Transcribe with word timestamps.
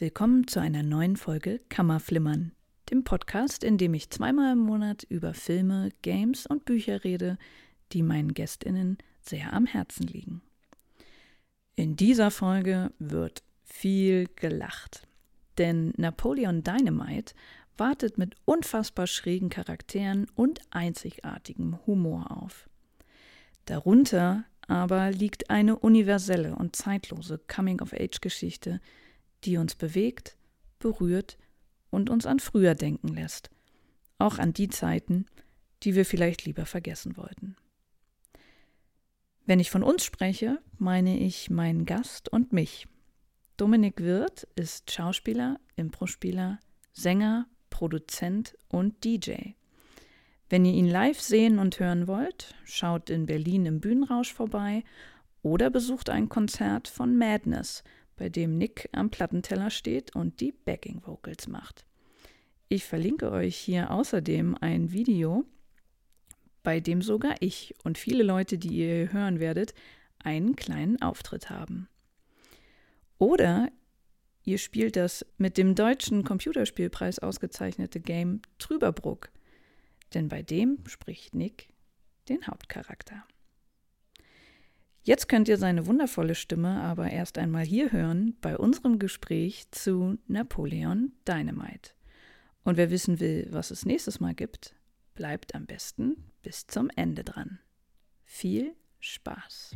Willkommen 0.00 0.46
zu 0.46 0.60
einer 0.60 0.82
neuen 0.82 1.16
Folge 1.16 1.60
Kammerflimmern, 1.68 2.52
dem 2.88 3.04
Podcast, 3.04 3.62
in 3.62 3.76
dem 3.76 3.92
ich 3.92 4.08
zweimal 4.08 4.54
im 4.54 4.60
Monat 4.60 5.02
über 5.02 5.34
Filme, 5.34 5.90
Games 6.00 6.46
und 6.46 6.64
Bücher 6.64 7.04
rede, 7.04 7.36
die 7.92 8.02
meinen 8.02 8.32
Gästinnen 8.32 8.96
sehr 9.20 9.52
am 9.52 9.66
Herzen 9.66 10.06
liegen. 10.06 10.40
In 11.76 11.96
dieser 11.96 12.30
Folge 12.30 12.92
wird 12.98 13.42
viel 13.62 14.26
gelacht, 14.36 15.06
denn 15.58 15.92
Napoleon 15.98 16.62
Dynamite 16.62 17.34
wartet 17.76 18.16
mit 18.16 18.36
unfassbar 18.46 19.06
schrägen 19.06 19.50
Charakteren 19.50 20.28
und 20.34 20.62
einzigartigem 20.70 21.78
Humor 21.86 22.42
auf. 22.42 22.70
Darunter 23.66 24.44
aber 24.66 25.10
liegt 25.10 25.50
eine 25.50 25.78
universelle 25.78 26.56
und 26.56 26.74
zeitlose 26.74 27.38
Coming-of-Age-Geschichte, 27.48 28.80
die 29.44 29.56
uns 29.56 29.74
bewegt, 29.74 30.36
berührt 30.78 31.38
und 31.90 32.10
uns 32.10 32.26
an 32.26 32.40
früher 32.40 32.74
denken 32.74 33.08
lässt, 33.08 33.50
auch 34.18 34.38
an 34.38 34.52
die 34.52 34.68
Zeiten, 34.68 35.26
die 35.82 35.94
wir 35.94 36.04
vielleicht 36.04 36.44
lieber 36.44 36.66
vergessen 36.66 37.16
wollten. 37.16 37.56
Wenn 39.46 39.60
ich 39.60 39.70
von 39.70 39.82
uns 39.82 40.04
spreche, 40.04 40.60
meine 40.78 41.18
ich 41.18 41.50
meinen 41.50 41.84
Gast 41.84 42.28
und 42.28 42.52
mich. 42.52 42.86
Dominik 43.56 44.00
Wirth 44.00 44.46
ist 44.54 44.90
Schauspieler, 44.90 45.58
Improspieler, 45.76 46.60
Sänger, 46.92 47.46
Produzent 47.68 48.56
und 48.68 49.04
DJ. 49.04 49.54
Wenn 50.48 50.64
ihr 50.64 50.72
ihn 50.72 50.88
live 50.88 51.20
sehen 51.20 51.58
und 51.58 51.78
hören 51.78 52.06
wollt, 52.06 52.54
schaut 52.64 53.10
in 53.10 53.26
Berlin 53.26 53.66
im 53.66 53.80
Bühnenrausch 53.80 54.32
vorbei 54.32 54.84
oder 55.42 55.70
besucht 55.70 56.10
ein 56.10 56.28
Konzert 56.28 56.88
von 56.88 57.16
Madness, 57.16 57.82
bei 58.20 58.28
dem 58.28 58.56
Nick 58.56 58.88
am 58.92 59.10
Plattenteller 59.10 59.70
steht 59.70 60.14
und 60.14 60.40
die 60.40 60.52
Backing 60.52 61.02
Vocals 61.04 61.48
macht. 61.48 61.84
Ich 62.68 62.84
verlinke 62.84 63.32
euch 63.32 63.56
hier 63.56 63.90
außerdem 63.90 64.56
ein 64.60 64.92
Video, 64.92 65.44
bei 66.62 66.78
dem 66.78 67.02
sogar 67.02 67.34
ich 67.40 67.74
und 67.82 67.98
viele 67.98 68.22
Leute, 68.22 68.58
die 68.58 68.68
ihr 68.68 69.12
hören 69.12 69.40
werdet, 69.40 69.74
einen 70.22 70.54
kleinen 70.54 71.02
Auftritt 71.02 71.50
haben. 71.50 71.88
Oder 73.18 73.72
ihr 74.44 74.58
spielt 74.58 74.94
das 74.94 75.26
mit 75.36 75.58
dem 75.58 75.74
deutschen 75.74 76.22
Computerspielpreis 76.22 77.18
ausgezeichnete 77.18 77.98
Game 77.98 78.42
Trüberbruck 78.58 79.30
denn 80.14 80.28
bei 80.28 80.42
dem 80.42 80.78
spricht 80.86 81.34
Nick 81.34 81.68
den 82.28 82.46
Hauptcharakter. 82.46 83.24
Jetzt 85.02 85.28
könnt 85.28 85.48
ihr 85.48 85.56
seine 85.56 85.86
wundervolle 85.86 86.34
Stimme 86.34 86.80
aber 86.82 87.10
erst 87.10 87.38
einmal 87.38 87.64
hier 87.64 87.90
hören 87.90 88.36
bei 88.40 88.56
unserem 88.56 88.98
Gespräch 88.98 89.70
zu 89.70 90.18
Napoleon 90.26 91.12
Dynamite. 91.26 91.92
Und 92.64 92.76
wer 92.76 92.90
wissen 92.90 93.18
will, 93.18 93.48
was 93.50 93.70
es 93.70 93.86
nächstes 93.86 94.20
Mal 94.20 94.34
gibt, 94.34 94.74
bleibt 95.14 95.54
am 95.54 95.66
besten 95.66 96.30
bis 96.42 96.66
zum 96.66 96.90
Ende 96.94 97.24
dran. 97.24 97.58
Viel 98.24 98.74
Spaß! 99.00 99.74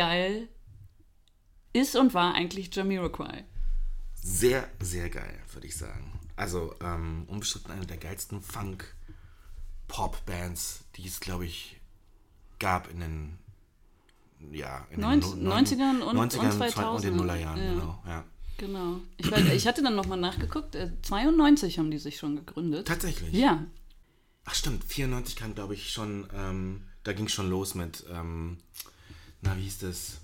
Geil 0.00 0.48
ist 1.72 1.96
und 1.96 2.12
war 2.14 2.34
eigentlich 2.34 2.74
Jamiroquai? 2.74 3.44
Sehr, 4.14 4.66
sehr 4.80 5.10
geil, 5.10 5.38
würde 5.52 5.66
ich 5.66 5.76
sagen. 5.76 6.18
Also 6.36 6.74
ähm, 6.80 7.26
unbestritten 7.28 7.72
eine 7.72 7.84
der 7.86 7.98
geilsten 7.98 8.40
Funk-Pop-Bands, 8.40 10.84
die 10.96 11.06
es, 11.06 11.20
glaube 11.20 11.44
ich, 11.44 11.78
gab 12.58 12.90
in 12.90 13.00
den 13.00 13.38
ja, 14.52 14.86
in 14.90 15.00
90, 15.00 15.34
den 15.34 15.48
90ern 15.48 16.00
und, 16.00 16.16
90ern 16.16 16.44
und 16.44 16.52
2000 16.52 16.88
und 16.88 17.04
den 17.04 17.16
Nullerjahren, 17.16 17.62
ja. 17.62 17.72
genau. 17.72 18.02
Ja. 18.06 18.24
Genau. 18.60 19.00
Ich, 19.16 19.30
weiß, 19.30 19.52
ich 19.54 19.66
hatte 19.66 19.82
dann 19.82 19.96
nochmal 19.96 20.20
nachgeguckt, 20.20 20.76
92 21.02 21.74
äh, 21.74 21.78
haben 21.78 21.90
die 21.90 21.98
sich 21.98 22.18
schon 22.18 22.36
gegründet. 22.36 22.86
Tatsächlich? 22.86 23.32
Ja. 23.32 23.64
Ach 24.44 24.54
stimmt, 24.54 24.84
94 24.84 25.34
kam, 25.34 25.54
glaube 25.54 25.74
ich, 25.74 25.90
schon, 25.90 26.28
ähm, 26.34 26.82
da 27.02 27.12
ging 27.12 27.26
es 27.26 27.32
schon 27.32 27.48
los 27.48 27.74
mit 27.74 28.04
ähm, 28.12 28.58
na, 29.42 29.56
wie 29.56 29.62
hieß 29.62 29.78
das? 29.78 30.18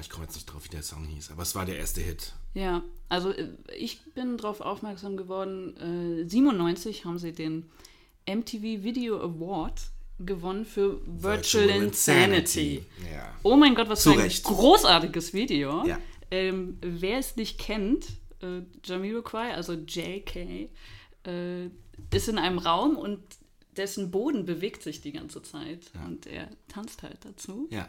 Ich 0.00 0.08
komme 0.08 0.24
jetzt 0.24 0.34
nicht 0.34 0.46
drauf, 0.46 0.64
wie 0.64 0.68
der 0.68 0.84
Song 0.84 1.04
hieß, 1.04 1.32
aber 1.32 1.42
es 1.42 1.54
war 1.54 1.66
der 1.66 1.78
erste 1.78 2.00
Hit. 2.00 2.32
Ja, 2.54 2.82
also 3.08 3.30
äh, 3.30 3.48
ich 3.76 4.00
bin 4.14 4.36
darauf 4.36 4.60
aufmerksam 4.60 5.16
geworden, 5.16 5.76
äh, 6.22 6.28
97 6.28 7.04
haben 7.04 7.18
sie 7.18 7.32
den 7.32 7.70
MTV 8.28 8.62
Video 8.84 9.20
Award 9.20 9.90
gewonnen 10.20 10.64
für 10.64 11.00
Virtual, 11.06 11.66
Virtual 11.66 11.68
Insanity. 11.70 12.76
Insanity. 12.76 12.86
Ja. 13.12 13.34
Oh 13.42 13.56
mein 13.56 13.74
Gott, 13.74 13.88
was 13.88 14.02
für 14.02 14.12
ein 14.12 14.28
großartiges 14.28 15.32
Video. 15.32 15.84
Ja. 15.86 15.98
Ähm, 16.30 16.78
wer 16.80 17.18
es 17.18 17.36
nicht 17.36 17.58
kennt, 17.58 18.06
äh, 18.40 18.62
Jamiroquai, 18.84 19.54
also 19.54 19.74
JK, 19.74 20.70
äh, 21.26 21.66
ist 22.12 22.28
in 22.28 22.38
einem 22.38 22.58
Raum 22.58 22.96
und 22.96 23.20
dessen 23.76 24.10
Boden 24.10 24.44
bewegt 24.44 24.82
sich 24.82 25.00
die 25.00 25.12
ganze 25.12 25.42
Zeit. 25.42 25.90
Ja. 25.94 26.04
Und 26.04 26.26
er 26.26 26.48
tanzt 26.68 27.02
halt 27.02 27.24
dazu. 27.24 27.68
Ja. 27.70 27.88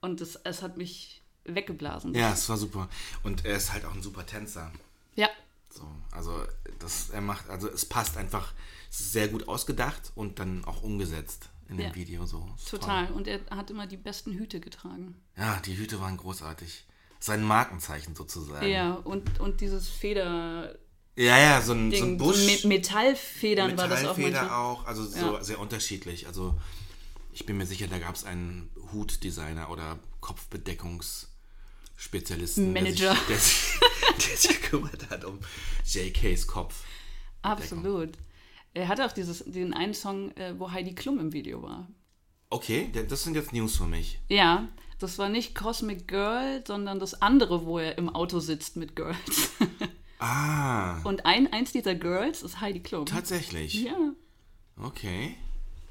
Und 0.00 0.20
es, 0.20 0.36
es 0.36 0.62
hat 0.62 0.76
mich 0.76 1.22
weggeblasen. 1.44 2.14
Ja, 2.14 2.32
es 2.32 2.48
war 2.48 2.56
super. 2.56 2.88
Und 3.22 3.44
er 3.44 3.56
ist 3.56 3.72
halt 3.72 3.84
auch 3.84 3.94
ein 3.94 4.02
super 4.02 4.26
Tänzer. 4.26 4.72
Ja. 5.14 5.28
So, 5.70 5.86
also 6.12 6.42
das 6.78 7.10
er 7.10 7.20
macht, 7.20 7.48
also 7.48 7.68
es 7.68 7.84
passt 7.84 8.16
einfach, 8.16 8.52
es 8.90 9.00
ist 9.00 9.12
sehr 9.12 9.28
gut 9.28 9.48
ausgedacht 9.48 10.12
und 10.14 10.38
dann 10.38 10.64
auch 10.64 10.82
umgesetzt 10.82 11.48
in 11.68 11.78
dem 11.78 11.88
ja. 11.88 11.94
Video 11.94 12.26
so. 12.26 12.48
Total. 12.68 13.06
Toll. 13.06 13.16
Und 13.16 13.26
er 13.26 13.40
hat 13.50 13.70
immer 13.70 13.86
die 13.86 13.96
besten 13.96 14.32
Hüte 14.32 14.60
getragen. 14.60 15.20
Ja, 15.36 15.60
die 15.60 15.76
Hüte 15.76 16.00
waren 16.00 16.16
großartig. 16.16 16.84
Sein 17.24 17.42
Markenzeichen 17.42 18.14
sozusagen. 18.14 18.68
Ja, 18.68 18.96
und, 18.96 19.40
und 19.40 19.62
dieses 19.62 19.88
Feder. 19.88 20.76
Ja, 21.16 21.38
ja, 21.38 21.62
so 21.62 21.72
ein, 21.72 21.90
Ding, 21.90 21.98
so 21.98 22.04
ein 22.04 22.18
Busch. 22.18 22.60
So 22.60 22.68
Metallfedern 22.68 23.70
Metallfeder 23.70 23.78
war 23.78 23.88
das 23.88 24.04
auch. 24.04 24.18
Metallfeder 24.18 24.58
auch, 24.58 24.84
also 24.84 25.06
so 25.06 25.36
ja. 25.36 25.42
sehr 25.42 25.58
unterschiedlich. 25.58 26.26
Also 26.26 26.54
ich 27.32 27.46
bin 27.46 27.56
mir 27.56 27.64
sicher, 27.64 27.86
da 27.86 27.98
gab 27.98 28.14
es 28.14 28.24
einen 28.24 28.68
Hutdesigner 28.92 29.70
oder 29.70 29.98
Kopfbedeckungsspezialisten, 30.20 32.74
Manager, 32.74 33.16
der 33.26 33.38
sich, 33.38 33.80
der, 33.80 33.88
sich, 34.28 34.28
der 34.28 34.36
sich 34.36 34.60
gekümmert 34.60 35.08
hat 35.08 35.24
um 35.24 35.38
JKs 35.86 36.46
Kopf. 36.46 36.84
Absolut. 37.40 38.10
Er 38.74 38.88
hatte 38.88 39.06
auch 39.06 39.12
dieses, 39.12 39.42
den 39.46 39.72
einen 39.72 39.94
Song, 39.94 40.30
äh, 40.36 40.58
wo 40.58 40.70
Heidi 40.70 40.94
Klum 40.94 41.18
im 41.20 41.32
Video 41.32 41.62
war. 41.62 41.88
Okay, 42.50 42.92
das 43.08 43.22
sind 43.22 43.34
jetzt 43.34 43.54
News 43.54 43.78
für 43.78 43.86
mich. 43.86 44.20
Ja, 44.28 44.68
das 44.98 45.18
war 45.18 45.28
nicht 45.28 45.54
Cosmic 45.54 46.08
Girl, 46.08 46.62
sondern 46.66 46.98
das 46.98 47.20
andere, 47.22 47.66
wo 47.66 47.78
er 47.78 47.98
im 47.98 48.08
Auto 48.08 48.40
sitzt 48.40 48.76
mit 48.76 48.96
Girls. 48.96 49.52
Ah. 50.20 51.02
Und 51.02 51.26
ein, 51.26 51.52
eins 51.52 51.72
dieser 51.72 51.94
Girls 51.94 52.42
ist 52.42 52.62
Heidi 52.62 52.80
Klum. 52.80 53.04
Tatsächlich? 53.04 53.74
Ja. 53.74 54.14
Okay. 54.82 55.36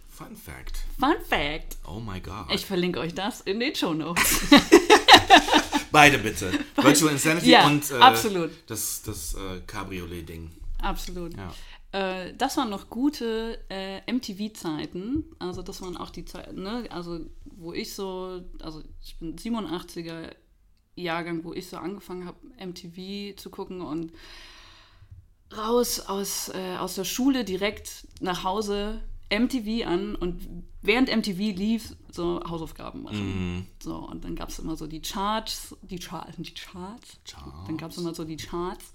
Fun 0.09 0.35
Fact. 0.35 0.77
Fun 0.99 1.15
Fact. 1.27 1.77
Oh 1.87 1.99
my 1.99 2.19
God. 2.19 2.45
Ich 2.51 2.65
verlinke 2.65 2.99
euch 2.99 3.13
das 3.13 3.41
in 3.41 3.59
den 3.59 3.75
Show 3.75 3.93
Notes. 3.93 4.41
Beide 5.91 6.17
bitte. 6.17 6.51
Virtual 6.75 7.11
Insanity 7.11 7.51
ja, 7.51 7.67
und 7.67 7.91
äh, 7.91 7.95
absolut. 7.95 8.51
das, 8.67 9.03
das 9.03 9.35
äh, 9.35 9.61
Cabriolet-Ding. 9.67 10.49
Absolut. 10.81 11.35
Ja. 11.37 11.53
Äh, 11.93 12.33
das 12.35 12.57
waren 12.57 12.69
noch 12.69 12.89
gute 12.89 13.59
äh, 13.69 14.01
MTV-Zeiten. 14.11 15.25
Also 15.37 15.61
das 15.61 15.81
waren 15.81 15.95
auch 15.95 16.09
die 16.09 16.25
Zeiten, 16.25 16.63
ne? 16.63 16.85
Also 16.89 17.19
wo 17.63 17.73
ich 17.73 17.93
so, 17.93 18.41
also 18.61 18.83
ich 19.01 19.17
bin 19.17 19.35
87er 19.35 20.35
Jahrgang, 20.95 21.43
wo 21.43 21.53
ich 21.53 21.67
so 21.67 21.77
angefangen 21.77 22.25
habe, 22.25 22.37
MTV 22.63 23.35
zu 23.37 23.49
gucken 23.49 23.81
und 23.81 24.11
raus 25.55 25.99
aus, 26.01 26.49
äh, 26.49 26.77
aus 26.77 26.95
der 26.95 27.03
Schule 27.03 27.43
direkt 27.45 28.07
nach 28.19 28.43
Hause 28.43 29.01
MTV 29.29 29.87
an 29.87 30.15
und 30.15 30.47
während 30.81 31.09
MTV 31.09 31.37
lief, 31.57 31.95
so 32.11 32.41
Hausaufgaben 32.47 33.01
machen. 33.03 33.57
Mm. 33.59 33.67
So, 33.81 33.95
und 33.95 34.23
dann 34.23 34.35
gab 34.35 34.49
es 34.49 34.59
immer 34.59 34.75
so 34.75 34.85
die 34.85 35.01
Charts, 35.01 35.75
die, 35.81 35.99
Char 35.99 36.27
die 36.37 36.53
Charts. 36.53 37.17
Charts. 37.25 37.67
Dann 37.67 37.77
gab 37.77 37.91
es 37.91 37.97
immer 37.97 38.13
so 38.13 38.23
die 38.25 38.37
Charts 38.37 38.91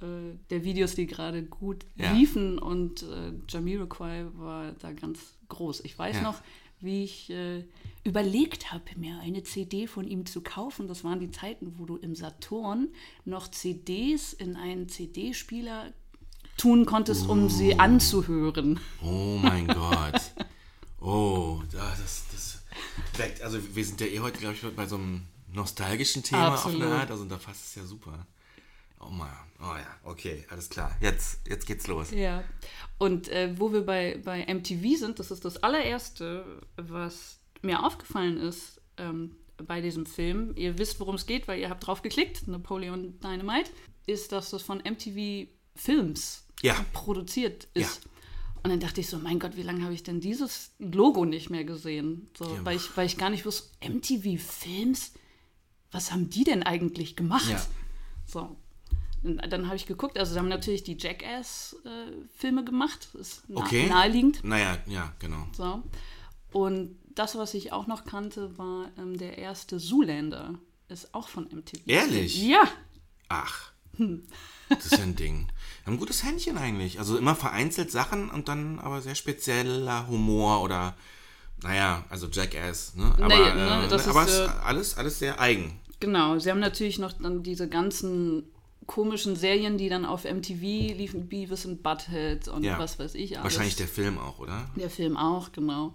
äh, 0.00 0.36
der 0.50 0.62
Videos, 0.62 0.94
die 0.94 1.06
gerade 1.06 1.42
gut 1.42 1.84
ja. 1.96 2.12
liefen 2.12 2.58
und 2.58 3.02
äh, 3.02 3.32
Jamiroquai 3.48 4.26
war 4.34 4.72
da 4.72 4.92
ganz, 4.92 5.34
groß. 5.48 5.80
Ich 5.80 5.98
weiß 5.98 6.16
Ja. 6.16 6.22
noch, 6.22 6.40
wie 6.80 7.04
ich 7.04 7.30
äh, 7.30 7.64
überlegt 8.04 8.70
habe, 8.72 8.84
mir 8.96 9.18
eine 9.20 9.42
CD 9.42 9.86
von 9.86 10.06
ihm 10.06 10.26
zu 10.26 10.42
kaufen. 10.42 10.88
Das 10.88 11.04
waren 11.04 11.20
die 11.20 11.30
Zeiten, 11.30 11.74
wo 11.78 11.86
du 11.86 11.96
im 11.96 12.14
Saturn 12.14 12.88
noch 13.24 13.48
CDs 13.48 14.32
in 14.34 14.56
einen 14.56 14.88
CD-Spieler 14.88 15.92
tun 16.56 16.86
konntest, 16.86 17.26
um 17.28 17.48
sie 17.48 17.78
anzuhören. 17.78 18.78
Oh 19.02 19.38
mein 19.42 19.66
Gott. 19.66 20.20
Oh, 21.00 21.62
da- 21.72 21.94
das, 22.00 22.24
das 22.32 22.62
weckt, 23.18 23.42
also 23.42 23.58
wir 23.74 23.84
sind 23.84 24.00
ja 24.00 24.06
eh 24.06 24.20
heute, 24.20 24.38
glaube 24.38 24.54
ich, 24.54 24.76
bei 24.76 24.86
so 24.86 24.96
einem 24.96 25.22
nostalgischen 25.52 26.22
Thema 26.22 26.48
auf 26.54 26.64
Absolut. 26.66 26.82
eine 26.82 26.94
Art, 26.94 27.10
also 27.10 27.24
da 27.24 27.36
passt 27.36 27.64
es 27.64 27.74
ja 27.74 27.84
super. 27.84 28.26
Oh 29.00 29.08
man, 29.10 29.30
oh 29.60 29.74
ja, 29.76 29.86
okay, 30.04 30.46
alles 30.50 30.68
klar. 30.70 30.96
Jetzt, 31.00 31.40
jetzt 31.48 31.66
geht's 31.66 31.86
los. 31.88 32.10
Ja. 32.10 32.42
Und 32.98 33.28
äh, 33.28 33.54
wo 33.58 33.72
wir 33.72 33.84
bei, 33.84 34.20
bei 34.24 34.44
MTV 34.52 34.98
sind, 34.98 35.18
das 35.18 35.30
ist 35.30 35.44
das 35.44 35.62
allererste, 35.62 36.62
was 36.76 37.38
mir 37.64 37.84
aufgefallen 37.84 38.36
ist 38.38 38.80
ähm, 38.98 39.36
bei 39.56 39.80
diesem 39.80 40.06
Film. 40.06 40.52
Ihr 40.56 40.78
wisst, 40.78 41.00
worum 41.00 41.14
es 41.16 41.26
geht, 41.26 41.48
weil 41.48 41.60
ihr 41.60 41.70
habt 41.70 41.86
drauf 41.86 42.02
geklickt, 42.02 42.46
Napoleon 42.48 43.18
Dynamite, 43.20 43.70
ist, 44.06 44.32
dass 44.32 44.50
das 44.50 44.62
von 44.62 44.78
MTV 44.78 45.48
Films 45.74 46.46
Ja. 46.62 46.74
produziert 46.92 47.68
ist. 47.74 48.04
Ja. 48.04 48.10
Und 48.62 48.70
dann 48.70 48.80
dachte 48.80 49.00
ich 49.00 49.08
so, 49.08 49.18
mein 49.18 49.38
Gott, 49.38 49.56
wie 49.56 49.62
lange 49.62 49.82
habe 49.84 49.92
ich 49.92 50.02
denn 50.02 50.20
dieses 50.20 50.70
Logo 50.78 51.24
nicht 51.26 51.50
mehr 51.50 51.64
gesehen? 51.64 52.28
So, 52.38 52.44
Ja. 52.54 52.64
weil, 52.64 52.76
ich, 52.76 52.96
weil 52.96 53.06
ich 53.06 53.16
gar 53.18 53.28
nicht 53.30 53.44
wusste, 53.44 53.68
MTV 53.86 54.40
Films, 54.42 55.12
was 55.90 56.12
haben 56.12 56.30
die 56.30 56.44
denn 56.44 56.62
eigentlich 56.62 57.14
gemacht? 57.16 57.50
Ja. 57.50 57.64
So. 58.26 58.56
Und 59.22 59.40
dann 59.52 59.66
habe 59.66 59.76
ich 59.76 59.86
geguckt, 59.86 60.18
also 60.18 60.32
sie 60.34 60.38
haben 60.38 60.48
natürlich 60.48 60.82
die 60.82 60.96
Jackass-Filme 60.98 62.64
gemacht, 62.64 63.08
ist 63.18 63.42
Okay. 63.54 63.86
naheliegend. 63.88 64.42
Naja, 64.44 64.78
ja, 64.86 65.12
genau. 65.18 65.46
So. 65.56 65.82
Und 66.52 66.96
das, 67.14 67.36
was 67.36 67.54
ich 67.54 67.72
auch 67.72 67.86
noch 67.86 68.04
kannte, 68.04 68.56
war 68.58 68.90
ähm, 68.98 69.16
der 69.18 69.38
erste 69.38 69.78
Zoolander. 69.78 70.54
Ist 70.88 71.14
auch 71.14 71.28
von 71.28 71.44
MTV. 71.44 71.80
Ehrlich? 71.86 72.42
Ja. 72.42 72.62
Ach, 73.28 73.72
das 74.68 74.86
ist 74.86 74.92
ja 74.98 75.02
ein 75.04 75.16
Ding. 75.16 75.48
Ein 75.86 75.98
gutes 75.98 76.24
Händchen 76.24 76.58
eigentlich. 76.58 76.98
Also 76.98 77.16
immer 77.16 77.34
vereinzelt 77.34 77.90
Sachen 77.90 78.30
und 78.30 78.48
dann 78.48 78.78
aber 78.78 79.00
sehr 79.00 79.14
spezieller 79.14 80.06
Humor 80.08 80.62
oder, 80.62 80.94
naja, 81.62 82.04
also 82.10 82.26
Jackass, 82.28 82.94
ne? 82.96 83.04
Aber, 83.16 83.28
Nee, 83.28 83.54
ne, 83.54 83.84
äh, 83.84 83.88
das 83.88 84.08
aber 84.08 84.24
ist, 84.24 84.38
äh, 84.38 84.48
alles, 84.64 84.96
alles 84.96 85.18
sehr 85.18 85.40
eigen. 85.40 85.80
Genau, 86.00 86.38
sie 86.38 86.50
haben 86.50 86.60
natürlich 86.60 86.98
noch 86.98 87.12
dann 87.12 87.42
diese 87.42 87.68
ganzen 87.68 88.44
komischen 88.86 89.36
Serien, 89.36 89.78
die 89.78 89.88
dann 89.88 90.04
auf 90.04 90.24
MTV 90.24 90.60
liefen, 90.60 91.28
Beavis 91.28 91.64
und 91.64 91.82
Butthead 91.82 92.48
und 92.48 92.62
Ja. 92.62 92.78
was 92.78 92.98
weiß 92.98 93.14
ich 93.14 93.38
alles. 93.38 93.44
Wahrscheinlich 93.44 93.76
der 93.76 93.88
Film 93.88 94.18
auch, 94.18 94.38
oder? 94.38 94.68
Der 94.76 94.90
Film 94.90 95.16
auch, 95.16 95.52
genau. 95.52 95.94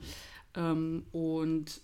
Ähm, 0.59 1.05
und 1.11 1.81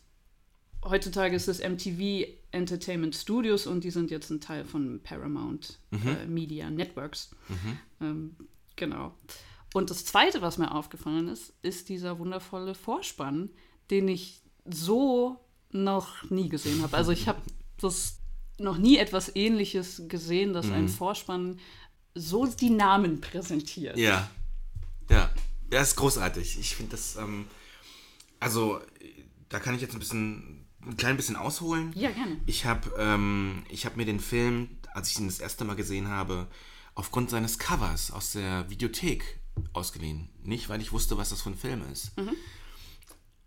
heutzutage 0.83 1.35
ist 1.35 1.47
es 1.47 1.59
MTV 1.59 2.27
Entertainment 2.51 3.15
Studios 3.15 3.65
und 3.67 3.83
die 3.83 3.91
sind 3.91 4.11
jetzt 4.11 4.29
ein 4.29 4.41
Teil 4.41 4.65
von 4.65 5.01
Paramount 5.01 5.79
äh, 5.91 6.25
Media 6.27 6.69
Networks. 6.69 7.31
Ähm, 8.01 8.35
genau. 8.75 9.13
Und 9.73 9.89
das 9.89 10.05
Zweite, 10.05 10.41
was 10.41 10.57
mir 10.57 10.73
aufgefallen 10.73 11.27
ist, 11.27 11.53
ist 11.61 11.89
dieser 11.89 12.19
wundervolle 12.19 12.75
Vorspann, 12.75 13.49
den 13.89 14.07
ich 14.07 14.41
so 14.65 15.39
noch 15.71 16.29
nie 16.29 16.49
gesehen 16.49 16.81
habe. 16.81 16.95
Also 16.95 17.11
ich 17.11 17.27
habe 17.27 17.41
das 17.81 18.19
noch 18.57 18.77
nie 18.77 18.97
etwas 18.97 19.35
Ähnliches 19.35 20.03
gesehen, 20.07 20.53
dass 20.53 20.71
ein 20.71 20.87
Vorspann 20.87 21.59
so 22.13 22.45
die 22.45 22.69
Namen 22.69 23.19
präsentiert. 23.19 23.97
Ja. 23.97 24.29
Ja. 25.09 25.29
Ja, 25.71 25.81
ist 25.81 25.97
großartig. 25.97 26.57
Ich 26.59 26.75
finde 26.75 26.91
das, 26.91 27.17
ähm, 27.17 27.47
also, 28.39 28.79
da 29.49 29.59
kann 29.59 29.75
ich 29.75 29.81
jetzt 29.81 29.93
ein 29.93 29.99
bisschen, 29.99 30.67
ein 30.81 30.97
klein 30.97 31.17
bisschen 31.17 31.35
ausholen. 31.35 31.91
Ja, 31.95 32.11
gerne. 32.11 32.39
Ich 32.45 32.65
habe 32.65 32.91
ähm, 32.97 33.63
ich 33.69 33.85
hab 33.85 33.97
mir 33.97 34.05
den 34.05 34.19
Film, 34.19 34.77
als 34.93 35.11
ich 35.11 35.19
ihn 35.19 35.27
das 35.27 35.39
erste 35.39 35.65
Mal 35.65 35.75
gesehen 35.75 36.07
habe, 36.07 36.47
aufgrund 36.93 37.29
seines 37.29 37.59
Covers 37.59 38.11
aus 38.11 38.31
der 38.31 38.69
Videothek 38.69 39.39
ausgeliehen. 39.73 40.29
Nicht, 40.43 40.69
weil 40.69 40.81
ich 40.81 40.91
wusste, 40.91 41.17
was 41.17 41.29
das 41.29 41.41
für 41.41 41.49
ein 41.49 41.57
Film 41.57 41.83
ist. 41.91 42.11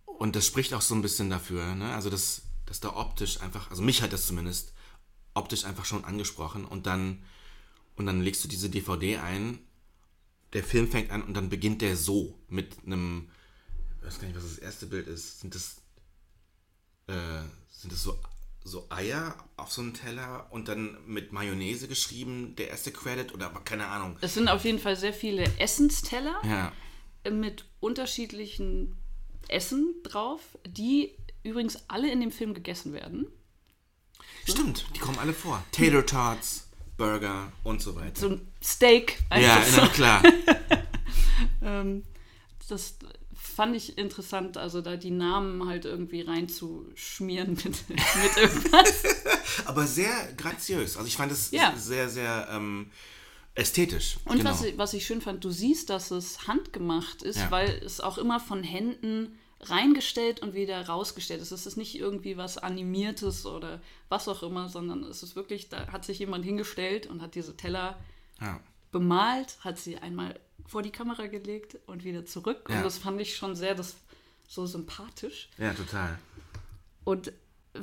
Und 0.05 0.37
das 0.37 0.46
spricht 0.46 0.75
auch 0.75 0.82
so 0.82 0.94
ein 0.94 1.02
bisschen 1.02 1.31
dafür, 1.31 1.75
ne? 1.75 1.94
Also, 1.94 2.11
dass, 2.11 2.43
dass 2.67 2.81
da 2.81 2.96
optisch 2.96 3.40
einfach, 3.40 3.70
also 3.70 3.82
mich 3.82 4.02
hat 4.02 4.12
das 4.12 4.26
zumindest 4.26 4.73
optisch 5.35 5.64
einfach 5.64 5.85
schon 5.85 6.05
angesprochen 6.05 6.64
und 6.64 6.87
dann, 6.87 7.23
und 7.96 8.06
dann 8.06 8.20
legst 8.20 8.43
du 8.44 8.49
diese 8.49 8.69
DVD 8.69 9.19
ein, 9.19 9.61
der 10.52 10.64
Film 10.64 10.88
fängt 10.88 11.11
an 11.11 11.23
und 11.23 11.35
dann 11.35 11.49
beginnt 11.49 11.82
der 11.82 11.96
so 11.96 12.38
mit 12.49 12.76
einem, 12.85 13.31
ich 14.00 14.06
weiß 14.06 14.20
gar 14.20 14.26
nicht, 14.28 14.36
was 14.36 14.44
das 14.44 14.58
erste 14.58 14.86
Bild 14.86 15.06
ist. 15.06 15.40
Sind 15.40 15.54
das 15.54 15.76
äh, 17.08 17.42
sind 17.70 17.92
das 17.92 18.02
so, 18.02 18.18
so 18.64 18.86
Eier 18.90 19.34
auf 19.56 19.72
so 19.72 19.80
einem 19.82 19.94
Teller 19.94 20.46
und 20.50 20.68
dann 20.68 20.98
mit 21.06 21.32
Mayonnaise 21.32 21.88
geschrieben, 21.88 22.54
der 22.56 22.68
erste 22.68 22.92
Credit 22.92 23.32
oder 23.32 23.48
keine 23.64 23.86
Ahnung. 23.86 24.16
Es 24.20 24.34
sind 24.34 24.48
auf 24.48 24.64
jeden 24.64 24.78
Fall 24.78 24.96
sehr 24.96 25.12
viele 25.14 25.44
Essensteller 25.58 26.40
Ja, 26.44 26.72
mit 27.30 27.64
unterschiedlichen 27.80 28.96
Essen 29.48 29.94
drauf, 30.02 30.40
die 30.66 31.16
übrigens 31.42 31.88
alle 31.88 32.10
in 32.10 32.20
dem 32.20 32.30
Film 32.32 32.52
gegessen 32.52 32.92
werden. 32.92 33.26
stimmt, 34.44 34.84
die 34.94 34.98
kommen 35.00 35.18
alle 35.18 35.32
vor. 35.32 35.64
Tater 35.72 36.04
Tots, 36.04 36.68
Burger 36.98 37.52
und 37.64 37.80
so 37.80 37.94
weiter. 37.96 38.20
So 38.20 38.28
ein 38.30 38.52
Steak. 38.62 39.22
ja, 39.30 39.56
einfach 39.56 39.72
so. 39.72 39.80
na 39.82 39.88
klar. 39.88 40.22
Ähm, 41.62 42.02
das 42.68 42.96
fand 43.58 43.75
ich 43.75 43.99
interessant, 43.99 44.56
also 44.56 44.81
da 44.82 44.94
die 44.96 45.10
Namen 45.10 45.66
halt 45.69 45.84
irgendwie 45.84 46.20
reinzuschmieren 46.20 47.55
mit, 47.55 47.64
mit 47.88 48.37
irgendwas. 48.37 49.02
Aber 49.66 49.84
sehr 49.84 50.32
graziös. 50.37 50.96
Also 50.96 51.08
ich 51.08 51.16
fand 51.16 51.32
es 51.32 51.50
Ja. 51.50 51.75
sehr, 51.76 52.08
sehr 52.08 52.46
ähm, 52.52 52.93
ästhetisch. 53.56 54.19
Und 54.26 54.38
genau. 54.38 54.50
was, 54.50 54.62
ich- 54.62 54.78
was 54.78 54.94
ich 54.94 55.05
schön 55.05 55.20
fand, 55.20 55.43
du 55.44 55.50
siehst, 55.50 55.90
dass 55.90 56.12
es 56.12 56.46
handgemacht 56.46 57.22
ist, 57.22 57.38
Ja. 57.38 57.50
weil 57.50 57.70
es 57.84 58.00
auch 58.00 58.16
immer 58.16 58.38
von 58.38 58.62
Händen 58.62 59.37
reingestellt 59.61 60.40
und 60.40 60.54
wieder 60.54 60.87
rausgestellt 60.87 61.43
ist. 61.43 61.50
Es 61.50 61.66
ist 61.66 61.76
nicht 61.76 61.99
irgendwie 61.99 62.37
was 62.37 62.58
Animiertes 62.58 63.44
oder 63.44 63.81
was 64.08 64.28
auch 64.28 64.44
immer, 64.44 64.69
sondern 64.69 65.02
es 65.02 65.25
ist 65.25 65.34
wirklich, 65.34 65.69
da 65.69 65.88
hat 65.88 66.04
sich 66.04 66.20
jemand 66.20 66.44
hingestellt 66.44 67.08
und 67.08 67.20
hat 67.22 67.34
diese 67.34 67.56
Teller 67.56 67.99
ja. 68.40 68.61
bemalt, 68.93 69.58
hat 69.62 69.76
sie 69.78 69.99
einmal 69.99 70.38
vor 70.68 70.82
die 70.82 70.90
Kamera 70.92 71.26
gelegt 71.26 71.78
und 71.86 72.04
wieder 72.04 72.24
zurück. 72.24 72.68
Und 72.68 72.76
Ja. 72.76 72.82
das 72.84 72.98
fand 72.98 73.20
ich 73.20 73.36
schon 73.36 73.56
sehr 73.56 73.74
das, 73.74 73.96
so 74.46 74.66
sympathisch. 74.66 75.48
ja, 75.58 75.72
total. 75.74 76.18
Und 77.04 77.32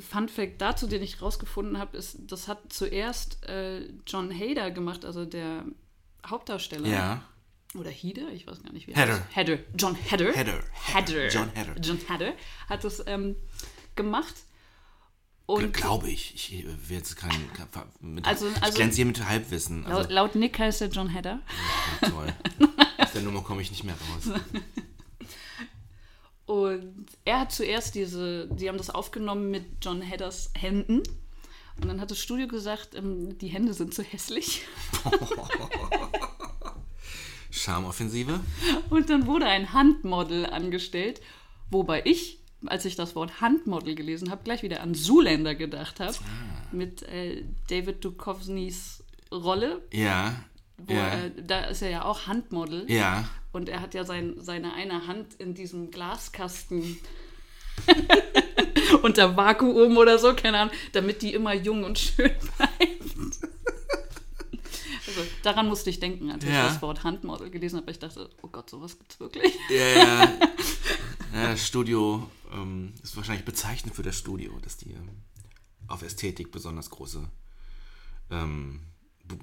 Fun 0.00 0.28
Fact 0.28 0.60
dazu, 0.60 0.86
den 0.86 1.02
ich 1.02 1.20
rausgefunden 1.22 1.78
habe, 1.78 1.96
ist, 1.96 2.16
das 2.28 2.48
hat 2.48 2.72
zuerst 2.72 3.44
äh, 3.48 3.88
John 4.06 4.30
Hader 4.32 4.70
gemacht, 4.70 5.04
also 5.04 5.24
der 5.24 5.64
Hauptdarsteller. 6.26 6.88
Ja. 6.88 7.22
Oder 7.74 7.90
Heder, 7.90 8.28
ich 8.32 8.46
weiß 8.46 8.62
gar 8.62 8.72
nicht, 8.72 8.86
wie 8.86 8.92
er 8.92 9.02
Hader. 9.02 9.26
Hader. 9.34 9.58
John 9.76 9.96
Hader. 10.10 10.32
Hader. 10.34 10.60
Hader. 10.94 11.28
John 11.28 11.50
Hader. 11.54 11.74
John 11.80 11.98
Hader 12.08 12.32
hat 12.68 12.84
das 12.84 13.02
ähm, 13.06 13.36
gemacht. 13.96 14.34
Und 15.46 15.72
Glaube 15.72 16.10
ich. 16.10 16.34
Ich 16.34 16.52
äh, 16.54 16.64
will 16.88 16.96
jetzt 16.96 17.16
kein. 17.16 17.30
mit, 18.00 18.26
Also- 18.26 18.48
ich 18.48 18.62
also- 18.62 18.74
glänze 18.76 18.96
hier 18.96 19.06
mit 19.06 19.24
Halbwissen. 19.24 19.84
laut, 19.84 19.92
Also, 19.92 20.10
laut 20.10 20.34
Nick 20.34 20.58
heißt 20.58 20.82
er 20.82 20.88
John 20.88 21.12
Hader. 21.12 21.40
ja, 22.02 22.08
toll. 22.10 22.32
Aus 22.98 23.12
der 23.12 23.22
Nummer 23.22 23.42
komme 23.42 23.62
ich 23.62 23.70
nicht 23.70 23.84
mehr 23.84 23.94
raus. 23.94 24.40
Und 26.46 27.06
er 27.24 27.40
hat 27.40 27.52
zuerst 27.52 27.94
diese, 27.96 28.46
die 28.48 28.68
haben 28.68 28.78
das 28.78 28.90
aufgenommen 28.90 29.50
mit 29.50 29.64
John 29.82 30.00
Hadders 30.08 30.50
Händen. 30.56 30.98
Und 31.80 31.88
dann 31.88 32.00
hat 32.00 32.10
das 32.10 32.18
Studio 32.20 32.46
gesagt, 32.48 32.94
ähm, 32.94 33.36
die 33.38 33.48
Hände 33.48 33.74
sind 33.74 33.92
zu 33.94 34.02
hässlich. 34.02 34.62
Charmoffensive? 37.50 38.40
Und 38.90 39.10
dann 39.10 39.26
wurde 39.26 39.46
ein 39.46 39.72
Handmodel 39.72 40.46
angestellt, 40.46 41.20
wobei 41.70 42.02
ich, 42.04 42.38
als 42.64 42.84
ich 42.84 42.96
das 42.96 43.14
Wort 43.14 43.40
Handmodel 43.40 43.94
gelesen 43.94 44.30
habe, 44.30 44.42
gleich 44.44 44.62
wieder 44.62 44.80
an 44.80 44.94
Zoolander 44.94 45.54
gedacht 45.54 46.00
habe. 46.00 46.14
Mit 46.72 47.02
äh, 47.02 47.44
David 47.68 48.04
Duchovnys 48.04 49.02
Rolle. 49.30 49.82
Ja. 49.92 50.34
Wo 50.78 50.92
ja. 50.94 51.08
er, 51.08 51.30
da 51.30 51.60
ist 51.64 51.82
er 51.82 51.90
ja 51.90 52.04
auch 52.04 52.26
Handmodel. 52.26 52.84
ja. 52.90 53.28
Und 53.52 53.70
er 53.70 53.80
hat 53.80 53.94
ja 53.94 54.04
sein, 54.04 54.34
seine 54.38 54.74
eine 54.74 55.06
Hand 55.06 55.32
in 55.38 55.54
diesem 55.54 55.90
Glaskasten 55.90 56.98
unter 59.02 59.34
Vakuum 59.34 59.96
oder 59.96 60.18
so, 60.18 60.34
keine 60.34 60.58
Ahnung, 60.58 60.74
damit 60.92 61.22
die 61.22 61.32
immer 61.32 61.54
jung 61.54 61.84
und 61.84 61.98
schön 61.98 62.32
bleibt. 62.58 63.40
Also 65.06 65.20
daran 65.42 65.68
musste 65.68 65.88
ich 65.88 66.00
denken, 66.00 66.30
als 66.30 66.44
ich 66.44 66.50
Ja. 66.50 66.66
das 66.68 66.82
Wort 66.82 67.02
Handmodel 67.04 67.48
gelesen 67.48 67.78
habe. 67.80 67.90
Ich 67.90 67.98
dachte, 67.98 68.28
oh 68.42 68.48
Gott, 68.48 68.68
sowas 68.68 68.98
gibt's 68.98 69.18
wirklich. 69.20 69.54
Ja, 69.70 69.88
ja. 69.88 70.38
ja 71.32 71.50
das 71.50 71.66
Studio 71.66 72.30
ähm, 72.52 72.94
ist 73.02 73.16
wahrscheinlich 73.16 73.44
bezeichnend 73.44 73.94
für 73.94 74.02
das 74.02 74.18
Studio, 74.18 74.58
dass 74.60 74.76
die 74.76 74.92
ähm, 74.92 75.22
auf 75.88 76.02
Ästhetik 76.02 76.50
besonders 76.50 76.90
große, 76.90 77.28
ähm, 78.30 78.80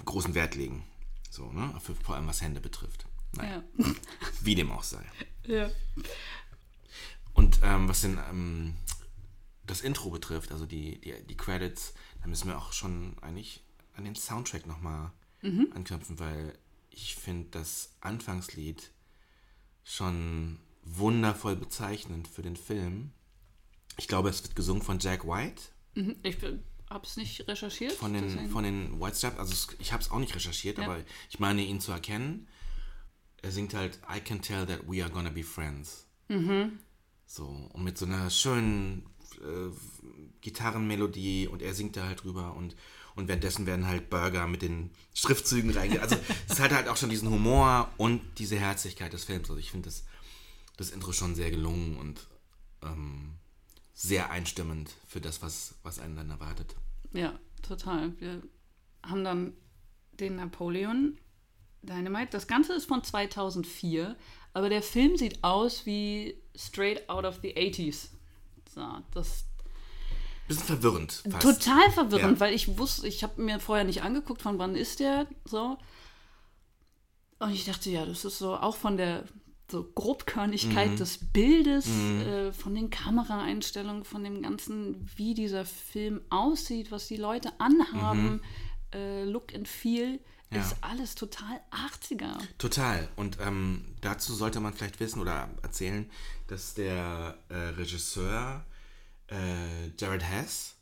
großen 0.05 0.33
Wert 0.35 0.55
legen. 0.55 0.83
So, 1.29 1.51
ne? 1.51 1.73
Für, 1.81 1.95
vor 1.95 2.15
allem 2.15 2.27
was 2.27 2.41
Hände 2.41 2.61
betrifft. 2.61 3.05
Naja, 3.33 3.63
Ja. 3.77 3.85
wie 4.41 4.55
dem 4.55 4.71
auch 4.71 4.83
sei. 4.83 5.03
ja. 5.45 5.69
Und 7.33 7.59
ähm, 7.63 7.89
was 7.89 8.01
den, 8.01 8.19
ähm, 8.29 8.75
das 9.65 9.81
Intro 9.81 10.11
betrifft, 10.11 10.51
also 10.51 10.65
die, 10.65 10.99
die, 11.01 11.15
die 11.23 11.37
Credits, 11.37 11.93
da 12.21 12.27
müssen 12.27 12.47
wir 12.47 12.57
auch 12.57 12.73
schon 12.73 13.15
eigentlich 13.21 13.63
an 13.95 14.05
den 14.05 14.15
Soundtrack 14.15 14.67
nochmal 14.67 15.11
mhm. 15.41 15.71
anknüpfen, 15.73 16.19
weil 16.19 16.57
ich 16.91 17.15
finde 17.15 17.49
das 17.49 17.95
Anfangslied 18.01 18.91
schon 19.83 20.59
wundervoll 20.85 21.55
bezeichnend 21.55 22.27
für 22.27 22.41
den 22.41 22.55
Film. 22.55 23.11
Ich 23.97 24.07
glaube, 24.07 24.29
es 24.29 24.43
wird 24.43 24.55
gesungen 24.55 24.81
von 24.81 24.99
Jack 24.99 25.25
White. 25.25 25.61
Mhm. 25.95 26.15
Ich 26.23 26.37
habe 26.89 27.05
es 27.05 27.17
nicht 27.17 27.47
recherchiert. 27.47 27.93
Von 27.93 28.13
den, 28.13 28.49
von 28.49 28.63
den 28.63 28.99
White 28.99 29.15
Stripes, 29.17 29.39
also 29.39 29.73
ich 29.79 29.93
habe 29.93 30.03
es 30.03 30.11
auch 30.11 30.19
nicht 30.19 30.35
recherchiert, 30.35 30.77
ja. 30.77 30.85
aber 30.85 30.99
ich 31.29 31.39
meine 31.39 31.63
ihn 31.63 31.79
zu 31.79 31.91
erkennen. 31.91 32.47
Er 33.41 33.51
singt 33.51 33.73
halt 33.73 33.99
I 34.13 34.19
can 34.19 34.41
tell 34.41 34.65
that 34.65 34.81
we 34.87 35.03
are 35.03 35.11
gonna 35.11 35.29
be 35.29 35.43
friends. 35.43 36.07
Mhm. 36.29 36.79
So, 37.25 37.45
und 37.45 37.83
mit 37.83 37.97
so 37.97 38.05
einer 38.05 38.29
schönen 38.29 39.05
äh, 39.41 39.71
Gitarrenmelodie 40.41 41.47
und 41.47 41.61
er 41.61 41.73
singt 41.73 41.97
da 41.97 42.05
halt 42.05 42.23
drüber 42.23 42.55
und, 42.55 42.75
und 43.15 43.27
währenddessen 43.27 43.65
werden 43.65 43.87
halt 43.87 44.09
Burger 44.09 44.47
mit 44.47 44.61
den 44.61 44.91
Schriftzügen 45.13 45.71
reinge... 45.71 46.01
Also 46.01 46.15
es 46.47 46.59
hat 46.59 46.71
halt 46.71 46.87
auch 46.87 46.97
schon 46.97 47.09
diesen 47.09 47.29
Humor 47.29 47.91
und 47.97 48.21
diese 48.37 48.57
Herzlichkeit 48.57 49.13
des 49.13 49.23
Films. 49.23 49.49
Also 49.49 49.59
ich 49.59 49.71
finde 49.71 49.89
das, 49.89 50.03
das 50.77 50.92
Intro 50.92 51.12
schon 51.12 51.36
sehr 51.36 51.51
gelungen 51.51 51.98
und 51.98 52.27
ähm, 52.82 53.36
sehr 53.94 54.32
einstimmend 54.32 54.92
für 55.08 55.22
das, 55.22 55.42
was, 55.42 55.75
was 55.84 56.00
einen 56.00 56.15
dann 56.15 56.30
erwartet. 56.30 56.75
Ja, 57.12 57.38
total. 57.62 58.20
Wir 58.20 58.42
haben 59.03 59.24
dann 59.24 59.53
den 60.20 60.36
Napoleon 60.36 61.18
Dynamite. 61.84 62.32
Das 62.32 62.48
Ganze 62.48 62.74
ist 62.74 62.86
von 62.86 63.03
2004, 63.03 64.15
aber 64.53 64.70
der 64.70 64.82
Film 64.82 65.18
sieht 65.18 65.44
aus 65.44 65.86
wie 65.86 66.42
straight 66.56 67.08
out 67.10 67.25
of 67.25 67.39
the 67.42 67.53
80s. 67.53 68.10
So, 68.74 68.82
das 69.12 69.46
Bisschen 70.48 70.65
verwirrend. 70.65 71.24
Fast. 71.30 71.42
Total 71.42 71.92
verwirrend, 71.92 72.34
ja. 72.34 72.39
weil 72.39 72.53
ich 72.53 72.77
wusste, 72.77 73.08
ich 73.08 73.24
habe 73.24 73.42
mir 73.42 73.60
vorher 73.60 73.86
nicht 73.86 74.01
angeguckt, 74.01 74.42
von 74.42 74.60
wann 74.60 74.75
ist 74.75 75.00
der 75.00 75.27
so. 75.46 75.77
Und 77.39 77.51
ich 77.51 77.65
dachte, 77.65 77.89
ja, 77.89 78.06
das 78.06 78.25
ist 78.25 78.39
so 78.39 78.56
auch 78.56 78.75
von 78.75 78.98
der 78.98 79.24
so 79.72 79.84
Grobkörnigkeit 79.84 80.91
mhm. 80.91 80.98
des 80.98 81.17
Bildes, 81.17 81.88
mhm. 81.88 82.22
äh, 82.22 82.51
von 82.51 82.75
den 82.75 82.89
Kameraeinstellungen, 82.89 84.03
von 84.03 84.24
dem 84.24 84.41
ganzen, 84.41 85.10
wie 85.15 85.34
dieser 85.34 85.65
Film 85.65 86.22
aussieht, 86.29 86.91
was 86.91 87.08
die 87.08 87.17
Leute 87.17 87.51
anhaben, 87.60 88.34
mhm. 88.34 88.41
äh, 88.93 89.24
Look 89.24 89.53
and 89.55 89.67
Feel, 89.67 90.20
ja. 90.51 90.62
ist 90.62 90.75
alles 90.82 91.15
total 91.15 91.60
80er. 91.72 92.38
Total. 92.58 93.08
Und 93.15 93.38
ähm, 93.41 93.86
dazu 94.01 94.34
sollte 94.34 94.60
man 94.60 94.74
vielleicht 94.74 95.00
wissen 95.00 95.20
oder 95.20 95.50
erzählen, 95.62 96.10
dass 96.48 96.75
der 96.75 97.38
äh, 97.50 97.55
Regisseur 97.55 98.63
äh, 99.27 99.88
Jared 99.98 100.24
Hess 100.24 100.75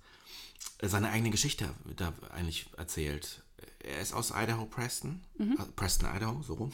seine 0.81 1.09
eigene 1.09 1.29
Geschichte 1.29 1.69
da 1.95 2.13
eigentlich 2.31 2.67
erzählt 2.77 3.43
er 3.83 4.01
ist 4.01 4.13
aus 4.13 4.31
Idaho, 4.35 4.65
Preston, 4.65 5.21
mhm. 5.37 5.55
also 5.57 5.71
Preston, 5.75 6.09
Idaho, 6.15 6.41
so 6.43 6.53
rum. 6.53 6.71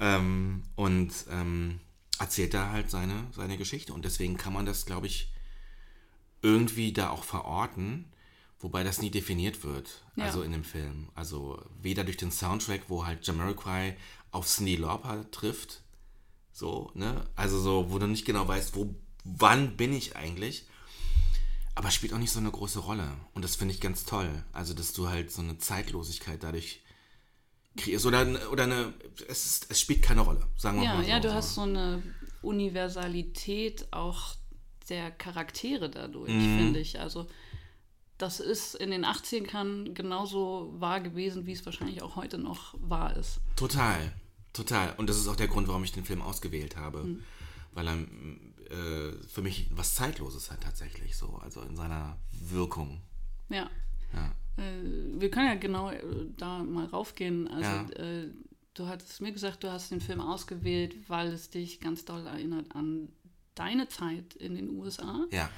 ähm, 0.00 0.62
und 0.76 1.12
ähm, 1.30 1.80
erzählt 2.18 2.54
da 2.54 2.70
halt 2.70 2.90
seine, 2.90 3.26
seine 3.32 3.56
Geschichte. 3.56 3.92
Und 3.92 4.04
deswegen 4.04 4.36
kann 4.36 4.52
man 4.52 4.66
das, 4.66 4.86
glaube 4.86 5.06
ich, 5.06 5.32
irgendwie 6.42 6.92
da 6.92 7.10
auch 7.10 7.24
verorten, 7.24 8.06
wobei 8.60 8.82
das 8.84 9.00
nie 9.00 9.10
definiert 9.10 9.64
wird, 9.64 10.02
ja. 10.16 10.24
also 10.24 10.42
in 10.42 10.52
dem 10.52 10.64
Film. 10.64 11.08
Also 11.14 11.62
weder 11.80 12.04
durch 12.04 12.16
den 12.16 12.32
Soundtrack, 12.32 12.82
wo 12.88 13.06
halt 13.06 13.26
Jamiroquai 13.26 13.96
auf 14.30 14.46
Cindy 14.46 14.76
Lauper 14.76 15.30
trifft, 15.30 15.82
so, 16.52 16.90
ne? 16.94 17.24
Also 17.36 17.60
so, 17.60 17.90
wo 17.90 17.98
du 17.98 18.08
nicht 18.08 18.24
genau 18.24 18.46
weißt, 18.48 18.74
wo, 18.74 18.94
wann 19.24 19.76
bin 19.76 19.92
ich 19.92 20.16
eigentlich? 20.16 20.66
Aber 21.78 21.92
spielt 21.92 22.12
auch 22.12 22.18
nicht 22.18 22.32
so 22.32 22.40
eine 22.40 22.50
große 22.50 22.80
Rolle. 22.80 23.08
Und 23.34 23.44
das 23.44 23.54
finde 23.54 23.72
ich 23.72 23.80
ganz 23.80 24.04
toll. 24.04 24.28
Also, 24.52 24.74
dass 24.74 24.92
du 24.92 25.08
halt 25.08 25.30
so 25.30 25.42
eine 25.42 25.58
Zeitlosigkeit 25.58 26.42
dadurch 26.42 26.82
kreierst. 27.76 28.04
Oder, 28.04 28.26
oder 28.50 28.64
eine, 28.64 28.94
es, 29.28 29.46
ist, 29.46 29.70
es 29.70 29.80
spielt 29.80 30.02
keine 30.02 30.22
Rolle, 30.22 30.44
sagen 30.56 30.78
wir 30.78 30.86
ja, 30.86 30.94
mal 30.94 31.04
so. 31.04 31.08
Ja, 31.08 31.20
du 31.20 31.32
hast 31.32 31.54
so 31.54 31.60
eine 31.60 32.02
Universalität 32.42 33.86
auch 33.92 34.34
der 34.88 35.12
Charaktere 35.12 35.88
dadurch, 35.88 36.32
mhm. 36.32 36.58
finde 36.58 36.80
ich. 36.80 36.98
Also, 36.98 37.28
das 38.18 38.40
ist 38.40 38.74
in 38.74 38.90
den 38.90 39.04
80ern 39.04 39.92
genauso 39.94 40.74
wahr 40.78 41.00
gewesen, 41.00 41.46
wie 41.46 41.52
es 41.52 41.64
wahrscheinlich 41.64 42.02
auch 42.02 42.16
heute 42.16 42.38
noch 42.38 42.74
wahr 42.80 43.16
ist. 43.16 43.40
Total, 43.54 44.12
total. 44.52 44.94
Und 44.96 45.08
das 45.08 45.16
ist 45.16 45.28
auch 45.28 45.36
der 45.36 45.46
Grund, 45.46 45.68
warum 45.68 45.84
ich 45.84 45.92
den 45.92 46.04
Film 46.04 46.22
ausgewählt 46.22 46.76
habe. 46.76 47.04
Mhm. 47.04 47.22
Weil 47.70 47.86
er 47.86 47.98
äh, 48.70 49.12
für 49.26 49.42
mich 49.42 49.68
was 49.70 49.94
Zeitloses 49.94 50.50
hat 50.50 50.62
tatsächlich 50.62 51.16
so, 51.16 51.38
also 51.42 51.62
in 51.62 51.76
seiner 51.76 52.18
Wirkung. 52.32 53.00
Ja. 53.48 53.70
ja. 54.12 54.34
Äh, 54.62 55.20
wir 55.20 55.30
können 55.30 55.46
ja 55.46 55.54
genau 55.54 55.90
äh, 55.90 56.02
da 56.36 56.62
mal 56.62 56.86
raufgehen. 56.86 57.48
Also 57.48 57.70
ja. 57.70 57.88
äh, 57.92 58.30
du 58.74 58.86
hattest 58.86 59.20
mir 59.20 59.32
gesagt, 59.32 59.64
du 59.64 59.70
hast 59.70 59.90
den 59.90 60.00
Film 60.00 60.20
ausgewählt, 60.20 61.08
weil 61.08 61.28
es 61.28 61.50
dich 61.50 61.80
ganz 61.80 62.04
doll 62.04 62.26
erinnert 62.26 62.74
an 62.74 63.08
deine 63.54 63.88
Zeit 63.88 64.34
in 64.34 64.54
den 64.54 64.70
USA. 64.70 65.26
Ja. 65.30 65.50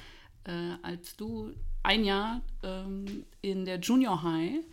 Äh, 0.43 0.77
als 0.81 1.15
du 1.15 1.53
ein 1.83 2.03
Jahr 2.03 2.41
ähm, 2.63 3.25
in 3.41 3.65
der 3.65 3.79
Junior 3.79 4.23
High 4.23 4.63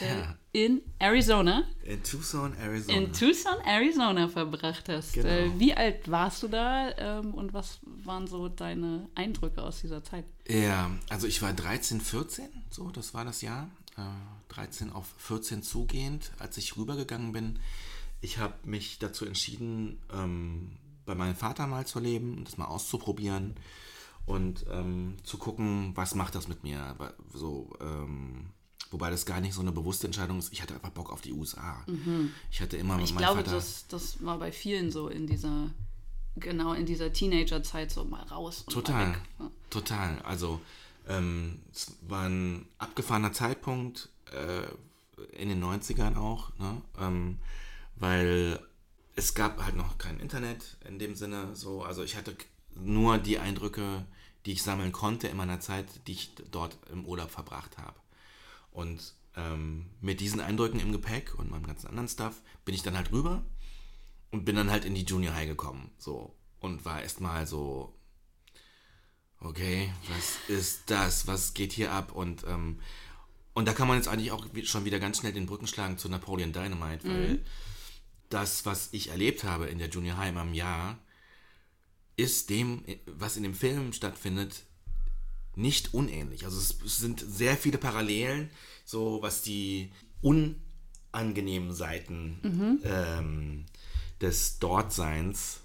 ja. 0.00 0.36
in 0.52 0.82
Arizona. 0.98 1.64
In 1.84 2.02
Tucson, 2.02 2.54
Arizona. 2.56 2.98
In 2.98 3.12
Tucson, 3.12 3.60
Arizona 3.64 4.28
verbracht 4.28 4.88
hast. 4.88 5.12
Genau. 5.14 5.28
Äh, 5.28 5.58
wie 5.58 5.74
alt 5.74 6.10
warst 6.10 6.42
du 6.42 6.48
da 6.48 6.90
ähm, 6.96 7.34
und 7.34 7.52
was 7.52 7.80
waren 8.04 8.26
so 8.26 8.48
deine 8.48 9.08
Eindrücke 9.14 9.62
aus 9.62 9.80
dieser 9.80 10.02
Zeit? 10.02 10.24
Ja, 10.48 10.90
also 11.08 11.26
ich 11.26 11.42
war 11.42 11.52
13, 11.52 12.00
14, 12.00 12.46
so, 12.70 12.90
das 12.90 13.14
war 13.14 13.24
das 13.24 13.42
Jahr. 13.42 13.68
13 14.48 14.88
äh, 14.88 14.92
auf 14.92 15.06
14 15.18 15.62
zugehend, 15.62 16.30
als 16.38 16.56
ich 16.56 16.76
rübergegangen 16.76 17.32
bin. 17.32 17.58
Ich 18.20 18.38
habe 18.38 18.54
mich 18.64 18.98
dazu 18.98 19.24
entschieden, 19.24 19.98
ähm, 20.12 20.76
bei 21.06 21.14
meinem 21.14 21.36
Vater 21.36 21.66
mal 21.66 21.86
zu 21.86 22.00
leben 22.00 22.36
und 22.36 22.48
das 22.48 22.58
mal 22.58 22.66
auszuprobieren 22.66 23.56
und 24.26 24.66
ähm, 24.70 25.16
zu 25.24 25.38
gucken, 25.38 25.92
was 25.94 26.14
macht 26.14 26.34
das 26.34 26.48
mit 26.48 26.62
mir. 26.62 26.96
So, 27.32 27.70
ähm, 27.80 28.50
Wobei 28.90 29.10
das 29.10 29.26
gar 29.26 29.40
nicht 29.40 29.54
so 29.54 29.60
eine 29.60 29.72
bewusste 29.72 30.06
Entscheidung 30.06 30.38
ist. 30.38 30.52
Ich 30.52 30.62
hatte 30.62 30.74
einfach 30.74 30.90
Bock 30.90 31.12
auf 31.12 31.20
die 31.20 31.32
USA. 31.32 31.82
Mhm. 31.86 32.32
Ich 32.50 32.60
hatte 32.60 32.76
immer 32.76 32.96
mit 32.96 33.06
Ich 33.06 33.16
glaube, 33.16 33.38
Vater 33.38 33.52
das, 33.52 33.86
das 33.88 34.24
war 34.24 34.38
bei 34.38 34.50
vielen 34.50 34.90
so 34.90 35.08
in 35.08 35.26
dieser, 35.26 35.70
genau 36.36 36.72
in 36.72 36.86
dieser 36.86 37.12
Teenagerzeit 37.12 37.90
so 37.90 38.04
mal 38.04 38.22
raus. 38.24 38.64
total, 38.68 39.16
ja. 39.38 39.50
total. 39.68 40.22
Also 40.22 40.60
ähm, 41.06 41.60
es 41.72 41.96
war 42.02 42.28
ein 42.28 42.66
abgefahrener 42.78 43.32
Zeitpunkt 43.32 44.08
äh, 44.32 44.66
in 45.36 45.48
den 45.48 45.62
90ern 45.62 46.16
auch, 46.16 46.56
ne? 46.58 46.80
Ähm, 46.98 47.38
weil 47.96 48.60
es 49.16 49.34
gab 49.34 49.62
halt 49.62 49.74
noch 49.74 49.98
kein 49.98 50.20
Internet 50.20 50.76
in 50.88 50.98
dem 50.98 51.14
Sinne 51.14 51.54
so. 51.54 51.82
Also 51.82 52.04
ich 52.04 52.16
hatte 52.16 52.36
nur 52.74 53.18
die 53.18 53.38
Eindrücke, 53.38 54.04
die 54.46 54.52
ich 54.52 54.62
sammeln 54.62 54.92
konnte 54.92 55.28
in 55.28 55.36
meiner 55.36 55.60
Zeit, 55.60 55.86
die 56.06 56.12
ich 56.12 56.34
dort 56.50 56.78
im 56.92 57.04
Urlaub 57.04 57.30
verbracht 57.30 57.76
habe. 57.78 57.94
Und 58.78 59.16
ähm, 59.34 59.86
mit 60.00 60.20
diesen 60.20 60.38
Eindrücken 60.38 60.78
im 60.78 60.92
Gepäck 60.92 61.34
und 61.36 61.50
meinem 61.50 61.66
ganzen 61.66 61.88
anderen 61.88 62.08
Stuff 62.08 62.40
bin 62.64 62.76
ich 62.76 62.84
dann 62.84 62.96
halt 62.96 63.10
rüber 63.10 63.44
und 64.30 64.44
bin 64.44 64.54
dann 64.54 64.70
halt 64.70 64.84
in 64.84 64.94
die 64.94 65.02
Junior 65.02 65.34
High 65.34 65.48
gekommen. 65.48 65.90
So. 65.98 66.32
Und 66.60 66.84
war 66.84 67.02
erstmal 67.02 67.44
so, 67.48 67.92
okay, 69.40 69.92
was 70.08 70.56
ist 70.56 70.82
das? 70.90 71.26
Was 71.26 71.54
geht 71.54 71.72
hier 71.72 71.90
ab? 71.90 72.12
Und, 72.12 72.44
ähm, 72.46 72.78
und 73.52 73.66
da 73.66 73.72
kann 73.72 73.88
man 73.88 73.96
jetzt 73.96 74.06
eigentlich 74.06 74.30
auch 74.30 74.46
schon 74.62 74.84
wieder 74.84 75.00
ganz 75.00 75.18
schnell 75.18 75.32
den 75.32 75.46
Brücken 75.46 75.66
schlagen 75.66 75.98
zu 75.98 76.08
Napoleon 76.08 76.52
Dynamite, 76.52 77.08
weil 77.08 77.28
mhm. 77.30 77.44
das, 78.28 78.64
was 78.64 78.90
ich 78.92 79.08
erlebt 79.08 79.42
habe 79.42 79.66
in 79.66 79.78
der 79.78 79.88
Junior 79.88 80.18
High 80.18 80.36
im 80.36 80.54
Jahr, 80.54 81.00
ist 82.14 82.48
dem, 82.48 82.84
was 83.06 83.36
in 83.36 83.42
dem 83.42 83.54
Film 83.54 83.92
stattfindet, 83.92 84.67
nicht 85.58 85.92
unähnlich. 85.92 86.44
Also 86.44 86.58
es 86.58 86.98
sind 86.98 87.20
sehr 87.20 87.56
viele 87.56 87.78
Parallelen, 87.78 88.50
so 88.84 89.20
was 89.22 89.42
die 89.42 89.90
unangenehmen 90.22 91.74
Seiten 91.74 92.38
mhm. 92.42 92.80
ähm, 92.84 93.66
des 94.20 94.60
Dortseins 94.60 95.60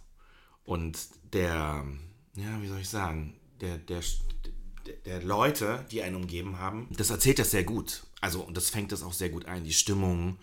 und 0.66 0.98
der, 1.32 1.86
ja, 2.36 2.62
wie 2.62 2.68
soll 2.68 2.80
ich 2.80 2.90
sagen, 2.90 3.36
der, 3.62 3.78
der, 3.78 4.02
der 5.06 5.24
Leute, 5.24 5.86
die 5.92 6.02
einen 6.02 6.16
umgeben 6.16 6.58
haben, 6.58 6.88
das 6.98 7.10
erzählt 7.10 7.40
das 7.40 7.52
sehr 7.52 7.64
gut. 7.64 8.04
Also, 8.20 8.42
und 8.42 8.58
das 8.58 8.70
fängt 8.70 8.92
das 8.92 9.04
auch 9.04 9.14
sehr 9.14 9.30
gut 9.30 9.46
ein. 9.46 9.64
Die 9.64 9.74
Stimmung, 9.74 10.38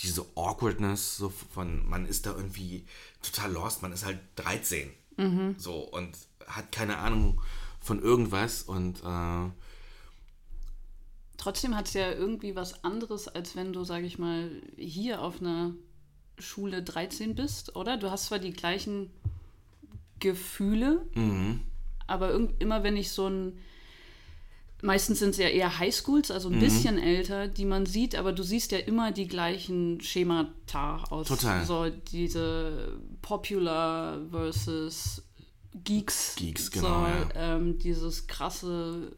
diese 0.00 0.24
Awkwardness, 0.34 1.16
so 1.16 1.32
von, 1.52 1.88
man 1.88 2.06
ist 2.06 2.26
da 2.26 2.34
irgendwie 2.34 2.84
total 3.22 3.52
lost, 3.52 3.82
man 3.82 3.92
ist 3.92 4.04
halt 4.04 4.18
13. 4.36 4.90
Mhm. 5.16 5.54
So, 5.58 5.80
und 5.80 6.16
hat 6.46 6.72
keine 6.72 6.98
Ahnung, 6.98 7.40
von 7.88 8.00
irgendwas 8.02 8.62
und 8.62 9.00
äh, 9.04 9.50
trotzdem 11.36 11.74
hat 11.76 11.88
es 11.88 11.94
ja 11.94 12.12
irgendwie 12.12 12.54
was 12.54 12.84
anderes, 12.84 13.26
als 13.28 13.56
wenn 13.56 13.72
du, 13.72 13.82
sage 13.84 14.06
ich 14.06 14.18
mal, 14.18 14.50
hier 14.76 15.22
auf 15.22 15.40
einer 15.40 15.72
Schule 16.38 16.82
13 16.82 17.34
bist, 17.34 17.74
oder? 17.76 17.96
Du 17.96 18.10
hast 18.10 18.26
zwar 18.26 18.38
die 18.38 18.52
gleichen 18.52 19.10
Gefühle. 20.20 21.06
Mhm. 21.14 21.60
Aber 22.06 22.32
immer 22.58 22.82
wenn 22.84 22.96
ich 22.96 23.10
so 23.10 23.28
ein. 23.28 23.58
Meistens 24.80 25.18
sind 25.18 25.30
es 25.30 25.38
ja 25.38 25.48
eher 25.48 25.78
Highschools, 25.80 26.30
also 26.30 26.48
ein 26.48 26.56
Mhm. 26.56 26.60
bisschen 26.60 26.98
älter, 26.98 27.48
die 27.48 27.64
man 27.64 27.84
sieht, 27.84 28.14
aber 28.14 28.32
du 28.32 28.44
siehst 28.44 28.70
ja 28.70 28.78
immer 28.78 29.10
die 29.10 29.26
gleichen 29.26 30.00
Schemata 30.00 31.02
aus. 31.10 31.26
Total. 31.26 31.64
So 31.66 31.90
diese 31.90 32.96
Popular 33.20 34.20
versus 34.30 35.22
Geeks. 35.84 36.34
Geeks, 36.36 36.70
genau, 36.70 36.86
So, 36.86 37.06
ja. 37.06 37.28
ähm, 37.56 37.78
dieses 37.78 38.26
krasse 38.26 39.16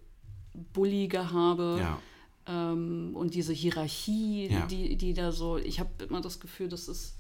Bully-Gehabe. 0.73 1.77
Ja. 1.81 1.99
Ähm, 2.47 3.13
und 3.15 3.35
diese 3.35 3.53
Hierarchie, 3.53 4.49
Ja. 4.51 4.67
die, 4.67 4.97
die 4.97 5.15
da 5.15 5.33
so, 5.33 5.57
ich 5.59 5.79
habe 5.81 5.91
immer 6.09 6.21
das 6.21 6.41
Gefühl, 6.41 6.69
das 6.69 6.89
ist, 6.89 7.17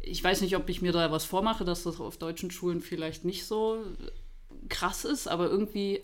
ich 0.00 0.22
weiß 0.22 0.40
nicht, 0.42 0.56
ob 0.56 0.68
ich 0.68 0.82
mir 0.82 0.92
da 0.92 1.10
was 1.10 1.24
vormache, 1.24 1.64
dass 1.64 1.84
das 1.84 2.00
auf 2.00 2.16
deutschen 2.18 2.50
Schulen 2.50 2.80
vielleicht 2.80 3.24
nicht 3.24 3.46
so 3.46 3.78
krass 4.68 5.04
ist, 5.04 5.26
aber 5.28 5.48
irgendwie, 5.48 6.02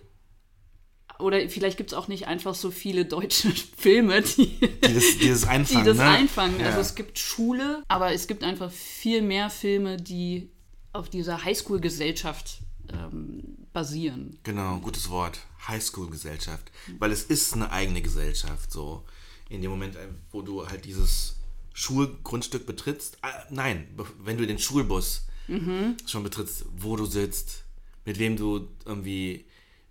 oder 1.18 1.46
vielleicht 1.48 1.76
gibt 1.76 1.92
es 1.92 1.98
auch 1.98 2.08
nicht 2.08 2.26
einfach 2.26 2.54
so 2.54 2.70
viele 2.70 3.04
deutsche 3.04 3.50
Filme, 3.76 4.22
die, 4.22 4.46
Die 4.58 4.94
das, 4.94 5.18
die 5.18 5.28
das 5.28 5.44
einfangen. 5.46 5.84
die 5.84 5.88
das 5.90 5.98
ne? 5.98 6.04
einfangen. 6.04 6.60
Ja. 6.60 6.66
Also 6.66 6.80
es 6.80 6.94
gibt 6.94 7.18
Schule, 7.18 7.82
aber 7.88 8.12
es 8.12 8.26
gibt 8.26 8.42
einfach 8.44 8.70
viel 8.70 9.20
mehr 9.22 9.50
Filme, 9.50 9.96
die 9.98 10.48
auf 10.92 11.08
dieser 11.10 11.42
Highschool-Gesellschaft 11.44 12.58
ähm, 12.92 13.42
basieren. 13.72 14.38
Genau, 14.42 14.78
gutes 14.78 15.08
Wort. 15.10 15.38
Highschool-Gesellschaft. 15.68 16.70
Weil 16.98 17.12
es 17.12 17.22
ist 17.24 17.54
eine 17.54 17.70
eigene 17.70 18.02
Gesellschaft, 18.02 18.70
so. 18.72 19.04
In 19.48 19.62
dem 19.62 19.70
Moment, 19.70 19.96
äh, 19.96 20.08
wo 20.30 20.42
du 20.42 20.66
halt 20.66 20.84
dieses 20.84 21.36
Schulgrundstück 21.74 22.66
betrittst. 22.66 23.18
Ah, 23.22 23.30
nein, 23.50 23.88
wenn 24.18 24.36
du 24.38 24.46
den 24.46 24.58
Schulbus 24.58 25.26
Mhm. 25.48 25.96
schon 26.06 26.22
betrittst, 26.22 26.64
wo 26.76 26.96
du 26.96 27.04
sitzt, 27.06 27.64
mit 28.04 28.18
wem 28.18 28.36
du 28.36 28.68
irgendwie. 28.84 29.44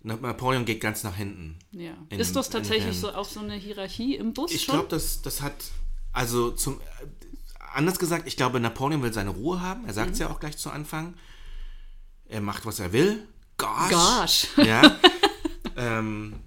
Na- 0.04 0.16
Napoleon 0.16 0.64
geht 0.64 0.80
ganz 0.80 1.04
nach 1.04 1.14
hinten. 1.16 1.58
Ja. 1.72 1.94
In- 2.08 2.18
ist 2.18 2.34
das 2.34 2.46
in 2.48 2.52
tatsächlich 2.54 2.98
Film. 2.98 3.12
so 3.12 3.12
auch 3.12 3.24
so 3.28 3.40
eine 3.40 3.54
Hierarchie 3.54 4.16
im 4.16 4.32
Bus 4.32 4.50
Ich 4.52 4.66
glaube, 4.66 4.88
das, 4.88 5.22
das 5.22 5.42
hat. 5.42 5.54
Also 6.12 6.50
zum. 6.50 6.80
Anders 7.74 7.98
gesagt, 7.98 8.26
ich 8.26 8.36
glaube, 8.36 8.60
Napoleon 8.60 9.02
will 9.02 9.12
seine 9.12 9.30
Ruhe 9.30 9.60
haben. 9.60 9.84
Er 9.86 9.94
sagt 9.94 10.08
Mhm. 10.08 10.12
es 10.14 10.18
ja 10.18 10.30
auch 10.30 10.40
gleich 10.40 10.56
zu 10.58 10.70
Anfang. 10.70 11.14
Er 12.26 12.40
macht, 12.40 12.64
was 12.66 12.78
er 12.80 12.92
will. 12.92 13.26
Gosh. 13.58 13.90
Gosh. 13.90 14.46
Ja. 14.58 14.98
ähm, 15.76 16.40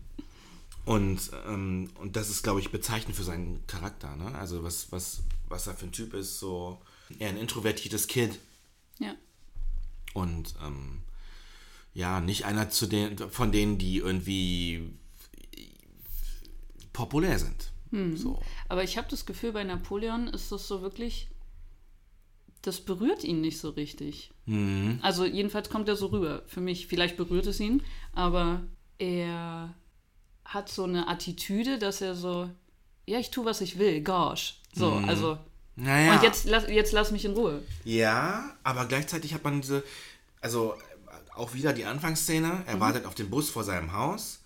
und, 0.86 1.20
ähm, 1.48 1.89
und 1.96 2.15
das 2.15 2.29
ist, 2.29 2.44
glaube 2.44 2.60
ich, 2.60 2.72
bezeichnend 2.72 3.15
für 3.15 3.24
seinen 3.24 3.65
Charakter. 3.67 4.15
Ne? 4.15 4.34
Also 4.38 4.63
was, 4.63 4.91
was, 4.91 5.22
was 5.48 5.67
er 5.67 5.74
für 5.75 5.86
ein 5.86 5.91
Typ 5.91 6.13
ist. 6.13 6.39
So 6.39 6.79
eher 7.20 7.29
ein 7.29 7.38
introvertiertes 7.38 8.08
Kind. 8.08 8.38
Ja. 9.00 9.13
Und 10.13 10.53
ähm, 10.63 11.01
ja, 11.94 12.20
nicht 12.20 12.46
einer 12.46 12.70
zu 12.70 12.88
den, 12.88 13.17
von 13.29 13.51
denen, 13.51 13.77
die 13.77 13.98
irgendwie 13.98 14.91
populär 16.94 17.39
sind. 17.39 17.72
Hm. 17.96 18.18
So. 18.18 18.42
Aber 18.70 18.84
ich 18.84 18.98
habe 18.98 19.08
das 19.10 19.25
Gefühl, 19.25 19.52
bei 19.52 19.64
Napoleon 19.64 20.28
ist 20.28 20.52
das 20.52 20.68
so 20.68 20.82
wirklich, 20.82 21.30
das 22.62 22.82
berührt 22.82 23.24
ihn 23.24 23.42
nicht 23.42 23.60
so 23.60 23.70
richtig. 23.70 24.32
Mhm. 24.46 25.00
Also 25.02 25.25
jedenfalls 25.25 25.70
kommt 25.70 25.88
er 25.88 25.96
so 25.96 26.08
rüber. 26.08 26.44
Für 26.48 26.62
mich, 26.62 26.88
vielleicht 26.88 27.16
berührt 27.18 27.46
es 27.48 27.60
ihn, 27.60 27.84
aber 28.14 28.62
er 28.98 29.74
hat 30.44 30.70
so 30.70 30.84
eine 30.84 31.08
Attitüde, 31.08 31.80
dass 31.80 32.02
er 32.02 32.16
so, 32.16 32.50
ja, 33.06 33.20
ich 33.20 33.32
tue, 33.32 33.46
was 33.46 33.62
ich 33.62 33.78
will, 33.80 34.02
gosh. 34.02 34.60
So, 34.74 34.92
also, 34.94 35.38
Naja. 35.75 36.16
und 36.16 36.24
jetzt, 36.24 36.46
lass- 36.46 36.68
jetzt 36.70 36.92
lass 36.92 37.12
mich 37.12 37.24
in 37.25 37.34
Ruhe. 37.34 37.62
Ja, 37.84 38.56
aber 38.64 38.86
gleichzeitig 38.86 39.34
hat 39.34 39.44
man 39.44 39.62
diese, 39.62 39.84
also 40.42 40.75
auch 41.36 41.54
wieder 41.54 41.72
die 41.74 41.86
Anfangsszene, 41.86 42.64
er 42.66 42.80
wartet 42.80 43.06
auf 43.06 43.16
den 43.16 43.30
Bus 43.30 43.50
vor 43.50 43.64
seinem 43.64 43.92
Haus 43.94 44.42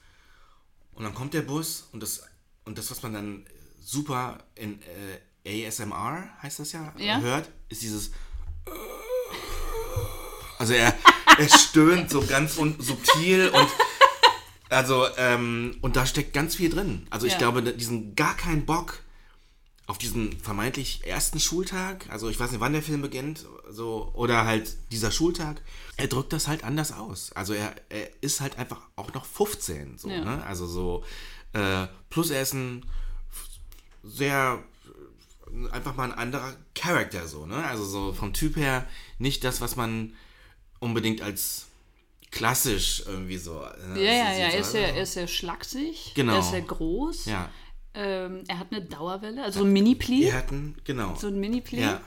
und 0.94 1.04
dann 1.04 1.14
kommt 1.14 1.34
der 1.34 1.42
Bus 1.42 1.88
und 1.92 2.02
das, 2.02 2.24
und 2.70 2.78
das 2.78 2.92
was 2.92 3.02
man 3.02 3.14
dann 3.14 3.46
super 3.82 4.38
in 4.56 4.80
äh, 5.44 5.68
ASMR, 5.68 6.30
heißt 6.44 6.60
das 6.60 6.72
ja, 6.72 6.94
Ja. 7.00 7.20
hört, 7.20 7.50
ist 7.70 7.82
dieses 7.82 8.12
also 10.60 10.74
er, 10.74 10.94
er 11.38 11.50
stöhnt 11.50 12.10
so 12.10 12.22
ganz 12.22 12.58
un 12.58 12.76
subtil 12.80 13.50
und 13.50 13.68
also 14.70 15.08
ähm, 15.18 15.78
und 15.82 15.96
da 15.96 16.06
steckt 16.06 16.34
ganz 16.34 16.56
viel 16.56 16.70
drin. 16.70 17.08
Also 17.10 17.26
ich 17.26 17.34
Ja. 17.34 17.40
glaube, 17.40 17.64
diesen 17.74 18.14
gar 18.16 18.36
keinen 18.38 18.66
Bock 18.66 19.00
auf 19.88 19.98
diesen 19.98 20.38
vermeintlich 20.40 21.02
ersten 21.08 21.40
Schultag, 21.40 22.06
also 22.12 22.30
ich 22.30 22.40
weiß 22.40 22.52
nicht, 22.52 22.60
wann 22.60 22.74
der 22.74 22.84
Film 22.84 23.02
beginnt, 23.02 23.46
so, 23.72 24.12
oder 24.14 24.46
halt 24.46 24.78
dieser 24.92 25.10
Schultag, 25.12 25.62
er 25.98 26.08
drückt 26.08 26.32
das 26.34 26.48
halt 26.48 26.64
anders 26.64 26.92
aus. 26.92 27.32
Also 27.34 27.54
er, 27.54 27.74
er 27.90 28.08
ist 28.22 28.40
halt 28.42 28.60
einfach 28.60 28.82
auch 28.96 29.12
noch 29.16 29.26
15, 29.26 29.98
so, 29.98 30.10
Ja. 30.12 30.24
ne? 30.24 30.44
Also 30.46 30.68
so, 30.68 31.04
äh, 31.54 31.88
plus 32.10 32.30
er 32.32 32.42
ist 32.42 32.54
ein 32.54 32.86
sehr, 34.04 34.64
einfach 35.72 35.96
mal 35.96 36.12
ein 36.12 36.18
anderer 36.18 36.54
Charakter, 36.76 37.28
so, 37.28 37.46
ne? 37.46 37.64
Also 37.66 37.84
so 37.84 38.14
vom 38.14 38.34
Typ 38.34 38.56
her 38.56 38.86
nicht 39.18 39.44
das, 39.44 39.62
was 39.62 39.76
man 39.76 40.14
unbedingt 40.80 41.22
als 41.22 41.68
klassisch 42.32 43.04
irgendwie 43.06 43.38
so. 43.38 43.62
Ne? 43.88 44.04
Ja, 44.04 44.12
ja, 44.12 44.32
ja, 44.32 44.48
er 44.50 44.60
ist 44.60 44.72
sehr, 44.72 44.94
er 44.96 45.04
ist 45.04 45.14
sehr 45.14 45.28
schlaksig, 45.28 46.12
Genau. 46.16 46.34
er 46.34 46.40
ist 46.40 46.52
sehr 46.52 46.62
groß, 46.62 47.26
Ja. 47.26 47.50
ähm, 47.96 48.44
er 48.48 48.60
hat 48.60 48.68
eine 48.72 48.84
Dauerwelle, 48.86 49.44
also 49.44 49.64
ein 49.64 49.74
Mini-Pli. 49.74 50.26
Er 50.26 50.38
hat 50.38 50.52
einen, 50.52 50.78
genau. 50.84 51.16
so 51.16 51.28
ein 51.28 51.40
Mini-Pli. 51.40 51.82
Ja. 51.82 52.02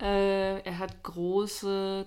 Äh, 0.00 0.60
er 0.62 0.78
hat 0.78 1.02
große 1.02 2.06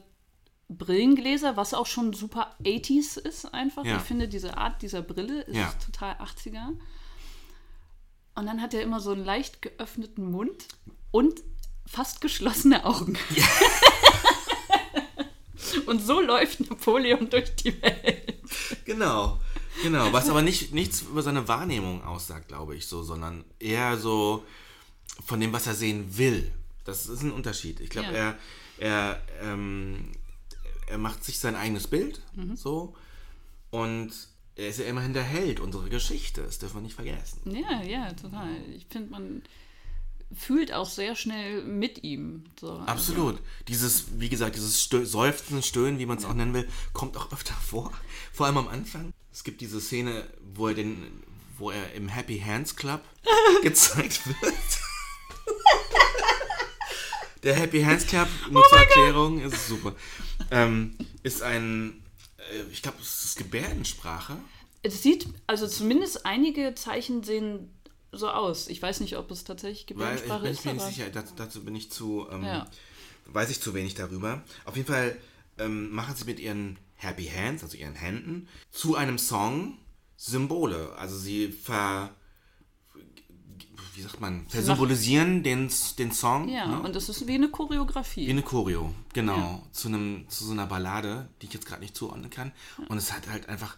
Brillengläser, 0.78 1.58
was 1.58 1.74
auch 1.74 1.86
schon 1.86 2.14
super 2.14 2.56
80s 2.64 3.18
ist 3.18 3.54
einfach. 3.54 3.86
Ja. 3.86 3.98
Ich 3.98 4.04
finde, 4.04 4.28
diese 4.28 4.58
Art 4.58 4.82
dieser 4.82 5.02
Brille 5.02 5.42
ist 5.42 5.56
Ja. 5.56 5.74
total 5.86 6.14
80er. 6.16 6.70
Und 8.36 8.46
dann 8.46 8.62
hat 8.62 8.74
er 8.74 8.82
immer 8.82 9.00
so 9.02 9.12
einen 9.12 9.26
leicht 9.26 9.62
geöffneten 9.62 10.32
Mund 10.32 10.68
und 11.12 11.42
fast 11.86 12.22
geschlossene 12.22 12.86
Augen. 12.86 13.18
und 15.86 16.02
so 16.02 16.22
läuft 16.22 16.70
Napoleon 16.70 17.30
durch 17.30 17.56
die 17.56 17.82
Welt. 17.82 18.34
Genau, 18.86 19.40
genau. 19.84 20.12
Was 20.14 20.30
aber 20.30 20.42
nicht, 20.42 20.74
nichts 20.74 21.02
über 21.02 21.22
seine 21.22 21.48
Wahrnehmung 21.48 22.04
aussagt, 22.04 22.48
glaube 22.48 22.76
ich, 22.76 22.88
so, 22.88 23.04
sondern 23.04 23.44
eher 23.60 23.98
so 23.98 24.44
von 25.26 25.40
dem, 25.40 25.54
was 25.54 25.68
er 25.68 25.76
sehen 25.76 26.18
will. 26.18 26.52
Das 26.86 27.08
ist 27.08 27.22
ein 27.22 27.32
Unterschied. 27.32 27.80
Ich 27.80 27.90
glaube, 27.90 28.08
Ja. 28.14 28.14
er, 28.14 28.38
er, 28.80 29.22
ähm, 29.42 30.12
er 30.92 30.98
macht 30.98 31.24
sich 31.24 31.40
sein 31.40 31.56
eigenes 31.56 31.88
Bild, 31.88 32.22
Mhm. 32.36 32.56
so, 32.56 32.96
und 33.72 34.12
er 34.56 34.68
ist 34.68 34.80
ja 34.80 34.86
immerhin 34.86 35.14
der 35.14 35.24
Held 35.24 35.60
unserer 35.60 35.90
Geschichte. 35.90 36.44
Das 36.44 36.60
dürfen 36.60 36.76
wir 36.78 36.82
nicht 36.82 36.96
vergessen. 36.96 37.40
Ja, 37.46 37.82
ja, 37.82 38.12
total. 38.14 38.50
Ich 38.76 38.86
finde, 38.90 39.10
man 39.10 39.42
fühlt 40.36 40.74
auch 40.74 40.88
sehr 40.90 41.16
schnell 41.16 41.64
mit 41.64 42.04
ihm. 42.04 42.44
So. 42.60 42.74
Absolut. 42.80 43.40
Dieses, 43.70 44.20
wie 44.20 44.30
gesagt, 44.30 44.56
dieses 44.58 44.82
Stö 44.84 45.06
Seufzen, 45.06 45.64
Stöhnen, 45.64 46.00
wie 46.00 46.06
man 46.06 46.18
es 46.18 46.26
auch 46.26 46.34
nennen 46.34 46.54
will, 46.54 46.68
kommt 46.94 47.16
auch 47.18 47.32
öfter 47.32 47.54
vor. 47.56 47.92
Vor 48.34 48.46
allem 48.46 48.58
am 48.58 48.68
Anfang. 48.68 49.14
Es 49.32 49.44
gibt 49.46 49.62
diese 49.62 49.80
Szene, 49.82 50.26
wo 50.54 50.68
er 50.68 50.74
den, 50.74 50.98
wo 51.58 51.72
er 51.72 51.94
im 51.94 52.10
Happy 52.10 52.40
Hands 52.40 52.76
Club 52.76 53.02
gezeigt 53.64 54.28
wird. 54.28 54.54
Der 57.44 57.56
Happy 57.56 57.82
Hands 57.82 58.06
Club, 58.06 58.28
nur 58.52 58.64
zur 58.70 58.78
Erklärung, 58.80 59.42
ist 59.42 59.68
super. 59.68 59.96
Ähm, 60.52 60.96
ist 61.24 61.42
ein, 61.42 62.04
äh, 62.38 62.62
ich 62.72 62.82
glaube, 62.82 62.98
es 63.02 63.26
ist 63.26 63.38
Gebärdensprache. 63.38 64.38
Es 64.84 65.02
sieht, 65.04 65.28
also 65.48 65.68
zumindest 65.68 66.26
einige 66.26 66.74
Zeichen 66.76 67.24
sehen 67.24 67.70
so 68.12 68.30
aus. 68.30 68.68
Ich 68.68 68.82
weiß 68.82 69.00
nicht, 69.00 69.18
ob 69.18 69.32
es 69.32 69.44
tatsächlich 69.44 69.86
Weil 69.98 70.16
ich 70.16 70.22
Gebärdensprache 70.24 70.42
bin 70.44 70.52
ist, 70.52 70.66
mir 70.66 70.74
nicht 70.74 70.86
sicher, 70.86 71.10
dazu, 71.10 71.34
dazu 71.36 71.64
bin 71.64 71.76
ich 71.76 71.92
zu, 71.92 72.28
ähm, 72.32 72.44
Ja. 72.44 72.68
weiß 73.26 73.50
ich 73.50 73.62
zu 73.62 73.74
wenig 73.74 73.96
darüber. 73.96 74.44
Auf 74.66 74.76
jeden 74.76 74.88
Fall 74.88 75.18
ähm, 75.58 75.92
machen 75.92 76.16
sie 76.16 76.26
mit 76.26 76.40
ihren 76.40 76.78
Happy 76.96 77.26
Hands, 77.26 77.64
also 77.64 77.78
ihren 77.78 77.96
Händen, 77.96 78.48
zu 78.70 78.96
einem 78.96 79.18
Song 79.18 79.78
Symbole. 80.18 80.94
Also 80.98 81.18
sie 81.18 81.52
ver, 81.52 82.12
wie 83.96 84.02
sagt 84.02 84.22
man, 84.22 84.46
versymbolisieren 84.48 85.44
den, 85.44 85.70
den 85.98 86.12
Song. 86.12 86.48
ja, 86.48 86.68
ne? 86.68 86.82
und 86.82 86.96
es 86.96 87.10
ist 87.10 87.28
wie 87.28 87.36
eine 87.36 87.50
Choreografie. 87.50 88.28
Wie 88.28 88.32
eine 88.32 88.42
Choreo, 88.42 88.94
genau. 89.14 89.38
Ja. 89.38 89.62
Zu, 89.72 89.90
einem, 89.90 90.26
zu 90.30 90.46
so 90.46 90.52
einer 90.52 90.66
Ballade, 90.66 91.28
die 91.42 91.48
ich 91.48 91.54
jetzt 91.54 91.66
gerade 91.66 91.82
nicht 91.82 91.96
zuordnen 91.96 92.30
kann. 92.30 92.52
Und 92.88 92.98
es 92.98 93.12
hat 93.12 93.28
halt 93.30 93.50
einfach. 93.50 93.78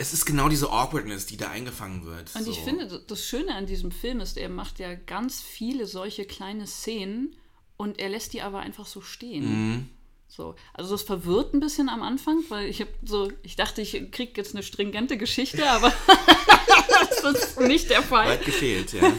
Es 0.00 0.12
ist 0.12 0.26
genau 0.26 0.48
diese 0.48 0.70
Awkwardness, 0.70 1.26
die 1.26 1.36
da 1.36 1.50
eingefangen 1.50 2.04
wird. 2.04 2.34
und 2.36 2.44
so. 2.44 2.50
ich 2.50 2.60
finde, 2.60 2.86
das 3.06 3.24
Schöne 3.24 3.54
an 3.54 3.66
diesem 3.66 3.90
Film 3.90 4.20
ist, 4.20 4.36
er 4.36 4.48
macht 4.48 4.78
ja 4.78 4.94
ganz 4.94 5.40
viele 5.40 5.86
solche 5.86 6.24
kleine 6.24 6.68
Szenen 6.68 7.34
und 7.76 7.98
er 7.98 8.08
lässt 8.08 8.32
die 8.32 8.42
aber 8.42 8.60
einfach 8.60 8.86
so 8.86 9.00
stehen. 9.00 9.74
Mhm. 9.74 9.88
So, 10.28 10.54
also 10.74 10.90
das 10.90 11.02
verwirrt 11.02 11.54
ein 11.54 11.60
bisschen 11.60 11.88
am 11.88 12.02
Anfang, 12.02 12.44
weil 12.50 12.68
ich 12.68 12.80
habe 12.80 12.90
so, 13.02 13.32
ich 13.42 13.56
dachte, 13.56 13.80
ich 13.80 14.10
kriege 14.12 14.32
jetzt 14.36 14.54
eine 14.54 14.62
stringente 14.62 15.16
Geschichte, 15.16 15.68
aber 15.68 15.92
das 17.32 17.44
ist 17.44 17.60
nicht 17.60 17.90
der 17.90 18.02
Fall. 18.02 18.28
Weit 18.28 18.44
gefehlt, 18.44 18.92
ja. 18.92 19.12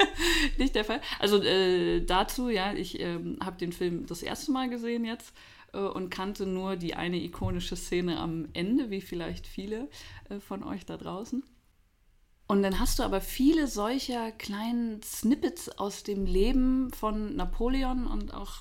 nicht 0.58 0.74
der 0.74 0.84
Fall. 0.84 1.00
Also 1.18 1.42
äh, 1.42 2.04
dazu, 2.04 2.48
ja, 2.48 2.72
ich 2.72 3.00
ähm, 3.00 3.38
habe 3.42 3.56
den 3.58 3.72
Film 3.72 4.06
das 4.06 4.22
erste 4.22 4.52
Mal 4.52 4.68
gesehen 4.68 5.04
jetzt 5.04 5.32
äh, 5.72 5.78
und 5.78 6.10
kannte 6.10 6.46
nur 6.46 6.76
die 6.76 6.94
eine 6.94 7.22
ikonische 7.22 7.76
Szene 7.76 8.18
am 8.18 8.48
Ende, 8.52 8.90
wie 8.90 9.00
vielleicht 9.00 9.46
viele 9.46 9.88
äh, 10.28 10.40
von 10.40 10.62
euch 10.62 10.86
da 10.86 10.96
draußen. 10.96 11.42
Und 12.46 12.62
dann 12.62 12.80
hast 12.80 12.98
du 12.98 13.02
aber 13.02 13.20
viele 13.20 13.66
solcher 13.66 14.32
kleinen 14.32 15.02
Snippets 15.02 15.68
aus 15.68 16.02
dem 16.02 16.24
Leben 16.24 16.90
von 16.92 17.36
Napoleon 17.36 18.06
und 18.06 18.32
auch 18.32 18.56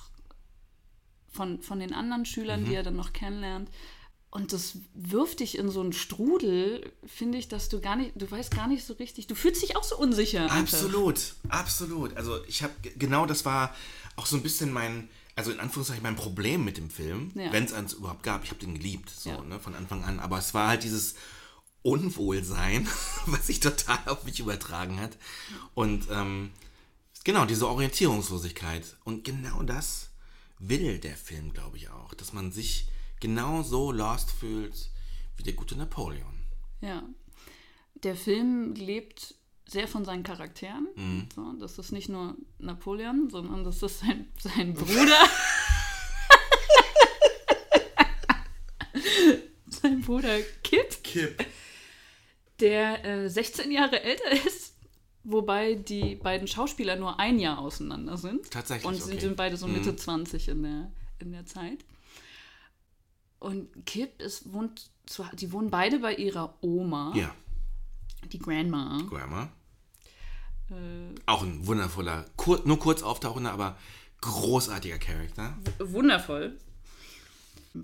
von, 1.30 1.62
von 1.62 1.80
den 1.80 1.94
anderen 1.94 2.26
Schülern, 2.26 2.66
die 2.66 2.74
er 2.76 2.84
dann 2.84 2.98
noch 2.98 3.14
kennenlernt. 3.14 3.70
Und 4.30 4.52
das 4.54 4.78
wirft 4.94 5.40
dich 5.40 5.58
in 5.58 5.70
so 5.70 5.80
einen 5.82 5.94
Strudel, 5.94 6.92
finde 7.06 7.38
ich, 7.38 7.48
dass 7.48 7.70
du 7.70 7.80
gar 7.80 7.96
nicht, 7.96 8.12
du 8.16 8.30
weißt 8.30 8.52
gar 8.52 8.68
nicht 8.68 8.86
so 8.86 8.94
richtig, 8.94 9.28
du 9.28 9.36
fühlst 9.36 9.62
dich 9.64 9.76
auch 9.78 9.84
so 9.84 9.98
unsicher. 9.98 10.44
einfach. 10.44 10.58
Absolut, 10.60 11.36
absolut. 11.50 12.16
Also 12.18 12.44
ich 12.46 12.62
habe, 12.62 12.74
genau 12.98 13.26
das 13.26 13.46
war 13.46 13.74
auch 14.18 14.26
so 14.26 14.36
ein 14.36 14.44
bisschen 14.44 14.72
mein, 14.74 15.10
also 15.36 15.52
in 15.52 15.60
Anführungszeichen 15.60 16.04
mein 16.04 16.18
Problem 16.18 16.66
mit 16.66 16.78
dem 16.78 16.90
Film, 16.90 17.32
Ja. 17.36 17.52
wenn 17.54 17.64
es 17.64 17.74
eins 17.74 17.94
überhaupt 17.94 18.24
gab. 18.24 18.44
Ich 18.44 18.50
habe 18.50 18.60
den 18.60 18.74
geliebt, 18.74 19.10
so, 19.10 19.30
Ja. 19.30 19.42
ne, 19.42 19.60
von 19.60 19.76
Anfang 19.76 20.04
an. 20.04 20.20
Aber 20.20 20.38
es 20.38 20.54
war 20.54 20.68
halt 20.68 20.84
dieses 20.84 21.16
Unwohlsein, 21.82 22.88
was 23.28 23.48
sich 23.48 23.60
total 23.60 24.00
auf 24.08 24.24
mich 24.26 24.40
übertragen 24.40 25.00
hat. 25.00 25.18
Und 25.74 26.08
ähm, 26.12 26.52
genau, 27.24 27.46
diese 27.46 27.68
Orientierungslosigkeit. 27.68 28.98
Und 29.06 29.24
genau 29.24 29.64
das 29.64 30.10
will 30.60 31.00
der 31.00 31.16
Film, 31.16 31.54
glaube 31.54 31.78
ich, 31.78 31.90
auch. 31.90 32.14
Dass 32.14 32.34
man 32.34 32.52
sich 32.52 32.88
genau 33.20 33.64
so 33.64 33.92
lost 33.92 34.32
fühlt 34.32 34.90
wie 35.38 35.44
der 35.44 35.54
gute 35.54 35.76
Napoleon. 35.78 36.44
Ja. 36.82 37.04
Der 38.04 38.16
Film 38.16 38.74
lebt 38.76 39.36
sehr 39.68 39.88
von 39.88 40.06
seinen 40.06 40.24
Charakteren. 40.24 40.88
Mhm. 40.96 41.28
So, 41.36 41.54
das 41.60 41.78
ist 41.78 41.92
nicht 41.92 42.10
nur 42.10 42.36
Napoleon, 42.60 43.30
sondern 43.30 43.64
das 43.64 43.82
ist 43.84 44.00
sein, 44.00 44.28
sein 44.40 44.74
Bruder. 44.74 45.18
sein 49.70 50.02
Bruder 50.02 50.40
Kip, 50.64 51.04
Kipp. 51.04 51.46
der 52.60 53.04
äh, 53.06 53.30
16 53.30 53.72
Jahre 53.72 54.02
älter 54.04 54.32
ist, 54.46 54.76
wobei 55.24 55.76
die 55.76 56.16
beiden 56.16 56.48
Schauspieler 56.48 56.96
nur 56.96 57.20
ein 57.20 57.40
Jahr 57.40 57.60
auseinander 57.60 58.18
sind. 58.18 58.50
Tatsächlich, 58.52 58.86
Und 58.86 58.96
sie 58.96 59.12
okay. 59.12 59.20
sind 59.22 59.36
beide 59.36 59.58
so 59.58 59.68
Mitte 59.68 59.92
Mhm. 59.92 59.98
20 59.98 60.48
in 60.50 60.64
der, 60.64 60.92
in 61.20 61.32
der 61.32 61.46
Zeit. 61.46 61.80
Und 63.40 63.86
Kip 63.86 64.22
ist, 64.22 64.52
wohnt 64.52 64.90
zu, 65.06 65.24
die 65.34 65.52
wohnen 65.52 65.70
beide 65.70 66.00
bei 66.00 66.16
ihrer 66.16 66.56
Oma, 66.62 67.14
Ja, 67.16 67.34
die 68.32 68.40
Grandma. 68.40 69.00
Grammar. 69.10 69.52
Äh, 70.70 71.16
Auch 71.28 71.44
ein 71.44 71.66
wundervoller, 71.68 72.26
kur 72.36 72.62
nur 72.66 72.80
kurz 72.80 73.02
auftauchender, 73.04 73.52
aber 73.54 73.78
großartiger 74.22 74.98
Charakter. 74.98 75.58
wundervoll. 75.80 76.58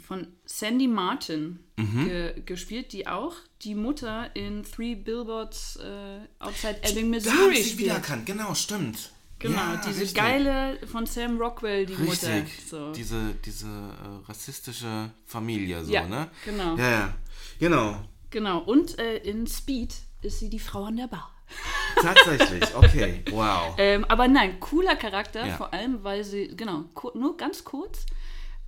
Von 0.08 0.28
Sandy 0.46 0.88
Martin 0.88 1.60
Mhm. 1.78 2.06
ge 2.06 2.42
gespielt, 2.46 2.94
die 2.94 3.06
auch 3.08 3.36
die 3.62 3.76
Mutter 3.76 4.36
in 4.36 4.64
Three 4.64 4.96
Billboards 4.96 5.76
äh, 5.76 6.20
Outside 6.40 6.80
Ebbing, 6.82 7.12
Da 7.12 7.18
Missouri 7.18 7.56
sie 7.58 7.64
spielt. 7.64 7.80
wiedererkannt, 7.80 8.26
genau, 8.26 8.56
stimmt. 8.56 9.13
Genau, 9.44 9.58
Ja, 9.58 9.82
diese 9.86 10.02
richtig. 10.02 10.16
geile 10.16 10.80
von 10.88 11.06
Sam 11.06 11.38
Rockwell, 11.38 11.86
die 11.86 11.94
Mutter. 11.96 12.34
Richtig, 12.34 12.66
So. 12.68 12.92
diese, 12.94 13.36
diese 13.46 13.68
äh, 13.68 14.26
rassistische 14.30 15.12
Familie, 15.26 15.84
so, 15.84 15.92
Ja, 15.92 16.08
ne? 16.08 16.30
genau. 16.46 16.76
Ja, 16.78 16.90
ja, 16.90 17.14
genau. 17.60 17.98
Genau, 18.30 18.60
und 18.60 18.98
äh, 19.00 19.18
in 19.18 19.46
Speed 19.46 19.94
ist 20.22 20.40
sie 20.40 20.50
die 20.50 20.60
Frau 20.60 20.86
an 20.86 20.96
der 20.98 21.08
Bar. 21.08 21.30
Tatsächlich, 22.02 22.64
okay, 22.74 23.22
wow. 23.32 23.76
Ähm, 23.78 24.06
aber 24.06 24.28
nein, 24.28 24.60
cooler 24.62 24.96
Charakter, 24.96 25.46
Ja. 25.46 25.58
vor 25.58 25.74
allem, 25.74 26.04
weil 26.04 26.24
sie, 26.24 26.48
genau, 26.56 26.86
nur 27.14 27.36
ganz 27.38 27.64
kurz, 27.66 28.06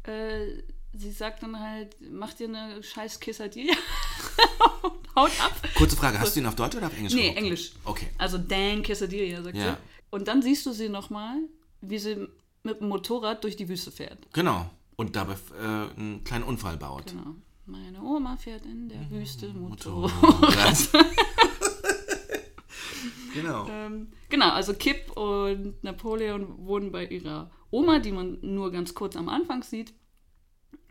äh, 0.03 0.61
sie 0.93 1.11
sagt 1.11 1.41
dann 1.41 1.57
halt, 1.59 1.95
mach 2.11 2.33
dir 2.33 2.47
eine 2.49 2.83
scheiß 2.83 3.19
Quesadilla 3.21 3.73
und 4.83 5.15
haut 5.15 5.31
ab. 5.41 5.53
Kurze 5.75 5.95
Frage, 5.95 6.19
hast 6.19 6.35
du 6.35 6.41
ihn 6.41 6.45
auf 6.45 6.55
Deutsch 6.55 6.75
oder 6.75 6.87
auf 6.87 6.95
Englisch 6.97 7.13
Nee, 7.13 7.21
geguckt? 7.29 7.37
Englisch. 7.39 7.71
Okay. 7.85 8.07
Also 8.17 8.37
Dan 8.37 8.83
Quesadilla, 8.83 9.41
sagt 9.41 9.55
Ja. 9.55 9.71
sie. 9.73 9.77
Und 10.09 10.27
dann 10.27 10.41
siehst 10.41 10.65
du 10.65 10.71
sie 10.71 10.89
nochmal, 10.89 11.37
wie 11.81 11.99
sie 11.99 12.27
mit 12.63 12.81
dem 12.81 12.89
Motorrad 12.89 13.43
durch 13.43 13.55
die 13.55 13.69
Wüste 13.69 13.91
fährt. 13.91 14.31
Genau. 14.33 14.69
Und 14.95 15.15
dabei 15.15 15.35
äh, 15.59 15.99
einen 15.99 16.23
kleinen 16.23 16.43
Unfall 16.43 16.77
baut. 16.77 17.07
Genau. 17.07 17.35
Meine 17.65 18.01
Oma 18.01 18.37
fährt 18.37 18.65
in 18.65 18.89
der 18.89 19.09
Wüste 19.09 19.49
Motorrad. 19.49 20.13
Motorrad. 20.21 20.89
genau. 23.33 23.67
Ähm, 23.67 24.11
genau, 24.29 24.51
also 24.51 24.73
Kip 24.73 25.17
und 25.17 25.83
Napoleon 25.83 26.65
wohnen 26.65 26.91
bei 26.91 27.05
ihrer 27.05 27.51
Oma, 27.71 27.99
die 27.99 28.11
man 28.11 28.37
nur 28.41 28.71
ganz 28.71 28.93
kurz 28.93 29.15
am 29.15 29.29
Anfang 29.29 29.63
sieht. 29.63 29.93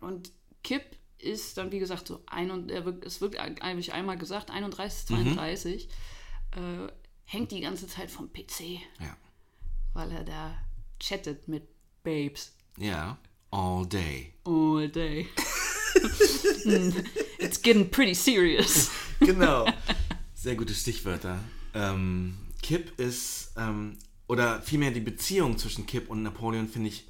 Und 0.00 0.32
Kip 0.62 0.82
ist 1.18 1.56
dann, 1.56 1.72
wie 1.72 1.78
gesagt, 1.78 2.08
so 2.08 2.22
ein 2.26 2.50
und 2.50 2.70
er 2.70 2.84
wird, 2.84 3.04
es 3.04 3.20
wird 3.20 3.38
eigentlich 3.38 3.92
einmal 3.92 4.18
gesagt, 4.18 4.50
31, 4.50 5.06
32, 5.06 5.88
äh, 6.52 6.58
hängt 7.24 7.50
die 7.52 7.60
ganze 7.60 7.86
Zeit 7.88 8.10
vom 8.10 8.32
PC, 8.32 8.80
Ja. 9.00 9.16
weil 9.92 10.10
er 10.12 10.24
da 10.24 10.54
chattet 11.00 11.48
mit 11.48 11.64
Babes 12.02 12.52
Ja. 12.76 13.18
All 13.50 13.86
day. 13.86 14.32
all 14.44 14.88
day. 14.88 15.28
It's 17.38 17.60
getting 17.62 17.90
pretty 17.90 18.14
serious. 18.14 18.90
Genau. 19.20 19.66
Sehr 20.34 20.56
gute 20.56 20.74
Stichwörter. 20.74 21.38
Ähm, 21.72 22.36
Kip 22.62 22.98
ist, 22.98 23.52
ähm, 23.56 23.96
oder 24.26 24.60
vielmehr 24.60 24.90
die 24.90 25.00
Beziehung 25.00 25.56
zwischen 25.56 25.86
Kip 25.86 26.10
und 26.10 26.22
Napoleon 26.24 26.68
finde 26.68 26.88
ich 26.88 27.06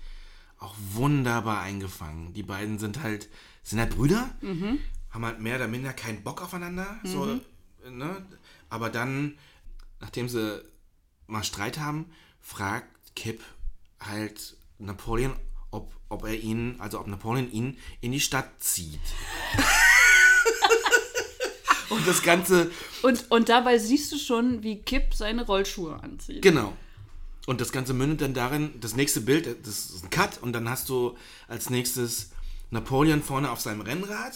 auch 0.59 0.75
wunderbar 0.93 1.63
eingefangen. 1.63 2.33
Die 2.35 2.43
beiden 2.43 2.79
sind 2.79 3.03
halt, 3.03 3.29
sind 3.63 3.81
halt 3.81 3.97
Brüder, 3.97 4.31
haben 5.11 5.25
halt 5.25 5.41
mehr 5.41 5.57
oder 5.57 5.67
minder 5.67 5.93
keinen 5.95 6.23
Bock 6.23 6.43
aufeinander, 6.43 7.01
so, 7.05 7.41
ne? 7.91 8.25
Aber 8.69 8.91
dann, 8.91 9.37
nachdem 10.05 10.29
sie 10.29 10.63
mal 11.27 11.43
Streit 11.43 11.79
haben, 11.79 12.11
fragt 12.39 13.17
Kip 13.17 13.41
halt 13.99 14.55
Napoleon, 14.79 15.35
ob, 15.71 15.95
ob 16.11 16.25
er 16.25 16.39
ihn, 16.39 16.77
also 16.79 17.01
ob 17.01 17.07
Napoleon 17.07 17.51
ihn 17.51 17.79
in 18.03 18.13
die 18.13 18.21
Stadt 18.21 18.51
zieht. 18.59 19.01
Und 21.89 22.07
das 22.07 22.23
Ganze 22.23 22.71
Und, 23.03 23.31
und 23.31 23.49
dabei 23.49 23.79
siehst 23.79 24.11
du 24.11 24.19
schon, 24.19 24.63
wie 24.65 24.83
Kip 24.83 25.15
seine 25.15 25.47
Rollschuhe 25.47 26.03
anzieht. 26.03 26.43
Genau. 26.43 26.77
Und 27.47 27.61
das 27.61 27.71
Ganze 27.73 27.95
mündet 27.95 28.21
dann 28.21 28.35
darin, 28.35 28.73
das 28.81 28.97
nächste 28.97 29.21
Bild, 29.21 29.47
das 29.65 29.91
ist 29.91 30.03
ein 30.03 30.11
Cut 30.11 30.43
und 30.43 30.53
dann 30.53 30.69
hast 30.69 30.89
du 30.89 31.17
als 31.47 31.71
nächstes 31.71 32.31
Napoleon 32.71 33.23
vorne 33.23 33.51
auf 33.51 33.61
seinem 33.61 33.83
Rennrad 33.83 34.35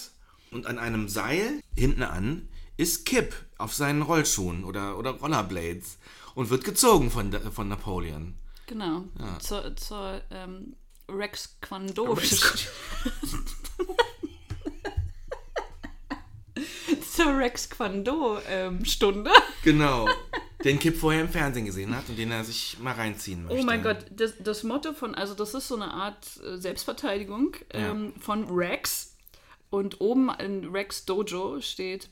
und 0.51 0.67
an 0.67 0.79
einem 0.79 1.09
Seil 1.09 1.61
hinten 1.75 2.05
an 2.05 2.49
ist 2.77 3.05
Kip 3.07 3.35
auf 3.59 3.75
seinen 3.75 4.03
Rollschuhen 4.03 4.65
oder, 4.65 4.97
oder 4.99 5.11
Rollerblades 5.11 5.99
und 6.35 6.51
wird 6.51 6.65
gezogen 6.65 7.11
von, 7.11 7.33
von 7.53 7.69
Napoleon. 7.69 8.35
Genau. 8.67 9.05
Zur, 9.41 9.75
zur 9.77 10.21
ähm, 10.31 10.77
Rex 11.09 11.57
Quando. 11.61 12.17
zur 17.11 17.39
Rex 17.39 17.69
Quando 17.71 18.39
ähm, 18.49 18.85
Stunde. 18.85 19.31
Genau. 19.65 20.07
Den 20.65 20.79
Kip 20.81 20.97
vorher 20.97 21.21
im 21.21 21.29
Fernsehen 21.29 21.67
gesehen 21.67 21.97
hat 21.97 22.09
und 22.09 22.19
den 22.19 22.33
er 22.33 22.43
sich 22.43 22.79
mal 22.81 22.93
reinziehen 22.95 23.45
möchte. 23.45 23.61
Oh 23.61 23.65
mein 23.65 23.81
Gott, 23.83 24.07
das, 24.11 24.35
das 24.41 24.65
Motto 24.65 24.93
von, 24.93 25.15
also 25.15 25.35
das 25.35 25.55
ist 25.55 25.69
so 25.69 25.77
eine 25.77 25.93
Art 25.93 26.27
äh, 26.45 26.57
Selbstverteidigung 26.57 27.55
ähm, 27.71 28.13
von 28.19 28.45
Rex. 28.51 29.15
Und 29.71 30.01
oben 30.01 30.31
in 30.41 30.65
Rex 30.71 31.05
Dojo 31.05 31.61
steht, 31.61 32.09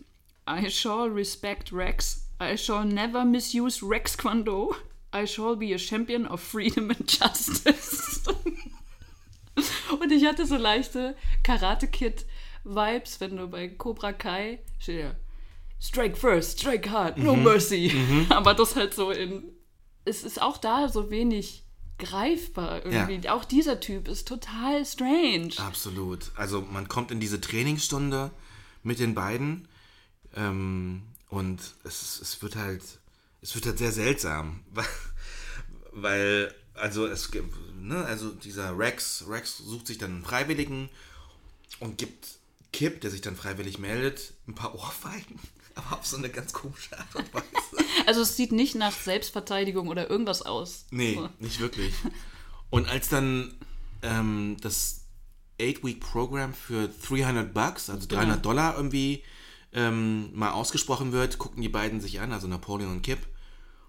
I 0.46 0.68
shall 0.68 1.08
respect 1.08 1.72
Rex. 1.72 2.26
I 2.40 2.56
shall 2.56 2.84
never 2.84 3.24
misuse 3.24 3.82
Rex 3.82 4.16
Quando. 4.16 4.76
I 5.12 5.24
shall 5.24 5.56
be 5.56 5.72
a 5.72 5.78
champion 5.78 6.26
of 6.26 6.40
freedom 6.40 6.90
and 6.90 7.08
justice. 7.08 8.22
Und 10.00 10.12
ich 10.12 10.24
hatte 10.24 10.46
so 10.46 10.56
leichte 10.56 11.16
Karate 11.42 11.88
Kid 11.88 12.26
Vibes, 12.64 13.20
wenn 13.20 13.36
du 13.36 13.48
bei 13.48 13.68
Cobra 13.68 14.12
Kai 14.12 14.58
steht 14.78 15.00
ja, 15.00 15.14
Strike 15.80 16.16
first, 16.16 16.60
strike 16.60 16.90
hard, 16.90 17.18
no 17.18 17.36
mercy. 17.36 17.92
Aber 18.28 18.54
das 18.54 18.76
halt 18.76 18.94
so 18.94 19.10
in. 19.10 19.44
Es 20.04 20.22
ist 20.22 20.40
auch 20.40 20.58
da 20.58 20.88
so 20.88 21.10
wenig 21.10 21.64
greifbar 21.98 22.84
irgendwie. 22.84 23.28
Auch 23.28 23.44
dieser 23.44 23.80
Typ 23.80 24.08
ist 24.08 24.28
total 24.28 24.84
strange. 24.84 25.54
Absolut. 25.58 26.30
Also 26.36 26.60
man 26.60 26.88
kommt 26.88 27.10
in 27.10 27.20
diese 27.20 27.40
Trainingsstunde 27.40 28.30
mit 28.82 29.00
den 29.00 29.14
beiden 29.14 29.68
ähm, 30.36 31.02
und 31.28 31.60
es, 31.84 32.20
es 32.20 32.40
wird 32.42 32.56
halt 32.56 32.82
es 33.42 33.54
wird 33.54 33.66
halt 33.66 33.78
sehr 33.78 33.92
seltsam, 33.92 34.60
weil, 35.92 36.52
also 36.74 37.06
es 37.06 37.30
gibt 37.30 37.54
ne, 37.76 38.04
also 38.04 38.30
dieser 38.30 38.76
Rex 38.76 39.24
Rex 39.28 39.58
sucht 39.58 39.86
sich 39.86 39.98
dann 39.98 40.12
einen 40.12 40.24
Freiwilligen 40.24 40.88
und 41.80 41.98
gibt 41.98 42.26
Kip, 42.72 43.00
der 43.00 43.10
sich 43.10 43.20
dann 43.20 43.36
freiwillig 43.36 43.78
meldet, 43.78 44.34
ein 44.48 44.54
paar 44.54 44.74
Ohrfeigen, 44.74 45.38
aber 45.74 45.98
auf 45.98 46.06
so 46.06 46.16
eine 46.16 46.28
ganz 46.28 46.52
komische 46.52 46.98
Art 46.98 47.14
und 47.14 47.32
Weise. 47.34 47.46
Also 48.06 48.20
es 48.20 48.36
sieht 48.36 48.52
nicht 48.52 48.76
nach 48.76 48.92
Selbstverteidigung 48.92 49.88
oder 49.88 50.08
irgendwas 50.08 50.42
aus. 50.42 50.84
Nee, 50.90 51.14
So. 51.14 51.28
nicht 51.40 51.58
wirklich. 51.58 51.92
Und 52.70 52.86
als 52.88 53.08
dann 53.08 53.54
ähm, 54.02 54.58
das 54.60 55.00
8-Week-Programm 55.58 56.54
für 56.54 56.88
300 57.08 57.52
Bucks, 57.52 57.90
also 57.90 58.06
300 58.06 58.44
Dollar 58.44 58.76
irgendwie 58.76 59.24
ähm, 59.76 60.30
mal 60.36 60.50
ausgesprochen 60.52 61.12
wird, 61.12 61.38
gucken 61.38 61.62
die 61.62 61.68
beiden 61.68 62.00
sich 62.00 62.18
an, 62.20 62.32
also 62.32 62.48
Napoleon 62.48 62.90
und 62.90 63.02
Kip, 63.02 63.18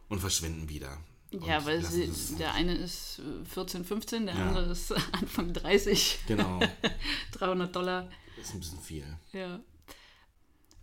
und 0.09 0.19
verschwinden 0.19 0.69
wieder. 0.69 0.97
Ja, 1.31 1.65
weil 1.65 1.83
sie, 1.83 2.09
der 2.37 2.53
eine 2.53 2.73
ist 2.75 3.19
äh, 3.19 3.45
14, 3.45 3.83
15, 3.83 4.27
der 4.27 4.35
Ja. 4.35 4.47
andere 4.47 4.71
ist 4.71 4.91
Anfang 5.13 5.51
30. 5.53 6.19
Genau, 6.27 6.59
300 7.33 7.75
Dollar. 7.75 8.09
ist 8.39 8.53
ein 8.53 8.59
bisschen 8.59 8.79
viel. 8.79 9.05
Ja. 9.33 9.59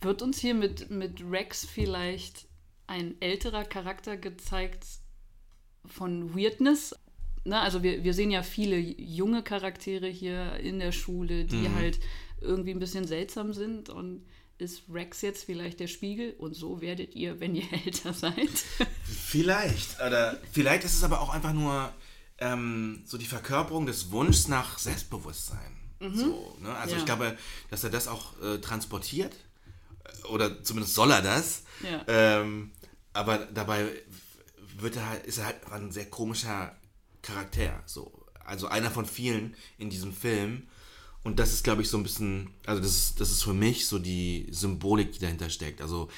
Wird 0.00 0.20
uns 0.20 0.38
hier 0.38 0.54
mit, 0.54 0.90
mit 0.90 1.22
Rex 1.30 1.64
vielleicht 1.64 2.46
ein 2.86 3.14
älterer 3.20 3.64
Charakter 3.64 4.18
gezeigt 4.18 4.84
von 5.86 6.34
Weirdness? 6.36 6.94
Ne, 7.46 7.58
also 7.60 7.82
wir, 7.82 8.04
wir 8.04 8.12
sehen 8.14 8.30
ja 8.30 8.42
viele 8.42 8.76
junge 8.78 9.42
Charaktere 9.42 10.08
hier 10.08 10.54
in 10.54 10.78
der 10.78 10.92
Schule, 10.92 11.44
die 11.46 11.68
halt 11.70 11.98
irgendwie 12.40 12.70
ein 12.72 12.78
bisschen 12.78 13.06
seltsam 13.06 13.52
sind 13.54 13.88
und 13.88 14.26
ist 14.58 14.82
Rex 14.90 15.20
jetzt 15.22 15.44
vielleicht 15.44 15.80
der 15.80 15.88
Spiegel 15.88 16.34
und 16.38 16.54
so 16.54 16.80
werdet 16.80 17.14
ihr, 17.14 17.40
wenn 17.40 17.54
ihr 17.54 17.70
älter 17.84 18.12
seid. 18.12 18.50
Vielleicht, 19.04 19.96
oder 20.00 20.38
vielleicht 20.52 20.84
ist 20.84 20.94
es 20.94 21.02
aber 21.02 21.20
auch 21.20 21.30
einfach 21.30 21.52
nur 21.52 21.92
ähm, 22.38 23.02
so 23.04 23.18
die 23.18 23.26
Verkörperung 23.26 23.86
des 23.86 24.10
Wunschs 24.10 24.48
nach 24.48 24.78
Selbstbewusstsein. 24.78 25.76
So, 26.12 26.56
ne? 26.60 26.74
Also 26.76 26.94
Ja. 26.94 26.98
ich 26.98 27.06
glaube, 27.06 27.38
dass 27.70 27.82
er 27.82 27.88
das 27.90 28.08
auch 28.08 28.38
äh, 28.42 28.58
transportiert, 28.58 29.34
oder 30.28 30.62
zumindest 30.62 30.94
soll 30.94 31.10
er 31.10 31.22
das. 31.22 31.62
Ja. 31.82 32.04
Ähm, 32.08 32.72
aber 33.14 33.38
dabei 33.38 33.88
wird 34.76 34.96
er 34.96 35.08
halt, 35.08 35.24
ist 35.24 35.38
er 35.38 35.46
halt 35.46 35.56
ein 35.72 35.92
sehr 35.92 36.10
komischer 36.10 36.76
Charakter. 37.22 37.82
So. 37.86 38.26
Also 38.44 38.66
einer 38.66 38.90
von 38.90 39.06
vielen 39.06 39.56
in 39.78 39.88
diesem 39.88 40.12
Film. 40.12 40.68
Und 41.24 41.38
das 41.38 41.52
ist, 41.52 41.64
glaube 41.64 41.82
ich, 41.82 41.88
so 41.88 41.96
ein 41.96 42.02
bisschen, 42.02 42.50
also 42.66 42.80
das 42.82 42.92
ist, 42.92 43.20
das 43.20 43.30
ist 43.30 43.42
für 43.42 43.54
mich 43.54 43.86
so 43.86 43.98
die 43.98 44.46
Symbolik, 44.50 45.12
die 45.12 45.18
dahinter 45.18 45.48
steckt. 45.48 45.80
Also 45.80 46.08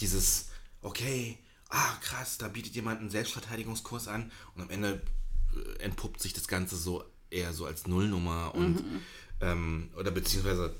dieses, 0.00 0.48
okay, 0.80 1.38
ah 1.68 1.92
krass, 2.00 2.38
da 2.38 2.48
bietet 2.48 2.74
jemand 2.74 3.00
einen 3.00 3.10
Selbstverteidigungskurs 3.10 4.08
an 4.08 4.32
und 4.54 4.62
am 4.62 4.70
Ende 4.70 5.02
äh, 5.54 5.82
entpuppt 5.82 6.20
sich 6.20 6.32
das 6.32 6.48
Ganze 6.48 6.76
so 6.76 7.04
eher 7.30 7.52
so 7.52 7.66
als 7.66 7.86
Nullnummer 7.86 8.54
und 8.54 8.82
ähm, 9.40 9.90
oder 9.98 10.10
beziehungsweise 10.10 10.74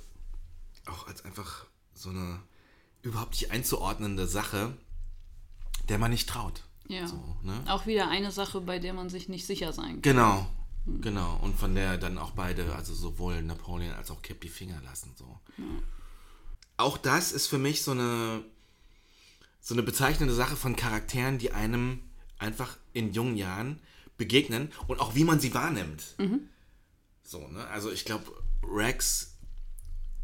auch 0.87 1.07
als 1.07 1.25
einfach 1.25 1.67
so 1.95 2.11
eine 2.11 2.41
überhaupt 3.03 3.33
nicht 3.33 3.51
einzuordnende 3.51 4.27
Sache, 4.27 4.73
der 5.89 5.99
man 5.99 6.11
nicht 6.11 6.29
traut. 6.29 6.63
Ja. 6.89 7.07
So, 7.07 7.37
ne? 7.43 7.63
Auch 7.67 7.87
wieder 7.87 8.09
eine 8.09 8.31
Sache, 8.31 8.61
bei 8.61 8.79
der 8.79 8.95
man 8.95 9.09
sich 9.09 9.29
nicht 9.29 9.47
sicher 9.47 9.73
sein 9.73 10.01
kann. 10.01 10.03
Genau, 10.03 10.47
genau. 10.87 11.39
Und 11.43 11.59
von 11.59 11.75
der 11.75 11.99
dann 11.99 12.19
auch 12.19 12.33
beide, 12.33 12.75
also 12.75 12.95
sowohl 12.95 13.43
Napoleon 13.43 13.95
als 13.95 14.11
auch 14.11 14.23
Cap 14.23 14.41
die 14.41 14.49
Finger 14.49 14.81
lassen. 14.85 15.13
So. 15.17 15.39
Auch 16.77 16.99
das 16.99 17.33
ist 17.33 17.47
für 17.47 17.59
mich 17.59 17.83
so 17.83 17.93
eine, 17.93 18.45
so 19.61 19.75
eine 19.75 19.83
bezeichnende 19.83 20.35
Sache 20.35 20.57
von 20.57 20.77
Charakteren, 20.77 21.39
die 21.39 21.53
einem 21.53 22.01
einfach 22.39 22.77
in 22.93 23.13
jungen 23.13 23.37
Jahren 23.37 23.81
begegnen 24.17 24.73
und 24.87 25.01
auch 25.01 25.15
wie 25.15 25.25
man 25.25 25.41
sie 25.41 25.55
wahrnimmt. 25.55 26.15
So, 27.23 27.49
ne? 27.49 27.67
Also 27.69 27.91
ich 27.91 28.05
glaube, 28.05 28.25
Rex 28.63 29.37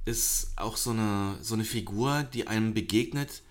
ist 0.04 0.52
auch 0.56 0.76
so 0.76 0.90
eine, 0.90 1.38
so 1.42 1.54
eine 1.54 1.64
Figur, 1.64 2.22
die 2.22 2.46
einem 2.46 2.74
begegnet, 2.74 3.42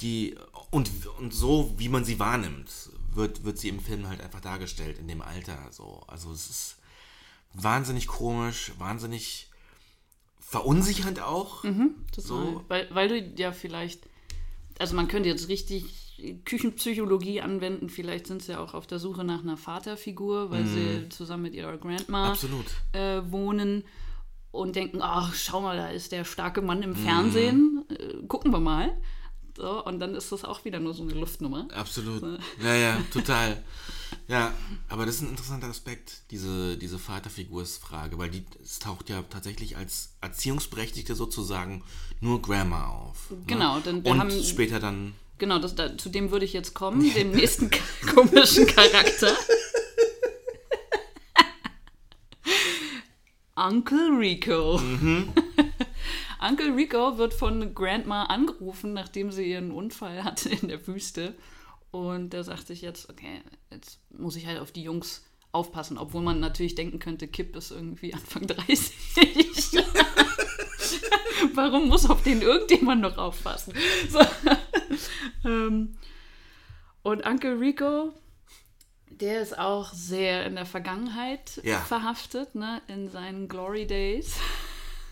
die 0.00 0.36
und, 0.70 0.90
und 1.18 1.32
so 1.32 1.74
wie 1.78 1.88
man 1.88 2.04
sie 2.04 2.18
wahrnimmt, 2.18 2.70
wird, 3.14 3.44
wird 3.44 3.58
sie 3.58 3.68
im 3.68 3.80
Film 3.80 4.08
halt 4.08 4.20
einfach 4.20 4.40
dargestellt 4.40 4.98
in 4.98 5.08
dem 5.08 5.22
Alter. 5.22 5.58
So. 5.70 6.02
Also 6.06 6.32
es 6.32 6.48
ist 6.48 6.76
wahnsinnig 7.54 8.06
komisch, 8.06 8.72
wahnsinnig 8.78 9.50
verunsichernd 10.40 11.20
auch. 11.20 11.62
Total. 11.62 12.24
So. 12.24 12.64
Weil, 12.68 12.88
weil 12.92 13.08
du 13.08 13.42
ja 13.42 13.52
vielleicht, 13.52 14.08
also 14.78 14.96
man 14.96 15.08
könnte 15.08 15.28
jetzt 15.28 15.48
richtig 15.48 16.10
Küchenpsychologie 16.44 17.40
anwenden, 17.40 17.88
vielleicht 17.88 18.26
sind 18.26 18.42
sie 18.42 18.52
ja 18.52 18.60
auch 18.60 18.74
auf 18.74 18.86
der 18.86 18.98
Suche 18.98 19.24
nach 19.24 19.42
einer 19.42 19.56
Vaterfigur, 19.56 20.50
weil 20.50 20.66
sie 20.66 21.08
zusammen 21.08 21.44
mit 21.44 21.54
ihrer 21.54 21.78
Grandma 21.78 22.36
äh, 22.92 23.22
wohnen 23.30 23.84
und 24.50 24.76
denken, 24.76 25.00
ach, 25.00 25.34
schau 25.34 25.60
mal, 25.60 25.76
da 25.76 25.88
ist 25.88 26.12
der 26.12 26.24
starke 26.24 26.60
Mann 26.60 26.82
im 26.82 26.94
Fernsehen, 26.94 27.84
äh, 27.88 28.26
gucken 28.26 28.52
wir 28.52 28.60
mal. 28.60 29.00
So, 29.56 29.84
und 29.84 29.98
dann 30.00 30.14
ist 30.14 30.30
das 30.32 30.44
auch 30.44 30.64
wieder 30.64 30.78
nur 30.80 30.94
so 30.94 31.02
eine 31.02 31.12
Luftnummer. 31.14 31.66
Absolut. 31.74 32.22
Ja, 32.62 32.74
ja, 32.74 32.98
total. 33.12 33.62
Ja, 34.28 34.52
aber 34.88 35.06
das 35.06 35.16
ist 35.16 35.22
ein 35.22 35.30
interessanter 35.30 35.68
Aspekt, 35.68 36.22
diese, 36.30 36.76
diese 36.78 36.98
Vaterfigursfrage, 36.98 38.18
weil 38.18 38.30
die, 38.30 38.44
es 38.62 38.78
taucht 38.78 39.08
ja 39.10 39.22
tatsächlich 39.22 39.76
als 39.76 40.14
Erziehungsberechtigte 40.20 41.14
sozusagen 41.14 41.82
nur 42.20 42.40
Grandma 42.42 42.86
auf. 42.88 43.30
Ne? 43.30 43.38
Genau, 43.46 43.80
denn 43.80 44.04
wir 44.04 44.12
Und 44.12 44.20
haben- 44.20 44.42
später 44.44 44.80
dann 44.80 45.14
Genau, 45.38 45.58
das, 45.58 45.74
da, 45.74 45.96
zu 45.96 46.10
dem 46.10 46.30
würde 46.32 46.44
ich 46.44 46.52
jetzt 46.52 46.74
kommen, 46.74 47.14
dem 47.14 47.30
nächsten 47.30 47.70
komischen 48.14 48.66
Charakter. 48.66 49.34
Uncle 53.56 54.10
Rico. 54.18 54.80
Uncle 56.40 56.74
Rico 56.74 57.18
wird 57.18 57.34
von 57.34 57.74
Grandma 57.74 58.24
angerufen, 58.24 58.92
nachdem 58.92 59.30
sie 59.30 59.50
ihren 59.50 59.70
Unfall 59.72 60.24
hatte 60.24 60.48
in 60.48 60.68
der 60.68 60.86
Wüste. 60.86 61.34
Und 61.90 62.32
der 62.32 62.44
sagt 62.44 62.66
sich 62.68 62.82
jetzt, 62.82 63.10
okay, 63.10 63.42
jetzt 63.70 63.98
muss 64.10 64.36
ich 64.36 64.46
halt 64.46 64.60
auf 64.60 64.72
die 64.72 64.82
Jungs 64.82 65.24
aufpassen, 65.52 65.98
obwohl 65.98 66.22
man 66.22 66.38
natürlich 66.40 66.76
denken 66.76 66.98
könnte, 67.00 67.26
Kip 67.28 67.56
ist 67.56 67.72
irgendwie 67.72 68.14
Anfang 68.14 68.46
30. 68.46 68.92
Warum 71.54 71.88
muss 71.88 72.08
auf 72.08 72.22
den 72.22 72.42
irgendjemand 72.42 73.00
noch 73.02 73.18
aufpassen? 73.18 73.74
So. 74.08 74.20
ähm, 75.48 75.96
und 77.02 77.26
Uncle 77.26 77.58
Rico, 77.58 78.12
der 79.10 79.40
ist 79.42 79.58
auch 79.58 79.92
sehr 79.92 80.46
in 80.46 80.54
der 80.54 80.66
Vergangenheit 80.66 81.60
Ja. 81.64 81.80
verhaftet, 81.80 82.54
ne? 82.54 82.80
in 82.86 83.08
seinen 83.10 83.48
Glory 83.48 83.86
Days. 83.86 84.36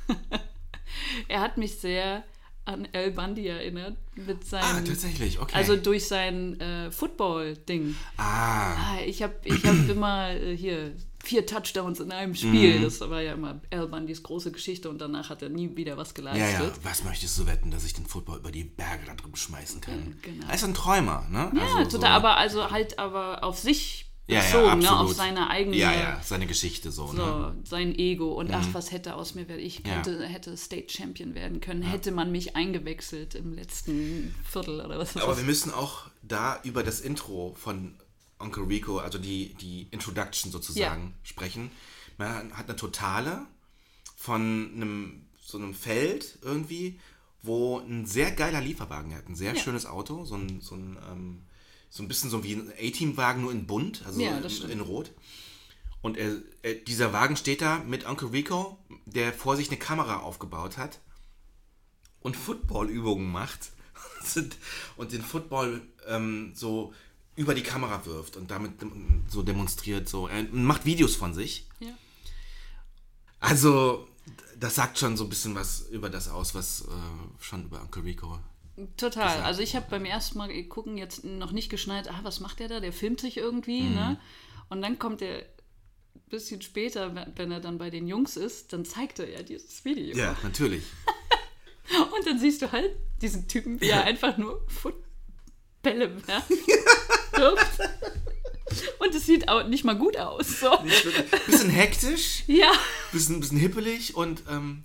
er 1.29 1.41
hat 1.41 1.57
mich 1.59 1.77
sehr 1.77 2.25
an 2.65 2.87
El 2.93 3.13
Bundy 3.13 3.47
erinnert 3.47 3.97
mit 4.15 4.39
Ah, 4.43 4.61
seinem, 4.63 4.85
tatsächlich, 4.85 5.39
okay. 5.41 5.55
also 5.57 5.75
durch 5.77 6.07
sein 6.07 6.61
äh, 6.61 6.91
Football-Ding. 6.91 7.97
ah, 8.19 8.75
Ah, 8.75 8.99
ich 9.07 9.23
habe 9.23 9.35
ich 9.45 9.65
hab 9.65 9.75
immer 9.89 10.31
äh, 10.33 10.55
hier 10.57 10.93
vier 11.25 11.47
Touchdowns 11.47 11.99
in 12.01 12.13
einem 12.13 12.35
Spiel. 12.35 12.79
Mhm. 12.79 12.83
Das 12.85 13.01
war 13.01 13.23
ja 13.23 13.33
immer 13.33 13.61
Al 13.71 13.89
Bundys 13.89 14.23
große 14.23 14.53
Geschichte 14.53 14.89
und 14.91 14.99
danach 15.01 15.31
hat 15.31 15.41
er 15.43 15.49
nie 15.49 15.77
wieder 15.77 15.97
was 15.97 16.09
ja, 16.11 16.15
geleistet. 16.15 16.61
ja. 16.77 16.85
Was 16.85 17.05
möchtest 17.05 17.39
du 17.39 17.47
wetten, 17.47 17.71
dass 17.71 17.85
ich 17.85 17.95
den 17.95 18.07
Football 18.07 18.39
über 18.39 18.51
die 18.53 18.65
Berge 18.65 19.05
da 19.07 19.15
drüben 19.15 19.37
schmeißen 19.37 19.81
kann? 19.81 20.19
genau. 20.23 20.47
Er 20.47 20.55
ist 20.55 20.65
ein 20.65 20.75
Träumer, 20.75 21.27
ne? 21.31 21.51
Ja, 21.55 21.63
Also 21.63 21.97
total, 21.97 22.01
so- 22.01 22.07
aber 22.07 22.37
also 22.37 22.71
halt 22.71 22.99
aber 22.99 23.45
auf 23.45 23.59
sich 23.59 24.08
ja, 24.29 24.41
bezogen, 24.41 24.83
ja, 24.83 24.91
ne, 24.93 24.99
auf 25.01 25.15
seine 25.15 25.51
eigene, 25.51 25.77
Ja, 25.77 25.93
ja, 25.93 26.21
seine 26.23 26.47
Geschichte 26.47 26.93
so, 26.93 27.13
ne? 27.13 27.55
so, 27.65 27.69
sein 27.69 27.95
Ego 27.99 28.33
und 28.35 28.53
ach, 28.53 28.69
was 28.73 28.93
hätte 28.93 29.15
aus 29.17 29.35
mir 29.35 29.49
werden. 29.49 29.61
Ich 29.65 29.85
Ja. 29.85 29.95
könnte, 29.95 30.27
hätte 30.27 30.57
State 30.57 30.93
Champion 30.93 31.35
werden 31.35 31.61
können, 31.61 31.83
hätte 31.83 32.13
man 32.13 32.31
mich 32.31 32.55
eingewechselt 32.55 33.35
im 33.35 33.55
letzten 33.55 34.35
Viertel 34.45 34.81
oder 34.81 34.99
was. 34.99 35.17
Aber 35.17 35.37
wir 35.37 35.45
müssen 35.45 35.73
auch 35.73 36.11
da 36.23 36.61
über 36.63 36.83
das 36.83 37.01
Intro 37.01 37.55
von 37.59 37.95
Uncle 38.39 38.65
Rico, 38.65 38.99
also 38.99 39.19
die, 39.19 39.55
die 39.55 39.89
Introduction 39.91 40.53
sozusagen, 40.53 41.15
sprechen. 41.25 41.71
Man 42.19 42.53
hat 42.57 42.69
eine 42.69 42.77
Totale 42.77 43.47
von 44.17 44.71
einem, 44.75 45.27
so 45.41 45.59
einem 45.59 45.75
Feld 45.75 46.39
irgendwie, 46.43 47.01
wo 47.43 47.79
ein 47.79 48.05
sehr 48.05 48.33
geiler 48.33 48.61
Lieferwagen 48.61 49.15
hat. 49.15 49.29
Ein 49.29 49.35
sehr 49.37 49.55
Ja. 49.55 49.61
schönes 49.61 49.87
Auto, 49.87 50.25
so 50.25 50.35
ein, 50.37 50.61
so 50.61 50.75
ein, 50.75 50.99
ähm, 51.11 51.43
so 51.91 52.03
ein 52.03 52.09
bisschen 52.09 52.31
so 52.31 52.45
wie 52.45 52.55
ein 52.55 52.73
A-Team-Wagen, 52.79 53.43
nur 53.43 53.53
in 53.53 53.67
bunt, 53.67 54.05
also 54.07 54.21
Ja, 54.21 54.39
in, 54.39 54.71
in 54.71 54.81
rot. 54.81 55.13
Und 56.01 56.17
er, 56.17 56.37
er, 56.63 56.75
dieser 56.75 57.13
Wagen 57.13 57.37
steht 57.37 57.61
da 57.61 57.79
mit 57.79 58.07
Uncle 58.07 58.33
Rico, 58.33 58.79
der 59.07 59.33
vor 59.33 59.57
sich 59.57 59.69
eine 59.69 59.79
Kamera 59.79 60.19
aufgebaut 60.19 60.77
hat 60.77 61.01
und 62.21 62.37
Footballübungen 62.37 63.31
macht 63.31 63.73
und 64.97 65.13
den 65.13 65.23
Football 65.23 65.83
ähm, 66.07 66.53
so 66.55 66.93
über 67.37 67.55
die 67.55 67.63
Kamera 67.63 68.05
wirft 68.05 68.37
und 68.37 68.51
damit 68.51 68.73
so 69.29 69.43
demonstriert. 69.43 70.09
So. 70.09 70.27
Er 70.27 70.43
macht 70.51 70.85
Videos 70.85 71.15
von 71.15 71.35
sich. 71.35 71.69
Ja. 71.79 71.93
Also, 73.39 74.09
das 74.59 74.75
sagt 74.75 74.99
schon 74.99 75.17
so 75.17 75.25
ein 75.25 75.31
bisschen 75.31 75.55
was 75.55 75.83
über 75.83 76.11
das 76.11 76.29
aus, 76.29 76.55
was 76.55 76.83
äh, 76.83 77.43
schon 77.43 77.65
über 77.65 77.81
Uncle 77.81 78.03
Rico. 78.03 78.41
Total. 78.97 79.27
gesagt 79.27 79.45
Also 79.47 79.61
ich 79.63 79.75
habe 79.77 79.87
beim 79.91 80.05
ersten 80.05 80.39
Mal 80.39 80.51
gucken 80.65 80.97
jetzt 80.99 81.25
noch 81.25 81.53
nicht 81.53 81.69
geschnallt, 81.71 82.09
ah, 82.09 82.21
was 82.23 82.41
macht 82.41 82.61
der 82.61 82.69
da? 82.69 82.81
Der 82.81 82.93
filmt 82.93 83.21
sich 83.21 83.37
irgendwie, 83.37 83.83
Mhm. 83.83 83.95
ne? 83.95 84.21
Und 84.69 84.83
dann 84.83 84.99
kommt 84.99 85.23
er 85.23 85.39
ein 85.39 85.45
bisschen 86.31 86.61
später, 86.63 87.15
wenn- 87.15 87.51
er 87.51 87.61
dann 87.61 87.79
bei 87.79 87.91
den 87.91 88.07
Jungs 88.07 88.37
ist, 88.37 88.73
dann 88.73 88.85
zeigt 88.85 89.19
er 89.19 89.29
ja 89.31 89.43
dieses 89.43 89.85
Video. 89.85 90.17
Ja, 90.17 90.37
natürlich. 90.43 90.85
Und 92.15 92.27
dann 92.27 92.39
siehst 92.39 92.61
du 92.63 92.71
halt 92.71 92.93
diesen 93.23 93.49
Typen, 93.49 93.81
wie 93.81 93.87
Ja. 93.87 93.97
er 94.01 94.05
einfach 94.05 94.37
nur 94.37 94.63
Footbälle 94.69 96.15
wirft. 97.33 97.81
Und 98.99 99.15
es 99.15 99.25
sieht 99.25 99.49
auch 99.49 99.67
nicht 99.67 99.85
mal 99.85 99.97
gut 99.97 100.17
aus. 100.19 100.61
So. 100.61 100.71
Bisschen 101.47 101.71
hektisch, 101.71 102.45
Ja. 102.47 102.71
bisschen, 103.13 103.41
bisschen 103.41 103.57
hippelig 103.59 104.15
und, 104.15 104.43
ähm, 104.51 104.85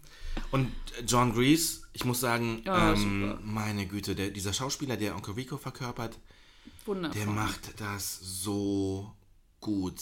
und 0.52 0.72
John 1.06 1.34
Grease, 1.34 1.82
ich 1.94 2.06
muss 2.06 2.20
sagen, 2.20 2.62
Ja, 2.66 2.94
ähm, 2.94 3.38
meine 3.44 3.86
Güte, 3.86 4.16
der, 4.16 4.30
dieser 4.32 4.54
Schauspieler, 4.54 4.98
der 4.98 5.16
Uncle 5.16 5.36
Rico 5.36 5.58
verkörpert, 5.58 6.18
Wundervoll. 6.86 7.18
der 7.20 7.28
macht 7.32 7.80
das 7.80 8.20
so 8.22 9.12
gut. 9.60 10.02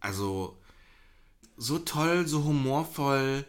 Also 0.00 0.56
so 1.56 1.78
toll, 1.78 2.26
so 2.26 2.42
humorvoll, 2.44 3.44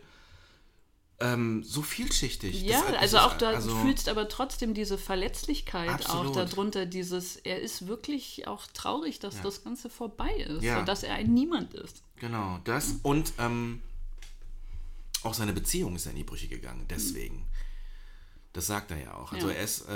ähm, 1.19 1.63
so 1.63 1.81
vielschichtig. 1.81 2.61
Ja, 2.63 2.81
Das- 2.81 2.91
das 2.91 2.97
also 3.01 3.17
auch 3.19 3.37
da 3.37 3.49
also- 3.51 3.69
du 3.69 3.81
fühlst 3.81 4.09
aber 4.09 4.27
trotzdem 4.27 4.73
diese 4.73 4.97
Verletzlichkeit 4.97 5.89
Absolut. 5.89 6.27
auch 6.37 6.45
darunter, 6.45 6.85
dieses, 6.85 7.37
er 7.37 7.61
ist 7.61 7.87
wirklich 7.87 8.47
auch 8.47 8.67
traurig, 8.73 9.19
dass 9.19 9.41
das 9.41 9.63
Ganze 9.63 9.89
vorbei 9.89 10.33
ist 10.35 10.63
Ja. 10.63 10.79
und 10.79 10.87
dass 10.87 11.03
er 11.03 11.13
ein 11.15 11.33
Niemand 11.33 11.73
ist. 11.75 12.03
Genau, 12.17 12.59
das 12.65 12.95
und 13.03 13.33
ähm, 13.39 13.81
auch 15.23 15.33
seine 15.33 15.53
Beziehung 15.53 15.95
ist 15.95 16.05
ja 16.05 16.11
in 16.11 16.17
die 16.17 16.23
Brüche 16.25 16.47
gegangen, 16.49 16.85
deswegen. 16.89 17.45
Das 18.53 18.67
sagt 18.67 18.91
er 18.91 18.97
ja 19.01 19.13
auch. 19.15 19.31
Also 19.33 19.49
Ja. 19.49 19.55
er 19.55 19.63
ist, 19.63 19.81
äh, 19.89 19.93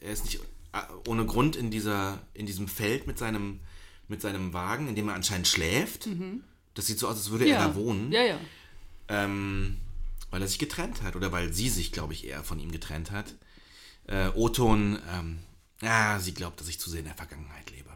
er 0.00 0.12
ist 0.12 0.24
nicht 0.24 0.40
äh, 0.72 0.78
ohne 1.08 1.24
Grund 1.26 1.56
in, 1.56 1.70
dieser, 1.70 2.18
in 2.34 2.46
diesem 2.46 2.68
Feld 2.68 3.06
mit 3.06 3.18
seinem, 3.18 3.60
mit 4.08 4.20
seinem 4.22 4.52
Wagen, 4.52 4.88
in 4.88 4.94
dem 4.94 5.08
er 5.08 5.14
anscheinend 5.14 5.46
schläft. 5.48 6.08
Das 6.74 6.86
sieht 6.86 6.98
so 6.98 7.08
aus, 7.08 7.16
als 7.16 7.30
würde 7.30 7.46
er 7.46 7.58
da 7.68 7.74
wohnen. 7.74 8.06
Mhm. 8.06 8.12
Ja, 8.12 8.22
ja. 8.22 8.38
Ähm, 9.08 9.76
weil 10.30 10.42
er 10.42 10.48
sich 10.48 10.58
getrennt 10.58 11.02
hat 11.02 11.16
oder 11.16 11.32
weil 11.32 11.52
sie 11.52 11.68
sich, 11.68 11.92
glaube 11.92 12.12
ich, 12.12 12.26
eher 12.26 12.44
von 12.44 12.58
ihm 12.60 12.70
getrennt 12.72 13.10
hat. 13.10 13.34
Äh, 14.06 14.28
Oton, 14.34 14.98
ähm, 15.12 15.38
ja, 15.82 16.18
sie 16.20 16.34
glaubt, 16.34 16.60
dass 16.60 16.68
ich 16.68 16.78
zu 16.80 16.90
sehr 16.90 17.00
in 17.00 17.06
der 17.06 17.14
Vergangenheit 17.14 17.70
lebe. 17.70 17.87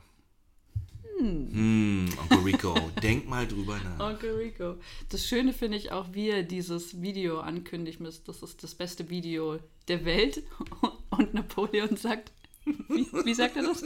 Hm, 1.23 2.09
Onkel 2.21 2.39
Rico, 2.41 2.75
denk 3.03 3.29
mal 3.29 3.47
drüber 3.47 3.79
nach. 3.79 4.01
Onkel 4.13 4.35
Rico. 4.37 4.75
Das 5.11 5.25
Schöne 5.27 5.53
finde 5.53 5.77
ich 5.79 5.93
auch, 5.93 6.07
wie 6.13 6.31
er 6.31 6.43
dieses 6.43 7.01
Video 7.01 7.41
ankündigt. 7.41 8.01
Das 8.27 8.43
ist 8.43 8.63
das 8.63 8.75
beste 8.75 9.09
Video 9.09 9.59
der 9.89 10.05
Welt. 10.05 10.43
Und 11.11 11.33
Napoleon 11.35 11.97
sagt, 11.97 12.33
wie, 12.65 13.07
wie 13.25 13.35
sagt 13.35 13.57
er 13.57 13.63
das? 13.65 13.85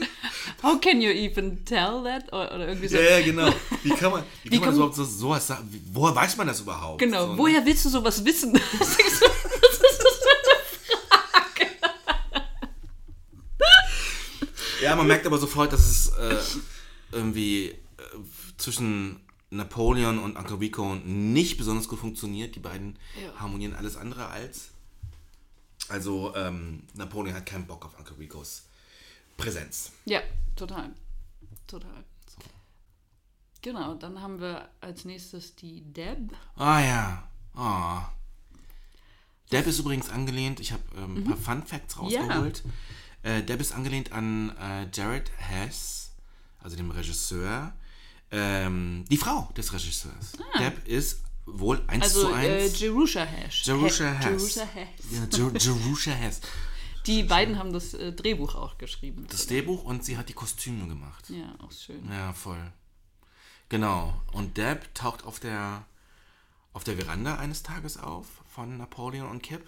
How 0.63 0.79
can 0.81 1.01
you 1.01 1.09
even 1.11 1.63
tell 1.65 2.03
that? 2.03 2.27
Oder, 2.29 2.67
irgendwie 2.67 2.87
so. 2.87 2.97
Ja, 2.97 3.19
ja, 3.19 3.25
genau. 3.25 3.49
Wie 3.83 3.89
kann 3.89 4.11
man, 4.11 4.23
wie 4.43 4.57
kann 4.57 4.67
man 4.69 4.75
überhaupt 4.75 4.95
so, 4.95 5.03
sowas 5.03 5.45
sagen? 5.45 5.67
Wie- 5.71 5.81
Woher 5.93 6.15
weiß 6.15 6.37
man 6.37 6.47
das 6.47 6.61
überhaupt? 6.61 6.99
Genau, 6.99 7.25
So, 7.27 7.31
ne? 7.33 7.37
woher 7.37 7.65
willst 7.65 7.85
du 7.85 7.89
sowas 7.89 8.23
wissen? 8.25 8.53
Das 8.79 8.89
ist 8.89 8.99
das 8.99 10.15
für 10.17 10.29
eine 14.79 14.81
Ja, 14.81 14.95
man 14.95 15.07
merkt 15.07 15.25
aber 15.25 15.37
sofort, 15.37 15.73
dass 15.73 15.81
es 15.81 16.07
äh, 16.09 16.37
irgendwie 17.11 17.69
äh, 17.69 17.77
zwischen 18.57 19.19
Napoleon 19.49 20.19
und 20.19 20.35
Uncle 20.35 20.59
Rico 20.59 20.95
nicht 20.95 21.57
besonders 21.57 21.87
gut 21.87 21.99
funktioniert. 21.99 22.55
Die 22.55 22.59
beiden 22.59 22.97
Ja. 23.21 23.33
harmonieren 23.39 23.73
alles 23.75 23.95
andere 23.95 24.27
als. 24.27 24.69
Also, 25.89 26.35
ähm, 26.35 26.83
Napoleon 26.95 27.35
hat 27.35 27.45
keinen 27.45 27.65
Bock 27.65 27.85
auf 27.85 27.97
Uncle 27.97 28.17
Ricos 28.17 28.63
Präsenz. 29.37 29.91
Ja, 30.05 30.21
total. 30.55 30.91
Total. 31.65 32.03
Genau, 33.61 33.95
dann 33.95 34.21
haben 34.21 34.39
wir 34.39 34.69
als 34.81 35.05
nächstes 35.05 35.55
die 35.55 35.81
Deb. 35.81 36.31
Ah 36.55 36.79
ja. 36.79 37.27
Oh. 37.55 38.01
Deb 39.51 39.65
ist 39.67 39.79
übrigens 39.79 40.09
angelehnt, 40.09 40.59
ich 40.59 40.71
habe 40.73 40.83
ähm, 40.97 41.17
ein 41.17 41.23
paar 41.23 41.37
Fun 41.37 41.63
Facts 41.65 41.97
rausgeholt. 41.97 42.63
Äh, 43.23 43.43
Deb 43.43 43.59
ist 43.61 43.71
angelehnt 43.73 44.11
an 44.11 44.55
äh, 44.57 44.87
Jared 44.93 45.31
Hess, 45.37 46.06
also 46.67 46.75
dem 46.75 46.91
Regisseur. 46.91 47.73
Ähm, 48.29 49.05
die 49.09 49.15
Frau 49.15 49.49
des 49.55 49.71
Regisseurs. 49.71 50.33
Deb 50.59 50.85
ist 50.85 51.21
wohl 51.45 51.81
1 51.87 52.03
Also 52.03 52.27
zu 52.27 52.33
äh, 52.35 52.65
1. 52.65 52.77
Jerusha 52.81 53.21
Hash. 53.23 53.63
Jerusha 53.65 54.03
Ha- 54.03 54.13
Hess. 54.15 54.55
Jerusha. 54.55 54.67
Ja, 55.11 55.27
Jer 55.31 55.53
Jerusha 55.57 56.11
Hess. 56.11 56.41
Die 57.05 57.23
beiden 57.23 57.57
haben 57.57 57.71
das 57.71 57.93
äh, 57.93 58.11
Drehbuch 58.11 58.55
auch 58.55 58.77
geschrieben. 58.77 59.25
Das 59.29 59.47
Drehbuch 59.47 59.85
und 59.85 60.03
sie 60.03 60.17
hat 60.17 60.27
die 60.27 60.33
Kostüme 60.33 60.89
gemacht. 60.89 61.29
ja, 61.29 61.55
auch 61.59 61.71
schön. 61.71 62.05
Ja, 62.11 62.33
voll. 62.33 62.59
Genau. 63.69 64.21
Und 64.33 64.57
Deb 64.57 64.93
taucht 64.93 65.23
auf 65.23 65.39
der, 65.39 65.85
auf 66.73 66.83
der 66.83 66.97
Veranda 66.97 67.37
eines 67.37 67.63
Tages 67.63 67.95
auf 67.97 68.25
von 68.49 68.77
Napoleon 68.77 69.29
und 69.29 69.41
Kip 69.41 69.65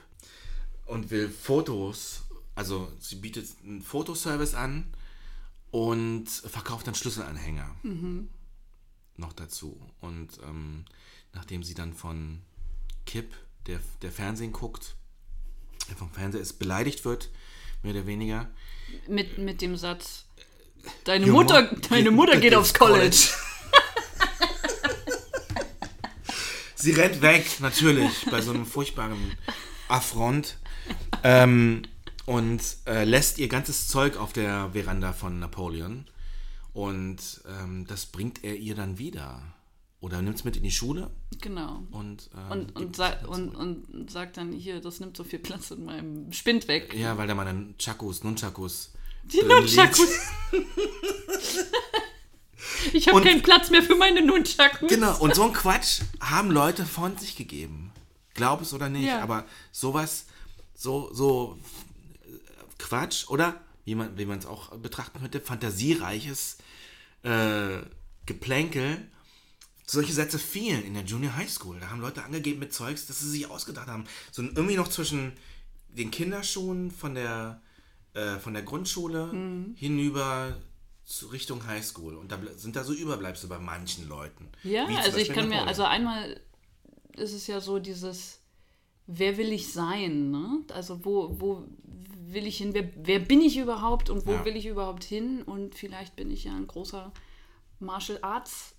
und 0.86 1.12
will 1.12 1.30
Fotos, 1.30 2.24
also 2.56 2.92
sie 3.00 3.16
bietet 3.16 3.48
einen 3.64 3.82
Fotoservice 3.82 4.54
an 4.54 4.94
und 5.72 6.28
verkauft 6.28 6.88
dann 6.88 6.96
Schlüsselanhänger 6.96 7.76
noch 9.20 9.34
dazu. 9.34 9.80
Und 10.00 10.40
ähm, 10.44 10.86
nachdem 11.34 11.64
sie 11.64 11.74
dann 11.74 11.94
von 11.94 12.42
Kip, 13.06 13.34
der, 13.68 13.80
der 14.02 14.12
Fernsehen 14.12 14.52
guckt, 14.52 14.96
der 15.90 15.98
vom 15.98 16.12
Fernseher 16.12 16.42
ist, 16.42 16.54
beleidigt 16.54 17.06
wird, 17.06 17.30
mehr 17.84 17.94
oder 17.94 18.06
weniger, 18.08 18.50
Mit, 19.08 19.38
mit 19.38 19.62
dem 19.62 19.76
Satz, 19.76 20.26
deine 21.04 21.28
Your 21.28 21.34
Mutter, 21.34 21.64
deine 21.90 22.12
Mutter 22.12 22.40
geht 22.40 22.56
aufs 22.56 22.74
College. 22.74 23.30
Sie 26.76 26.92
rennt 26.92 27.22
weg, 27.22 27.46
natürlich, 27.60 28.26
bei 28.32 28.42
so 28.42 28.52
einem 28.52 28.66
furchtbaren 28.66 29.38
Affront. 29.90 30.58
Ähm, 31.24 31.82
und 32.30 32.62
äh, 32.86 33.04
lässt 33.06 33.40
ihr 33.40 33.48
ganzes 33.48 33.88
Zeug 33.88 34.18
auf 34.18 34.34
der 34.34 34.70
Veranda 34.74 35.14
von 35.14 35.40
Napoleon. 35.40 36.06
Und 36.74 37.18
ähm, 37.48 37.86
das 37.88 38.06
bringt 38.06 38.44
er 38.44 38.56
ihr 38.56 38.76
dann 38.76 39.00
wieder. 39.00 39.42
Oder 40.02 40.22
nimmt 40.22 40.38
es 40.38 40.44
mit 40.46 40.56
in 40.56 40.64
die 40.64 40.72
Schule 40.72 41.10
Genau. 41.42 41.84
und, 41.92 42.30
ähm, 42.38 42.52
Und, 42.52 42.76
und, 42.76 42.96
sa 42.96 43.10
dann 43.16 43.50
und, 43.50 43.56
und 43.56 44.12
sagt 44.12 44.38
dann, 44.38 44.54
hier, 44.54 44.80
das 44.80 45.00
nimmt 45.00 45.18
so 45.18 45.24
viel 45.24 45.40
Platz 45.40 45.72
in 45.72 45.84
meinem 45.86 46.32
Spind 46.32 46.68
weg. 46.68 46.94
Ja, 46.94 47.18
weil 47.18 47.28
da 47.28 47.36
meine 47.36 47.74
Chakus, 47.78 48.24
Nunchakus. 48.24 48.94
Die. 49.26 49.42
Nunchakus. 49.44 50.10
Ich 52.94 53.08
habe 53.08 53.22
keinen 53.22 53.42
Platz 53.42 53.70
mehr 53.70 53.84
für 53.84 53.96
meine 53.96 54.22
Nunchakus. 54.26 54.90
Genau, 54.90 55.18
und 55.20 55.34
so 55.36 55.44
ein 55.44 55.54
Quatsch 55.54 56.02
haben 56.22 56.52
Leute 56.52 56.86
von 56.86 57.18
sich 57.18 57.36
gegeben. 57.36 57.92
Glaub 58.34 58.62
es 58.62 58.74
oder 58.74 58.90
nicht, 58.90 59.08
Ja. 59.08 59.22
aber 59.22 59.46
sowas, 59.72 60.26
so, 60.76 61.10
so 61.14 61.58
Quatsch, 62.90 63.28
oder 63.30 63.62
wie 63.86 63.96
man 63.96 64.18
wie 64.18 64.24
es 64.24 64.46
auch 64.48 64.76
betrachten 64.78 65.20
könnte, 65.20 65.40
fantasiereiches 65.40 66.58
äh, 67.24 67.78
Geplänkel. 68.26 69.08
Solche 69.86 70.14
Sätze 70.14 70.38
fielen 70.38 70.84
in 70.84 70.94
der 70.96 71.04
Junior 71.04 71.36
High 71.36 71.50
School. 71.50 71.80
Da 71.80 71.90
haben 71.90 72.02
Leute 72.02 72.24
angegeben 72.24 72.60
mit 72.60 72.74
Zeugs, 72.74 73.08
dass 73.08 73.20
sie 73.20 73.30
sich 73.30 73.50
ausgedacht 73.50 73.88
haben. 73.88 74.06
So 74.32 74.42
irgendwie 74.42 74.76
noch 74.76 74.88
zwischen 74.88 75.34
den 75.88 76.12
Kinderschuhen 76.12 76.92
von 76.92 77.16
der, 77.16 77.62
äh, 78.14 78.38
von 78.38 78.54
der 78.54 78.64
Grundschule 78.64 79.28
Mhm. 79.34 79.74
hinüber 79.76 80.58
zu 81.06 81.28
Richtung 81.28 81.66
High 81.66 81.84
School. 81.84 82.16
Und 82.16 82.32
da 82.32 82.40
sind 82.56 82.76
da 82.76 82.84
so 82.84 82.94
Überbleibsel 82.94 83.50
bei 83.50 83.58
manchen 83.60 84.08
Leuten. 84.08 84.50
Ja, 84.64 84.86
also 84.86 85.18
ich 85.18 85.30
kann 85.30 85.50
mir, 85.50 85.66
also 85.66 85.84
einmal 85.84 86.40
ist 87.16 87.34
es 87.34 87.48
ja 87.48 87.60
so 87.60 87.80
dieses, 87.80 88.40
wer 89.12 89.38
will 89.38 89.52
ich 89.52 89.74
sein, 89.74 90.30
ne? 90.32 90.60
Also 90.74 91.04
wo, 91.04 91.36
wo 91.40 91.66
will 92.32 92.46
ich 92.46 92.58
hin, 92.58 92.74
wer, 92.74 92.88
wer 92.96 93.20
bin 93.20 93.42
ich 93.42 93.58
überhaupt 93.58 94.10
und 94.12 94.26
wo 94.28 94.34
Ja. 94.34 94.46
will 94.46 94.56
ich 94.56 94.68
überhaupt 94.68 95.04
hin? 95.04 95.42
Und 95.42 95.74
vielleicht 95.74 96.16
bin 96.16 96.30
ich 96.30 96.44
ja 96.44 96.56
ein 96.56 96.68
großer 96.68 97.12
Martial 97.80 98.20
Arts 98.22 98.76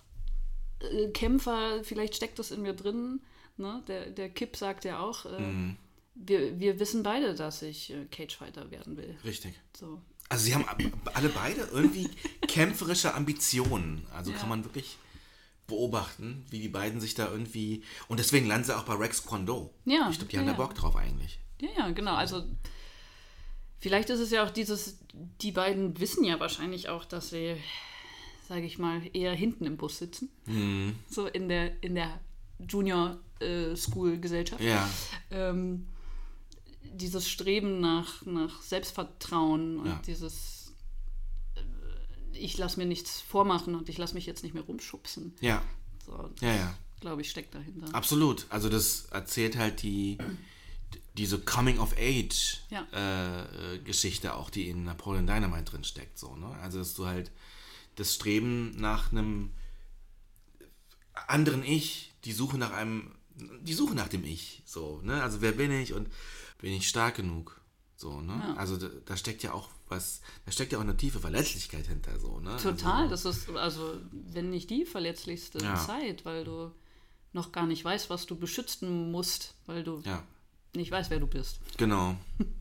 äh, 0.80 1.08
Kämpfer, 1.08 1.82
vielleicht 1.82 2.14
steckt 2.14 2.38
das 2.38 2.52
in 2.52 2.62
mir 2.62 2.74
drin. 2.74 3.20
Ne? 3.56 3.82
Der, 3.88 4.06
der 4.10 4.28
Kip 4.30 4.56
sagt 4.56 4.84
ja 4.84 5.00
auch, 5.00 5.26
äh, 5.26 5.40
Mhm. 5.40 5.76
wir, 6.14 6.60
wir 6.60 6.78
wissen 6.78 7.02
beide, 7.02 7.34
dass 7.34 7.62
ich 7.62 7.90
äh, 7.92 8.04
Cagefighter 8.10 8.70
werden 8.70 8.96
will. 8.96 9.16
Richtig. 9.24 9.54
So. 9.76 10.00
Also 10.28 10.44
sie 10.44 10.54
haben 10.54 10.64
ab- 10.68 10.80
alle 11.14 11.28
beide 11.30 11.62
irgendwie 11.72 12.08
kämpferische 12.46 13.14
Ambitionen. 13.14 14.06
Also 14.14 14.30
Ja. 14.30 14.36
kann 14.38 14.48
man 14.48 14.64
wirklich 14.64 14.96
beobachten, 15.70 16.44
wie 16.50 16.60
die 16.60 16.68
beiden 16.68 17.00
sich 17.00 17.14
da 17.14 17.30
irgendwie. 17.30 17.82
Und 18.08 18.20
deswegen 18.20 18.46
landen 18.46 18.66
sie 18.66 18.76
auch 18.76 18.84
bei 18.84 18.94
Rex 18.94 19.24
Kwon 19.24 19.46
Do. 19.46 19.72
Ja, 19.86 20.08
Ich 20.10 20.18
glaube, 20.18 20.30
die 20.30 20.36
ja, 20.36 20.42
haben 20.42 20.48
da. 20.48 20.52
Bock 20.52 20.74
drauf 20.74 20.94
eigentlich. 20.96 21.38
Ja, 21.62 21.68
ja, 21.78 21.90
genau. 21.90 22.14
Also 22.14 22.44
vielleicht 23.78 24.10
ist 24.10 24.20
es 24.20 24.30
ja 24.30 24.44
auch 24.44 24.50
dieses, 24.50 24.98
die 25.40 25.52
beiden 25.52 25.98
wissen 25.98 26.24
ja 26.24 26.38
wahrscheinlich 26.38 26.88
auch, 26.90 27.04
dass 27.04 27.30
sie, 27.30 27.56
sage 28.48 28.66
ich 28.66 28.78
mal, 28.78 29.00
eher 29.14 29.34
hinten 29.34 29.64
im 29.64 29.76
Bus 29.76 29.98
sitzen. 29.98 30.28
Mhm. 30.46 30.96
So 31.08 31.26
in 31.26 31.48
der, 31.48 31.82
in 31.82 31.94
der 31.94 32.20
Junior 32.68 33.18
äh, 33.40 33.74
School 33.76 34.18
Gesellschaft. 34.18 34.62
Ja. 34.62 34.88
Ähm, 35.30 35.86
dieses 36.92 37.28
Streben 37.28 37.80
nach, 37.80 38.24
nach 38.26 38.60
Selbstvertrauen 38.62 39.78
und 39.78 39.86
Ja. 39.86 40.00
dieses 40.06 40.59
ich 42.40 42.56
lasse 42.58 42.78
mir 42.78 42.86
nichts 42.86 43.20
vormachen 43.20 43.74
und 43.74 43.88
ich 43.88 43.98
lasse 43.98 44.14
mich 44.14 44.26
jetzt 44.26 44.42
nicht 44.42 44.54
mehr 44.54 44.62
rumschubsen. 44.64 45.34
Ja. 45.40 45.62
So, 46.06 46.30
Ja, 46.40 46.54
ja. 46.54 46.74
glaube 47.00 47.22
ich, 47.22 47.30
steckt 47.30 47.54
dahinter. 47.54 47.94
Absolut. 47.94 48.46
Also 48.50 48.68
das 48.68 49.06
erzählt 49.06 49.56
halt 49.56 49.82
die 49.82 50.18
diese 51.16 51.38
Coming 51.40 51.78
of 51.78 51.92
Age 51.98 52.58
Ja. 52.70 52.86
äh, 52.92 53.74
äh, 53.74 53.78
Geschichte 53.80 54.34
auch, 54.34 54.48
die 54.50 54.68
in 54.68 54.84
Napoleon 54.84 55.26
Dynamite 55.26 55.64
drin 55.64 55.84
steckt, 55.84 56.18
so, 56.18 56.34
ne? 56.36 56.48
Also 56.62 56.78
dass 56.78 56.94
du 56.94 57.06
halt 57.06 57.30
das 57.96 58.14
Streben 58.14 58.70
nach 58.76 59.12
einem 59.12 59.50
anderen 61.28 61.62
Ich, 61.64 62.12
die 62.24 62.32
Suche 62.32 62.58
nach 62.58 62.72
einem, 62.72 63.12
die 63.62 63.74
Suche 63.74 63.94
nach 63.94 64.08
dem 64.08 64.24
Ich, 64.24 64.62
so, 64.64 65.00
ne? 65.02 65.22
Also 65.22 65.40
wer 65.42 65.52
bin 65.52 65.70
ich 65.72 65.92
und 65.92 66.08
bin 66.58 66.72
ich 66.72 66.88
stark 66.88 67.16
genug? 67.16 67.60
So, 67.96 68.20
ne? 68.20 68.32
Ja. 68.48 68.54
Also 68.54 68.76
da, 68.76 68.88
da 69.04 69.16
steckt 69.16 69.42
ja 69.42 69.52
auch 69.52 69.68
was, 69.90 70.20
da 70.46 70.52
steckt 70.52 70.72
ja 70.72 70.78
auch 70.78 70.82
eine 70.82 70.96
tiefe 70.96 71.18
Verletzlichkeit 71.20 71.86
hinter, 71.86 72.18
so, 72.18 72.40
ne? 72.40 72.56
Total, 72.62 73.08
Also, 73.08 73.30
das 73.30 73.38
ist 73.38 73.50
also, 73.50 73.94
wenn 74.12 74.50
nicht 74.50 74.70
die 74.70 74.84
verletzlichste 74.84 75.58
Ja. 75.58 75.74
Zeit, 75.76 76.24
weil 76.24 76.44
du 76.44 76.70
noch 77.32 77.52
gar 77.52 77.66
nicht 77.66 77.84
weißt, 77.84 78.10
was 78.10 78.26
du 78.26 78.36
beschützen 78.36 79.10
musst, 79.12 79.54
weil 79.66 79.84
du 79.84 80.00
ja, 80.04 80.22
nicht 80.74 80.90
weißt, 80.90 81.10
wer 81.10 81.20
du 81.20 81.26
bist. 81.26 81.60
genau. 81.76 82.16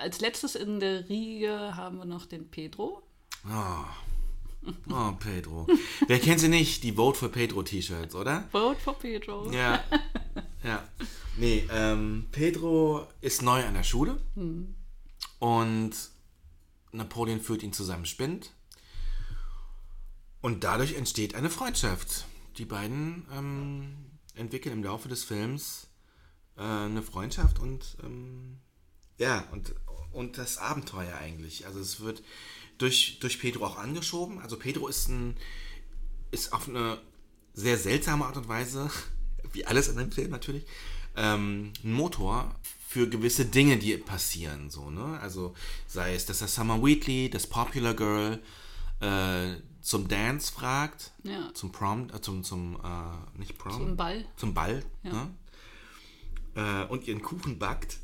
Als 0.00 0.20
letztes 0.20 0.54
in 0.54 0.80
der 0.80 1.08
Riege 1.08 1.74
haben 1.76 1.98
wir 1.98 2.04
noch 2.04 2.26
den 2.26 2.48
Pedro. 2.48 3.02
Oh. 3.48 4.70
oh, 4.90 5.12
Pedro. 5.18 5.66
Wer 6.06 6.20
kennt 6.20 6.40
sie 6.40 6.48
nicht? 6.48 6.84
Die 6.84 6.92
Vote 6.92 7.18
for 7.18 7.28
Pedro 7.30 7.62
T-Shirts, 7.62 8.14
oder? 8.14 8.44
Vote 8.52 8.78
for 8.80 8.94
Pedro. 8.98 9.50
Ja. 9.50 9.82
Ja. 10.64 10.80
Nee, 11.38 11.66
ähm, 11.72 12.26
Pedro 12.30 13.08
ist 13.20 13.42
neu 13.42 13.64
an 13.66 13.74
der 13.74 13.82
Schule 13.82 14.20
und 15.42 15.90
Napoleon 16.92 17.40
führt 17.40 17.64
ihn 17.64 17.72
zu 17.72 17.82
seinem 17.82 18.04
Spind. 18.04 18.52
Und 20.40 20.62
dadurch 20.62 20.94
entsteht 20.94 21.34
eine 21.34 21.50
Freundschaft. 21.50 22.26
Die 22.58 22.64
beiden 22.64 23.26
ähm, 23.32 23.96
entwickeln 24.36 24.72
im 24.72 24.84
Laufe 24.84 25.08
des 25.08 25.24
Films 25.24 25.88
äh, 26.56 26.62
eine 26.62 27.02
Freundschaft 27.02 27.58
und 27.58 27.96
ähm, 28.04 28.60
ja, 29.18 29.44
und, 29.50 29.74
und 30.12 30.38
das 30.38 30.58
Abenteuer 30.58 31.16
eigentlich. 31.16 31.66
Also 31.66 31.80
es 31.80 31.98
wird 31.98 32.22
durch, 32.78 33.18
durch 33.18 33.40
Pedro 33.40 33.66
auch 33.66 33.78
angeschoben. 33.78 34.38
Also 34.38 34.56
Pedro 34.56 34.86
ist 34.86 35.08
ein 35.08 35.36
ist 36.30 36.52
auf 36.52 36.68
eine 36.68 37.00
sehr 37.52 37.78
seltsame 37.78 38.26
Art 38.26 38.36
und 38.36 38.46
Weise, 38.46 38.92
wie 39.52 39.66
alles 39.66 39.88
in 39.88 39.96
dem 39.96 40.12
Film 40.12 40.30
natürlich, 40.30 40.66
ähm, 41.16 41.72
ein 41.82 41.92
Motor 41.92 42.54
für 42.92 43.08
gewisse 43.08 43.46
Dinge, 43.46 43.78
die 43.78 43.96
passieren. 43.96 44.68
So, 44.68 44.90
ne? 44.90 45.18
Also 45.22 45.54
sei 45.86 46.14
es, 46.14 46.26
dass 46.26 46.42
er 46.42 46.48
Summer 46.48 46.82
Wheatley, 46.84 47.30
das 47.30 47.46
Popular 47.46 47.94
Girl, 47.94 48.38
äh, 49.00 49.54
zum 49.80 50.08
Dance 50.08 50.52
fragt, 50.52 51.10
Ja. 51.24 51.50
zum 51.54 51.72
Prom, 51.72 52.08
äh, 52.14 52.20
zum, 52.20 52.44
zum 52.44 52.76
äh, 52.84 53.38
nicht 53.38 53.56
Prom, 53.56 53.72
Zum 53.78 53.96
Ball. 53.96 54.26
zum 54.36 54.52
Ball, 54.52 54.84
Ja. 55.04 55.12
ne? 55.12 55.30
äh, 56.54 56.92
und 56.92 57.06
ihren 57.08 57.22
Kuchen 57.22 57.58
backt. 57.58 57.96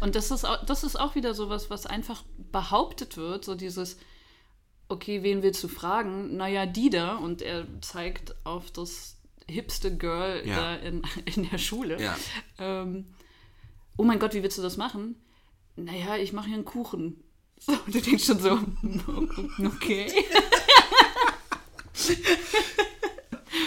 Und 0.00 0.14
das 0.14 0.30
ist, 0.30 0.44
auch, 0.44 0.62
das 0.66 0.84
ist 0.84 1.00
auch 1.00 1.14
wieder 1.14 1.32
sowas, 1.32 1.70
was 1.70 1.86
einfach 1.86 2.22
behauptet 2.52 3.16
wird, 3.16 3.46
so 3.46 3.54
dieses, 3.54 3.96
okay, 4.88 5.22
wen 5.22 5.42
willst 5.42 5.64
du 5.64 5.68
fragen? 5.68 6.36
Naja, 6.36 6.66
die 6.66 6.90
da. 6.90 7.16
Und 7.16 7.40
er 7.40 7.66
zeigt 7.80 8.34
auf 8.44 8.70
das 8.70 9.16
hipste 9.48 9.96
Girl 9.96 10.46
Ja. 10.46 10.56
da 10.56 10.74
in, 10.76 11.02
in 11.24 11.48
der 11.48 11.58
Schule. 11.58 11.98
Ja. 12.00 12.14
Ähm, 12.58 13.06
oh 13.96 14.04
mein 14.04 14.18
Gott, 14.18 14.34
wie 14.34 14.42
willst 14.42 14.58
du 14.58 14.62
das 14.62 14.76
machen? 14.76 15.16
Naja, 15.76 16.16
ich 16.16 16.32
mache 16.32 16.46
hier 16.46 16.56
einen 16.56 16.64
Kuchen. 16.64 17.22
So, 17.62 17.72
und 17.72 17.94
du 17.94 18.00
denkst 18.00 18.24
schon 18.24 18.38
so, 18.40 18.52
okay. 19.66 20.10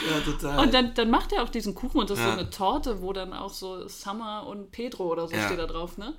Ja, 0.09 0.19
total. 0.21 0.59
Und 0.65 0.73
dann, 0.73 0.93
dann 0.95 1.09
macht 1.09 1.31
er 1.31 1.43
auch 1.43 1.49
diesen 1.49 1.75
Kuchen 1.75 1.99
und 1.99 2.09
das 2.09 2.17
ist 2.17 2.25
Ja. 2.25 2.33
so 2.33 2.39
eine 2.39 2.49
Torte, 2.49 3.01
wo 3.01 3.13
dann 3.13 3.33
auch 3.33 3.53
so 3.53 3.87
Summer 3.87 4.47
und 4.47 4.71
Pedro 4.71 5.11
oder 5.11 5.27
so 5.27 5.35
Ja. 5.35 5.45
steht 5.45 5.59
da 5.59 5.67
drauf, 5.67 5.97
ne? 5.97 6.15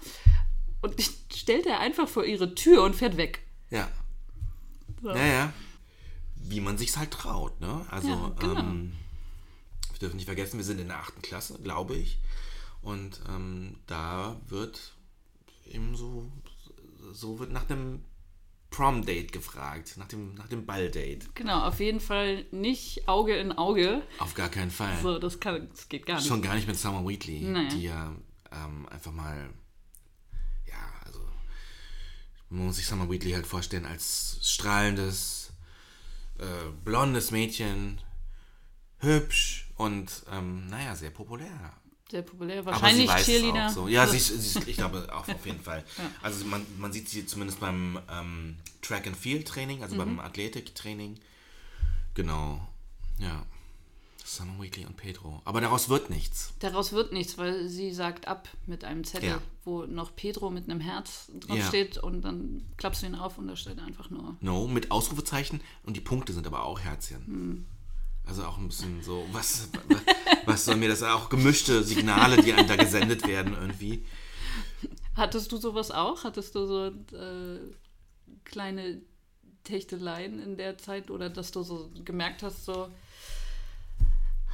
Und 0.83 0.95
stellt 1.35 1.67
er 1.67 1.81
einfach 1.81 2.09
vor 2.09 2.25
ihre 2.25 2.55
Tür 2.55 2.83
und 2.85 2.95
fährt 2.95 3.17
weg. 3.17 3.41
ja. 3.71 3.89
So. 5.03 5.11
Ja, 5.11 5.27
ja. 5.27 5.53
Wie 6.37 6.61
man 6.61 6.79
sich's 6.79 6.97
halt 6.97 7.11
traut, 7.11 7.61
ne? 7.61 7.85
Also, 7.91 8.09
Ja, 8.09 8.33
genau. 8.39 8.61
ähm, 8.61 8.93
wir 9.91 9.99
dürfen 9.99 10.17
nicht 10.17 10.25
vergessen, 10.27 10.57
wir 10.59 10.65
sind 10.65 10.79
in 10.81 10.89
der 10.89 10.99
achten 10.99 11.21
Klasse, 11.23 11.59
glaube 11.63 11.95
ich. 11.97 12.19
Und 12.85 13.21
ähm, 13.29 13.79
da 13.87 14.41
wird 14.47 14.93
eben 15.67 15.97
so, 15.97 16.31
so 17.13 17.39
wird 17.39 17.51
nach 17.51 17.65
dem 17.65 18.05
Prom-Date 18.69 19.33
gefragt, 19.33 19.97
nach 19.97 20.09
dem, 20.09 20.35
nach 20.35 20.49
dem 20.49 20.67
Ball-Date. 20.67 21.35
Genau, 21.35 21.63
auf 21.67 21.81
jeden 21.81 22.01
Fall 22.01 22.45
nicht 22.51 23.09
Auge 23.09 23.37
in 23.37 23.53
Auge. 23.53 24.03
Auf 24.19 24.35
gar 24.35 24.49
keinen 24.51 24.71
Fall. 24.71 24.99
So, 25.01 25.19
das, 25.19 25.41
kann, 25.41 25.69
das 25.71 25.89
geht 25.89 26.05
gar 26.07 26.17
nicht. 26.17 26.27
Schon 26.27 26.43
gar 26.43 26.55
nicht 26.57 26.67
mit 26.67 26.77
Summer 26.77 27.07
Wheatley, 27.07 27.41
Naja. 27.41 27.69
die 27.71 27.83
ja 27.85 28.15
ähm, 28.53 28.87
einfach 28.91 29.13
mal, 29.13 29.49
ja, 30.67 30.93
also 31.07 31.21
man 32.51 32.67
muss 32.67 32.77
sich 32.77 32.87
Summer 32.87 33.09
Wheatley 33.09 33.31
halt 33.33 33.47
vorstellen 33.47 33.87
als 33.87 34.39
strahlendes, 34.43 35.53
äh, 36.39 36.71
blondes 36.85 37.31
Mädchen, 37.31 38.01
hübsch 38.99 39.71
und 39.77 40.25
ähm, 40.31 40.67
naja, 40.67 40.95
sehr 40.97 41.11
populär. 41.11 41.73
Sehr 42.15 42.23
populär. 42.23 42.61
Aber 42.61 42.71
Wahrscheinlich 42.71 43.09
sie 43.09 43.13
weiß 43.13 43.21
es 43.23 43.27
Cheerleader. 43.27 43.67
auch 43.67 43.71
so. 43.73 43.89
Ja, 43.89 44.07
sie 44.07 44.19
ist, 44.19 44.29
sie 44.29 44.59
ist, 44.61 44.69
ich 44.69 44.77
glaube 44.77 45.05
auch 45.13 45.29
auf 45.29 45.47
jeden 45.47 45.59
Fall. 45.61 45.83
Also 46.23 46.45
man, 46.45 46.65
man 46.79 46.93
sieht 46.93 47.09
sie 47.09 47.27
zumindest 47.27 47.59
beim 47.59 47.99
ähm, 48.09 48.55
Track 48.83 49.09
and 49.09 49.17
Field 49.17 49.49
Training, 49.49 49.83
also 49.83 49.97
Mhm. 49.97 49.99
beim 49.99 50.21
Athletiktraining. 50.21 51.19
Genau, 52.15 52.61
ja. 53.19 53.45
Summer 54.25 54.63
Wheatley 54.63 54.87
und 54.87 54.97
Pedro. 54.97 55.43
Aber 55.45 55.61
daraus 55.61 55.89
wird 55.89 56.09
nichts. 56.09 56.55
Daraus 56.61 56.93
wird 56.93 57.13
nichts, 57.13 57.37
weil 57.37 57.69
sie 57.69 57.93
sagt 57.93 58.29
ab 58.29 58.49
mit 58.67 58.85
einem 58.85 59.03
Zettel, 59.05 59.31
Ja. 59.31 59.39
wo 59.65 59.83
noch 59.87 60.15
Pedro 60.15 60.51
mit 60.51 60.71
einem 60.71 60.81
Herz 60.81 61.31
Ja. 61.33 61.41
draufsteht 61.41 61.99
und 61.99 62.23
dann 62.23 62.63
klappst 62.77 63.03
du 63.03 63.07
ihn 63.07 63.17
auf 63.17 63.39
und 63.39 63.49
da 63.49 63.57
steht 63.57 63.81
einfach 63.81 64.09
nur. 64.09 64.37
No, 64.41 64.69
mit 64.69 64.93
Ausrufezeichen 64.93 65.61
und 65.83 65.97
die 65.97 66.01
Punkte 66.01 66.33
sind 66.33 66.47
aber 66.47 66.63
auch 66.63 66.79
Herzchen. 66.79 67.27
Hm. 67.27 67.67
Also 68.27 68.45
auch 68.45 68.57
ein 68.57 68.69
bisschen 68.69 69.03
so, 69.03 69.27
was, 69.33 69.69
was 70.47 70.65
soll 70.65 70.77
mir 70.77 70.89
das 70.89 71.03
auch 71.03 71.29
gemischte 71.29 71.83
Signale, 71.83 72.43
die 72.43 72.53
einem 72.53 72.67
da 72.67 72.77
gesendet 72.77 73.27
werden 73.27 73.55
irgendwie. 73.55 74.05
Hattest 75.15 75.53
du 75.53 75.59
sowas 75.59 75.91
auch? 75.91 76.25
Hattest 76.25 76.55
du 76.55 76.67
so 76.67 76.87
äh, 77.17 77.61
kleine 78.45 79.03
Techteleien 79.63 80.41
in 80.41 80.57
der 80.57 80.79
Zeit 80.79 81.11
oder 81.11 81.31
dass 81.31 81.51
du 81.51 81.63
so 81.63 81.91
gemerkt 82.05 82.43
hast, 82.43 82.65
so, 82.65 82.89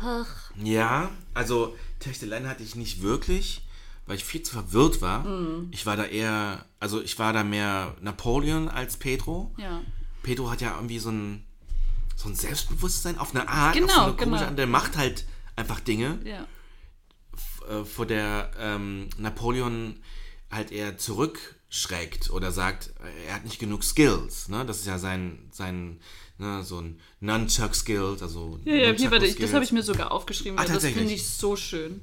ach, 0.00 0.50
Ja, 0.62 1.10
also 1.34 1.76
Techteleien 1.98 2.48
hatte 2.48 2.62
ich 2.62 2.76
nicht 2.76 3.02
wirklich, 3.02 3.62
weil 4.06 4.16
ich 4.16 4.24
viel 4.24 4.42
zu 4.42 4.52
verwirrt 4.52 5.00
war. 5.00 5.24
Hm. 5.24 5.68
Ich 5.72 5.86
war 5.86 5.96
da 5.96 6.04
eher, 6.04 6.64
also 6.78 7.00
ich 7.00 7.18
war 7.18 7.32
da 7.32 7.44
mehr 7.44 7.96
Napoleon 8.00 8.68
als 8.68 8.96
Pedro. 8.96 9.52
ja. 9.58 9.82
Pedro 10.22 10.50
hat 10.50 10.60
ja 10.60 10.74
irgendwie 10.76 10.98
so 10.98 11.08
ein, 11.10 11.46
so 12.20 12.28
ein 12.28 12.34
Selbstbewusstsein 12.34 13.18
auf 13.18 13.34
eine 13.34 13.48
Art, 13.48 13.74
Genau, 13.74 13.86
auf 13.86 13.92
so 13.92 14.00
eine 14.00 14.12
genau. 14.12 14.24
komische 14.24 14.46
Art. 14.46 14.58
Der 14.58 14.66
macht 14.66 14.96
halt 14.96 15.24
einfach 15.56 15.80
Dinge. 15.80 16.18
Ja, 16.24 16.46
äh, 17.70 17.84
vor 17.84 18.06
der 18.06 18.50
ähm, 18.58 19.08
Napoleon 19.16 20.00
halt 20.50 20.72
eher 20.72 20.98
zurückschreckt 20.98 22.30
oder 22.30 22.50
sagt, 22.52 22.92
äh, 23.00 23.28
er 23.28 23.34
hat 23.36 23.44
nicht 23.44 23.58
genug 23.58 23.84
Skills. 23.84 24.48
Ne? 24.48 24.64
Das 24.66 24.78
ist 24.78 24.86
ja 24.86 24.98
sein, 24.98 25.48
sein 25.52 26.00
ne, 26.38 26.62
so 26.64 26.80
ein 26.80 27.00
Nunchuck-Skills, 27.20 28.22
also 28.22 28.58
ja, 28.64 28.74
ja 28.74 28.92
hier, 28.92 29.10
warte, 29.10 29.32
das 29.32 29.52
habe 29.52 29.64
ich 29.64 29.72
mir 29.72 29.82
sogar 29.82 30.10
aufgeschrieben, 30.10 30.58
Ah, 30.58 30.64
das 30.64 30.84
finde 30.84 31.12
ich 31.12 31.26
so 31.26 31.56
schön. 31.56 32.02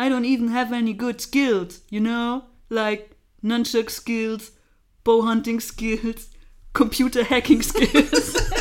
I 0.00 0.04
don't 0.04 0.24
even 0.24 0.54
have 0.54 0.72
any 0.72 0.94
good 0.94 1.20
skills, 1.20 1.82
you 1.90 2.00
know? 2.00 2.42
Like 2.68 3.16
nunchuck 3.42 3.90
skills, 3.90 4.52
bow 5.02 5.26
hunting 5.26 5.60
skills, 5.60 6.28
computer 6.72 7.24
hacking 7.24 7.62
skills. 7.62 8.34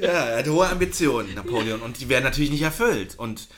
Ja, 0.00 0.08
er 0.30 0.38
hat 0.38 0.48
hohe 0.48 0.68
Ambitionen, 0.68 1.34
Napoleon, 1.34 1.80
und 1.82 2.00
die 2.00 2.08
werden 2.08 2.24
natürlich 2.24 2.50
nicht 2.50 2.62
erfüllt. 2.62 3.18
Und, 3.18 3.48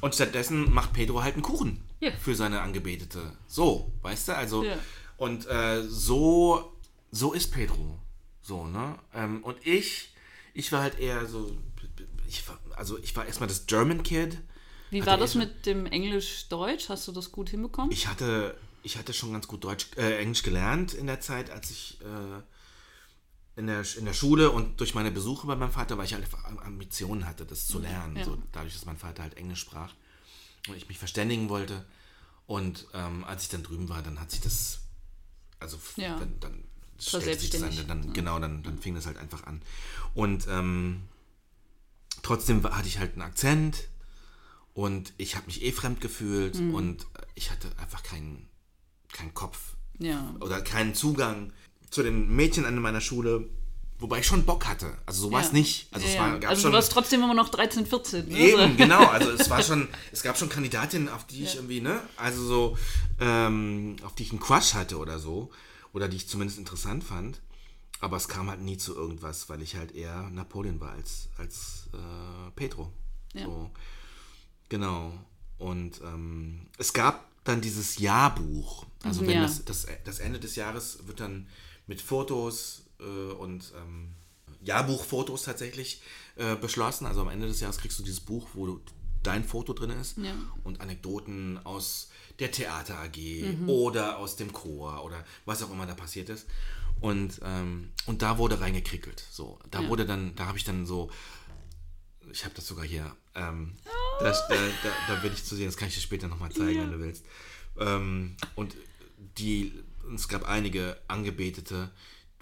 und 0.00 0.14
stattdessen 0.14 0.72
macht 0.72 0.92
Pedro 0.92 1.22
halt 1.22 1.34
einen 1.34 1.42
Kuchen 1.42 1.82
Ja. 2.00 2.12
für 2.12 2.34
seine 2.34 2.60
Angebetete. 2.60 3.32
So, 3.46 3.92
weißt 4.02 4.28
du? 4.28 4.36
Also, 4.36 4.64
Ja. 4.64 4.76
und 5.16 5.46
äh, 5.46 5.82
so, 5.82 6.72
so 7.10 7.32
ist 7.32 7.52
Pedro. 7.52 7.98
So, 8.42 8.66
ne? 8.66 8.98
Ähm, 9.14 9.42
und 9.44 9.56
ich, 9.66 10.14
ich 10.54 10.72
war 10.72 10.82
halt 10.82 10.98
eher 10.98 11.26
so, 11.26 11.56
ich 12.28 12.46
war, 12.48 12.58
also 12.76 12.98
ich 12.98 13.14
war 13.16 13.26
erstmal 13.26 13.48
das 13.48 13.66
German 13.66 14.02
Kid. 14.02 14.38
Wie 14.90 15.00
Hatte 15.02 15.10
war 15.12 15.18
das 15.18 15.34
mit 15.34 15.66
dem 15.66 15.86
Englisch-Deutsch? 15.86 16.88
Hast 16.88 17.06
du 17.06 17.12
das 17.12 17.30
gut 17.30 17.50
hinbekommen? 17.50 17.92
Ich 17.92 18.08
hatte, 18.08 18.56
ich 18.82 18.96
hatte 18.96 19.12
schon 19.12 19.32
ganz 19.32 19.46
gut 19.46 19.62
Deutsch, 19.64 19.88
äh, 19.96 20.18
Englisch 20.18 20.42
gelernt 20.42 20.94
in 20.94 21.06
der 21.06 21.20
Zeit, 21.20 21.50
als 21.50 21.70
ich 21.70 21.98
äh, 22.00 22.42
in, 23.56 23.66
der, 23.66 23.84
in 23.96 24.04
der 24.04 24.12
Schule 24.14 24.50
und 24.50 24.80
durch 24.80 24.94
meine 24.94 25.10
Besuche 25.10 25.46
bei 25.46 25.56
meinem 25.56 25.72
Vater, 25.72 25.98
weil 25.98 26.06
ich 26.06 26.14
halt 26.14 26.24
einfach 26.24 26.44
Ambitionen 26.44 27.26
hatte, 27.26 27.44
das 27.44 27.66
zu 27.66 27.78
lernen. 27.78 28.16
Ja. 28.16 28.24
So, 28.24 28.38
dadurch, 28.52 28.74
dass 28.74 28.86
mein 28.86 28.96
Vater 28.96 29.22
halt 29.22 29.36
Englisch 29.36 29.60
sprach 29.60 29.92
und 30.68 30.76
ich 30.76 30.88
mich 30.88 30.98
verständigen 30.98 31.48
wollte. 31.48 31.84
Und 32.46 32.86
ähm, 32.94 33.24
als 33.24 33.44
ich 33.44 33.48
dann 33.48 33.62
drüben 33.62 33.88
war, 33.88 34.02
dann 34.02 34.18
hat 34.20 34.30
sich 34.30 34.40
das, 34.40 34.80
also 35.58 35.78
Ja. 35.96 36.18
dann, 36.18 36.38
dann 36.40 36.64
stellte 36.98 37.38
sich 37.38 37.50
das 37.50 37.62
ein, 37.62 37.86
dann, 37.86 38.02
ja. 38.04 38.12
genau, 38.12 38.38
dann, 38.38 38.62
dann 38.62 38.78
fing 38.78 38.94
das 38.94 39.06
halt 39.06 39.18
einfach 39.18 39.44
an. 39.44 39.62
Und 40.14 40.46
ähm, 40.48 41.02
trotzdem 42.22 42.62
hatte 42.64 42.88
ich 42.88 42.98
halt 42.98 43.12
einen 43.12 43.22
Akzent 43.22 43.88
und 44.74 45.12
ich 45.16 45.36
habe 45.36 45.46
mich 45.46 45.62
eh 45.62 45.72
fremd 45.72 46.00
gefühlt 46.00 46.56
Mhm. 46.56 46.74
und 46.74 47.06
ich 47.34 47.50
hatte 47.50 47.68
einfach 47.78 48.02
keinen 48.02 48.48
keinen 49.12 49.34
Kopf 49.34 49.74
Ja. 49.98 50.34
Oder 50.40 50.60
keinen 50.62 50.94
Zugang 50.94 51.52
zu 51.90 52.02
den 52.02 52.34
Mädchen 52.34 52.64
an 52.64 52.76
meiner 52.76 53.00
Schule. 53.00 53.48
Wobei 53.98 54.20
ich 54.20 54.26
schon 54.26 54.46
Bock 54.46 54.66
hatte. 54.66 54.96
Also 55.04 55.22
so 55.22 55.32
war 55.32 55.42
es 55.42 55.48
Ja. 55.48 55.52
nicht. 55.52 55.88
Also 55.90 56.06
es 56.06 56.14
ja, 56.14 56.20
war, 56.20 56.28
ja. 56.28 56.38
gab 56.38 56.50
also 56.50 56.62
schon, 56.62 56.70
du 56.70 56.76
warst 56.76 56.90
trotzdem 56.90 57.22
immer 57.22 57.34
noch 57.34 57.50
13, 57.50 57.84
14. 57.84 58.28
Ne? 58.28 58.38
Eben, 58.38 58.76
genau. 58.78 59.04
Also 59.06 59.30
es 59.38 59.50
war 59.50 59.62
schon, 59.62 59.88
es 60.10 60.22
gab 60.22 60.38
schon 60.38 60.48
Kandidatinnen, 60.48 61.10
auf 61.10 61.26
die 61.26 61.44
ich 61.44 61.56
irgendwie, 61.56 61.82
ne, 61.82 62.00
also 62.16 62.42
so, 62.42 62.78
ähm, 63.20 63.96
auf 64.02 64.14
die 64.14 64.22
ich 64.22 64.30
einen 64.30 64.40
Crush 64.40 64.72
hatte 64.72 64.96
oder 64.96 65.18
so. 65.18 65.50
Oder 65.92 66.08
die 66.08 66.16
ich 66.16 66.28
zumindest 66.28 66.58
interessant 66.58 67.04
fand. 67.04 67.42
Aber 68.00 68.16
es 68.16 68.28
kam 68.28 68.48
halt 68.48 68.62
nie 68.62 68.78
zu 68.78 68.94
irgendwas, 68.94 69.50
weil 69.50 69.60
ich 69.60 69.76
halt 69.76 69.94
eher 69.94 70.30
Napoleon 70.30 70.80
war 70.80 70.92
als, 70.92 71.28
als 71.36 71.88
äh, 71.92 72.50
Pedro. 72.56 72.90
Ja. 73.34 73.44
So. 73.44 73.70
Genau. 74.70 75.12
Und 75.58 76.00
ähm, 76.00 76.68
es 76.78 76.94
gab 76.94 77.26
dann 77.44 77.60
dieses 77.60 77.98
Jahrbuch. 77.98 78.86
Also 79.02 79.22
wenn 79.26 79.36
ja. 79.36 79.42
das, 79.42 79.64
das, 79.64 79.86
das 80.04 80.18
Ende 80.20 80.40
des 80.40 80.56
Jahres 80.56 81.06
wird 81.06 81.20
dann 81.20 81.46
mit 81.90 82.00
Fotos 82.00 82.84
äh, 83.00 83.02
und 83.32 83.72
ähm, 83.76 84.14
Jahrbuchfotos 84.62 85.42
tatsächlich 85.42 86.00
äh, 86.36 86.54
beschlossen. 86.54 87.04
Also 87.06 87.20
am 87.22 87.28
Ende 87.28 87.48
des 87.48 87.58
Jahres 87.60 87.78
kriegst 87.78 87.98
du 87.98 88.04
dieses 88.04 88.20
Buch, 88.20 88.48
wo 88.54 88.66
du, 88.66 88.80
dein 89.24 89.42
Foto 89.44 89.72
drin 89.74 89.90
ist 89.90 90.16
Ja. 90.18 90.32
und 90.62 90.80
Anekdoten 90.80 91.58
aus 91.64 92.10
der 92.38 92.52
Theater 92.52 92.98
AG 93.00 93.18
Mhm. 93.18 93.68
oder 93.68 94.18
aus 94.18 94.36
dem 94.36 94.52
Chor 94.52 95.04
oder 95.04 95.24
was 95.46 95.62
auch 95.64 95.70
immer 95.72 95.84
da 95.86 95.94
passiert 95.94 96.28
ist. 96.28 96.46
Und, 97.00 97.40
ähm, 97.42 97.90
und 98.06 98.22
da 98.22 98.38
wurde 98.38 98.60
reingekrickelt. 98.60 99.24
So, 99.30 99.58
da 99.70 99.82
Ja. 99.82 99.88
wurde 99.88 100.06
dann, 100.06 100.34
da 100.36 100.46
habe 100.46 100.58
ich 100.58 100.64
dann 100.64 100.86
so, 100.86 101.10
ich 102.32 102.44
habe 102.44 102.54
das 102.54 102.66
sogar 102.68 102.84
hier, 102.84 103.14
ähm, 103.34 103.74
das, 104.20 104.46
da, 104.48 104.54
da, 104.54 104.90
da 105.16 105.22
will 105.24 105.32
ich 105.32 105.44
zu 105.44 105.56
sehen, 105.56 105.66
das 105.66 105.76
kann 105.76 105.88
ich 105.88 105.94
dir 105.94 106.00
später 106.02 106.28
nochmal 106.28 106.52
zeigen, 106.52 106.76
Ja. 106.76 106.82
wenn 106.82 106.92
du 106.92 107.00
willst. 107.00 107.24
Ähm, 107.78 108.36
und 108.54 108.76
die, 109.38 109.72
es 110.14 110.28
gab 110.28 110.44
einige 110.48 111.00
Angebetete, 111.08 111.90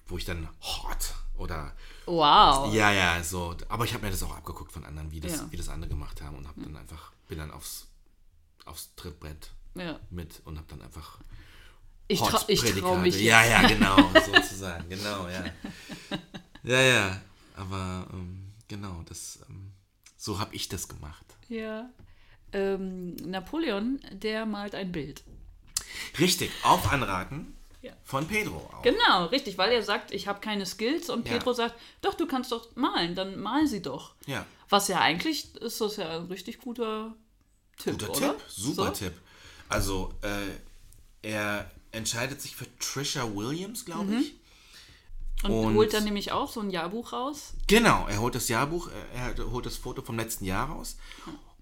wo 0.07 0.17
ich 0.19 0.25
dann 0.25 0.49
hot 0.61 1.15
oder 1.37 1.73
Wow. 2.07 2.73
ja, 2.75 2.91
ja, 2.91 3.23
so. 3.23 3.55
Aber 3.69 3.85
ich 3.85 3.93
habe 3.95 4.05
mir 4.07 4.11
das 4.11 4.23
auch 4.23 4.35
abgeguckt 4.35 4.73
von 4.73 4.85
anderen, 4.85 5.11
wie 5.13 5.21
das, 5.21 5.33
Ja. 5.37 5.47
wie 5.51 5.57
das 5.57 5.69
andere 5.69 5.91
gemacht 5.91 6.23
haben 6.23 6.37
und 6.39 6.49
habe 6.49 6.61
dann 6.63 6.77
einfach, 6.77 7.13
bin 7.29 7.39
dann 7.39 7.51
aufs, 7.51 7.87
aufs 8.65 8.95
Trittbrett 8.97 9.51
Ja. 9.75 10.01
mit 10.11 10.41
und 10.45 10.57
habe 10.57 10.67
dann 10.69 10.83
einfach 10.83 11.19
Ich, 12.09 12.21
trau, 12.21 12.39
traue 12.39 12.99
mich. 13.01 13.21
Ja, 13.21 13.45
ja, 13.45 13.67
genau, 13.69 13.97
sozusagen, 14.25 14.89
genau, 14.89 15.29
ja. 15.29 15.45
Ja, 16.65 16.81
ja, 16.81 17.21
aber 17.55 18.07
ähm, 18.13 18.53
genau, 18.67 19.03
das, 19.09 19.39
ähm, 19.49 19.73
so 20.17 20.39
habe 20.39 20.55
ich 20.55 20.69
das 20.69 20.89
gemacht. 20.89 21.25
Ja. 21.49 21.89
Ähm, 22.53 23.15
Napoleon, 23.17 24.01
der 24.13 24.45
malt 24.47 24.75
ein 24.75 24.91
Bild. 24.91 25.23
Richtig, 26.19 26.51
auf 26.65 26.91
Anraten 26.91 27.55
Ja. 27.81 27.93
von 28.03 28.27
Pedro 28.27 28.57
auch. 28.73 28.83
Genau, 28.83 29.27
richtig, 29.27 29.57
weil 29.57 29.71
er 29.73 29.83
sagt, 29.85 30.11
ich 30.11 30.27
habe 30.27 30.41
keine 30.41 30.67
Skills 30.67 31.09
und 31.11 31.27
Ja. 31.29 31.35
Pedro 31.35 31.53
sagt, 31.53 31.75
doch, 32.01 32.15
du 32.15 32.27
kannst 32.27 32.51
doch 32.53 32.75
malen, 32.75 33.15
dann 33.15 33.39
mal 33.41 33.67
sie 33.69 33.81
doch. 33.83 34.15
Ja, 34.27 34.45
Was 34.71 34.89
ja 34.89 35.01
eigentlich 35.01 35.55
ist 35.57 35.81
das 35.81 35.97
ja 35.97 36.17
ein 36.19 36.27
richtig 36.27 36.59
guter 36.59 37.15
Tipp, 37.79 37.93
guter 37.99 38.11
oder? 38.11 38.21
Tipp, 38.37 38.45
super 38.49 38.87
so? 38.87 38.91
Tipp. 38.91 39.13
Also, 39.69 40.13
äh, 40.23 41.29
er 41.29 41.71
entscheidet 41.93 42.41
sich 42.43 42.57
für 42.57 42.67
Trisha 42.79 43.23
Williams, 43.35 43.85
glaube 43.85 44.05
Mhm. 44.13 44.19
ich. 44.21 44.35
Und, 45.45 45.53
Und- 45.53 45.75
holt 45.77 45.95
dann 45.95 46.03
nämlich 46.05 46.33
auch 46.33 46.51
so 46.51 46.59
ein 46.61 46.71
Jahrbuch 46.71 47.13
raus. 47.13 47.55
Genau, 47.69 48.09
er 48.09 48.19
holt 48.21 48.35
das 48.35 48.49
Jahrbuch, 48.49 48.91
er 49.15 49.39
er 49.39 49.51
holt 49.53 49.67
das 49.67 49.77
Foto 49.77 50.03
vom 50.03 50.17
letzten 50.17 50.45
Jahr 50.47 50.69
raus 50.69 50.97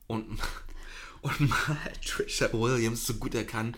und, 0.06 0.38
und 1.20 1.40
malt 1.40 2.00
Trisha 2.02 2.50
Williams 2.54 3.06
so 3.06 3.14
gut 3.14 3.34
er 3.34 3.44
kann. 3.44 3.76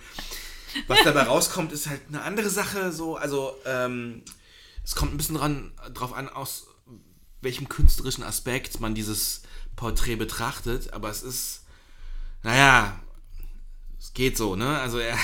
Was 0.87 1.03
dabei 1.05 1.23
rauskommt, 1.23 1.73
ist 1.73 1.89
halt 1.89 2.03
eine 2.09 2.23
andere 2.23 2.51
Sache. 2.51 2.93
So, 2.93 3.17
also 3.17 3.55
ähm, 3.65 4.23
es 4.85 4.95
kommt 4.95 5.13
ein 5.13 5.17
bisschen 5.17 5.37
dran, 5.37 5.73
drauf 5.93 6.13
an, 6.13 6.29
aus 6.29 6.67
welchem 7.41 7.69
künstlerischen 7.69 8.25
Aspekt 8.25 8.81
man 8.81 8.95
dieses 8.95 9.43
Porträt 9.77 10.17
betrachtet, 10.17 10.93
aber 10.93 11.09
es 11.09 11.23
ist, 11.23 11.65
naja, 12.43 12.99
es 13.99 14.13
geht 14.13 14.37
so, 14.37 14.57
ne? 14.57 14.79
Also 14.81 14.99
er 14.99 15.17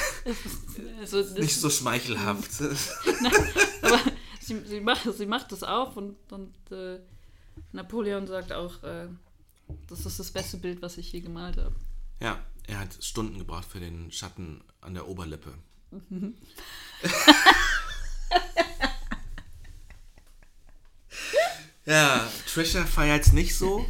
Also 1.00 1.22
das, 1.22 1.32
nicht 1.32 1.60
so 1.60 1.70
schmeichelhaft. 1.70 2.50
aber 3.82 4.00
sie, 4.40 4.60
sie, 4.64 4.80
macht, 4.80 5.08
sie 5.12 5.26
macht 5.26 5.50
das 5.52 5.62
auch 5.62 5.96
und, 5.96 6.16
und 6.30 6.54
äh, 6.70 7.00
Napoleon 7.72 8.26
sagt 8.26 8.52
auch, 8.52 8.82
äh, 8.82 9.08
das 9.88 10.06
ist 10.06 10.18
das 10.18 10.30
beste 10.30 10.58
Bild, 10.58 10.82
was 10.82 10.98
ich 10.98 11.12
je 11.12 11.20
gemalt 11.20 11.56
habe. 11.56 11.74
Ja, 12.20 12.38
er 12.66 12.78
hat 12.80 13.02
Stunden 13.02 13.38
gebraucht 13.38 13.66
für 13.66 13.80
den 13.80 14.10
Schatten 14.12 14.62
an 14.80 14.94
der 14.94 15.06
Oberlippe. 15.08 15.54
ja, 21.86 22.28
Trisha 22.46 22.84
feiert's 22.84 23.32
nicht 23.32 23.54
so, 23.56 23.86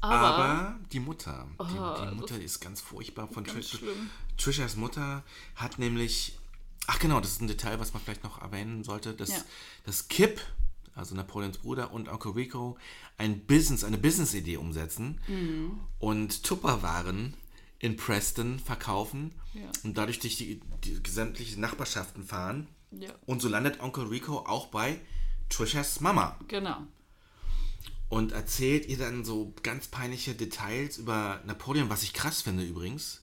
Aber, 0.00 0.20
aber 0.20 0.78
die 0.92 1.00
Mutter, 1.00 1.46
die, 1.60 1.78
Oh, 1.78 2.06
die 2.10 2.14
Mutter 2.14 2.40
ist 2.40 2.60
ganz 2.60 2.80
furchtbar 2.80 3.28
von 3.28 3.44
ganz 3.44 3.68
Trisha. 3.68 3.78
schlimm. 3.78 4.10
Trishas 4.36 4.76
Mutter 4.76 5.22
hat 5.54 5.78
nämlich, 5.78 6.38
ach 6.86 6.98
genau, 6.98 7.20
das 7.20 7.32
ist 7.32 7.40
ein 7.40 7.46
Detail, 7.48 7.78
was 7.78 7.92
man 7.94 8.02
vielleicht 8.02 8.24
noch 8.24 8.42
erwähnen 8.42 8.82
sollte, 8.84 9.14
dass, 9.14 9.30
Ja. 9.30 9.44
dass 9.86 10.08
Kip, 10.08 10.40
also 10.94 11.14
Napoleons 11.14 11.58
Bruder 11.58 11.92
und 11.92 12.08
Uncle 12.08 12.32
Rico, 12.34 12.76
ein 13.18 13.44
Business, 13.46 13.84
eine 13.84 13.98
Business-Idee 13.98 14.56
umsetzen 14.58 15.20
Mhm. 15.28 15.80
und 15.98 16.42
Tupperwaren 16.44 17.34
in 17.80 17.96
Preston 17.96 18.58
verkaufen 18.58 19.32
Ja. 19.52 19.70
und 19.82 19.98
dadurch 19.98 20.20
durch 20.20 20.36
die, 20.36 20.60
die 20.84 21.02
gesamtliche 21.02 21.60
Nachbarschaften 21.60 22.22
fahren. 22.24 22.68
Ja, 22.92 23.10
Und 23.26 23.42
so 23.42 23.48
landet 23.48 23.80
Onkel 23.80 24.06
Rico 24.06 24.38
auch 24.46 24.68
bei 24.68 25.00
Trishas 25.48 26.00
Mama 26.00 26.38
genau. 26.48 26.78
und 28.08 28.32
erzählt 28.32 28.86
ihr 28.86 28.98
dann 28.98 29.24
so 29.24 29.52
ganz 29.62 29.88
peinliche 29.88 30.34
Details 30.34 30.98
über 30.98 31.40
Napoleon, 31.44 31.90
was 31.90 32.02
ich 32.04 32.12
krass 32.12 32.42
finde 32.42 32.62
übrigens, 32.64 33.22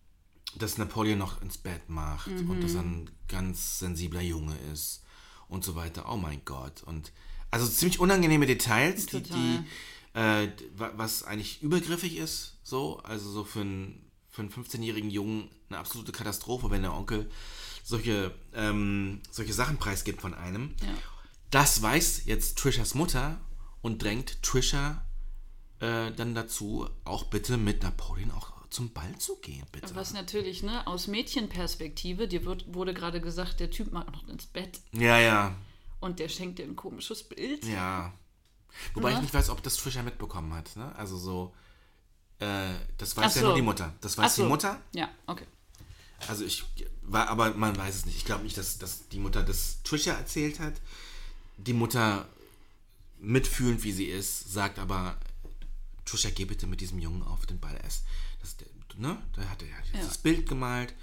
dass 0.58 0.78
Napoleon 0.78 1.18
noch 1.18 1.42
ins 1.42 1.58
Bett 1.58 1.88
macht 1.90 2.28
und 2.28 2.62
dass 2.62 2.74
er 2.76 2.82
ein 2.82 3.10
ganz 3.30 3.80
sensibler 3.80 4.22
Junge 4.22 4.58
ist 4.74 5.04
und 5.48 5.64
so 5.64 5.76
weiter. 5.76 6.12
Oh 6.12 6.18
mein 6.18 6.44
Gott. 6.44 6.84
Und 6.84 7.14
also 7.52 7.68
ziemlich 7.68 8.00
unangenehme 8.00 8.46
Details, 8.46 9.06
die, 9.06 9.22
die 9.22 9.60
äh, 10.14 10.48
wa- 10.76 10.92
was 10.96 11.24
eigentlich 11.24 11.62
übergriffig 11.62 12.18
ist, 12.18 12.58
so, 12.64 12.98
also 13.00 13.30
so 13.30 13.44
für 13.44 13.62
einen, 13.62 14.10
für 14.30 14.42
einen 14.42 14.52
15-jährigen 14.52 15.10
Jungen 15.10 15.50
eine 15.70 15.78
absolute 15.80 16.12
Katastrophe, 16.12 16.70
wenn 16.72 16.82
der 16.82 16.94
Onkel 16.94 17.30
solche, 17.84 18.34
ähm, 18.54 19.22
solche 19.32 19.54
Sachen 19.54 19.78
preisgibt 19.78 20.22
von 20.22 20.34
einem. 20.34 20.76
Ja. 20.82 20.94
Das 21.50 21.82
weiß 21.82 22.24
jetzt 22.26 22.58
Trishas 22.58 22.94
Mutter 22.96 23.40
und 23.82 24.02
drängt 24.04 24.42
Trisha 24.44 25.04
äh, 25.80 26.12
dann 26.12 26.36
dazu, 26.36 26.88
auch 27.04 27.26
bitte 27.26 27.58
mit 27.58 27.84
Napoleon 27.84 28.32
auch 28.32 28.52
zum 28.70 28.94
Ball 28.94 29.18
zu 29.18 29.36
gehen, 29.38 29.66
bitte. 29.74 29.94
Was 29.96 30.14
natürlich, 30.14 30.64
ne, 30.64 30.88
aus 30.88 31.08
Mädchenperspektive, 31.08 32.28
dir 32.30 32.46
wird, 32.46 32.74
wurde 32.74 32.94
gerade 32.94 33.20
gesagt, 33.20 33.60
der 33.60 33.70
Typ 33.70 33.92
mag 33.92 34.10
noch 34.12 34.26
ins 34.30 34.46
Bett 34.46 34.80
Ja, 34.94 35.20
ja, 35.20 35.56
und 36.02 36.20
der 36.20 36.28
schenkt 36.30 36.60
dir 36.60 36.66
ein 36.66 36.76
komisches 36.76 37.24
Bild. 37.24 37.64
ja. 37.66 38.12
Wobei 38.94 39.10
Ja. 39.12 39.16
ich 39.18 39.22
nicht 39.24 39.34
weiß, 39.34 39.50
ob 39.50 39.62
das 39.64 39.76
Trisha 39.76 40.02
mitbekommen 40.02 40.54
hat, 40.54 40.76
ne? 40.78 40.96
Also 40.96 41.18
so, 41.18 41.54
äh, 42.40 42.74
das 42.98 43.18
weiß 43.18 43.32
Ach 43.32 43.36
ja 43.36 43.42
so. 43.42 43.48
nur 43.48 43.56
die 43.56 43.62
Mutter. 43.62 43.94
Das 44.00 44.18
weiß 44.18 44.32
Ach 44.32 44.36
so. 44.36 44.44
die 44.44 44.48
Mutter. 44.50 44.80
Ja, 44.94 45.10
okay. 45.28 45.46
Also 46.30 46.46
ich 46.46 46.64
war, 47.02 47.28
aber 47.28 47.54
man 47.56 47.76
weiß 47.76 47.96
es 47.96 48.06
nicht. 48.06 48.16
Ich 48.16 48.24
glaube 48.26 48.44
nicht, 48.44 48.56
dass, 48.58 48.78
dass 48.78 49.10
die 49.10 49.20
Mutter 49.20 49.44
das 49.44 49.84
Trisha 49.84 50.14
erzählt 50.14 50.60
hat. 50.62 50.76
Die 51.58 51.74
Mutter, 51.74 52.30
mitfühlend 53.20 53.84
wie 53.84 53.92
sie 53.92 54.06
ist, 54.06 54.54
sagt 54.54 54.80
aber, 54.80 55.18
Trisha, 56.06 56.30
geh 56.30 56.46
bitte 56.46 56.66
mit 56.66 56.80
diesem 56.80 57.00
Jungen 57.00 57.24
auf 57.24 57.46
den 57.46 57.60
Ball. 57.60 57.76
Er 57.76 57.84
ist- 57.88 58.04
Das, 58.42 58.56
ne? 58.98 59.22
Da 59.36 59.44
hat 59.50 59.62
er 59.64 59.68
ja 59.68 59.76
dieses 59.94 60.18
Bild 60.18 60.48
gemalt. 60.48 60.94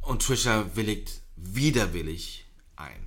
Und 0.00 0.22
Trisha 0.22 0.74
willigt 0.74 1.20
widerwillig 1.36 2.44
ein. 2.74 3.06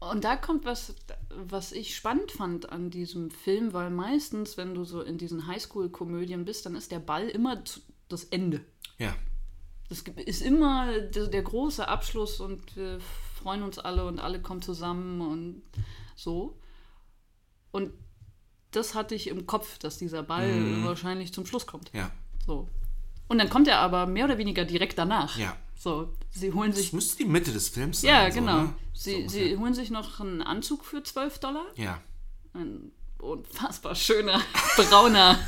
Und 0.00 0.24
da 0.24 0.36
kommt 0.36 0.64
was, 0.64 0.94
was 1.28 1.72
ich 1.72 1.94
spannend 1.94 2.32
fand 2.32 2.70
an 2.72 2.90
diesem 2.90 3.30
Film, 3.30 3.72
weil 3.74 3.90
meistens, 3.90 4.56
wenn 4.56 4.74
du 4.74 4.84
so 4.84 5.02
in 5.02 5.18
diesen 5.18 5.46
Highschool-Komödien 5.46 6.44
bist, 6.46 6.64
dann 6.64 6.74
ist 6.74 6.90
der 6.90 7.00
Ball 7.00 7.28
immer 7.28 7.62
das 8.08 8.24
Ende. 8.24 8.64
Ja. 8.98 9.14
Das 9.90 10.02
ist 10.24 10.40
immer 10.40 11.00
der, 11.00 11.26
der 11.26 11.42
große 11.42 11.86
Abschluss 11.86 12.40
und 12.40 12.76
wir 12.76 12.98
freuen 13.34 13.62
uns 13.62 13.78
alle 13.78 14.06
und 14.06 14.20
alle 14.20 14.40
kommen 14.40 14.62
zusammen 14.62 15.20
und 15.20 15.62
so. 16.16 16.58
Und 17.70 17.92
das 18.70 18.94
hatte 18.94 19.14
ich 19.14 19.26
im 19.28 19.46
Kopf, 19.46 19.78
dass 19.78 19.98
dieser 19.98 20.22
Ball 20.22 20.48
Mhm. 20.50 20.84
wahrscheinlich 20.84 21.34
zum 21.34 21.44
Schluss 21.44 21.66
kommt. 21.66 21.92
Ja. 21.92 22.10
So. 22.46 22.68
Und 23.28 23.38
dann 23.38 23.50
kommt 23.50 23.68
er 23.68 23.78
aber 23.80 24.06
mehr 24.06 24.24
oder 24.24 24.38
weniger 24.38 24.64
direkt 24.64 24.96
danach. 24.96 25.36
Ja. 25.36 25.56
So, 25.82 26.12
sie 26.30 26.52
holen 26.52 26.72
Das 26.72 26.80
sich. 26.80 26.92
müsste 26.92 27.16
die 27.16 27.24
Mitte 27.24 27.52
des 27.52 27.70
Films 27.70 28.02
sein. 28.02 28.10
Ja, 28.10 28.30
so, 28.30 28.38
genau. 28.38 28.62
ne? 28.64 28.74
Sie, 28.92 29.22
So 29.22 29.28
sie 29.30 29.56
holen 29.56 29.72
sich 29.72 29.88
noch 29.88 30.20
einen 30.20 30.42
Anzug 30.42 30.84
für 30.84 31.02
12 31.02 31.38
Dollar. 31.38 31.64
Ja. 31.74 32.02
Ein 32.52 32.92
unfassbar 33.16 33.94
schöner, 33.94 34.42
brauner. 34.76 35.38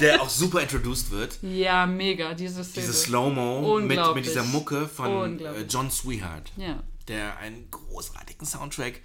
Der 0.00 0.22
auch 0.22 0.30
super 0.30 0.62
introduced 0.62 1.10
wird. 1.10 1.38
Ja, 1.42 1.84
mega, 1.84 2.32
diese 2.32 2.64
Szene. 2.64 2.86
Diese 2.86 2.94
Slow-Mo 2.98 3.78
mit, 3.80 4.14
mit 4.14 4.24
dieser 4.24 4.44
Mucke 4.44 4.88
von 4.88 5.38
äh. 5.38 5.66
John 5.68 5.90
Swihart. 5.90 6.50
Ja. 6.56 6.82
Der 7.08 7.36
einen 7.36 7.70
großartigen 7.70 8.46
Soundtrack 8.46 9.02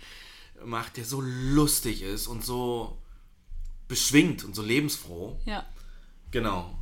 macht, 0.63 0.95
der 0.95 1.03
so 1.03 1.19
lustig 1.19 2.03
ist 2.03 2.27
und 2.27 2.45
so 2.45 2.97
beschwingt 3.89 4.45
und 4.45 4.55
so 4.55 4.61
lebensfroh. 4.61 5.37
Ja. 5.45 5.65
Genau. 6.31 6.78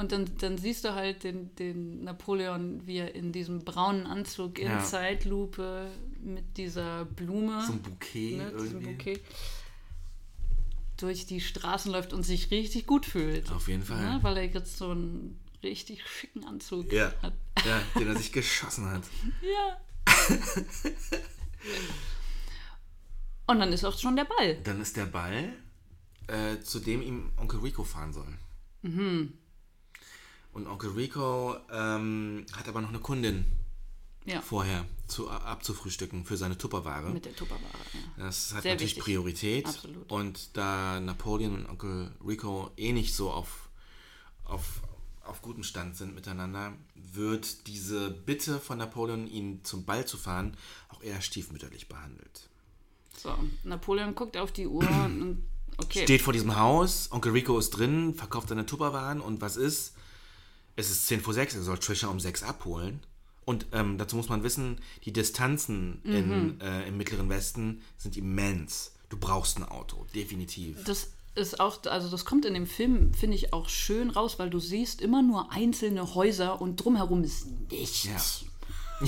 Und 0.00 0.12
dann, 0.12 0.24
dann 0.38 0.56
siehst 0.56 0.84
du 0.86 0.94
halt 0.94 1.24
den, 1.24 1.54
den 1.56 2.04
Napoleon, 2.04 2.86
wie 2.86 2.96
er 2.96 3.14
in 3.14 3.32
diesem 3.32 3.66
braunen 3.66 4.06
Anzug 4.06 4.58
in 4.58 4.68
Ja. 4.68 4.82
Zeitlupe 4.82 5.90
mit 6.22 6.56
dieser 6.56 7.04
Blume, 7.04 7.62
So 7.66 7.74
ein 7.74 7.82
Bouquet 7.82 8.38
ne, 8.38 8.48
irgendwie. 8.50 8.86
Bouquet, 8.94 9.20
durch 10.96 11.26
die 11.26 11.42
Straßen 11.42 11.92
läuft 11.92 12.14
und 12.14 12.22
sich 12.22 12.50
richtig 12.50 12.86
gut 12.86 13.04
fühlt. 13.04 13.50
Auf 13.52 13.68
jeden 13.68 13.82
Fall. 13.82 14.00
Ne, 14.02 14.18
weil 14.22 14.38
er 14.38 14.44
jetzt 14.46 14.78
so 14.78 14.90
einen 14.90 15.38
richtig 15.62 16.02
schicken 16.08 16.44
Anzug 16.46 16.90
Ja. 16.90 17.12
hat. 17.20 17.34
ja, 17.66 17.82
den 18.00 18.08
er 18.08 18.16
sich 18.16 18.32
geschossen 18.32 18.86
hat. 18.90 19.02
Ja. 19.42 19.76
und 23.46 23.60
dann 23.60 23.70
ist 23.70 23.84
auch 23.84 23.98
schon 23.98 24.16
der 24.16 24.24
Ball. 24.24 24.56
Dann 24.64 24.80
ist 24.80 24.96
der 24.96 25.04
Ball, 25.04 25.52
äh, 26.28 26.58
zu 26.62 26.80
dem 26.80 27.02
ihm 27.02 27.32
Onkel 27.36 27.60
Rico 27.60 27.84
fahren 27.84 28.14
soll. 28.14 28.38
Mhm. 28.82 29.34
Und 30.52 30.66
Onkel 30.66 30.90
Rico 30.90 31.56
ähm, 31.72 32.44
hat 32.52 32.68
aber 32.68 32.80
noch 32.80 32.88
eine 32.88 32.98
Kundin 32.98 33.44
Ja. 34.24 34.40
vorher 34.40 34.84
zu, 35.06 35.30
abzufrühstücken 35.30 36.24
für 36.24 36.36
seine 36.36 36.58
Tupperware. 36.58 37.10
Mit 37.10 37.24
der 37.24 37.34
Tupperware. 37.36 37.62
Ja. 38.18 38.24
Das 38.26 38.52
hat 38.52 38.62
Sehr 38.62 38.72
natürlich 38.72 38.96
wichtig. 38.96 39.04
Priorität. 39.04 39.66
Absolut. 39.66 40.10
Und 40.10 40.56
da 40.56 40.98
Napoleon 41.00 41.54
und 41.54 41.70
Onkel 41.70 42.10
Rico 42.26 42.70
eh 42.76 42.92
nicht 42.92 43.14
so 43.14 43.30
auf, 43.30 43.68
auf, 44.44 44.82
auf 45.24 45.40
gutem 45.40 45.62
Stand 45.62 45.96
sind 45.96 46.14
miteinander, 46.14 46.72
wird 46.94 47.66
diese 47.68 48.10
Bitte 48.10 48.58
von 48.58 48.78
Napoleon, 48.78 49.26
ihn 49.28 49.62
zum 49.64 49.84
Ball 49.84 50.04
zu 50.04 50.16
fahren, 50.16 50.56
auch 50.88 51.02
eher 51.02 51.20
stiefmütterlich 51.20 51.88
behandelt. 51.88 52.48
So, 53.16 53.32
Napoleon 53.64 54.14
guckt 54.14 54.36
auf 54.36 54.50
die 54.50 54.66
Uhr 54.66 54.88
und 54.88 55.44
okay. 55.76 56.02
Steht 56.04 56.22
vor 56.22 56.32
diesem 56.32 56.56
Haus, 56.56 57.08
Onkel 57.12 57.32
Rico 57.32 57.58
ist 57.58 57.70
drin, 57.70 58.14
verkauft 58.14 58.48
seine 58.48 58.66
Tupperwaren 58.66 59.20
und 59.20 59.40
was 59.40 59.56
ist? 59.56 59.94
Es 60.76 60.90
ist 60.90 61.06
10 61.08 61.20
vor 61.20 61.34
6, 61.34 61.54
er 61.56 61.62
soll 61.62 61.78
Trisha 61.78 62.08
um 62.08 62.20
6 62.20 62.42
abholen. 62.42 63.00
Und 63.44 63.66
ähm, 63.72 63.98
dazu 63.98 64.16
muss 64.16 64.28
man 64.28 64.42
wissen, 64.42 64.80
die 65.04 65.12
Distanzen 65.12 66.00
Mhm. 66.04 66.14
in, 66.14 66.60
äh, 66.60 66.86
im 66.88 66.96
Mittleren 66.96 67.28
Westen 67.28 67.82
sind 67.98 68.16
immens. 68.16 68.92
Du 69.08 69.16
brauchst 69.18 69.56
ein 69.58 69.64
Auto, 69.64 70.06
definitiv. 70.14 70.84
Das 70.84 71.08
ist 71.34 71.58
auch, 71.58 71.84
also 71.86 72.08
das 72.08 72.24
kommt 72.24 72.44
in 72.44 72.54
dem 72.54 72.66
Film, 72.66 73.12
finde 73.14 73.36
ich, 73.36 73.52
auch 73.52 73.68
schön 73.68 74.10
raus, 74.10 74.38
weil 74.38 74.50
du 74.50 74.60
siehst 74.60 75.00
immer 75.00 75.22
nur 75.22 75.50
einzelne 75.52 76.14
Häuser 76.14 76.60
und 76.60 76.76
drumherum 76.76 77.24
ist 77.24 77.46
nichts. 77.70 78.04
Ja. 78.04 78.16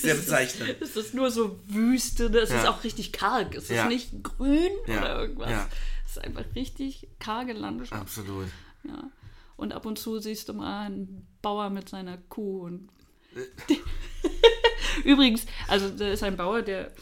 Sehr 0.00 0.14
bezeichnend. 0.14 0.76
Es 0.80 0.96
ist 0.96 1.12
nur 1.14 1.30
so 1.30 1.58
Wüste, 1.66 2.30
ne? 2.30 2.38
es 2.38 2.50
ist 2.50 2.56
Ja. 2.64 2.70
auch 2.70 2.84
richtig 2.84 3.12
karg. 3.12 3.54
Es 3.54 3.68
Ja. 3.68 3.82
ist 3.84 3.88
nicht 3.88 4.22
grün 4.22 4.70
Ja. 4.86 4.98
oder 5.00 5.20
irgendwas. 5.20 5.50
Ja. 5.50 5.68
Es 6.04 6.12
ist 6.12 6.18
einfach 6.24 6.44
richtig 6.54 7.08
karge 7.18 7.52
Landschaft. 7.52 8.00
Absolut. 8.00 8.46
Ja. 8.84 9.10
Und 9.58 9.74
ab 9.74 9.84
und 9.84 9.98
zu 9.98 10.18
siehst 10.20 10.48
du 10.48 10.54
mal 10.54 10.86
einen 10.86 11.26
Bauer 11.42 11.68
mit 11.68 11.90
seiner 11.90 12.16
Kuh 12.16 12.62
und. 12.64 12.88
Übrigens, 15.04 15.44
also 15.66 15.90
da 15.90 16.08
ist 16.08 16.22
ein 16.22 16.38
Bauer, 16.38 16.62
der, 16.62 16.92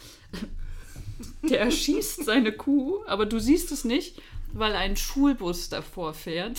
der 1.49 1.61
erschießt 1.61 2.25
seine 2.25 2.51
Kuh, 2.51 3.05
aber 3.07 3.27
du 3.27 3.39
siehst 3.39 3.71
es 3.71 3.85
nicht, 3.85 4.21
weil 4.53 4.75
ein 4.75 4.97
Schulbus 4.97 5.69
davor 5.69 6.15
fährt. 6.15 6.59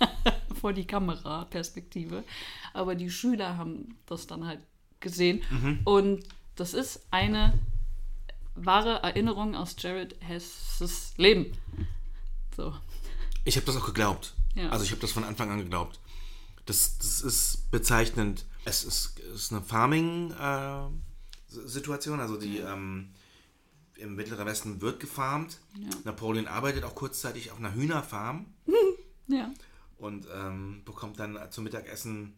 vor 0.60 0.72
die 0.72 0.86
Kameraperspektive. 0.86 2.24
Aber 2.72 2.94
die 2.94 3.10
Schüler 3.10 3.56
haben 3.56 3.96
das 4.06 4.26
dann 4.26 4.46
halt 4.46 4.60
gesehen. 5.00 5.42
Und 5.84 6.24
das 6.56 6.74
ist 6.74 7.06
eine 7.10 7.58
wahre 8.54 9.02
Erinnerung 9.02 9.54
aus 9.56 9.74
Jared 9.78 10.16
Hesses 10.20 11.14
Leben. 11.16 11.52
So. 12.56 12.74
Ich 13.44 13.56
habe 13.56 13.66
das 13.66 13.76
auch 13.76 13.86
geglaubt. 13.86 14.34
Ja. 14.54 14.68
Also 14.70 14.84
ich 14.84 14.90
habe 14.90 15.00
das 15.00 15.12
von 15.12 15.24
Anfang 15.24 15.50
an 15.50 15.58
geglaubt. 15.58 15.98
Das, 16.66 16.98
das 16.98 17.22
ist 17.22 17.70
bezeichnend. 17.70 18.44
Es 18.64 18.84
ist, 18.84 19.18
ist 19.18 19.50
eine 19.52 19.62
Farming-Situation. 19.62 22.20
also 22.20 22.36
die 22.36 22.58
ähm, 22.58 23.12
im 23.96 24.14
Mittleren 24.14 24.46
Westen 24.46 24.80
wird 24.80 25.00
gefarmt. 25.00 25.58
Napoleon 26.04 26.46
arbeitet 26.46 26.84
auch 26.84 26.94
kurzzeitig 26.94 27.50
auf 27.50 27.58
einer 27.58 27.74
Hühnerfarm 27.74 28.46
Ja. 29.28 29.50
und 29.98 30.26
ähm, 30.34 30.82
bekommt 30.84 31.18
dann 31.20 31.38
zum 31.50 31.64
Mittagessen 31.64 32.34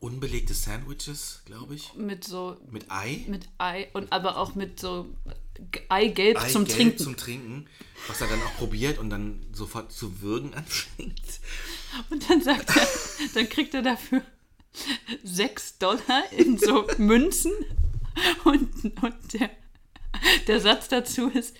unbelegte 0.00 0.54
Sandwiches, 0.54 1.42
glaube 1.46 1.74
ich, 1.76 1.94
Mit 1.94 2.24
so 2.24 2.56
mit 2.70 2.90
Ei. 2.90 3.24
mit 3.28 3.48
Ei 3.58 3.88
und 3.94 4.12
aber 4.12 4.36
auch 4.36 4.54
mit 4.54 4.78
so 4.80 5.06
G- 5.70 5.80
Eigelb 5.88 6.38
zum 6.50 6.62
Eigelb 6.62 6.76
Trinken. 6.76 6.98
zum 6.98 7.16
Trinken, 7.16 7.68
was 8.08 8.20
er 8.20 8.26
dann 8.28 8.42
auch 8.42 8.54
probiert 8.56 8.98
und 8.98 9.10
dann 9.10 9.46
sofort 9.52 9.92
zu 9.92 10.20
würgen 10.20 10.54
anfängt. 10.54 11.40
Und 12.10 12.28
dann 12.28 12.42
sagt 12.42 12.76
er, 12.76 12.88
dann 13.34 13.48
kriegt 13.48 13.74
er 13.74 13.82
dafür 13.82 14.22
sechs 15.22 15.78
Dollar 15.78 16.24
in 16.32 16.58
so 16.58 16.86
Münzen 16.98 17.52
und, 18.44 19.02
und 19.02 19.32
der, 19.32 19.50
der 20.48 20.60
Satz 20.60 20.88
dazu 20.88 21.28
ist, 21.28 21.56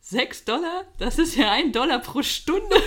sechs 0.00 0.44
Dollar, 0.44 0.84
das 0.98 1.18
ist 1.18 1.36
ja 1.36 1.52
ein 1.52 1.72
Dollar 1.72 1.98
pro 1.98 2.22
Stunde. 2.22 2.82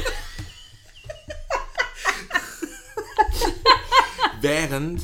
Während 4.42 5.02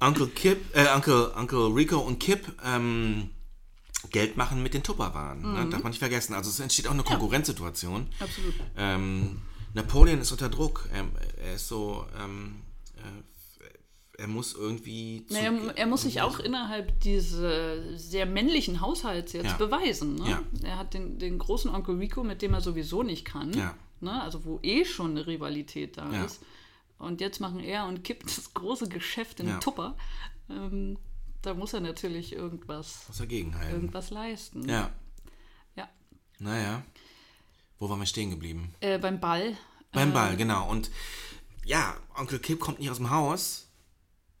Uncle 0.00 0.26
Kip, 0.28 0.76
äh, 0.76 0.88
Uncle, 0.94 1.32
Uncle 1.36 1.68
Rico 1.74 1.98
und 1.98 2.18
Kip 2.18 2.44
ähm, 2.64 3.30
Geld 4.10 4.36
machen 4.36 4.62
mit 4.62 4.74
den 4.74 4.82
Tupperwaren. 4.82 5.40
Ne? 5.42 5.68
Darf 5.70 5.82
man 5.82 5.90
nicht 5.90 5.98
vergessen. 6.00 6.34
Also 6.34 6.50
es 6.50 6.58
entsteht 6.60 6.86
auch 6.88 6.92
eine 6.92 7.02
Konkurrenzsituation. 7.04 8.08
Absolut. 8.18 8.54
Ähm, 8.76 9.40
Napoleon 9.74 10.20
ist 10.20 10.32
unter 10.32 10.48
Druck. 10.48 10.88
Er, 10.92 11.04
er 11.42 11.54
ist 11.54 11.68
so, 11.68 12.04
ähm, 12.22 12.56
äh, 12.96 14.20
er 14.22 14.28
muss 14.28 14.54
irgendwie. 14.54 15.24
zu- 15.26 15.34
Naja, 15.34 15.52
er 15.74 15.86
muss 15.86 16.02
sich 16.02 16.20
auch 16.20 16.38
innerhalb 16.38 17.00
dieses 17.00 17.40
sehr 18.10 18.26
männlichen 18.26 18.80
Haushalts 18.80 19.32
jetzt 19.32 19.46
Ja. 19.46 19.56
beweisen. 19.56 20.16
Ne? 20.16 20.30
Ja. 20.30 20.42
Er 20.62 20.78
hat 20.78 20.94
den, 20.94 21.18
den 21.18 21.38
großen 21.38 21.70
Onkel 21.74 21.96
Rico, 21.96 22.22
mit 22.22 22.42
dem 22.42 22.52
er 22.54 22.60
sowieso 22.60 23.02
nicht 23.02 23.24
kann. 23.24 23.52
Ja. 23.54 23.74
Ne? 24.00 24.20
Also 24.22 24.44
wo 24.44 24.58
eh 24.62 24.84
schon 24.84 25.12
eine 25.12 25.26
Rivalität 25.26 25.96
da 25.96 26.12
Ja. 26.12 26.24
ist. 26.24 26.42
Und 26.98 27.20
jetzt 27.20 27.40
machen 27.40 27.60
er 27.60 27.86
und 27.86 28.04
Kip 28.04 28.22
das 28.24 28.52
große 28.54 28.88
Geschäft 28.88 29.40
in 29.40 29.48
Ja. 29.48 29.58
Tupper. 29.58 29.96
Ähm, 30.50 30.98
da 31.42 31.54
muss 31.54 31.72
er 31.72 31.80
natürlich 31.80 32.32
irgendwas, 32.32 33.04
Muss 33.08 33.18
dagegen 33.18 33.56
halten. 33.58 33.72
irgendwas 33.74 34.10
leisten. 34.10 34.68
Ja, 34.68 34.90
Ja. 35.76 35.88
naja. 36.38 36.82
Wo 37.78 37.88
waren 37.90 37.98
wir 37.98 38.06
stehen 38.06 38.30
geblieben? 38.30 38.74
Äh, 38.80 38.98
beim 38.98 39.18
Ball. 39.20 39.56
Beim 39.92 40.12
Ball, 40.12 40.36
genau. 40.36 40.70
Und 40.70 40.90
ja, 41.64 41.96
Onkel 42.16 42.38
Kip 42.38 42.60
kommt 42.60 42.78
nicht 42.78 42.90
aus 42.90 42.96
dem 42.98 43.10
Haus. 43.10 43.68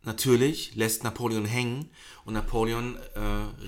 Natürlich 0.04 0.74
lässt 0.74 1.04
Napoleon 1.04 1.44
hängen 1.44 1.90
und 2.24 2.34
Napoleon 2.34 2.96
äh, 3.14 3.20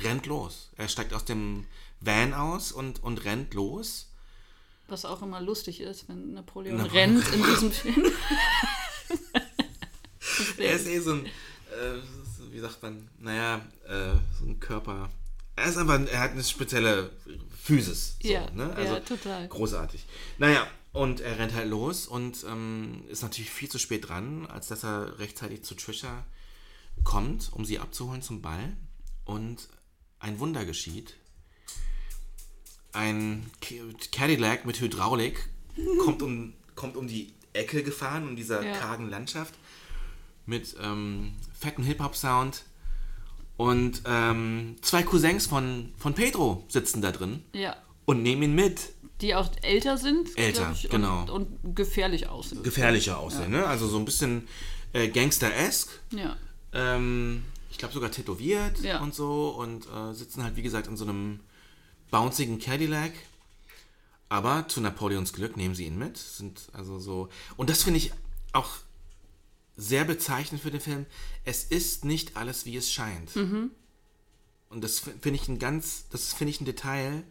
rennt 0.05 0.27
los. 0.27 0.71
Er 0.77 0.89
steigt 0.89 1.13
aus 1.13 1.25
dem 1.25 1.67
Van 2.01 2.35
aus 2.35 2.73
und, 2.73 3.03
und 3.03 3.25
rennt 3.25 3.55
los. 3.55 4.11
Was 4.89 5.05
auch 5.05 5.23
immer 5.23 5.41
lustig 5.41 5.81
ist, 5.81 6.09
wenn 6.09 6.33
Napoleon 6.35 6.77
Napoleon 6.77 7.17
rennt 7.19 7.33
in 7.35 7.43
diesem 7.45 7.73
Film. 7.73 8.13
Er 10.59 10.75
ist 10.75 10.87
eh 10.87 10.99
so 11.01 11.13
ein, 11.15 11.27
äh, 11.27 11.31
wie 12.55 12.61
sagt 12.61 12.81
man, 12.85 13.09
naja, 13.19 13.57
äh, 13.89 14.13
so 14.39 14.47
ein 14.47 14.61
Körper. 14.61 15.11
Er 15.57 15.67
ist 15.67 15.77
einfach, 15.77 16.01
er 16.07 16.21
hat 16.21 16.31
eine 16.31 16.45
spezielle 16.45 17.11
Physis. 17.61 18.17
So, 18.23 18.29
Ja, 18.29 18.49
ne? 18.53 18.73
ja, 18.79 19.01
total. 19.01 19.49
Großartig. 19.49 20.05
Naja, 20.39 20.65
und 20.93 21.21
er 21.21 21.37
rennt 21.39 21.53
halt 21.53 21.69
los 21.69 22.07
und 22.07 22.45
ähm, 22.49 23.03
ist 23.09 23.23
natürlich 23.23 23.51
viel 23.51 23.69
zu 23.69 23.79
spät 23.79 24.09
dran, 24.09 24.47
als 24.47 24.69
dass 24.69 24.85
er 24.85 25.19
rechtzeitig 25.19 25.65
zu 25.65 25.75
Trisha 25.75 26.25
kommt, 27.03 27.53
um 27.53 27.65
sie 27.65 27.81
abzuholen 27.81 28.23
zum 28.23 28.41
Ball. 28.41 28.77
Und 29.25 29.69
ein 30.21 30.39
Wunder 30.39 30.65
geschieht. 30.65 31.15
Ein 32.93 33.51
Cadillac 34.13 34.65
mit 34.65 34.81
Hydraulik 34.81 35.49
kommt 36.05 36.23
um, 36.23 36.55
kommt 36.77 36.97
um 36.97 37.09
die 37.09 37.33
Ecke 37.53 37.83
gefahren, 37.83 38.29
in 38.29 38.37
dieser 38.37 38.65
Ja. 38.65 38.77
kargen 38.79 39.11
Landschaft 39.11 39.55
mit 40.47 40.77
ähm, 40.83 41.35
fetten 41.59 41.83
Hip-Hop-Sound. 41.83 42.65
Und 43.57 44.03
ähm, 44.07 44.77
zwei 44.83 45.03
Cousins 45.03 45.47
von, 45.47 45.93
von 45.97 46.15
Pedro 46.15 46.65
sitzen 46.69 47.01
da 47.03 47.13
drin 47.13 47.45
ja. 47.53 47.77
und 48.05 48.23
nehmen 48.23 48.43
ihn 48.43 48.55
mit. 48.55 48.93
Die 49.21 49.35
auch 49.35 49.49
älter 49.63 49.97
sind. 49.97 50.37
Älter, 50.37 50.73
ich, 50.75 50.91
genau. 50.91 51.21
Und, 51.21 51.31
und 51.31 51.77
gefährlich 51.77 52.29
aussehen. 52.29 52.65
Gefährlicher 52.65 53.19
aussehen, 53.19 53.53
ne? 53.53 53.65
Also 53.67 53.87
so 53.87 53.97
ein 53.97 54.05
bisschen 54.05 54.49
äh, 54.93 55.09
Gangster-esque. 55.09 56.01
Ja. 56.11 56.37
Ähm, 56.73 57.45
ich 57.71 57.79
glaube 57.79 57.95
sogar 57.95 58.11
tätowiert 58.11 58.81
Ja. 58.81 59.01
und 59.01 59.15
so. 59.15 59.51
Und 59.51 59.87
äh, 59.87 60.13
sitzen 60.15 60.43
halt, 60.43 60.57
wie 60.57 60.63
gesagt, 60.63 60.89
in 60.89 60.97
so 60.97 61.05
einem 61.05 61.39
bouncigen 62.11 62.59
Cadillac. 62.59 63.13
Aber 64.29 64.67
zu 64.67 64.81
Napoleons 64.81 65.33
Glück 65.33 65.57
nehmen 65.57 65.77
sie 65.77 65.87
ihn 65.87 65.97
mit. 65.97 66.17
Sind 66.17 66.69
also 66.73 66.99
so. 66.99 67.29
Und 67.57 67.71
das 67.71 67.85
finde 67.85 67.99
ich 67.99 68.13
auch 68.53 68.71
sehr 69.77 70.05
bezeichnend 70.05 70.63
für 70.63 70.71
den 70.71 70.81
Film. 70.81 71.07
Es 71.45 71.65
ist 71.65 72.05
nicht 72.05 72.37
alles, 72.37 72.65
wie 72.65 72.77
es 72.77 72.91
scheint. 72.93 73.35
Und 74.71 74.81
das 74.83 75.01
finde 75.01 75.35
ich 75.35 75.49
ein 75.49 75.59
ganz, 75.59 76.09
das 76.11 76.33
finde 76.33 76.51
ich 76.51 76.61
ein 76.61 76.65
Detail, 76.65 77.25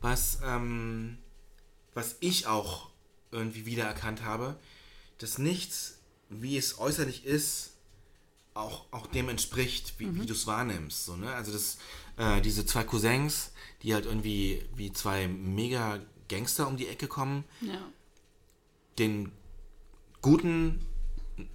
was, 0.00 0.38
ähm, 0.44 1.18
was 1.94 2.16
ich 2.20 2.46
auch 2.46 2.90
irgendwie 3.30 3.66
wiedererkannt 3.66 4.22
habe, 4.22 4.58
dass 5.18 5.38
nichts, 5.38 5.98
wie 6.28 6.56
es 6.56 6.78
äußerlich 6.78 7.24
ist, 7.24 7.72
auch, 8.54 8.86
auch 8.92 9.06
dem 9.06 9.28
entspricht, 9.28 9.94
wie, 9.98 10.12
wie 10.14 10.26
du 10.26 10.32
es 10.32 10.46
wahrnimmst. 10.46 11.04
So, 11.04 11.16
ne? 11.16 11.32
Also 11.34 11.52
das, 11.52 11.78
äh, 12.16 12.40
diese 12.40 12.66
zwei 12.66 12.82
Cousins, 12.84 13.52
die 13.82 13.94
halt 13.94 14.06
irgendwie 14.06 14.64
wie 14.74 14.92
zwei 14.92 15.28
mega 15.28 16.00
Gangster 16.28 16.66
um 16.66 16.76
die 16.76 16.88
Ecke 16.88 17.06
kommen, 17.06 17.44
Ja. 17.60 17.80
den 18.98 19.30
guten, 20.22 20.84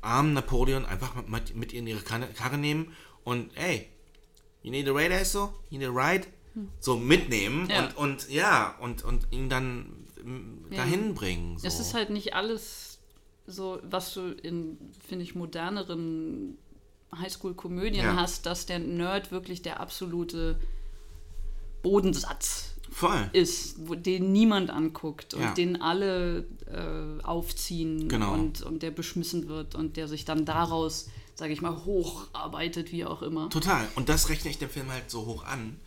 armen 0.02 0.34
Napoleon 0.34 0.86
einfach 0.86 1.16
mit, 1.28 1.56
mit 1.56 1.74
in 1.74 1.88
ihre 1.88 2.02
Karre, 2.02 2.58
nehmen 2.58 2.94
und 3.24 3.56
ey, 3.58 3.90
you 4.62 4.72
need 4.72 4.88
a 4.88 4.92
ride, 4.92 5.24
so? 5.26 5.54
You 5.70 5.80
need 5.80 5.90
a 5.90 5.92
ride? 5.92 6.28
So 6.80 6.98
mitnehmen 6.98 7.68
Ja. 7.70 7.80
und, 7.86 7.98
und 7.98 8.30
ja, 8.30 8.76
und, 8.80 9.04
und 9.04 9.28
ihn 9.32 9.50
dann 9.50 10.06
mm, 10.24 10.72
Ja. 10.72 10.78
dahin 10.78 11.16
bringen. 11.16 11.58
So. 11.58 11.68
Es 11.68 11.80
ist 11.80 11.94
halt 11.96 12.12
nicht 12.12 12.36
alles 12.36 13.00
so, 13.48 13.80
was 13.84 14.14
du 14.14 14.32
in, 14.32 14.78
finde 15.06 15.24
ich, 15.24 15.34
moderneren 15.36 16.58
Highschool-Komödien 17.16 18.06
Ja. 18.06 18.16
hast, 18.16 18.46
dass 18.46 18.66
der 18.68 18.80
Nerd 18.80 19.32
wirklich 19.32 19.64
der 19.64 19.80
absolute 19.80 20.60
Bodensatz 21.82 22.73
Voll. 22.94 23.30
ist, 23.34 23.76
wo, 23.88 23.96
den 23.96 24.32
niemand 24.32 24.70
anguckt 24.70 25.34
und 25.34 25.42
Ja. 25.42 25.54
den 25.54 25.82
alle 25.82 26.46
äh, 26.68 27.24
aufziehen 27.24 28.08
Genau. 28.08 28.34
und, 28.34 28.62
und 28.62 28.84
der 28.84 28.92
beschmissen 28.92 29.48
wird 29.48 29.76
und 29.76 29.98
der 29.98 30.08
sich 30.08 30.26
dann 30.26 30.46
daraus, 30.46 31.10
sage 31.36 31.52
ich 31.54 31.62
mal, 31.62 31.84
hocharbeitet, 31.86 32.92
wie 32.92 33.04
auch 33.06 33.22
immer. 33.22 33.50
Total. 33.50 33.88
Und 33.96 34.10
das 34.10 34.30
rechne 34.30 34.52
ich 34.52 34.60
dem 34.60 34.70
Film 34.70 34.92
halt 34.92 35.10
so 35.10 35.26
hoch 35.26 35.44
an, 35.46 35.80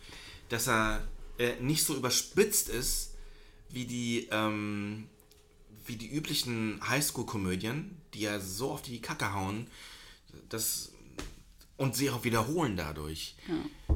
dass 0.49 0.67
er 0.67 1.01
äh, 1.39 1.53
nicht 1.61 1.83
so 1.85 1.95
überspitzt 1.95 2.69
ist 2.69 3.13
wie 3.69 3.85
die, 3.85 4.27
ähm, 4.31 5.07
wie 5.85 5.95
die 5.95 6.09
üblichen 6.09 6.79
Highschool-Komödien, 6.87 7.97
die 8.13 8.21
ja 8.21 8.39
so 8.39 8.71
auf 8.71 8.81
die 8.81 9.01
Kacke 9.01 9.33
hauen, 9.33 9.67
das, 10.49 10.91
und 11.77 11.95
sie 11.95 12.09
auch 12.09 12.23
wiederholen 12.23 12.75
dadurch. 12.77 13.35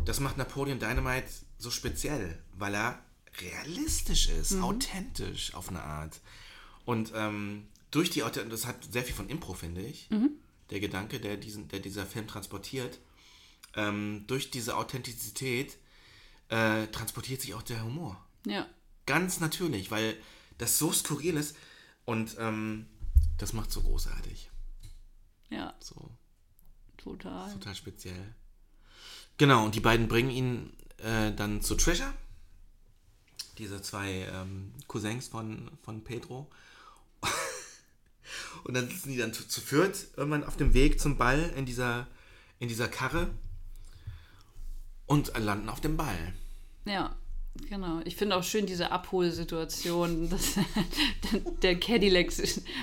Das 0.06 0.20
macht 0.20 0.38
Napoleon 0.38 0.80
Dynamite 0.80 1.28
so 1.58 1.70
speziell, 1.72 2.38
weil 2.62 2.76
er 2.76 3.04
realistisch 3.40 4.30
ist, 4.30 4.54
authentisch 4.62 5.54
auf 5.54 5.70
eine 5.70 5.84
Art. 5.84 6.22
Und 6.86 7.12
ähm, 7.16 7.68
durch 7.92 8.10
die 8.10 8.22
das 8.22 8.66
hat 8.66 8.84
sehr 8.92 9.04
viel 9.04 9.16
von 9.16 9.30
Impro, 9.30 9.54
finde 9.54 9.82
ich. 9.82 10.10
Der 10.70 10.80
Gedanke, 10.80 11.20
der, 11.20 11.36
diesen, 11.38 11.68
der 11.68 11.80
dieser 11.80 12.06
Film 12.06 12.28
transportiert. 12.28 13.00
Ähm, 13.76 14.24
durch 14.28 14.52
diese 14.52 14.76
Authentizität 14.78 15.78
äh, 16.50 16.88
transportiert 16.88 17.42
sich 17.42 17.54
auch 17.54 17.62
der 17.64 17.84
Humor. 17.84 18.24
Ja, 18.46 18.68
Ganz 19.06 19.40
natürlich, 19.40 19.92
weil 19.92 20.16
das 20.58 20.78
so 20.78 20.92
skurril 20.92 21.36
ist 21.36 21.56
und 22.06 22.36
ähm, 22.40 22.86
das 23.38 23.54
macht 23.54 23.72
so 23.72 23.82
großartig. 23.82 24.50
ja, 25.50 25.74
So 25.80 26.12
total. 26.98 27.52
total 27.54 27.76
speziell. 27.76 28.36
Genau, 29.38 29.66
und 29.66 29.74
die 29.76 29.80
beiden 29.80 30.08
bringen 30.08 30.30
ihn 30.30 30.74
äh, 30.98 31.34
dann 31.34 31.62
zu 31.62 31.76
Trisha. 31.76 32.14
Diese 33.62 33.80
zwei 33.80 34.28
ähm, 34.34 34.74
Cousins 34.88 35.28
von, 35.28 35.70
von 35.84 36.04
Pedro. 36.04 36.50
und 38.64 38.74
dann 38.74 38.90
sitzen 38.90 39.12
die 39.12 39.18
dann 39.18 39.34
zu, 39.34 39.48
zu 39.48 39.62
viert 39.62 40.08
irgendwann 40.18 40.44
auf 40.44 40.58
dem 40.58 40.74
Weg 40.74 41.00
zum 41.00 41.16
Ball 41.16 41.54
in 41.56 41.68
dieser, 41.68 42.08
in 42.58 42.70
dieser 42.70 42.88
Karre 42.88 43.30
und 45.06 45.38
landen 45.38 45.70
auf 45.70 45.80
dem 45.80 45.96
Ball. 45.96 46.34
Ja, 46.86 47.16
genau. 47.70 48.02
Ich 48.04 48.16
finde 48.16 48.36
auch 48.36 48.44
schön 48.44 48.66
diese 48.66 48.90
Abholsituation, 48.92 50.28
dass 50.32 50.56
der 51.62 51.80
Cadillac 51.80 52.34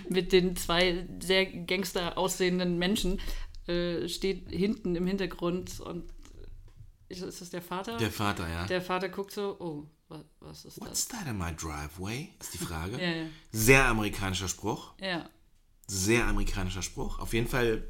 mit 0.09 0.31
den 0.31 0.55
zwei 0.55 1.09
sehr 1.21 1.45
gangster 1.45 2.17
aussehenden 2.17 2.79
Menschen 2.79 3.21
äh, 3.67 4.09
steht 4.09 4.49
hinten 4.49 4.95
im 4.95 5.09
Hintergrund 5.09 5.81
und 5.81 6.05
ist, 7.09 7.23
ist 7.23 7.41
das 7.41 7.51
der 7.51 7.63
Vater? 7.63 7.97
Der 7.97 8.13
Vater, 8.13 8.49
ja. 8.49 8.67
Der 8.67 8.81
Vater 8.81 9.09
guckt 9.09 9.33
so, 9.33 9.57
oh, 9.59 9.87
wa- 10.09 10.25
was 10.41 10.65
ist 10.65 10.81
What's 10.81 11.09
das? 11.09 11.19
that 11.19 11.27
in 11.29 11.39
my 11.39 11.53
driveway? 11.55 12.31
Ist 12.41 12.55
die 12.55 12.59
Frage. 12.59 12.97
Ja, 13.01 13.11
ja. 13.11 13.27
Sehr 13.53 13.85
amerikanischer 13.87 14.49
Spruch. 14.49 14.93
Ja, 15.01 15.29
Sehr 15.87 16.27
amerikanischer 16.27 16.83
Spruch. 16.83 17.19
Auf 17.19 17.33
jeden 17.35 17.49
Fall 17.49 17.87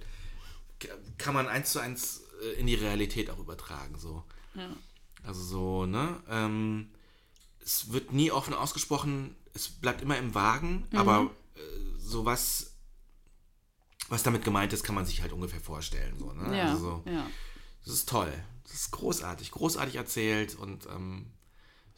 kann 1.19 1.35
man 1.35 1.49
eins 1.49 1.73
zu 1.73 1.81
eins 1.81 2.23
äh, 2.43 2.61
in 2.61 2.67
die 2.67 2.75
Realität 2.77 3.31
auch 3.31 3.39
übertragen. 3.39 3.99
So. 3.99 4.23
ja, 4.55 4.69
Also 5.25 5.43
so, 5.43 5.87
ne? 5.87 6.21
Ähm, 6.29 6.91
es 7.61 7.93
wird 7.93 8.13
nie 8.13 8.31
offen 8.31 8.55
ausgesprochen, 8.55 9.35
es 9.55 9.69
bleibt 9.69 10.01
immer 10.03 10.17
im 10.17 10.35
Wagen, 10.35 10.87
Mhm. 10.93 10.99
aber 10.99 11.31
äh, 11.57 11.61
so 11.99 12.25
was, 12.25 12.73
was 14.09 14.23
damit 14.23 14.45
gemeint 14.45 14.73
ist, 14.73 14.85
kann 14.85 14.95
man 14.95 15.05
sich 15.05 15.21
halt 15.21 15.33
ungefähr 15.33 15.61
vorstellen. 15.61 16.17
So, 16.19 16.33
ne? 16.33 16.57
ja, 16.57 16.71
Also 16.71 17.03
so, 17.05 17.11
ja. 17.11 17.27
das 17.85 17.95
ist 17.95 18.09
toll. 18.09 18.33
Das 18.65 18.75
ist 18.75 18.91
großartig, 18.93 19.51
großartig 19.51 19.97
erzählt 19.97 20.55
und 20.55 20.87
ähm, 20.87 21.27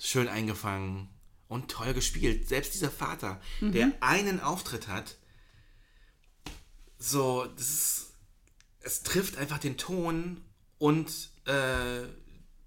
schön 0.01 0.28
eingefangen 0.28 1.09
und 1.48 1.70
toll 1.70 1.94
gespielt. 1.94 2.48
Selbst 2.48 2.74
dieser 2.74 2.90
Vater, 2.90 3.40
Mhm. 3.61 3.72
der 3.72 3.92
einen 4.01 4.40
Auftritt 4.40 4.88
hat, 4.88 5.16
so, 6.98 7.46
das 7.46 7.70
ist, 7.70 8.14
es 8.80 9.03
trifft 9.03 9.36
einfach 9.36 9.59
den 9.59 9.76
Ton 9.76 10.42
und 10.78 11.30
äh, 11.46 12.07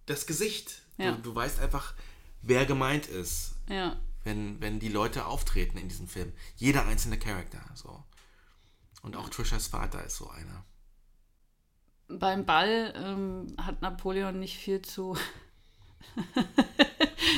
das 0.06 0.26
Gesicht. 0.26 0.82
Ja. 0.98 1.14
Du, 1.14 1.22
du 1.22 1.36
weißt 1.36 1.60
einfach, 1.60 1.94
wer 2.42 2.66
gemeint 2.66 3.08
ist, 3.08 3.56
ja. 3.70 4.00
wenn, 4.24 4.60
wenn 4.62 4.80
die 4.80 4.90
Leute 4.90 5.26
auftreten 5.26 5.78
in 5.78 5.88
diesem 5.90 6.08
Film. 6.08 6.34
Jeder 6.56 6.86
einzelne 6.86 7.18
Charakter. 7.18 7.64
So. 7.76 8.04
Und 9.02 9.16
auch 9.16 9.30
Trishas 9.30 9.68
Vater 9.68 10.04
ist 10.04 10.18
so 10.18 10.30
einer. 10.30 10.66
Beim 12.08 12.46
Ball 12.46 12.94
ähm, 12.96 13.56
hat 13.58 13.82
Napoleon 13.82 14.40
nicht 14.40 14.58
viel 14.58 14.82
zu, 14.82 15.18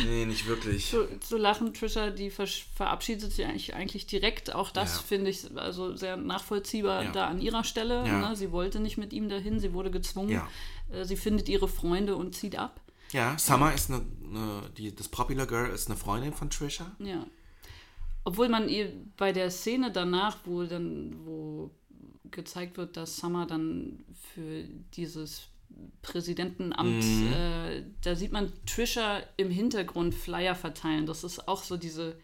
Nee, 0.05 0.25
nicht 0.25 0.47
wirklich. 0.47 0.89
zu, 0.89 1.07
zu 1.19 1.37
lachen. 1.37 1.73
Trisha, 1.73 2.09
die 2.09 2.29
verabschiedet 2.29 3.31
sich 3.31 3.45
eigentlich, 3.45 3.73
eigentlich 3.75 4.05
direkt. 4.07 4.53
Auch 4.53 4.71
das 4.71 4.95
Ja. 4.97 5.01
finde 5.03 5.29
ich 5.31 5.57
also 5.57 5.95
sehr 5.95 6.17
nachvollziehbar 6.17 7.03
Ja. 7.05 7.11
da 7.11 7.27
an 7.27 7.39
ihrer 7.39 7.63
Stelle. 7.63 8.05
Ja. 8.05 8.29
Ne? 8.29 8.35
Sie 8.35 8.51
wollte 8.51 8.79
nicht 8.79 8.97
mit 8.97 9.13
ihm 9.13 9.29
dahin, 9.29 9.59
sie 9.59 9.73
wurde 9.73 9.91
gezwungen. 9.91 10.41
Äh, 10.91 11.05
Sie 11.05 11.15
findet 11.15 11.49
ihre 11.49 11.67
Freunde 11.67 12.15
und 12.15 12.35
zieht 12.35 12.57
ab. 12.57 12.81
Ja, 13.11 13.37
Summer 13.37 13.73
ist 13.73 13.89
eine, 13.89 14.01
eine 14.23 14.69
die, 14.77 14.93
das 14.93 15.07
Popular 15.07 15.45
Girl 15.47 15.69
ist 15.69 15.87
eine 15.87 15.97
Freundin 15.97 16.33
von 16.33 16.49
Trisha. 16.49 16.91
Ja. 16.99 17.25
Obwohl 18.23 18.49
man 18.49 18.67
ihr 18.67 18.91
bei 19.17 19.31
der 19.31 19.49
Szene 19.51 19.91
danach, 19.91 20.37
wo 20.45 20.63
dann, 20.63 21.15
wo 21.25 21.71
gezeigt 22.31 22.77
wird, 22.77 22.97
dass 22.97 23.17
Summer 23.17 23.45
dann 23.45 24.03
für 24.33 24.63
dieses 24.95 25.43
Präsidentenamt, 26.01 27.03
Mhm. 27.03 27.33
äh, 27.33 27.83
da 28.03 28.15
sieht 28.15 28.31
man 28.31 28.51
Trisha 28.65 29.21
im 29.37 29.49
Hintergrund 29.49 30.13
Flyer 30.13 30.55
verteilen. 30.55 31.05
Das 31.05 31.23
ist 31.23 31.47
auch 31.47 31.63
so 31.63 31.77
diese, 31.77 32.15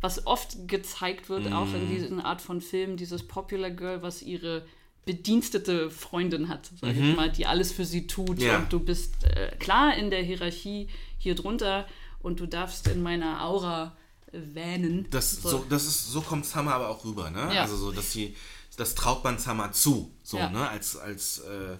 was 0.00 0.26
oft 0.26 0.68
gezeigt 0.68 1.28
wird, 1.28 1.52
auch 1.52 1.66
Mhm. 1.66 1.74
in 1.74 1.88
diesen 1.90 2.20
Art 2.20 2.40
von 2.40 2.60
Filmen, 2.60 2.96
dieses 2.96 3.26
Popular 3.26 3.70
Girl, 3.70 4.02
was 4.02 4.22
ihre 4.22 4.64
bedienstete 5.04 5.90
Freundin 5.90 6.48
hat, 6.48 6.70
sag 6.80 6.96
ich 6.96 7.14
mal, 7.16 7.30
die 7.30 7.44
alles 7.46 7.72
für 7.72 7.84
sie 7.84 8.06
tut. 8.06 8.38
Mhm. 8.38 8.44
Ja. 8.46 8.58
Und 8.58 8.72
du 8.72 8.80
bist 8.80 9.24
äh, 9.24 9.54
klar 9.58 9.94
in 9.96 10.10
der 10.10 10.22
Hierarchie 10.22 10.88
hier 11.18 11.34
drunter 11.34 11.86
und 12.20 12.40
du 12.40 12.46
darfst 12.46 12.88
in 12.88 13.02
meiner 13.02 13.44
Aura 13.44 13.96
äh, 14.32 14.38
wähnen. 14.54 15.06
Das, 15.10 15.42
so. 15.42 15.64
das 15.68 15.84
ist, 15.86 16.10
so 16.10 16.22
kommt 16.22 16.46
Summer 16.46 16.72
aber 16.74 16.88
auch 16.88 17.04
rüber, 17.04 17.30
ne? 17.30 17.54
Ja. 17.54 17.62
Also 17.62 17.76
so, 17.76 17.92
dass 17.92 18.12
sie, 18.12 18.34
das 18.78 18.94
traut 18.94 19.22
man 19.24 19.38
Summer 19.38 19.72
zu, 19.72 20.10
so, 20.22 20.38
Ja. 20.38 20.48
ne? 20.48 20.66
Als, 20.70 20.96
als 20.96 21.40
äh, 21.40 21.76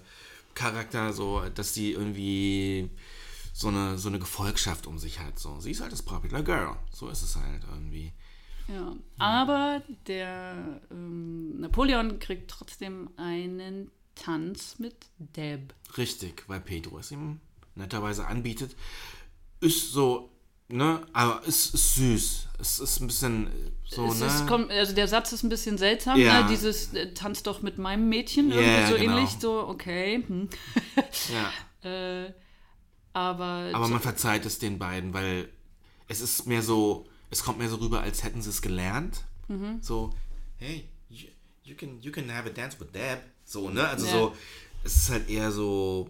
Charakter, 0.55 1.13
so, 1.13 1.43
dass 1.55 1.75
sie 1.75 1.93
irgendwie 1.93 2.91
so 3.53 3.69
eine, 3.69 3.99
so 3.99 4.09
eine 4.09 4.19
Gefolgschaft 4.19 4.87
um 4.87 4.99
sich 4.99 5.21
hat. 5.21 5.39
So. 5.39 5.61
Sie 5.61 5.71
ist 5.71 5.81
halt 5.81 5.93
das 5.93 6.03
Popular 6.03 6.43
Girl. 6.43 6.77
So 6.93 7.09
ist 7.09 7.23
es 7.23 7.37
halt 7.37 7.63
irgendwie. 7.71 8.13
Ja. 8.69 8.97
Aber 9.19 9.83
der 10.07 10.81
ähm, 10.91 11.61
Napoleon 11.61 12.19
kriegt 12.19 12.51
trotzdem 12.51 13.11
einen 13.17 13.91
Tanz 14.15 14.79
mit 14.79 15.07
Deb. 15.19 15.75
Richtig, 15.97 16.45
weil 16.49 16.61
Pedro 16.61 16.99
es 16.99 17.11
ihm 17.11 17.41
netterweise 17.75 18.27
anbietet. 18.27 18.75
Ist 19.61 19.93
so, 19.93 20.31
ne? 20.69 21.01
Aber 21.13 21.43
es 21.47 21.67
ist 21.75 21.95
süß. 21.97 22.49
Es 22.59 22.79
ist 22.81 23.01
ein 23.01 23.07
bisschen 23.07 23.47
äh, 23.49 23.51
so, 23.85 24.07
es 24.07 24.21
ne? 24.21 24.27
ist, 24.27 24.47
kommt, 24.47 24.71
also 24.71 24.95
der 24.95 25.09
Satz 25.09 25.33
ist 25.33 25.43
ein 25.43 25.49
bisschen 25.49 25.77
seltsam, 25.79 26.19
Ja. 26.19 26.43
ne? 26.43 26.49
dieses 26.49 26.95
äh, 26.95 27.13
Tanz 27.15 27.43
doch 27.43 27.63
mit 27.63 27.79
meinem 27.79 28.09
Mädchen, 28.09 28.51
irgendwie 28.53 28.93
so 28.93 28.99
genau. 28.99 29.17
ähnlich, 29.19 29.31
so, 29.41 29.67
okay. 29.69 30.25
Hm. 30.27 30.49
ja. 31.33 31.53
Äh, 31.85 32.33
aber 33.13 33.69
Aber 33.75 33.89
man 33.89 34.01
verzeiht 34.01 34.47
es 34.47 34.59
den 34.59 34.79
beiden, 34.79 35.13
weil 35.13 35.51
es 36.09 36.23
ist 36.23 36.47
mehr 36.47 36.63
so, 36.63 37.07
es 37.31 37.43
kommt 37.45 37.59
mehr 37.59 37.69
so 37.69 37.77
rüber, 37.77 38.01
als 38.01 38.25
hätten 38.25 38.41
sie 38.41 38.49
es 38.49 38.63
gelernt. 38.63 39.23
Mhm. 39.49 39.83
So, 39.83 40.15
hey, 40.57 40.89
you, 41.11 41.29
you, 41.63 41.77
can, 41.77 42.01
you 42.01 42.11
can 42.11 42.33
have 42.35 42.49
a 42.49 42.53
dance 42.53 42.81
with 42.81 42.91
Deb. 42.93 43.19
So, 43.45 43.69
ne? 43.69 43.87
Also 43.87 44.07
Ja. 44.07 44.13
so, 44.13 44.37
es 44.83 44.97
ist 44.97 45.11
halt 45.11 45.29
eher 45.29 45.53
so, 45.53 46.09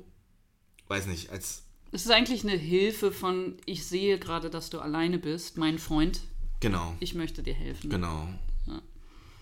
weiß 0.86 1.07
nicht, 1.07 1.30
als, 1.30 1.63
Es 1.95 2.05
ist 2.05 2.11
eigentlich 2.11 2.42
eine 2.42 2.57
Hilfe 2.57 3.12
von, 3.12 3.57
ich 3.66 3.86
sehe 3.86 4.18
gerade, 4.18 4.51
dass 4.51 4.68
du 4.68 4.80
alleine 4.80 5.18
bist, 5.18 5.59
mein 5.59 5.78
Freund, 5.78 6.22
genau, 6.59 6.97
ich 6.99 7.14
möchte 7.14 7.42
dir 7.45 7.55
helfen. 7.55 7.88
genau. 7.88 8.28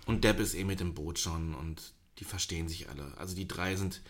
Und 0.05 0.25
Deb 0.25 0.39
ist 0.41 0.55
eh 0.55 0.65
mit 0.65 0.81
dem 0.81 0.95
Boot 0.95 1.19
schon 1.19 1.55
und 1.55 1.95
die 2.19 2.25
verstehen 2.25 2.69
sich 2.69 2.91
alle. 2.91 3.17
Also 3.17 3.35
die 3.35 3.49
drei 3.49 3.77
sind, 3.77 4.03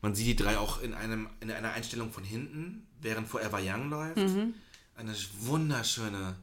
man 0.00 0.14
sieht 0.14 0.26
die 0.26 0.36
drei 0.36 0.56
auch 0.56 0.80
in, 0.80 0.94
einem, 0.94 1.28
in 1.40 1.50
einer 1.50 1.72
Einstellung 1.72 2.12
von 2.12 2.24
hinten, 2.24 2.86
während 3.00 3.28
Forever 3.28 3.58
Young 3.60 3.90
läuft. 3.90 4.16
Mhm. 4.18 4.54
Eine 4.94 5.14
wunderschöne 5.40 6.36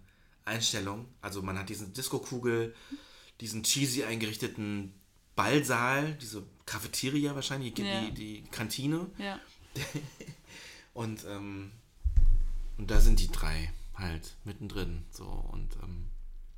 Einstellung. 0.46 1.06
Also 1.22 1.42
man 1.42 1.58
hat 1.58 1.70
diesen 1.70 1.94
Disco-Kugel, 1.94 2.76
diesen 3.40 3.64
cheesy 3.64 4.04
eingerichteten 4.04 4.94
Ballsaal, 5.36 6.14
diese 6.22 6.44
Cafeteria 6.66 7.34
wahrscheinlich, 7.34 7.74
die, 7.74 7.84
Ja. 7.84 8.02
die, 8.02 8.14
die 8.14 8.44
Kantine. 8.52 9.10
Ja. 9.18 9.40
Und, 10.94 11.26
ähm, 11.30 11.72
und 12.78 12.90
da 12.92 13.00
sind 13.00 13.20
die 13.20 13.30
drei 13.32 13.72
halt 13.96 14.36
mittendrin. 14.44 15.04
So. 15.12 15.26
Und 15.26 15.76
ähm, 15.84 16.08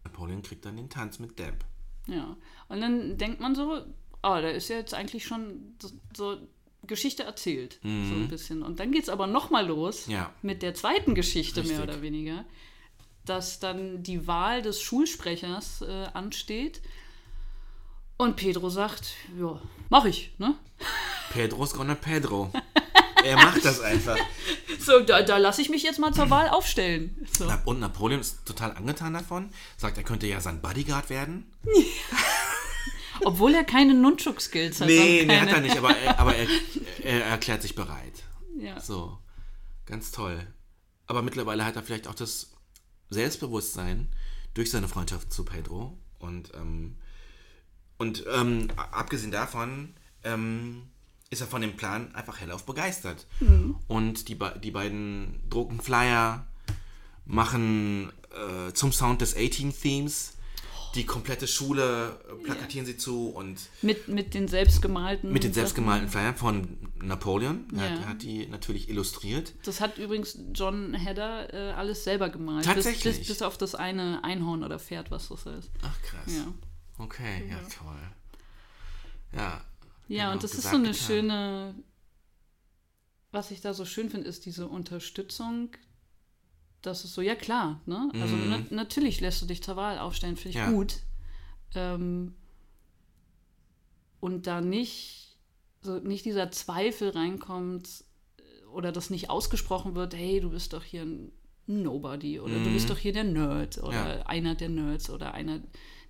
Napoleon 0.03 0.41
kriegt 0.41 0.65
dann 0.65 0.77
den 0.77 0.89
Tanz 0.89 1.19
mit 1.19 1.37
Deb. 1.39 1.63
Ja. 2.07 2.35
Und 2.67 2.81
dann 2.81 3.17
denkt 3.17 3.39
man 3.39 3.55
so, 3.55 3.83
ah, 4.21 4.41
da 4.41 4.49
ist 4.49 4.69
ja 4.69 4.77
jetzt 4.77 4.93
eigentlich 4.93 5.25
schon 5.25 5.75
so, 6.15 6.37
Geschichte 6.87 7.23
erzählt, 7.23 7.79
so 7.83 7.87
ein 7.87 8.27
bisschen. 8.27 8.63
Und 8.63 8.79
dann 8.79 8.91
geht 8.91 9.03
es 9.03 9.09
aber 9.09 9.27
nochmal 9.27 9.67
los 9.67 10.07
Mhm. 10.07 10.13
Ja. 10.13 10.33
mit 10.41 10.63
der 10.63 10.73
zweiten 10.73 11.13
Geschichte, 11.13 11.61
mehr 11.61 11.73
Richtig. 11.77 11.89
oder 11.89 12.01
weniger, 12.01 12.43
dass 13.23 13.59
dann 13.59 14.01
die 14.01 14.25
Wahl 14.25 14.63
des 14.63 14.81
Schulsprechers 14.81 15.83
äh, 15.83 16.07
ansteht. 16.13 16.81
Und 18.17 18.35
Pedro 18.35 18.69
sagt, 18.69 19.13
ja, 19.39 19.61
mach 19.89 20.05
ich, 20.05 20.31
ne? 20.39 20.55
Pedro's 21.31 21.73
gonna 21.73 21.93
Pedro. 21.95 22.51
er 23.23 23.35
macht 23.35 23.63
das 23.65 23.81
einfach. 23.81 24.17
So, 24.79 24.99
da, 24.99 25.21
da 25.21 25.37
lasse 25.37 25.61
ich 25.61 25.69
mich 25.69 25.83
jetzt 25.83 25.99
mal 25.99 26.11
zur 26.11 26.31
Wahl 26.31 26.49
aufstellen. 26.49 27.15
So. 27.37 27.47
Und 27.65 27.79
Napoleon 27.79 28.19
ist 28.19 28.45
total 28.45 28.71
angetan 28.71 29.13
davon. 29.13 29.51
Sagt, 29.77 29.97
er 29.97 30.03
könnte 30.03 30.25
ja 30.25 30.41
sein 30.41 30.59
Bodyguard 30.59 31.11
werden. 31.11 31.51
Obwohl 33.23 33.53
er 33.53 33.63
keine 33.63 33.93
Nunchuk-Skills 33.93 34.81
hat. 34.81 34.87
Nee, 34.87 35.23
nee, 35.27 35.39
hat 35.39 35.49
er 35.49 35.61
nicht, 35.61 35.77
aber, 35.77 35.95
er, 35.95 36.19
aber 36.19 36.35
er, 36.35 36.47
er 37.03 37.25
erklärt 37.25 37.61
sich 37.61 37.75
bereit. 37.75 38.23
Ja. 38.57 38.79
So, 38.79 39.19
ganz 39.85 40.11
toll. 40.11 40.47
Aber 41.05 41.21
mittlerweile 41.21 41.63
hat 41.63 41.75
er 41.75 41.83
vielleicht 41.83 42.07
auch 42.07 42.15
das 42.15 42.53
Selbstbewusstsein 43.11 44.09
durch 44.53 44.71
seine 44.71 44.87
Freundschaft 44.87 45.31
zu 45.31 45.45
Pedro. 45.45 45.97
Und, 46.17 46.53
ähm, 46.55 46.97
und 47.97 48.25
ähm, 48.33 48.69
abgesehen 48.75 49.31
davon 49.31 49.93
ähm, 50.23 50.89
ist 51.31 51.41
er 51.41 51.47
von 51.47 51.61
dem 51.61 51.75
Plan 51.75 52.13
einfach 52.13 52.39
hellauf 52.39 52.65
begeistert. 52.65 53.25
Und 53.87 54.27
die, 54.29 54.37
die 54.63 54.71
beiden 54.71 55.39
drucken 55.49 55.79
Flyer, 55.81 56.45
machen 57.25 58.11
äh, 58.31 58.73
zum 58.73 58.91
Sound 58.91 59.21
des 59.21 59.35
18-Themes 59.35 60.33
die 60.95 61.05
komplette 61.05 61.47
Schule 61.47 62.19
äh, 62.29 62.43
plakatieren 62.43 62.85
sie 62.85 62.97
zu 62.97 63.29
und 63.29 63.69
Mit, 63.81 64.09
mit 64.09 64.33
den 64.33 64.49
selbstgemalten. 64.49 65.31
mit 65.31 65.45
den 65.45 65.53
selbstgemalten 65.53 66.09
Flyern 66.09 66.35
von 66.35 66.67
Napoleon. 67.01 67.65
Er, 67.77 67.77
Ja. 67.85 67.91
hat, 67.91 67.99
er 68.01 68.09
hat 68.09 68.21
die 68.23 68.47
natürlich 68.47 68.89
illustriert. 68.89 69.53
Das 69.63 69.79
hat 69.79 69.97
übrigens 69.97 70.37
John 70.53 70.93
Hedder 70.93 71.53
äh, 71.53 71.71
alles 71.71 72.03
selber 72.03 72.27
gemalt. 72.29 72.65
Tatsächlich? 72.65 73.03
Bis, 73.03 73.17
bis, 73.19 73.27
bis 73.29 73.41
auf 73.41 73.57
das 73.57 73.73
eine 73.73 74.21
Einhorn 74.25 74.63
oder 74.65 74.79
Pferd, 74.79 75.11
was 75.11 75.29
das 75.29 75.45
ist. 75.45 75.71
Ach 75.81 76.01
krass. 76.01 76.33
Ja. 76.35 76.47
Okay, 76.97 77.47
ja, 77.49 77.55
toll. 77.59 77.95
Ja. 79.33 79.61
Ja, 80.11 80.23
genau, 80.25 80.33
und 80.33 80.43
das 80.43 80.53
ist 80.53 80.63
so 80.63 80.75
eine 80.75 80.91
getan. 80.91 80.93
schöne. 81.07 81.75
Was 83.31 83.51
ich 83.51 83.61
da 83.61 83.73
so 83.73 83.85
schön 83.85 84.09
finde, 84.09 84.27
ist 84.27 84.45
diese 84.45 84.67
Unterstützung. 84.67 85.69
Das 86.81 87.05
ist 87.05 87.13
so, 87.13 87.21
ja 87.21 87.35
klar, 87.35 87.81
ne? 87.85 88.11
Also 88.19 88.35
Mhm. 88.35 88.49
na, 88.49 88.75
natürlich 88.75 89.21
lässt 89.21 89.41
du 89.41 89.45
dich 89.45 89.61
zur 89.63 89.75
Wahl 89.75 89.99
aufstellen, 89.99 90.35
finde 90.35 90.49
ich 90.49 90.55
Ja. 90.55 90.69
gut. 90.71 90.97
Ähm, 91.75 92.35
und 94.19 94.47
da 94.47 94.61
nicht, 94.61 95.37
so 95.81 95.99
nicht 95.99 96.25
dieser 96.25 96.51
Zweifel 96.51 97.09
reinkommt 97.09 98.03
äh, 98.37 98.65
oder 98.65 98.91
das 98.91 99.09
nicht 99.09 99.29
ausgesprochen 99.29 99.95
wird, 99.95 100.13
hey, 100.15 100.39
du 100.41 100.49
bist 100.49 100.73
doch 100.73 100.83
hier 100.83 101.03
ein 101.03 101.31
Nobody 101.67 102.39
oder 102.39 102.59
du 102.59 102.71
bist 102.73 102.89
doch 102.89 102.97
hier 102.97 103.13
der 103.13 103.23
Nerd 103.23 103.77
oder 103.77 103.91
Mhm. 104.15 104.19
Ja. 104.19 104.25
einer 104.25 104.55
der 104.55 104.69
Nerds 104.69 105.09
oder 105.09 105.33
einer, 105.33 105.61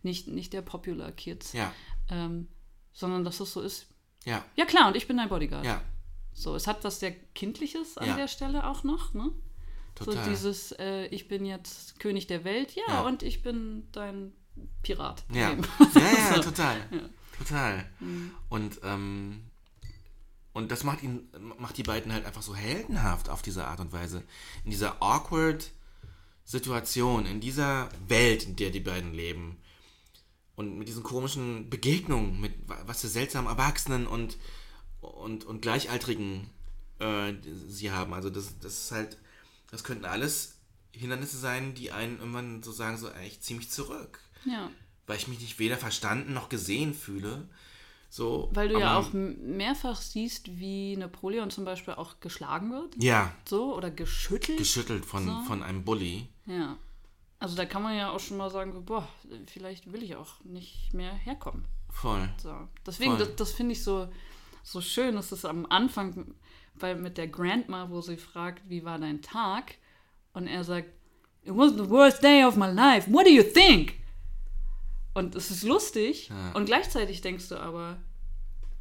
nicht, 0.01 0.27
nicht 0.27 0.53
der 0.53 0.61
Popular 0.61 1.11
Kids. 1.11 1.53
Ja, 1.53 1.71
Ähm, 2.09 2.47
sondern 2.93 3.23
dass 3.23 3.39
es 3.39 3.53
so 3.53 3.61
ist, 3.61 3.87
ja, 4.25 4.43
ja 4.55 4.65
klar, 4.65 4.87
und 4.87 4.95
ich 4.95 5.07
bin 5.07 5.17
dein 5.17 5.29
Bodyguard. 5.29 5.65
ja, 5.65 5.81
So, 6.33 6.55
es 6.55 6.67
hat 6.67 6.83
was 6.83 6.99
sehr 6.99 7.11
Kindliches 7.33 7.97
an 7.97 8.07
Ja. 8.07 8.15
der 8.15 8.27
Stelle 8.27 8.67
auch 8.67 8.83
noch, 8.83 9.13
ne? 9.13 9.31
total. 9.95 10.23
So 10.23 10.29
dieses, 10.29 10.71
äh, 10.73 11.05
ich 11.07 11.27
bin 11.27 11.45
jetzt 11.45 11.99
König 11.99 12.27
der 12.27 12.43
Welt, 12.43 12.73
ja, 12.75 12.83
Ja. 12.87 13.01
und 13.01 13.23
ich 13.23 13.41
bin 13.43 13.87
dein 13.91 14.31
Pirat. 14.83 15.23
ja. 15.33 15.51
Ja, 15.51 15.57
ja, 16.35 16.39
total. 16.41 16.77
Total. 17.37 17.85
Und, 18.49 18.79
ähm, 18.83 19.43
und 20.53 20.71
das 20.71 20.83
macht 20.83 21.01
ihn, 21.03 21.27
macht 21.57 21.77
die 21.77 21.83
beiden 21.83 22.11
halt 22.13 22.25
einfach 22.25 22.41
so 22.41 22.55
heldenhaft 22.55 23.29
auf 23.29 23.41
diese 23.41 23.65
Art 23.67 23.79
und 23.79 23.91
Weise. 23.93 24.23
In 24.65 24.71
dieser 24.71 25.01
awkward 25.01 25.71
Situation, 26.43 27.25
in 27.25 27.39
dieser 27.39 27.89
Welt, 28.07 28.43
in 28.45 28.55
der 28.55 28.69
die 28.71 28.79
beiden 28.81 29.13
leben. 29.13 29.57
Und 30.55 30.77
mit 30.77 30.87
diesen 30.87 31.03
komischen 31.03 31.69
Begegnungen, 31.69 32.39
mit 32.39 32.53
wa- 32.67 32.81
was 32.85 33.01
für 33.01 33.07
seltsamen 33.07 33.49
Erwachsenen 33.49 34.05
und, 34.07 34.37
und, 34.99 35.45
und 35.45 35.61
Gleichaltrigen 35.61 36.49
äh, 36.99 37.33
sie 37.67 37.91
haben. 37.91 38.13
Also 38.13 38.29
das, 38.29 38.59
das 38.59 38.83
ist 38.85 38.91
halt, 38.91 39.17
das 39.71 39.83
könnten 39.83 40.05
alles 40.05 40.57
Hindernisse 40.91 41.37
sein, 41.37 41.73
die 41.73 41.91
einen 41.91 42.19
irgendwann 42.19 42.61
so 42.63 42.71
sagen, 42.71 42.97
so, 42.97 43.07
ey, 43.09 43.27
ich 43.27 43.39
ziehe 43.41 43.57
mich 43.57 43.69
zurück 43.69 44.19
Ja, 44.45 44.69
weil 45.07 45.17
ich 45.17 45.27
mich 45.29 45.39
nicht 45.39 45.57
weder 45.57 45.77
verstanden 45.77 46.33
noch 46.33 46.49
gesehen 46.49 46.93
fühle. 46.93 47.47
So, 48.09 48.49
weil 48.53 48.67
du 48.67 48.77
ja 48.77 48.97
auch 48.99 49.13
mehrfach 49.13 50.01
siehst, 50.01 50.59
wie 50.59 50.97
Napoleon 50.97 51.49
zum 51.49 51.63
Beispiel 51.63 51.93
auch 51.93 52.19
geschlagen 52.19 52.69
wird, 52.71 53.01
Ja, 53.01 53.33
so, 53.47 53.73
oder 53.73 53.89
geschüttelt. 53.89 54.57
geschüttelt 54.57 55.05
von, 55.05 55.25
So. 55.25 55.41
von 55.47 55.63
einem 55.63 55.85
Bully. 55.85 56.27
ja. 56.45 56.77
Also 57.41 57.55
da 57.55 57.65
kann 57.65 57.81
man 57.81 57.97
ja 57.97 58.11
auch 58.11 58.19
schon 58.19 58.37
mal 58.37 58.51
sagen, 58.51 58.85
boah, 58.85 59.07
vielleicht 59.47 59.91
will 59.91 60.03
ich 60.03 60.15
auch 60.15 60.43
nicht 60.43 60.93
mehr 60.93 61.11
herkommen. 61.11 61.65
Voll. 61.89 62.29
So. 62.37 62.53
Deswegen, 62.85 63.17
Voll. 63.17 63.25
das, 63.25 63.35
das 63.35 63.51
finde 63.51 63.71
ich 63.71 63.83
so, 63.83 64.09
so 64.61 64.79
schön. 64.79 65.15
Das 65.15 65.31
ist 65.31 65.43
am 65.43 65.65
Anfang 65.65 66.35
bei, 66.75 66.93
mit 66.93 67.17
der 67.17 67.27
Grandma, 67.27 67.89
wo 67.89 67.99
sie 67.99 68.17
fragt, 68.17 68.69
wie 68.69 68.85
war 68.85 68.99
dein 68.99 69.23
Tag? 69.23 69.73
Und 70.33 70.45
er 70.45 70.63
sagt, 70.63 70.89
it 71.43 71.57
was 71.57 71.71
the 71.71 71.89
worst 71.89 72.23
day 72.23 72.45
of 72.45 72.57
my 72.57 72.67
life. 72.67 73.11
What 73.11 73.25
do 73.25 73.31
you 73.31 73.41
think? 73.41 73.95
Und 75.15 75.33
es 75.33 75.49
ist 75.49 75.63
lustig. 75.63 76.29
Ja. 76.29 76.51
Und 76.51 76.65
gleichzeitig 76.65 77.21
denkst 77.21 77.49
du 77.49 77.55
aber, 77.55 77.97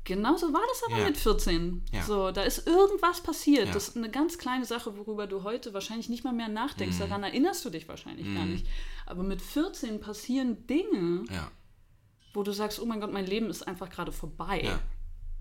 genauso 0.04 0.52
war 0.52 0.62
das 0.68 0.82
aber 0.88 0.98
Ja. 1.00 1.06
mit 1.06 1.16
14. 1.16 1.84
Ja. 1.92 2.02
So, 2.04 2.30
da 2.30 2.42
ist 2.42 2.66
irgendwas 2.66 3.20
passiert. 3.22 3.66
Ja. 3.68 3.72
Das 3.74 3.88
ist 3.88 3.96
eine 3.96 4.10
ganz 4.10 4.38
kleine 4.38 4.64
Sache, 4.64 4.96
worüber 4.96 5.26
du 5.26 5.42
heute 5.42 5.72
wahrscheinlich 5.74 6.08
nicht 6.08 6.24
mal 6.24 6.32
mehr 6.32 6.48
nachdenkst. 6.48 6.96
Mhm. 6.96 7.00
Daran 7.00 7.22
erinnerst 7.22 7.64
du 7.64 7.70
dich 7.70 7.86
wahrscheinlich 7.88 8.26
gar 8.34 8.46
nicht. 8.46 8.66
Aber 9.06 9.22
mit 9.22 9.42
14 9.42 10.00
passieren 10.00 10.66
Dinge, 10.66 11.24
Ja. 11.30 11.50
wo 12.32 12.42
du 12.42 12.52
sagst, 12.52 12.80
oh 12.80 12.86
mein 12.86 13.00
Gott, 13.00 13.12
mein 13.12 13.26
Leben 13.26 13.50
ist 13.50 13.66
einfach 13.66 13.90
gerade 13.90 14.12
vorbei. 14.12 14.62
ja. 14.64 14.80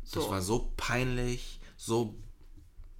so. 0.03 0.21
Das 0.21 0.29
war 0.31 0.41
so 0.41 0.71
peinlich, 0.75 1.59
so 1.77 2.15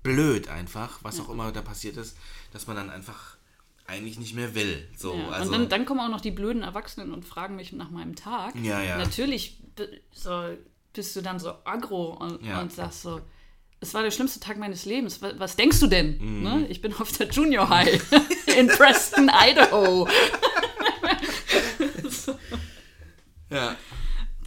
blöd 0.04 0.48
einfach, 0.48 1.00
was 1.04 1.20
auch 1.20 1.30
immer 1.30 1.52
da 1.52 1.62
passiert 1.62 1.98
ist, 1.98 2.16
dass 2.54 2.68
man 2.68 2.76
dann 2.76 2.90
einfach 2.90 3.38
eigentlich 3.88 4.20
nicht 4.20 4.36
mehr 4.36 4.54
will. 4.54 4.88
So, 4.96 5.16
ja. 5.16 5.30
also, 5.30 5.52
und 5.52 5.60
dann, 5.60 5.70
dann 5.70 5.86
kommen 5.86 6.00
auch 6.00 6.10
noch 6.10 6.22
die 6.22 6.30
blöden 6.32 6.62
Erwachsenen 6.62 7.12
und 7.12 7.26
fragen 7.26 7.56
mich 7.56 7.74
nach 7.74 7.90
meinem 7.90 8.16
Tag. 8.16 8.56
Ja, 8.56 8.82
ja. 8.82 8.98
Natürlich 8.98 9.64
b- 9.76 9.88
so, 10.12 10.56
bist 10.94 11.16
du 11.16 11.22
dann 11.22 11.40
so 11.40 11.54
aggro 11.64 12.14
und, 12.16 12.44
Ja. 12.46 12.62
und 12.62 12.72
sagst 12.72 13.02
so, 13.04 13.22
es 13.82 13.94
war 13.94 14.04
der 14.04 14.12
schlimmste 14.12 14.40
Tag 14.42 14.58
meines 14.58 14.84
Lebens. 14.86 15.22
Was, 15.22 15.40
was 15.40 15.56
denkst 15.56 15.80
du 15.80 15.88
denn? 15.88 16.18
Mhm. 16.18 16.44
Ne? 16.44 16.68
Ich 16.68 16.82
bin 16.82 16.94
auf 16.96 17.12
der 17.18 17.30
Junior 17.30 17.70
High 17.70 18.02
in 18.58 18.68
Preston, 18.68 19.30
Idaho. 19.34 20.08
ja. 23.50 23.76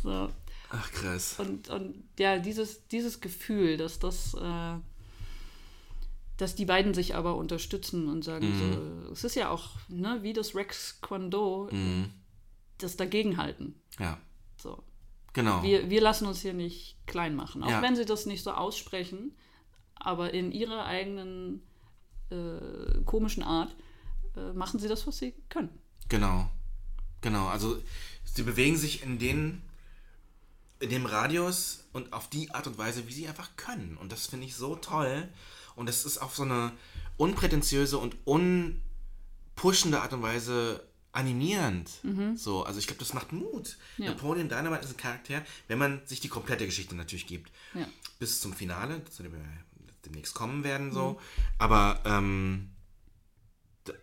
So. 0.02 0.30
Ach 0.70 0.90
krass. 0.92 1.36
Und, 1.38 1.68
und 1.68 2.02
ja, 2.18 2.38
dieses, 2.38 2.88
dieses 2.88 3.20
Gefühl, 3.20 3.76
dass 3.76 3.98
das, 3.98 4.34
äh, 4.34 4.74
dass 6.38 6.54
die 6.54 6.64
beiden 6.64 6.94
sich 6.94 7.14
aber 7.14 7.36
unterstützen 7.36 8.08
und 8.08 8.22
sagen, 8.24 8.48
Mhm. 8.48 9.04
so, 9.06 9.12
es 9.12 9.24
ist 9.24 9.36
ja 9.36 9.50
auch, 9.50 9.70
ne, 9.88 10.20
wie 10.22 10.32
das 10.32 10.54
Rex 10.54 10.98
Kwando, 11.02 11.68
Mhm. 11.70 12.10
das 12.78 12.96
Dagegenhalten. 12.96 13.74
Ja, 13.98 14.18
So. 14.56 14.82
Genau. 15.32 15.62
Wir, 15.62 15.88
wir 15.90 16.00
lassen 16.00 16.26
uns 16.26 16.40
hier 16.40 16.54
nicht 16.54 16.96
klein 17.06 17.34
machen. 17.34 17.62
Auch 17.62 17.70
Ja. 17.70 17.82
wenn 17.82 17.96
sie 17.96 18.04
das 18.04 18.26
nicht 18.26 18.42
so 18.42 18.52
aussprechen, 18.52 19.36
aber 19.94 20.32
in 20.34 20.52
ihrer 20.52 20.84
eigenen 20.84 21.62
äh, 22.30 23.02
komischen 23.04 23.42
Art 23.42 23.74
äh, 24.36 24.52
machen 24.52 24.80
sie 24.80 24.88
das, 24.88 25.06
was 25.06 25.18
sie 25.18 25.34
können. 25.48 25.70
Genau. 26.08 26.48
Genau. 27.20 27.46
Also 27.48 27.80
sie 28.24 28.42
bewegen 28.42 28.76
sich 28.76 29.02
in 29.02 29.18
den 29.18 29.62
in 30.80 30.90
dem 30.90 31.06
Radius 31.06 31.84
und 31.92 32.12
auf 32.12 32.28
die 32.28 32.50
Art 32.50 32.66
und 32.66 32.76
Weise, 32.76 33.06
wie 33.06 33.12
sie 33.12 33.28
einfach 33.28 33.50
können. 33.56 33.96
Und 34.00 34.10
das 34.10 34.26
finde 34.26 34.46
ich 34.46 34.56
so 34.56 34.74
toll. 34.74 35.28
Und 35.76 35.88
das 35.88 36.04
ist 36.04 36.18
auf 36.18 36.34
so 36.34 36.42
eine 36.42 36.72
unprätentiöse 37.18 37.98
und 37.98 38.16
unpushende 38.24 40.00
Art 40.02 40.12
und 40.12 40.22
Weise 40.22 40.82
animierend. 41.12 41.90
So, 42.36 42.64
also 42.64 42.78
ich 42.78 42.86
glaube, 42.86 43.00
das 43.00 43.12
macht 43.12 43.32
Mut. 43.32 43.76
Mhm. 43.98 44.04
Ja. 44.04 44.10
Napoleon 44.10 44.48
Dynamite 44.48 44.84
ist 44.84 44.90
ein 44.92 44.96
Charakter, 44.96 45.44
wenn 45.68 45.78
man 45.78 46.00
sich 46.06 46.20
die 46.20 46.28
komplette 46.28 46.64
Geschichte 46.66 46.94
natürlich 46.94 47.26
gibt. 47.26 47.52
Ja. 47.74 47.86
Bis 48.18 48.40
zum 48.40 48.52
Finale, 48.54 49.04
zu 49.06 49.22
dem 49.22 49.32
wir 49.32 49.44
demnächst 50.04 50.34
kommen 50.34 50.64
werden, 50.64 50.90
so. 50.92 51.10
Mhm. 51.10 51.16
Aber 51.58 52.00
ähm, 52.04 52.70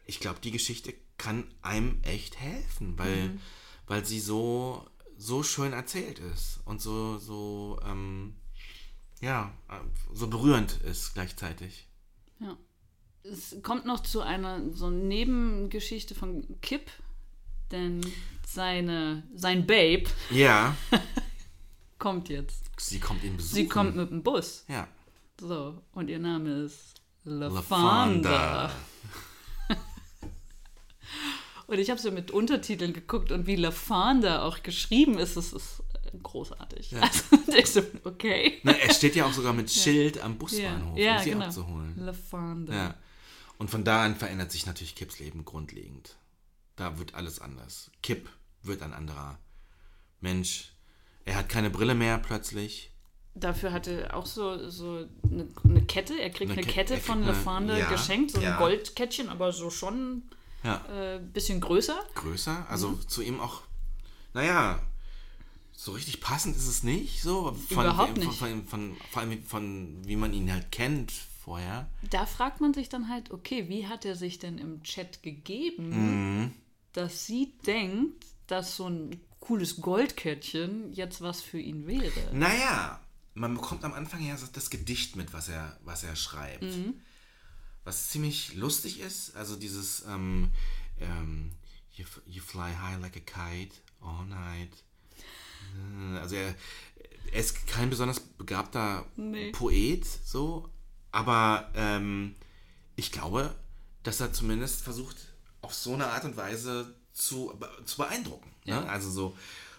ich 0.06 0.20
glaube, 0.20 0.40
die 0.42 0.52
Geschichte 0.52 0.94
kann 1.18 1.44
einem 1.62 2.00
echt 2.04 2.40
helfen, 2.40 2.98
weil, 2.98 3.30
Mhm. 3.30 3.42
weil 3.88 4.06
sie 4.06 4.20
so, 4.20 4.86
so 5.18 5.44
schön 5.44 5.74
erzählt 5.74 6.20
ist 6.20 6.60
und 6.66 6.82
so, 6.82 7.18
so, 7.18 7.80
ähm, 7.86 8.36
ja, 9.22 9.52
äh, 9.68 9.80
so 10.14 10.28
berührend 10.28 10.74
ist 10.84 11.14
gleichzeitig. 11.14 11.88
Ja. 12.40 12.56
Es 13.32 13.56
kommt 13.64 13.86
noch 13.86 14.02
zu 14.02 14.22
einer 14.22 14.62
so 14.74 14.90
Nebengeschichte 14.90 16.16
von 16.16 16.44
Kip, 16.62 16.90
denn 17.72 18.02
seine, 18.48 19.24
sein 19.36 19.66
Babe 19.68 20.06
Ja, 20.32 20.76
kommt 22.00 22.30
jetzt. 22.30 22.72
sie 22.80 23.00
kommt 23.00 23.24
ihn 23.24 23.38
besuchen. 23.38 23.56
Sie 23.56 23.68
kommt 23.68 23.96
mit 23.96 24.10
dem 24.10 24.24
Bus. 24.24 24.66
Ja. 24.68 24.88
So, 25.40 25.82
und 25.94 26.10
ihr 26.10 26.20
Name 26.20 26.64
ist 26.64 26.96
LaFonda. 27.24 28.72
Und 31.68 31.78
ich 31.78 31.92
habe 31.92 32.00
so 32.00 32.10
mit 32.10 32.32
Untertiteln 32.32 32.94
geguckt 32.94 33.32
und 33.32 33.46
wie 33.46 33.56
LaFonda 33.56 34.42
auch 34.42 34.64
geschrieben 34.64 35.20
ist, 35.20 35.38
das 35.38 35.54
ist 35.54 35.84
großartig. 36.24 36.92
Ja. 36.92 37.02
Also 37.56 37.82
okay. 38.04 38.60
Na, 38.64 38.72
er 38.72 38.94
steht 38.94 39.16
ja 39.16 39.26
auch 39.26 39.34
sogar 39.34 39.54
mit 39.54 39.70
Schild 39.70 40.24
am 40.24 40.38
Busbahnhof, 40.38 40.98
ja, 40.98 41.18
um 41.18 41.24
sie 41.24 41.30
genau. 41.32 41.46
abzuholen. 41.46 41.94
LaFonda. 41.98 42.74
Ja. 42.74 42.96
Und 43.60 43.70
von 43.70 43.84
da 43.84 44.04
an 44.04 44.16
verändert 44.16 44.52
sich 44.52 44.66
natürlich 44.66 44.96
Kips 44.96 45.20
Leben 45.20 45.46
grundlegend. 45.46 46.16
Da 46.76 46.98
wird 46.98 47.14
alles 47.14 47.40
anders. 47.40 47.92
Kip 48.02 48.28
wird 48.64 48.82
ein 48.82 48.94
anderer 48.94 49.38
Mensch. 50.22 50.72
Er 51.26 51.36
hat 51.36 51.50
keine 51.50 51.70
Brille 51.70 51.94
mehr 51.94 52.18
plötzlich. 52.18 52.92
Dafür 53.36 53.72
hatte 53.72 54.14
auch 54.16 54.26
so, 54.26 54.68
so 54.70 55.06
eine, 55.24 55.48
eine 55.64 55.84
Kette. 55.86 56.20
Er 56.20 56.30
kriegt 56.32 56.52
Eine 56.52 56.62
eine, 56.62 56.68
Ke- 56.68 56.74
Kette 56.74 56.94
er 56.94 57.00
kriegt 57.00 57.06
von 57.08 57.22
LaFonda 57.24 57.78
ja, 57.78 57.90
geschenkt, 57.90 58.32
so 58.32 58.38
ein 58.40 58.44
ja. 58.44 58.58
Goldkettchen, 58.58 59.30
aber 59.30 59.52
so 59.54 59.70
schon 59.70 60.24
Ja. 60.64 60.84
ein 60.86 60.96
äh, 60.96 61.20
bisschen 61.22 61.62
größer. 61.62 62.00
Größer. 62.16 62.66
Also 62.70 62.90
Mhm. 62.90 63.08
zu 63.08 63.22
ihm 63.22 63.40
auch, 63.40 63.62
naja, 64.34 64.82
so 65.74 65.92
richtig 65.92 66.22
passend 66.22 66.56
ist 66.58 66.68
es 66.68 66.84
nicht. 66.84 67.22
So 67.22 67.52
von, 67.54 67.84
Überhaupt 67.86 68.18
von, 68.18 68.28
nicht. 68.28 68.40
Von, 68.40 68.66
von, 68.66 68.98
vor 69.12 69.22
allem 69.22 69.44
von, 69.44 70.08
wie 70.08 70.16
man 70.16 70.34
ihn 70.34 70.52
halt 70.52 70.72
kennt 70.72 71.12
vorher. 71.50 71.90
Da 72.12 72.26
fragt 72.28 72.62
man 72.62 72.74
sich 72.76 72.90
dann 72.90 73.10
halt, 73.10 73.32
okay, 73.32 73.68
wie 73.70 73.88
hat 73.88 74.06
er 74.06 74.16
sich 74.16 74.38
denn 74.38 74.60
im 74.60 74.84
Chat 74.84 75.24
gegeben, 75.24 75.90
Mhm. 76.44 76.54
dass 76.94 77.26
sie 77.26 77.54
denkt, 77.66 78.24
dass 78.46 78.76
so 78.76 78.88
ein 78.88 79.20
cooles 79.40 79.82
Goldkettchen 79.82 80.94
jetzt 80.94 81.22
was 81.22 81.42
für 81.42 81.60
ihn 81.60 81.88
wäre? 81.88 82.12
Naja, 82.34 83.00
man 83.34 83.56
bekommt 83.56 83.84
am 83.84 83.94
Anfang 83.94 84.24
ja 84.26 84.36
das 84.54 84.70
Gedicht 84.70 85.16
mit, 85.16 85.34
was 85.34 85.50
er, 85.50 85.80
was 85.84 86.04
er 86.04 86.16
schreibt. 86.16 86.66
Was 87.84 88.10
ziemlich 88.10 88.54
lustig 88.56 89.00
ist. 89.00 89.36
Also 89.36 89.56
dieses 89.56 90.06
ähm, 90.06 90.50
ähm, 91.00 91.52
you, 91.96 92.06
you 92.28 92.42
fly 92.44 92.72
high 92.76 93.00
like 93.02 93.16
a 93.18 93.20
kite 93.22 93.76
all 94.02 94.26
night. 94.26 94.72
Äh, 96.14 96.18
Also 96.20 96.36
er, 96.36 96.54
er 97.32 97.40
ist 97.40 97.66
kein 97.68 97.90
besonders 97.90 98.20
begabter 98.20 99.06
Nee. 99.16 99.52
Poet, 99.52 100.06
so, 100.06 100.70
aber 101.12 101.70
ähm, 101.76 102.36
ich 102.96 103.12
glaube, 103.12 103.56
dass 104.04 104.20
er 104.20 104.34
zumindest 104.34 104.82
versucht, 104.82 105.18
auf 105.62 105.74
so 105.74 105.94
eine 105.94 106.08
Art 106.08 106.26
und 106.26 106.38
Weise 106.38 106.96
zu, 107.14 107.54
zu 107.86 107.98
beeindrucken. 107.98 108.52
Ja. 108.64 108.82
Ne? 108.82 108.90
Also 108.90 109.10
so, 109.10 109.38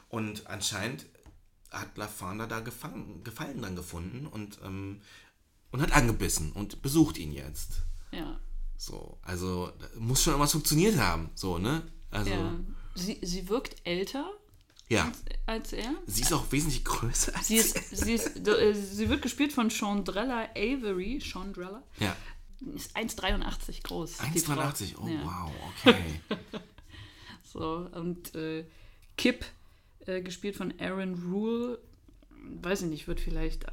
und 0.09 0.47
anscheinend 0.47 1.07
hat 1.71 1.97
LaFonda 1.97 2.47
da 2.47 2.61
Gefallen, 2.61 3.23
Gefallen 3.25 3.63
dran 3.63 3.77
gefunden 3.77 4.27
und, 4.27 4.59
ähm, 4.65 5.01
und 5.71 5.81
hat 5.81 5.93
angebissen 5.93 6.53
und 6.53 6.83
besucht 6.83 7.17
ihn 7.19 7.33
jetzt. 7.33 7.83
Ja. 8.11 8.39
So, 8.77 9.19
also 9.23 9.73
muss 9.99 10.23
schon 10.23 10.33
irgendwas 10.33 10.53
funktioniert 10.53 10.99
haben, 10.99 11.31
so, 11.35 11.59
ne? 11.59 11.83
Also, 12.11 12.31
ja. 12.31 12.55
Sie, 12.95 13.19
sie 13.23 13.49
wirkt 13.49 13.77
älter 13.85 14.29
als 15.47 15.73
er. 15.73 15.93
Sie 16.07 16.23
ist 16.23 16.33
auch 16.33 16.51
wesentlich 16.53 16.85
größer 16.85 17.35
als 17.37 17.49
Sie, 17.49 17.57
ist, 17.57 17.97
sie, 17.97 18.15
ist, 18.15 18.47
äh, 18.49 18.75
sie 18.75 19.09
wird 19.09 19.23
gespielt 19.23 19.53
von 19.53 19.71
Chandrella 19.71 20.49
Avery. 20.57 21.21
Chandrella 21.21 21.83
Ja. 21.99 22.17
ist 22.75 22.97
1,83 22.97 23.83
groß. 23.83 24.19
die 24.35 24.41
Frau. 24.41 24.53
1,83, 24.55 24.95
oh 25.01 25.07
Ja. 25.09 25.25
wow, 25.25 25.51
okay. 25.87 26.21
So, 27.43 27.89
und 27.93 28.35
äh, 28.35 28.65
Kip, 29.17 29.45
äh, 30.07 30.21
gespielt 30.23 30.57
von 30.57 30.73
Aaron 30.81 31.15
Rule, 31.33 31.79
weiß 32.63 32.83
ich 32.83 32.89
nicht, 32.89 33.09
wird 33.09 33.21
vielleicht 33.21 33.67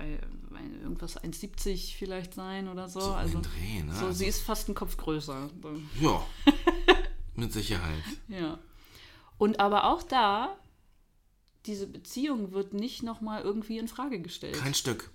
irgendwas 0.82 1.18
1,70 1.22 1.96
vielleicht 1.96 2.34
sein 2.34 2.68
oder 2.68 2.90
so. 2.90 3.00
So 3.00 3.14
also, 3.14 3.40
Dreh, 3.42 3.84
ne? 3.84 3.94
so, 3.94 4.06
Also- 4.08 4.12
sie 4.20 4.26
ist 4.26 4.42
fast 4.42 4.68
ein 4.70 4.76
Kopf 4.76 4.98
größer. 4.98 5.50
Ja, 6.02 6.26
mit 7.36 7.54
Sicherheit. 7.54 8.04
Ja. 8.28 8.58
Und 9.38 9.60
aber 9.60 9.86
auch 9.92 10.02
da, 10.04 10.56
diese 11.68 11.88
Beziehung 11.88 12.52
wird 12.54 12.74
nicht 12.74 13.04
nochmal 13.04 13.42
irgendwie 13.44 13.78
in 13.78 13.88
Frage 13.88 14.20
gestellt. 14.22 14.56
Kein 14.56 14.74
Stück. 14.74 15.12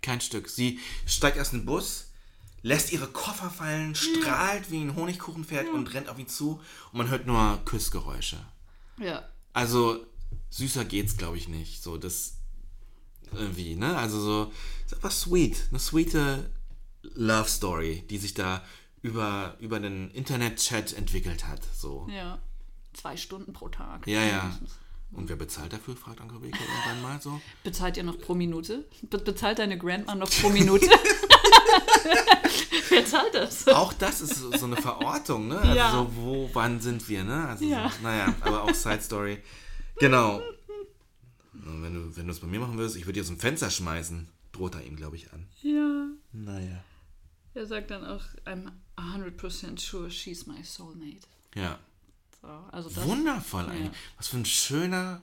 Kein 0.00 0.20
Stück. 0.20 0.48
Sie 0.48 0.78
steigt 1.06 1.36
in 1.36 1.60
den 1.60 1.66
Bus, 1.66 2.12
lässt 2.62 2.92
ihre 2.92 3.08
Koffer 3.08 3.50
fallen, 3.50 3.94
strahlt 3.94 4.70
wie 4.70 4.80
ein 4.80 4.94
Honigkuchenpferd 4.94 5.68
und 5.68 5.92
rennt 5.92 6.08
auf 6.08 6.18
ihn 6.18 6.28
zu 6.28 6.60
und 6.92 6.98
man 6.98 7.08
hört 7.10 7.26
nur 7.26 7.60
Küssgeräusche. 7.64 8.38
ja. 8.98 9.28
Also 9.54 10.06
süßer 10.50 10.84
geht's, 10.84 11.16
glaube 11.16 11.36
ich, 11.36 11.48
nicht. 11.48 11.82
So, 11.82 11.96
das 11.96 12.36
irgendwie, 13.32 13.74
ne? 13.74 13.96
Also 13.96 14.20
so, 14.20 14.52
ist 14.84 14.94
einfach 14.94 15.10
sweet. 15.10 15.66
Eine 15.70 15.80
sweete 15.80 16.50
Love 17.02 17.48
Story, 17.48 18.04
die 18.08 18.18
sich 18.18 18.34
da 18.34 18.64
über, 19.02 19.56
über 19.58 19.80
den 19.80 20.10
Internet-Chat 20.10 20.92
entwickelt 20.92 21.46
hat. 21.46 21.60
So. 21.74 22.06
Ja. 22.10 22.38
Zwei 22.92 23.16
Stunden 23.16 23.52
pro 23.52 23.68
Tag. 23.68 24.06
Ja, 24.06 24.22
ja. 24.24 24.58
Und 25.12 25.28
wer 25.28 25.36
bezahlt 25.36 25.72
dafür, 25.72 25.96
fragt 25.96 26.20
Anke 26.20 26.38
Beke 26.38 26.58
irgendwann 26.58 27.02
mal 27.02 27.20
so. 27.20 27.40
Bezahlt 27.64 27.96
ihr 27.96 28.02
noch 28.04 28.18
pro 28.18 28.34
Minute? 28.34 28.84
Be 29.02 29.18
bezahlt 29.18 29.58
deine 29.58 29.78
Grandma 29.78 30.14
noch 30.14 30.30
pro 30.30 30.50
Minute? 30.50 30.86
Wer 32.90 33.04
zahlt 33.06 33.34
das? 33.34 33.66
Auch 33.68 33.92
das 33.92 34.20
ist 34.20 34.36
so 34.36 34.50
so 34.56 34.66
eine 34.66 34.76
Verortung, 34.76 35.48
ne? 35.48 35.58
Also 35.58 35.74
Ja. 35.76 35.92
so, 35.92 36.16
wo, 36.16 36.50
wann 36.52 36.80
sind 36.80 37.08
wir, 37.08 37.24
ne? 37.24 37.48
Also 37.48 37.64
Ja. 37.64 37.90
so, 37.90 38.02
naja, 38.02 38.34
aber 38.40 38.62
auch 38.64 38.74
Side 38.74 39.02
Story. 39.02 39.38
Genau. 39.98 40.40
Und 41.54 41.82
wenn 41.82 41.94
du, 41.94 42.16
wenn 42.16 42.26
du 42.26 42.32
es 42.32 42.40
bei 42.40 42.46
mir 42.46 42.60
machen 42.60 42.78
würdest, 42.78 42.96
ich 42.96 43.04
würde 43.06 43.14
dir 43.14 43.22
aus 43.22 43.26
dem 43.28 43.38
Fenster 43.38 43.70
schmeißen, 43.70 44.28
droht 44.52 44.74
er 44.74 44.84
ihm, 44.84 44.96
glaube 44.96 45.16
ich, 45.16 45.32
an. 45.32 45.46
Ja. 45.62 46.06
Naja. 46.32 46.82
Er 47.54 47.66
sagt 47.66 47.90
dann 47.90 48.04
auch, 48.04 48.22
I'm 48.46 48.70
100% 48.96 49.80
sure 49.80 50.10
she's 50.10 50.46
my 50.46 50.62
soulmate. 50.62 51.26
Ja. 51.54 51.78
So, 52.42 52.48
also 52.48 52.88
das, 52.88 53.04
Wundervoll 53.04 53.64
ja. 53.64 53.70
eigentlich. 53.70 53.98
Was 54.16 54.28
für 54.28 54.36
ein 54.36 54.44
schöner, 54.44 55.22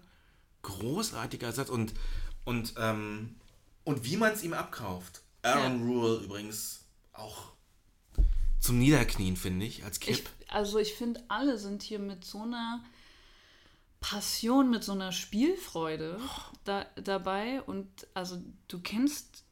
großartiger 0.63 1.51
Satz. 1.51 1.70
Und, 1.70 1.93
und, 2.43 2.74
ähm, 2.78 3.36
und 3.84 4.03
wie 4.03 4.18
man 4.18 4.34
es 4.34 4.43
ihm 4.43 4.53
abkauft. 4.53 5.22
Aaron 5.43 5.84
Rule 5.88 6.24
übrigens 6.24 6.86
auch 7.13 7.53
zum 8.59 8.80
Niederknien, 8.80 9.36
finde 9.38 9.66
ich, 9.66 9.84
als 9.84 9.97
Ich, 9.97 10.01
Kip. 10.01 10.30
also 10.47 10.80
ich 10.80 10.95
finde, 10.95 11.24
alle 11.28 11.59
sind 11.59 11.84
hier 11.84 11.99
mit 11.99 12.26
so 12.26 12.41
einer 12.41 12.84
Passion, 13.99 14.72
mit 14.72 14.84
so 14.84 14.91
einer 14.93 15.11
Spielfreude 15.11 16.20
da, 16.63 16.86
dabei. 16.95 17.61
Und 17.61 17.88
also 18.16 18.41
du 18.68 18.80
kennst 18.82 19.43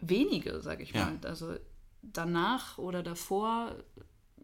wenige, 0.00 0.60
sag 0.62 0.80
ich 0.80 0.92
Ja. 0.92 1.06
mal. 1.06 1.18
Also 1.24 1.56
danach 2.02 2.78
oder 2.78 3.02
davor, 3.02 3.74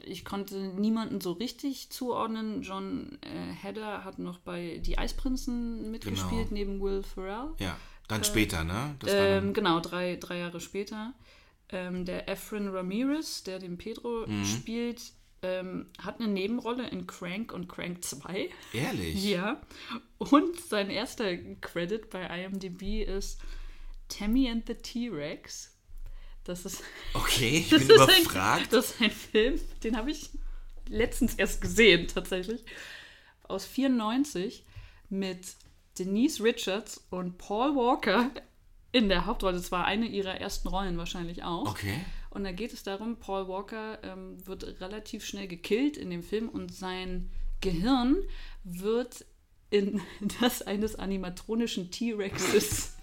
ich 0.04 0.24
konnte 0.24 0.56
niemanden 0.56 1.20
so 1.20 1.32
richtig 1.32 1.90
zuordnen. 1.90 2.62
John 2.62 3.18
äh, 3.22 3.52
Hedder 3.62 4.04
hat 4.04 4.18
noch 4.18 4.38
bei 4.38 4.78
Die 4.84 4.98
Eisprinzen 4.98 5.90
mitgespielt, 5.90 6.48
Genau. 6.50 6.52
neben 6.52 6.80
Will 6.80 7.02
Ferrell. 7.02 7.50
ja, 7.58 7.76
dann 8.08 8.22
später, 8.24 8.62
ne? 8.64 8.94
Ähm, 9.06 9.52
genau, 9.52 9.80
drei, 9.80 10.16
drei 10.16 10.38
Jahre 10.38 10.60
später. 10.60 11.12
Ähm, 11.70 12.04
der 12.04 12.28
Efren 12.28 12.68
Ramirez, 12.68 13.42
der 13.42 13.58
den 13.58 13.76
Pedro 13.78 14.24
Mhm. 14.26 14.44
spielt, 14.44 15.02
ähm, 15.42 15.86
hat 16.00 16.20
eine 16.20 16.28
Nebenrolle 16.28 16.88
in 16.88 17.06
Crank 17.06 17.52
und 17.52 17.68
Crank 17.68 18.04
2. 18.04 18.48
ehrlich. 18.72 19.24
Ja. 19.24 19.60
Und 20.18 20.58
sein 20.60 20.88
erster 20.90 21.36
Credit 21.60 22.08
bei 22.10 22.22
IMDb 22.44 23.02
ist 23.02 23.40
Tammy 24.08 24.48
and 24.48 24.66
the 24.66 24.74
T-Rex. 24.74 25.75
Das 26.46 26.64
ist, 26.64 26.82
Okay, 27.14 27.58
ich 27.58 27.68
das 27.70 27.86
bin 27.86 27.96
ist 27.96 28.00
ein, 28.00 28.22
überfragt. 28.22 28.72
das 28.72 28.90
ist 28.92 29.02
ein 29.02 29.10
Film, 29.10 29.60
den 29.82 29.96
habe 29.96 30.10
ich 30.10 30.30
letztens 30.88 31.34
erst 31.34 31.60
gesehen, 31.60 32.08
tatsächlich. 32.08 32.64
Aus 33.42 33.66
94 33.66 34.64
mit 35.08 35.54
Denise 35.98 36.42
Richards 36.42 37.04
und 37.10 37.38
Paul 37.38 37.74
Walker 37.74 38.30
in 38.92 39.08
der 39.08 39.26
Hauptrolle. 39.26 39.56
Das 39.56 39.72
war 39.72 39.84
eine 39.84 40.06
ihrer 40.06 40.40
ersten 40.40 40.68
Rollen 40.68 40.98
wahrscheinlich 40.98 41.42
auch. 41.42 41.68
Okay. 41.70 42.04
Und 42.30 42.44
da 42.44 42.52
geht 42.52 42.72
es 42.72 42.82
darum, 42.82 43.16
Paul 43.16 43.48
Walker 43.48 43.98
ähm, 44.02 44.46
wird 44.46 44.80
relativ 44.80 45.24
schnell 45.24 45.48
gekillt 45.48 45.96
in 45.96 46.10
dem 46.10 46.22
Film 46.22 46.48
und 46.48 46.72
sein 46.74 47.30
Gehirn 47.62 48.16
wird 48.62 49.24
in 49.70 50.00
das 50.40 50.62
eines 50.62 50.96
animatronischen 50.96 51.90
T-Rexes 51.90 52.95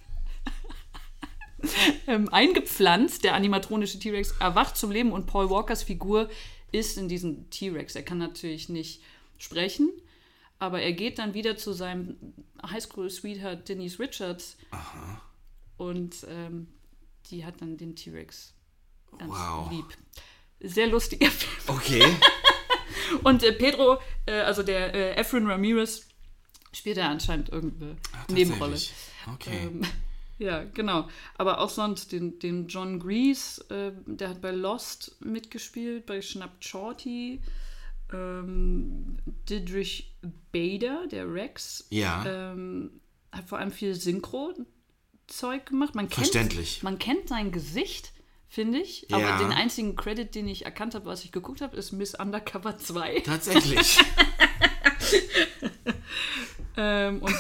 ähm, 2.07 2.29
eingepflanzt. 2.29 3.23
Der 3.23 3.33
animatronische 3.35 3.99
T-Rex 3.99 4.33
erwacht 4.39 4.77
zum 4.77 4.91
Leben 4.91 5.11
und 5.11 5.25
Paul 5.27 5.49
Walkers 5.49 5.83
Figur 5.83 6.29
ist 6.71 6.97
in 6.97 7.07
diesem 7.07 7.49
T-Rex. 7.49 7.95
Er 7.95 8.03
kann 8.03 8.17
natürlich 8.17 8.69
nicht 8.69 9.01
sprechen, 9.37 9.91
aber 10.59 10.81
er 10.81 10.93
geht 10.93 11.19
dann 11.19 11.33
wieder 11.33 11.57
zu 11.57 11.73
seinem 11.73 12.15
Highschool-Sweetheart 12.65 13.67
Denise 13.67 13.99
Richards 13.99 14.57
Aha. 14.71 15.21
und 15.77 16.25
ähm, 16.29 16.67
die 17.29 17.45
hat 17.45 17.61
dann 17.61 17.77
den 17.77 17.95
T-Rex 17.95 18.53
ganz 19.17 19.31
Wow. 19.31 19.71
lieb. 19.71 19.85
Sehr 20.59 20.87
lustiger 20.87 21.29
Film. 21.29 21.51
Okay. 21.67 22.03
Und 23.23 23.43
äh, 23.43 23.51
Pedro, 23.53 23.99
äh, 24.25 24.39
also 24.39 24.63
der 24.63 24.93
äh, 24.93 25.15
Efren 25.15 25.45
Ramirez, 25.47 26.07
spielt 26.71 26.97
da 26.97 27.09
anscheinend 27.09 27.49
irgendeine 27.49 27.95
Ah, 28.13 28.31
Nebenrolle. 28.31 28.79
Okay. 29.33 29.59
Ähm, 29.63 29.81
ja, 30.37 30.63
genau. 30.63 31.07
Aber 31.37 31.59
auch 31.59 31.69
sonst 31.69 32.11
den, 32.11 32.39
den 32.39 32.67
John 32.67 32.99
Grease, 32.99 33.63
äh, 33.69 33.91
der 34.05 34.29
hat 34.29 34.41
bei 34.41 34.51
Lost 34.51 35.15
mitgespielt, 35.23 36.05
bei 36.05 36.21
Schnappt 36.21 36.63
Shorty. 36.65 37.41
Ähm, 38.11 39.17
Didrich 39.49 40.15
Bader, 40.51 41.07
der 41.07 41.33
Rex, 41.33 41.87
ja. 41.89 42.23
ähm, 42.25 43.01
hat 43.31 43.49
vor 43.49 43.57
allem 43.57 43.71
viel 43.71 43.95
Synchro-Zeug 43.95 45.65
gemacht. 45.65 45.95
Man 45.95 46.05
kennt, 46.05 46.15
Verständlich. 46.15 46.83
Man 46.83 46.99
kennt 46.99 47.29
sein 47.29 47.51
Gesicht, 47.51 48.13
finde 48.47 48.79
ich. 48.79 49.07
Ja. 49.09 49.17
Aber 49.17 49.43
den 49.43 49.51
einzigen 49.51 49.95
Credit, 49.95 50.35
den 50.35 50.47
ich 50.47 50.65
erkannt 50.65 50.93
habe, 50.93 51.05
was 51.05 51.23
ich 51.23 51.31
geguckt 51.31 51.61
habe, 51.61 51.75
ist 51.75 51.91
Miss 51.91 52.13
Undercover 52.13 52.77
2. 52.77 53.21
Tatsächlich. 53.21 53.99
Ähm, 56.75 57.21
und 57.21 57.35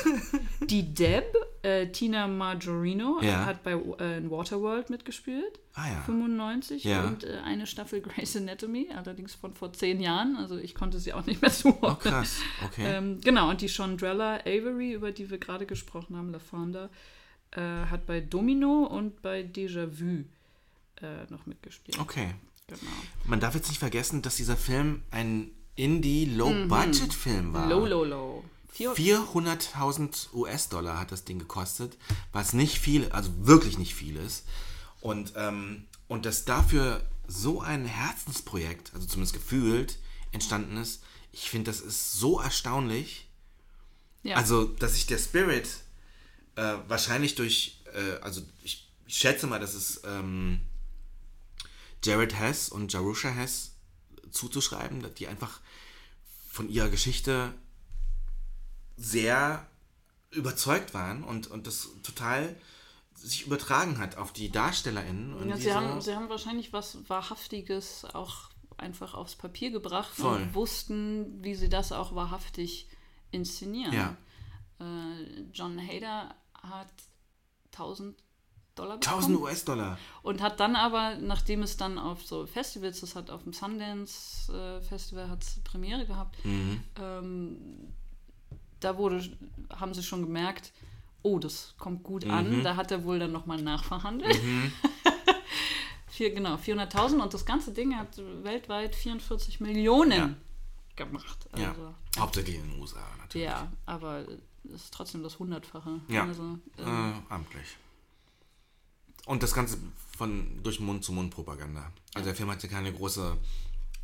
die 0.69 0.93
Deb, 0.93 1.25
äh, 1.63 1.87
Tina 1.91 2.27
Margorino, 2.27 3.19
Ja. 3.21 3.45
hat 3.45 3.63
bei 3.63 3.71
äh, 3.71 4.29
Waterworld 4.29 4.89
mitgespielt, 4.89 5.59
Ah 5.73 5.87
ja. 5.89 6.01
95, 6.01 6.83
Ja. 6.83 7.05
und 7.05 7.23
äh, 7.23 7.39
eine 7.43 7.65
Staffel 7.65 8.01
Grey's 8.01 8.35
Anatomy, 8.37 8.89
allerdings 8.95 9.33
von 9.33 9.53
vor 9.53 9.73
zehn 9.73 9.99
Jahren, 10.01 10.35
also 10.35 10.57
ich 10.57 10.75
konnte 10.75 10.99
sie 10.99 11.13
auch 11.13 11.25
nicht 11.25 11.41
mehr 11.41 11.51
zuordnen. 11.51 11.91
Oh, 11.91 11.95
krass. 11.95 12.39
Okay. 12.65 12.85
Ähm, 12.85 13.19
genau, 13.21 13.49
und 13.49 13.61
die 13.61 13.69
Chandrella 13.69 14.41
Avery, 14.41 14.93
über 14.93 15.11
die 15.11 15.29
wir 15.31 15.37
gerade 15.39 15.65
gesprochen 15.65 16.15
haben, 16.17 16.31
LaFonda, 16.31 16.89
äh, 17.51 17.61
hat 17.61 18.05
bei 18.05 18.19
Domino 18.21 18.83
und 18.85 19.21
bei 19.21 19.41
Déjà 19.41 19.87
Vu 19.99 20.25
äh, 21.01 21.25
noch 21.29 21.45
mitgespielt. 21.45 21.97
Okay. 21.99 22.35
Genau. 22.67 22.79
Man 23.25 23.39
darf 23.39 23.55
jetzt 23.55 23.67
nicht 23.69 23.79
vergessen, 23.79 24.21
dass 24.21 24.35
dieser 24.37 24.55
Film 24.57 25.03
ein 25.11 25.51
Indie-Low-Budget-Film 25.75 27.53
war. 27.53 27.65
Mhm. 27.65 27.71
Low, 27.71 27.85
low, 27.85 28.03
low. 28.03 28.43
Vier, 28.73 28.91
400.000 28.95 30.33
US-Dollar 30.33 30.99
hat 30.99 31.11
das 31.11 31.25
Ding 31.25 31.37
gekostet, 31.37 31.95
was 32.31 32.53
nicht 32.53 32.79
viel, 32.79 33.07
also 33.11 33.31
wirklich 33.45 33.77
nicht 33.77 33.93
viel 33.93 34.15
ist. 34.15 34.45
Und, 34.99 35.33
ähm, 35.35 35.85
und 36.07 36.25
dass 36.25 36.45
dafür 36.45 37.05
so 37.27 37.61
ein 37.61 37.85
Herzensprojekt, 37.85 38.91
also 38.95 39.05
zumindest 39.05 39.35
gefühlt, 39.35 39.99
entstanden 40.31 40.77
ist, 40.77 41.03
ich 41.31 41.51
finde, 41.51 41.69
das 41.69 41.81
ist 41.81 42.13
so 42.13 42.39
erstaunlich. 42.39 43.27
ja. 44.23 44.37
Also, 44.37 44.65
dass 44.65 44.95
sich 44.95 45.05
der 45.05 45.19
Spirit 45.19 45.69
äh, 46.55 46.77
wahrscheinlich 46.87 47.35
durch, 47.35 47.79
äh, 47.93 48.19
also 48.21 48.41
ich, 48.63 48.89
ich 49.05 49.17
schätze 49.17 49.45
mal, 49.45 49.59
dass 49.59 49.75
es 49.75 50.01
ähm, 50.03 50.61
Jared 52.03 52.33
Hess 52.33 52.69
und 52.69 52.91
Jarusha 52.91 53.29
Hess 53.29 53.73
zuzuschreiben, 54.31 55.05
die 55.15 55.27
einfach 55.27 55.59
von 56.49 56.69
ihrer 56.69 56.89
Geschichte 56.89 57.53
sehr 58.97 59.67
überzeugt 60.31 60.93
waren 60.93 61.23
und, 61.23 61.47
und 61.47 61.67
das 61.67 61.89
total 62.03 62.55
sich 63.15 63.45
übertragen 63.45 63.99
hat 63.99 64.17
auf 64.17 64.33
die 64.33 64.51
DarstellerInnen. 64.51 65.33
Und 65.33 65.49
Ja, 65.49 65.57
sie, 65.57 65.73
haben, 65.73 66.01
sie 66.01 66.15
haben 66.15 66.29
wahrscheinlich 66.29 66.73
was 66.73 66.97
Wahrhaftiges 67.07 68.05
auch 68.13 68.49
einfach 68.77 69.13
aufs 69.13 69.35
Papier 69.35 69.71
gebracht 69.71 70.13
Voll. 70.13 70.41
und 70.41 70.55
wussten, 70.55 71.43
wie 71.43 71.55
sie 71.55 71.69
das 71.69 71.91
auch 71.91 72.15
wahrhaftig 72.15 72.87
inszenieren. 73.31 73.93
Ja. 73.93 74.17
Äh, 74.79 75.43
John 75.53 75.79
Hader 75.79 76.35
hat 76.61 76.91
1000 77.71 78.17
Dollar 78.75 78.97
bekommen 78.97 79.17
1000 79.17 79.39
US-Dollar. 79.39 79.97
und 80.23 80.41
hat 80.41 80.59
dann 80.59 80.75
aber, 80.75 81.15
nachdem 81.15 81.61
es 81.61 81.77
dann 81.77 81.99
auf 81.99 82.25
so 82.25 82.47
Festivals, 82.47 83.01
das 83.01 83.15
hat 83.15 83.29
auf 83.29 83.43
dem 83.43 83.53
Sundance 83.53 84.51
äh, 84.51 84.81
Festival 84.81 85.29
hat 85.29 85.45
Premiere 85.63 86.07
gehabt, 86.07 86.37
ähm, 86.43 87.93
da 88.83 88.97
wurde, 88.97 89.23
haben 89.69 89.93
sie 89.93 90.03
schon 90.03 90.21
gemerkt, 90.23 90.71
oh, 91.21 91.39
das 91.39 91.73
kommt 91.77 92.03
gut 92.03 92.25
an. 92.25 92.63
Da 92.63 92.75
hat 92.75 92.91
er 92.91 93.03
wohl 93.03 93.19
dann 93.19 93.31
nochmal 93.31 93.61
nachverhandelt. 93.61 94.39
Vier, 96.09 96.31
genau, 96.33 96.55
400.000 96.55 97.19
und 97.21 97.33
das 97.33 97.43
ganze 97.45 97.71
Ding 97.73 97.95
hat 97.97 98.21
weltweit 98.43 98.93
44 98.95 99.59
Millionen 99.61 100.11
Ja. 100.11 100.29
gemacht. 100.95 101.49
Ja. 101.57 101.69
Also, 101.69 101.93
Hauptsächlich 102.19 102.55
in 102.57 102.69
den 102.69 102.79
USA 102.79 102.99
natürlich. 103.19 103.47
ja. 103.47 103.71
aber 103.87 104.23
es 104.65 104.83
ist 104.83 104.93
trotzdem 104.93 105.23
das 105.23 105.39
Hundertfache. 105.39 105.99
Ja. 106.09 106.25
Also, 106.25 106.59
Äh, 106.77 106.83
ähm, 106.83 107.23
amtlich. 107.29 107.77
Und 109.25 109.41
das 109.41 109.53
Ganze 109.53 109.77
von 110.17 110.61
durch 110.61 110.79
Mund-zu-Mund-Propaganda. 110.79 111.91
Also 112.13 112.25
der 112.27 112.35
Film 112.35 112.51
hatte 112.51 112.67
keine 112.67 112.93
große 112.93 113.35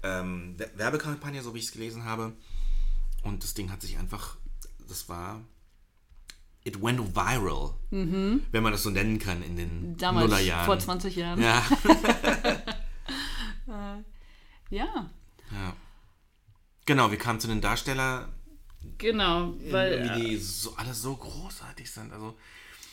ähm, 0.02 0.56
Wer- 0.58 0.76
Werbekampagne, 0.78 1.44
so 1.44 1.54
wie 1.54 1.60
ich 1.60 1.66
es 1.66 1.72
gelesen 1.72 2.06
habe. 2.06 2.34
Und 3.24 3.44
das 3.44 3.54
Ding 3.54 3.70
hat 3.72 3.82
sich 3.82 3.98
einfach, 4.00 4.38
das 4.90 5.08
war, 5.10 5.42
it 6.64 6.82
went 6.82 7.16
viral, 7.16 7.76
wenn 7.92 8.64
man 8.64 8.72
das 8.72 8.84
so 8.84 8.90
nennen 8.90 9.20
kann 9.20 9.42
in 9.44 9.56
den 9.56 9.92
Mhm. 9.92 9.98
damals, 9.98 10.28
Nullerjahren. 10.30 10.66
vor 10.66 10.78
20 10.80 11.16
Jahren. 11.16 11.42
ja, 11.42 11.64
ja. 14.70 15.10
ja. 15.52 15.76
Genau, 16.86 17.12
wir 17.12 17.18
kamen 17.18 17.40
zu 17.40 17.48
den 17.48 17.62
Darsteller, 17.62 18.30
Genau, 18.98 19.54
weil, 19.72 20.04
wie 20.16 20.22
die 20.30 20.38
so, 20.38 20.74
alle 20.78 20.94
so 20.94 21.16
großartig 21.16 21.92
sind. 21.92 22.14
Also 22.14 22.38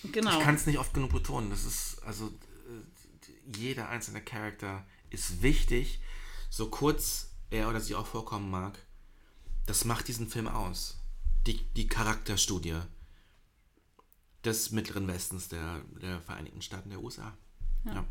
äh, 0.05 0.09
genau. 0.09 0.37
Ich 0.39 0.45
kann 0.45 0.57
es 0.57 0.67
nicht 0.67 0.79
oft 0.79 0.93
genug 0.93 1.13
betonen. 1.13 1.49
Das 1.51 1.65
ist, 1.65 2.03
also, 2.05 2.27
äh, 2.27 3.57
jeder 3.57 3.89
einzelne 3.89 4.21
Charakter 4.21 4.85
ist 5.11 5.43
wichtig, 5.43 6.01
so 6.51 6.69
kurz 6.71 7.31
er 7.51 7.69
oder 7.69 7.81
sie 7.81 7.95
auch 7.95 8.07
vorkommen 8.07 8.51
mag. 8.51 8.79
Das 9.67 9.85
macht 9.85 10.09
diesen 10.09 10.29
Film 10.29 10.49
aus. 10.49 10.99
Die, 11.47 11.61
die 11.77 11.87
Charakterstudie 11.87 12.77
des 14.45 14.71
Mittleren 14.71 15.07
Westens 15.09 15.49
der, 15.49 15.81
der 16.01 16.21
Vereinigten 16.21 16.63
Staaten 16.63 16.91
der 16.91 17.03
USA. 17.03 17.37
Ja. 17.85 18.05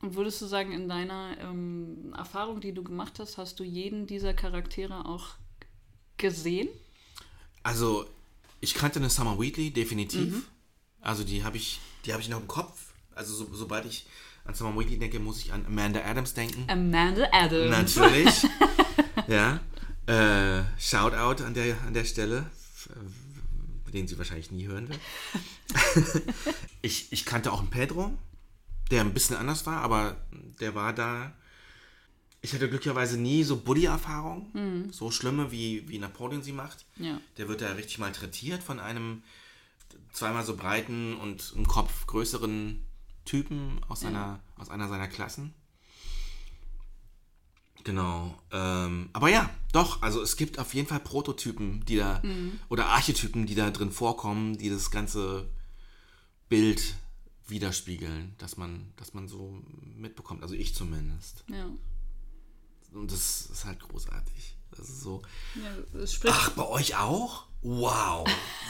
Und 0.00 0.14
würdest 0.14 0.40
du 0.42 0.46
sagen, 0.46 0.72
in 0.72 0.88
deiner 0.88 1.36
ähm, 1.40 2.14
Erfahrung, 2.16 2.60
die 2.60 2.72
du 2.72 2.82
gemacht 2.82 3.18
hast, 3.18 3.38
hast 3.38 3.60
du 3.60 3.64
jeden 3.64 4.06
dieser 4.06 4.34
Charaktere 4.34 5.06
auch 5.06 5.28
gesehen? 6.16 6.68
Also, 7.62 8.06
ich 8.60 8.74
kannte 8.74 8.98
eine 8.98 9.10
Summer 9.10 9.38
Wheatley, 9.38 9.70
definitiv. 9.70 10.48
Also, 11.00 11.24
die 11.24 11.44
habe 11.44 11.56
ich, 11.56 11.80
die 12.04 12.12
habe 12.12 12.22
ich 12.22 12.28
noch 12.28 12.40
im 12.40 12.48
Kopf. 12.48 12.92
Also, 13.14 13.34
so, 13.34 13.48
sobald 13.54 13.86
ich 13.86 14.06
an 14.44 14.54
Summer 14.54 14.78
Wheatley 14.78 14.98
denke, 14.98 15.18
muss 15.18 15.40
ich 15.40 15.52
an 15.52 15.64
Amanda 15.66 16.00
Adams 16.04 16.34
denken. 16.34 16.64
Amanda 16.68 17.26
Adams. 17.32 17.96
Natürlich. 17.96 18.46
ja. 19.28 19.60
Äh, 20.06 20.62
Shoutout 20.78 21.42
an 21.42 21.54
der, 21.54 21.76
an 21.86 21.94
der 21.94 22.04
Stelle, 22.04 22.50
äh, 22.90 23.90
den 23.92 24.06
sie 24.06 24.18
wahrscheinlich 24.18 24.50
nie 24.50 24.66
hören 24.66 24.88
wird. 24.88 25.00
ich, 26.82 27.12
ich 27.12 27.24
kannte 27.24 27.52
auch 27.52 27.60
einen 27.60 27.70
Pedro, 27.70 28.16
der 28.90 29.00
ein 29.00 29.14
bisschen 29.14 29.36
anders 29.36 29.66
war, 29.66 29.82
aber 29.82 30.16
der 30.60 30.74
war 30.74 30.92
da. 30.92 31.32
Ich 32.42 32.52
hatte 32.52 32.68
glücklicherweise 32.68 33.18
nie 33.18 33.42
so 33.42 33.56
Buddy-Erfahrung, 33.56 34.88
so 34.92 35.10
schlimme, 35.10 35.50
wie, 35.50 35.88
wie 35.88 35.98
Napoleon 35.98 36.42
sie 36.42 36.52
macht. 36.52 36.84
Ja. 36.96 37.20
Der 37.38 37.48
wird 37.48 37.60
da 37.60 37.72
richtig 37.72 37.98
malträtiert 37.98 38.62
von 38.62 38.78
einem 38.78 39.22
zweimal 40.12 40.44
so 40.44 40.56
breiten 40.56 41.16
und 41.16 41.52
im 41.56 41.66
Kopf 41.66 42.06
größeren 42.06 42.84
Typen 43.24 43.80
aus, 43.88 44.00
seiner, 44.00 44.40
aus 44.56 44.70
einer 44.70 44.88
seiner 44.88 45.08
Klassen. 45.08 45.54
Genau. 47.86 48.34
Ähm, 48.50 49.10
aber 49.12 49.28
ja, 49.28 49.48
doch, 49.72 50.02
also 50.02 50.20
es 50.20 50.36
gibt 50.36 50.58
auf 50.58 50.74
jeden 50.74 50.88
Fall 50.88 50.98
Prototypen, 50.98 51.84
die 51.84 51.96
da, 51.98 52.20
oder 52.68 52.86
Archetypen, 52.88 53.46
die 53.46 53.54
da 53.54 53.70
drin 53.70 53.92
vorkommen, 53.92 54.58
die 54.58 54.68
das 54.70 54.90
ganze 54.90 55.48
Bild 56.48 56.96
widerspiegeln, 57.46 58.34
dass 58.38 58.56
man, 58.56 58.92
dass 58.96 59.14
man 59.14 59.28
so 59.28 59.62
mitbekommt. 59.96 60.42
Also 60.42 60.54
ich 60.56 60.74
zumindest. 60.74 61.44
ja. 61.48 61.66
und 62.92 63.12
das 63.12 63.46
ist 63.46 63.64
halt 63.64 63.78
großartig. 63.78 64.56
Das 64.76 64.88
ist 64.88 65.02
so. 65.02 65.22
Ja, 65.54 66.06
spricht 66.08 66.34
Ach, 66.36 66.50
bei 66.50 66.66
euch 66.66 66.96
auch? 66.96 67.46
Wow. 67.62 68.26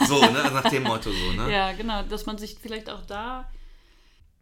So, 0.07 0.19
ne? 0.21 0.43
Also 0.43 0.53
nach 0.55 0.69
dem 0.69 0.83
Motto 0.83 1.11
so, 1.11 1.31
ne? 1.31 1.51
Ja, 1.51 1.73
genau, 1.73 2.03
dass 2.03 2.27
man 2.27 2.37
sich 2.37 2.59
vielleicht 2.61 2.91
auch 2.91 3.03
da 3.03 3.49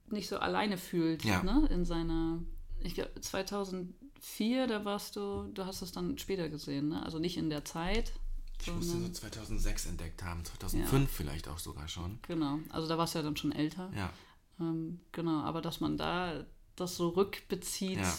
nicht 0.10 0.28
so 0.28 0.38
alleine 0.38 0.78
fühlt, 0.78 1.24
Ja. 1.24 1.42
ne? 1.44 1.66
In 1.72 1.86
seiner, 1.86 2.40
ich 2.86 2.94
glaube, 2.96 3.20
2004, 3.20 4.68
da 4.68 4.86
warst 4.86 5.16
du, 5.16 5.50
du 5.54 5.66
hast 5.66 5.82
es 5.82 5.92
dann 5.92 6.18
später 6.18 6.50
gesehen, 6.50 6.90
ne? 6.90 7.04
Also 7.04 7.20
nicht 7.20 7.38
in 7.38 7.50
der 7.50 7.66
Zeit, 7.66 8.14
Ich 8.62 8.68
musste 8.68 8.86
so 8.86 8.92
sondern, 8.94 9.14
2006 9.14 9.86
entdeckt 9.88 10.24
haben, 10.24 10.44
2005 10.46 11.12
vielleicht 11.12 11.48
auch 11.48 11.60
sogar 11.60 11.88
schon. 11.88 12.20
genau, 12.28 12.60
also 12.70 12.88
da 12.88 12.98
warst 12.98 13.16
du 13.16 13.20
ja 13.20 13.24
dann 13.24 13.36
schon 13.38 13.52
älter. 13.52 13.92
Ja, 13.96 14.12
Ähm, 14.60 15.00
genau, 15.12 15.42
aber 15.42 15.62
dass 15.62 15.80
man 15.82 15.98
da 15.98 16.46
das 16.76 16.96
so 16.96 17.10
rückbezieht 17.10 17.98
Ja. 18.00 18.18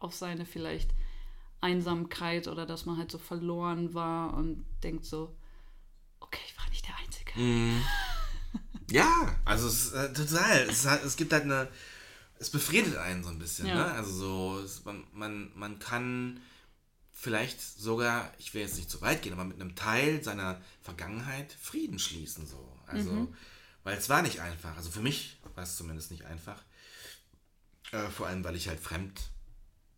auf 0.00 0.14
seine 0.14 0.46
vielleicht 0.46 0.90
Einsamkeit 1.60 2.48
oder 2.48 2.66
dass 2.66 2.86
man 2.86 2.96
halt 2.98 3.10
so 3.10 3.18
verloren 3.18 3.92
war 3.94 4.34
und 4.34 4.64
denkt 4.82 5.04
so, 5.04 5.34
okay, 6.20 6.40
ich 6.46 6.56
war 6.58 6.68
nicht 6.70 6.86
der 6.86 6.96
Einzige. 6.98 7.38
Mhm. 7.38 7.82
ja 8.90 9.34
also 9.44 9.66
es 9.68 9.86
ist 9.86 9.92
äh, 9.94 10.12
total. 10.12 10.60
Es, 10.68 10.84
es 10.84 11.16
gibt 11.16 11.32
halt 11.32 11.44
eine. 11.44 11.68
Es 12.38 12.50
befriedet 12.50 12.96
einen 12.96 13.24
so 13.24 13.30
ein 13.30 13.38
bisschen, 13.38 13.66
Ja. 13.66 13.74
ne? 13.74 13.92
Also 13.92 14.10
so, 14.12 14.60
es, 14.60 14.84
man, 14.84 15.04
man, 15.12 15.50
man 15.54 15.78
kann 15.78 16.40
vielleicht 17.12 17.60
sogar, 17.60 18.30
ich 18.38 18.52
will 18.52 18.60
jetzt 18.62 18.76
nicht 18.76 18.90
zu 18.90 19.00
weit 19.00 19.22
gehen, 19.22 19.32
aber 19.32 19.44
mit 19.44 19.60
einem 19.60 19.74
Teil 19.74 20.22
seiner 20.22 20.60
Vergangenheit 20.82 21.52
Frieden 21.52 21.98
schließen, 21.98 22.46
so. 22.46 22.78
Also, 22.86 23.10
Mhm. 23.10 23.34
weil 23.84 23.96
es 23.96 24.08
war 24.08 24.22
nicht 24.22 24.40
einfach. 24.40 24.76
Also 24.76 24.90
für 24.90 25.00
mich 25.00 25.38
war 25.54 25.64
es 25.64 25.76
zumindest 25.76 26.10
nicht 26.10 26.24
einfach. 26.26 26.62
Äh, 27.92 28.08
vor 28.10 28.26
allem, 28.26 28.44
weil 28.44 28.56
ich 28.56 28.68
halt 28.68 28.80
fremd 28.80 29.30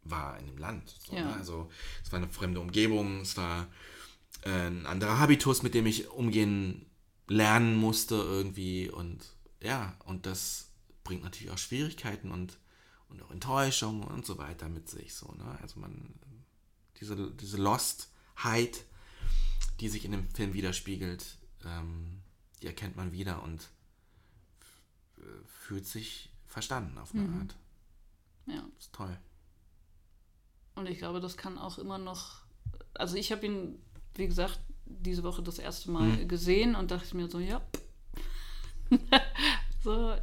war 0.04 0.38
in 0.38 0.46
dem 0.46 0.58
Land. 0.58 0.94
So, 1.06 1.14
Ja. 1.14 1.24
ne? 1.24 1.34
Also 1.34 1.70
es 2.04 2.12
war 2.12 2.18
eine 2.18 2.28
fremde 2.28 2.60
Umgebung, 2.60 3.20
es 3.22 3.36
war 3.36 3.66
äh, 4.42 4.50
ein 4.68 4.86
anderer 4.86 5.18
Habitus, 5.18 5.62
mit 5.62 5.74
dem 5.74 5.86
ich 5.86 6.08
umgehen 6.08 6.86
lernen 7.26 7.76
musste 7.76 8.14
irgendwie 8.14 8.88
und 8.90 9.24
ja, 9.60 9.96
und 10.04 10.24
das 10.24 10.67
bringt 11.08 11.24
natürlich 11.24 11.50
auch 11.52 11.58
Schwierigkeiten 11.58 12.30
und, 12.30 12.58
und 13.08 13.22
auch 13.22 13.30
Enttäuschung 13.30 14.02
und 14.02 14.26
so 14.26 14.38
weiter 14.38 14.68
mit 14.68 14.88
sich 14.88 15.14
so, 15.14 15.32
ne? 15.32 15.58
Also 15.62 15.80
man 15.80 16.14
diese, 17.00 17.30
diese 17.30 17.56
Lostheit, 17.56 18.84
die 19.80 19.88
sich 19.88 20.04
in 20.04 20.12
dem 20.12 20.28
Film 20.30 20.52
widerspiegelt, 20.52 21.38
ähm, 21.64 22.22
die 22.60 22.66
erkennt 22.66 22.96
man 22.96 23.12
wieder 23.12 23.42
und 23.42 23.70
fühlt 25.46 25.86
sich 25.86 26.30
verstanden 26.46 26.98
auf 26.98 27.14
eine 27.14 27.28
Art. 27.40 27.56
Ja. 28.46 28.62
Das 28.76 28.86
ist 28.86 28.94
toll. 28.94 29.16
Und 30.74 30.86
ich 30.88 30.98
glaube, 30.98 31.20
das 31.20 31.36
kann 31.36 31.58
auch 31.58 31.78
immer 31.78 31.98
noch. 31.98 32.42
Also 32.94 33.16
ich 33.16 33.32
habe 33.32 33.46
ihn, 33.46 33.82
wie 34.14 34.26
gesagt, 34.26 34.60
diese 34.86 35.22
Woche 35.22 35.42
das 35.42 35.58
erste 35.58 35.90
Mal 35.90 36.08
Mhm. 36.08 36.28
gesehen 36.28 36.74
und 36.74 36.90
dachte 36.90 37.16
mir 37.16 37.28
so, 37.28 37.38
ja. 37.38 37.60
so, 39.84 40.16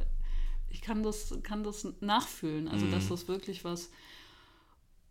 ich 0.76 0.82
kann 0.82 1.02
das, 1.02 1.32
kann 1.42 1.64
das 1.64 1.86
nachfühlen. 2.00 2.68
Also, 2.68 2.84
Mhm. 2.84 2.90
dass 2.90 3.08
das 3.08 3.28
wirklich 3.28 3.64
was 3.64 3.88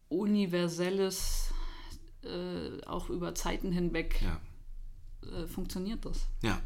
Universelles, 0.10 1.50
äh, 2.24 2.84
auch 2.86 3.10
über 3.10 3.34
Zeiten 3.34 3.72
hinweg 3.72 4.22
Ja. 4.22 4.40
äh, 5.28 5.48
funktioniert 5.48 6.06
das. 6.06 6.28
Ja. 6.44 6.62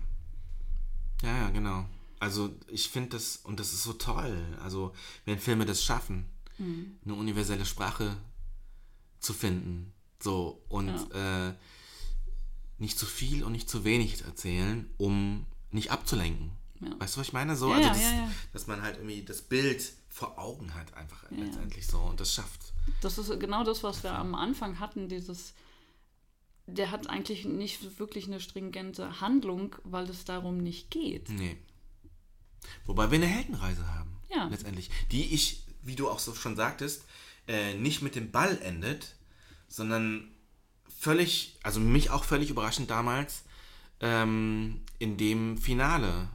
Ja, 1.23 1.37
ja, 1.37 1.49
genau. 1.49 1.85
Also 2.19 2.53
ich 2.67 2.89
finde 2.89 3.11
das, 3.11 3.37
und 3.37 3.59
das 3.61 3.71
ist 3.71 3.83
so 3.83 3.93
toll, 3.93 4.37
also 4.61 4.93
wenn 5.25 5.39
Filme 5.39 5.65
das 5.65 5.81
schaffen, 5.83 6.25
eine 7.05 7.13
universelle 7.13 7.65
Sprache 7.65 8.17
zu 9.21 9.31
finden, 9.33 9.93
so, 10.21 10.61
und 10.67 10.89
äh, 11.13 11.53
nicht 12.77 12.99
zu 12.99 13.05
viel 13.05 13.45
und 13.45 13.53
nicht 13.53 13.69
zu 13.69 13.85
wenig 13.85 14.25
erzählen, 14.25 14.89
um 14.97 15.45
nicht 15.71 15.91
abzulenken. 15.91 16.51
Ja. 16.81 16.99
Weißt 16.99 17.15
du, 17.15 17.19
was 17.19 17.27
ich 17.27 17.33
meine? 17.33 17.55
So, 17.55 17.69
Ja, 17.69 17.75
also 17.75 17.89
das, 17.89 18.01
ja. 18.01 18.31
dass 18.53 18.67
man 18.67 18.81
halt 18.81 18.97
irgendwie 18.97 19.23
das 19.23 19.41
Bild 19.41 19.93
vor 20.09 20.39
Augen 20.39 20.73
hat, 20.73 20.93
einfach 20.95 21.23
letztendlich 21.29 21.87
so, 21.87 21.99
und 21.99 22.19
das 22.19 22.33
schafft. 22.33 22.73
Das 23.01 23.17
ist 23.17 23.39
genau 23.39 23.63
das, 23.63 23.83
was 23.83 24.03
wir 24.03 24.13
am 24.13 24.33
Anfang 24.35 24.79
hatten, 24.79 25.07
dieses, 25.07 25.53
der 26.67 26.91
hat 26.91 27.09
eigentlich 27.09 27.45
nicht 27.45 27.99
wirklich 27.99 28.27
eine 28.27 28.39
stringente 28.39 29.21
Handlung, 29.21 29.75
weil 29.83 30.09
es 30.09 30.25
darum 30.25 30.57
nicht 30.57 30.89
geht. 30.89 31.29
Nee. 31.29 31.57
Wobei 32.85 33.11
wir 33.11 33.17
eine 33.17 33.27
Heldenreise 33.27 33.87
haben. 33.95 34.17
Ja. 34.29 34.47
Letztendlich. 34.47 34.89
Die 35.11 35.33
ich, 35.33 35.63
wie 35.81 35.95
du 35.95 36.09
auch 36.09 36.19
so 36.19 36.33
schon 36.33 36.55
sagtest, 36.55 37.05
äh, 37.47 37.73
nicht 37.75 38.01
mit 38.01 38.15
dem 38.15 38.31
Ball 38.31 38.59
endet, 38.61 39.15
sondern 39.67 40.31
völlig, 40.99 41.57
also 41.63 41.79
mich 41.79 42.09
auch 42.09 42.23
völlig 42.23 42.49
überraschend 42.49 42.89
damals, 42.89 43.43
ähm, 44.01 44.81
in 44.97 45.17
dem 45.17 45.57
Finale. 45.57 46.29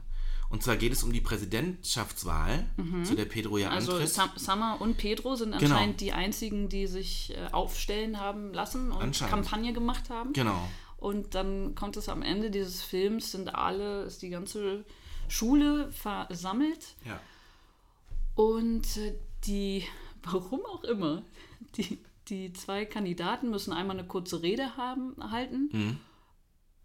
Und 0.55 0.63
zwar 0.63 0.77
geht 0.77 0.93
es 0.93 1.03
um 1.03 1.11
die 1.11 1.19
Präsidentschaftswahl, 1.19 2.65
zu 3.03 3.13
der 3.13 3.25
Pedro 3.25 3.57
ja 3.57 3.71
Also 3.71 3.91
antritt. 3.91 4.07
Sam 4.09 4.29
Summer 4.37 4.77
und 4.79 4.95
Pedro 4.97 5.35
sind 5.35 5.51
Genau. 5.51 5.73
anscheinend 5.75 5.99
die 5.99 6.13
einzigen, 6.13 6.69
die 6.69 6.87
sich 6.87 7.35
äh, 7.35 7.51
aufstellen 7.51 8.21
haben 8.21 8.53
lassen 8.53 8.93
und. 8.93 9.19
Kampagne 9.19 9.73
gemacht 9.73 10.09
haben. 10.09 10.31
Genau. 10.31 10.57
Und 10.95 11.35
dann 11.35 11.75
kommt 11.75 11.97
es 11.97 12.07
am 12.07 12.21
Ende 12.21 12.51
dieses 12.51 12.81
Films, 12.81 13.33
sind 13.33 13.53
alle, 13.53 14.03
ist 14.03 14.21
die 14.21 14.29
ganze 14.29 14.85
Schule 15.27 15.91
versammelt 15.91 16.95
Ja. 17.03 17.19
und 18.35 18.95
äh, 18.95 19.13
die, 19.45 19.83
warum 20.23 20.61
auch 20.65 20.85
immer, 20.85 21.21
die, 21.75 21.99
die 22.29 22.53
zwei 22.53 22.85
Kandidaten 22.85 23.49
müssen 23.49 23.73
einmal 23.73 23.99
eine 23.99 24.07
kurze 24.07 24.41
Rede 24.41 24.77
haben, 24.77 25.15
halten 25.31 25.69
Mhm. 25.73 25.97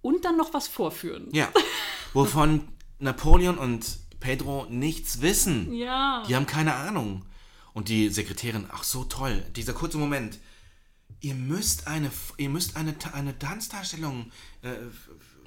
und 0.02 0.24
dann 0.24 0.36
noch 0.36 0.52
was 0.55 0.66
vorführen. 0.66 1.28
Ja. 1.30 1.48
Wovon 2.14 2.66
Napoleon 3.01 3.59
und 3.59 3.98
Pedro 4.20 4.66
nichts 4.68 5.20
wissen. 5.20 5.72
Ja. 5.72 6.22
Die 6.28 6.36
haben 6.36 6.47
keine 6.47 6.74
Ahnung. 6.74 7.24
Und 7.72 7.89
die 7.89 8.09
Sekretärin, 8.09 8.66
ach 8.70 8.82
so 8.82 9.05
toll, 9.05 9.43
dieser 9.56 9.72
kurze 9.72 9.97
Moment. 9.98 10.39
Ihr 11.20 11.35
müsst 11.35 11.86
eine, 11.86 12.10
ihr 12.36 12.48
müsst 12.48 12.77
eine, 12.77 12.94
eine 13.12 13.39
Tanzdarstellung 13.39 14.31
äh, 14.62 14.70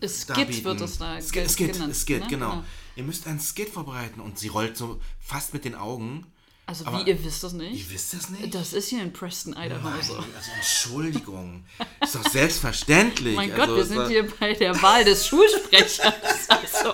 Es. 0.02 0.22
Skit 0.22 0.64
wird 0.64 0.82
es 0.82 0.98
da 0.98 1.20
ge- 1.20 1.48
Skit, 1.50 1.74
genannt, 1.74 1.96
Skit 1.96 2.22
ne? 2.22 2.28
genau. 2.28 2.50
Genau. 2.52 2.64
Ihr 2.96 3.04
müsst 3.04 3.28
einen 3.28 3.40
Skit 3.40 3.70
vorbereiten. 3.70 4.20
Und 4.20 4.38
sie 4.40 4.48
rollt 4.50 4.78
so 4.78 5.00
fast 5.20 5.54
mit 5.54 5.66
den 5.66 5.76
Augen. 5.76 6.26
Also 6.66 6.86
Aber 6.86 7.06
wie, 7.06 7.10
ihr 7.10 7.24
wisst 7.24 7.44
das 7.44 7.52
nicht? 7.54 7.74
Ihr 7.88 7.94
wisst 7.94 8.14
das 8.14 8.30
nicht? 8.30 8.56
Das 8.56 8.72
ist 8.72 8.88
hier 8.88 9.04
in 9.04 9.12
Preston, 9.12 9.54
Idaho 9.54 9.90
Nein, 9.90 10.02
so. 10.02 10.16
also 10.16 10.52
Entschuldigung. 10.56 11.66
Ist 12.02 12.16
doch 12.16 12.24
selbstverständlich. 12.30 13.36
Mein 13.36 13.52
also, 13.52 13.66
Gott, 13.66 13.76
wir 13.76 13.82
es 13.84 13.88
sind 13.90 13.98
war- 13.98 14.08
hier 14.08 14.28
bei 14.40 14.54
der 14.54 14.82
Wahl 14.82 15.04
des 15.04 15.28
Schulsprechers. 15.28 16.02
Also, 16.50 16.94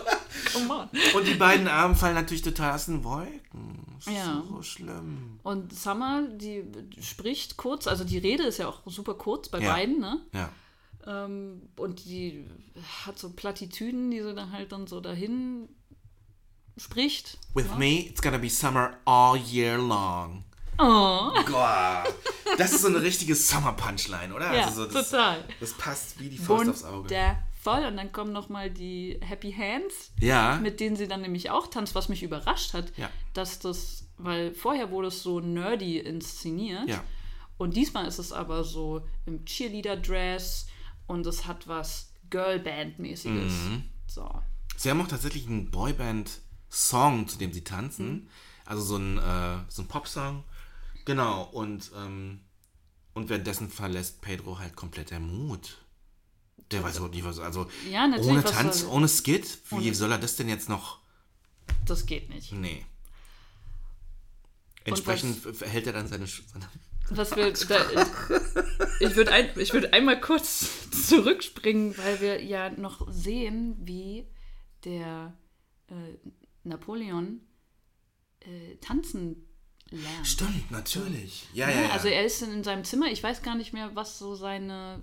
come 0.53 0.73
on. 0.73 0.89
Und 1.15 1.27
die 1.27 1.33
beiden 1.35 1.67
Arme 1.67 1.95
fallen 1.95 2.15
natürlich 2.15 2.41
total 2.41 2.73
aus 2.75 2.85
den 2.85 3.03
Wolken. 3.03 3.85
Das 4.05 4.13
Ja. 4.13 4.43
so 4.49 4.61
schlimm. 4.61 5.39
Und 5.43 5.73
Summer, 5.73 6.23
die 6.27 6.63
spricht 7.01 7.57
kurz, 7.57 7.87
also 7.87 8.03
die 8.03 8.17
Rede 8.17 8.43
ist 8.43 8.57
ja 8.59 8.67
auch 8.67 8.81
super 8.85 9.15
kurz 9.15 9.49
bei 9.49 9.59
Ja. 9.59 9.73
beiden, 9.73 9.99
ne? 9.99 10.19
Ja. 10.33 10.49
Ähm, 11.05 11.61
und 11.75 12.05
die 12.05 12.45
hat 13.05 13.17
so 13.19 13.29
Plattitüden, 13.31 14.11
die 14.11 14.21
sie 14.21 14.33
dann 14.33 14.51
halt 14.51 14.71
dann 14.71 14.87
so 14.87 14.99
dahin 15.01 15.67
spricht. 16.79 17.37
With 17.53 17.75
me, 17.77 18.07
it's 18.07 18.21
gonna 18.21 18.37
be 18.37 18.49
summer 18.49 18.97
all 19.05 19.37
year 19.37 19.77
long. 19.77 20.43
Oh. 20.77 21.31
Gott. 21.45 22.13
Das 22.57 22.71
ist 22.71 22.81
so 22.81 22.87
eine 22.87 23.01
richtige 23.01 23.35
Summer-Punchline, 23.35 24.33
oder? 24.33 24.53
Ja, 24.55 24.65
also 24.65 24.85
so, 24.85 24.91
das, 24.91 25.09
total. 25.11 25.43
Das 25.59 25.73
passt 25.73 26.19
wie 26.19 26.29
die 26.29 26.37
Faust 26.37 26.69
aufs 26.69 26.83
Auge. 26.85 27.09
Wundervoll. 27.09 27.85
Und 27.89 27.97
dann 27.97 28.11
kommen 28.13 28.31
nochmal 28.31 28.69
die 28.71 29.19
Happy 29.21 29.51
Hands, 29.51 29.93
Ja. 30.21 30.55
mit 30.57 30.79
denen 30.79 30.95
sie 30.95 31.07
dann 31.07 31.21
nämlich 31.21 31.49
auch 31.49 31.67
tanzt, 31.67 31.95
was 31.95 32.07
mich 32.07 32.23
überrascht 32.23 32.73
hat, 32.73 32.93
Ja. 32.97 33.09
dass 33.33 33.59
das, 33.59 34.05
weil 34.17 34.53
vorher 34.53 34.89
wurde 34.89 35.09
es 35.09 35.21
so 35.21 35.41
nerdy 35.41 35.99
inszeniert. 35.99 36.87
Ja. 36.87 37.03
Und 37.57 37.75
diesmal 37.75 38.07
ist 38.07 38.19
es 38.19 38.31
aber 38.31 38.63
so 38.63 39.01
im 39.25 39.43
Cheerleader-Dress 39.43 40.67
und 41.07 41.25
es 41.27 41.45
hat 41.45 41.67
was 41.67 42.13
Girlband-mäßiges. 42.31 43.51
Mhm. 43.51 43.83
So. 44.07 44.29
Sie 44.77 44.89
haben 44.89 45.01
auch 45.01 45.07
tatsächlich 45.07 45.45
einen 45.47 45.69
Boyband-Song, 46.69 47.27
zu 47.27 47.37
dem 47.37 47.53
sie 47.53 47.63
tanzen. 47.63 48.07
Mhm. 48.11 48.27
Also 48.65 48.83
so 48.83 48.97
ein, 48.97 49.17
äh, 49.17 49.57
so 49.69 49.81
ein 49.81 49.87
Pop-Song. 49.87 50.43
Genau. 51.05 51.43
Und, 51.43 51.91
ähm, 51.97 52.41
und 53.13 53.29
währenddessen 53.29 53.69
verlässt 53.69 54.21
Pedro 54.21 54.59
halt 54.59 54.75
komplett 54.75 55.11
der 55.11 55.19
Mut. 55.19 55.77
Der 56.71 56.87
so, 56.91 57.07
die 57.07 57.23
war 57.23 57.33
so, 57.33 57.41
also 57.41 57.67
Ja, 57.89 58.05
ohne 58.05 58.43
was 58.43 58.51
Tanz, 58.51 58.85
ohne 58.85 59.07
Skit, 59.07 59.59
wie 59.71 59.75
Ohne- 59.75 59.95
soll 59.95 60.11
er 60.11 60.19
das 60.19 60.35
denn 60.35 60.47
jetzt 60.47 60.69
noch? 60.69 60.99
Das 61.85 62.05
geht 62.05 62.29
nicht. 62.29 62.51
Nee. 62.51 62.85
Entsprechend 64.83 65.37
verhält 65.39 65.87
er 65.87 65.93
dann 65.93 66.07
seine, 66.07 66.27
seine 66.27 66.69
Was 67.11 67.35
wir, 67.35 67.51
da, 67.51 67.85
ich 68.99 69.15
würde 69.15 69.31
ein, 69.31 69.49
ich 69.57 69.73
würd 69.73 69.93
einmal 69.93 70.21
kurz 70.21 70.67
zurückspringen, 71.07 71.97
weil 71.97 72.21
wir 72.21 72.43
ja 72.43 72.69
noch 72.69 73.11
sehen, 73.11 73.75
wie 73.81 74.27
der 74.83 75.33
äh, 75.87 75.93
Napoleon 76.63 77.41
äh, 78.41 78.75
tanzen 78.77 79.45
lernt. 79.89 80.27
Stimmt, 80.27 80.71
natürlich. 80.71 81.47
Ja, 81.53 81.69
Ja, 81.69 81.75
ja, 81.75 81.81
ja. 81.87 81.89
Also 81.91 82.07
er 82.07 82.25
ist 82.25 82.41
in 82.41 82.63
seinem 82.63 82.83
Zimmer. 82.83 83.07
Ich 83.11 83.21
weiß 83.23 83.41
gar 83.41 83.55
nicht 83.55 83.73
mehr, 83.73 83.95
was 83.95 84.19
so 84.19 84.35
seine, 84.35 85.01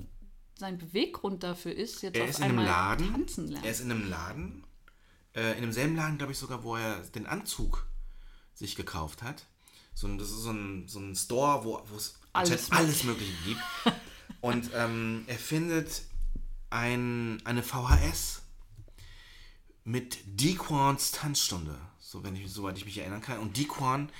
sein 0.58 0.78
Beweggrund 0.78 1.42
dafür 1.42 1.74
ist, 1.74 2.02
jetzt 2.02 2.16
er 2.16 2.24
auf 2.24 2.30
ist 2.30 2.38
in 2.38 2.44
einem 2.44 2.58
einmal 2.60 2.66
Laden. 2.66 3.12
tanzen 3.12 3.48
lernen. 3.48 3.64
Er 3.64 3.70
ist 3.70 3.80
in 3.80 3.90
einem 3.90 4.08
Laden. 4.08 4.64
Äh, 5.34 5.52
in 5.56 5.62
demselben 5.62 5.96
Laden, 5.96 6.18
glaube 6.18 6.32
ich, 6.32 6.38
sogar, 6.38 6.62
wo 6.64 6.76
er 6.76 7.00
den 7.14 7.26
Anzug 7.26 7.86
sich 8.54 8.74
gekauft 8.76 9.22
hat. 9.22 9.44
So, 9.92 10.06
ein- 10.06 10.18
das 10.18 10.28
ist 10.30 10.42
so 10.42 10.50
ein, 10.50 10.88
so 10.88 10.98
ein 10.98 11.14
Store, 11.14 11.64
wo 11.64 11.96
es 11.96 12.14
Alles 12.32 12.70
alles 12.70 13.04
Mögliche 13.04 13.32
gibt. 13.44 13.60
Und 14.40 14.70
ähm, 14.74 15.24
er 15.26 15.38
findet 15.38 16.02
ein, 16.70 17.40
eine 17.44 17.62
VHS 17.62 18.42
mit 19.86 20.18
Dequans 20.26 21.12
Tanzstunde, 21.12 21.76
so 22.00 22.22
wenn 22.24 22.34
ich, 22.36 22.50
soweit 22.52 22.76
ich 22.76 22.84
mich 22.84 22.98
erinnern 22.98 23.20
kann. 23.20 23.38
Und 23.38 23.56
Dequan 23.56 24.10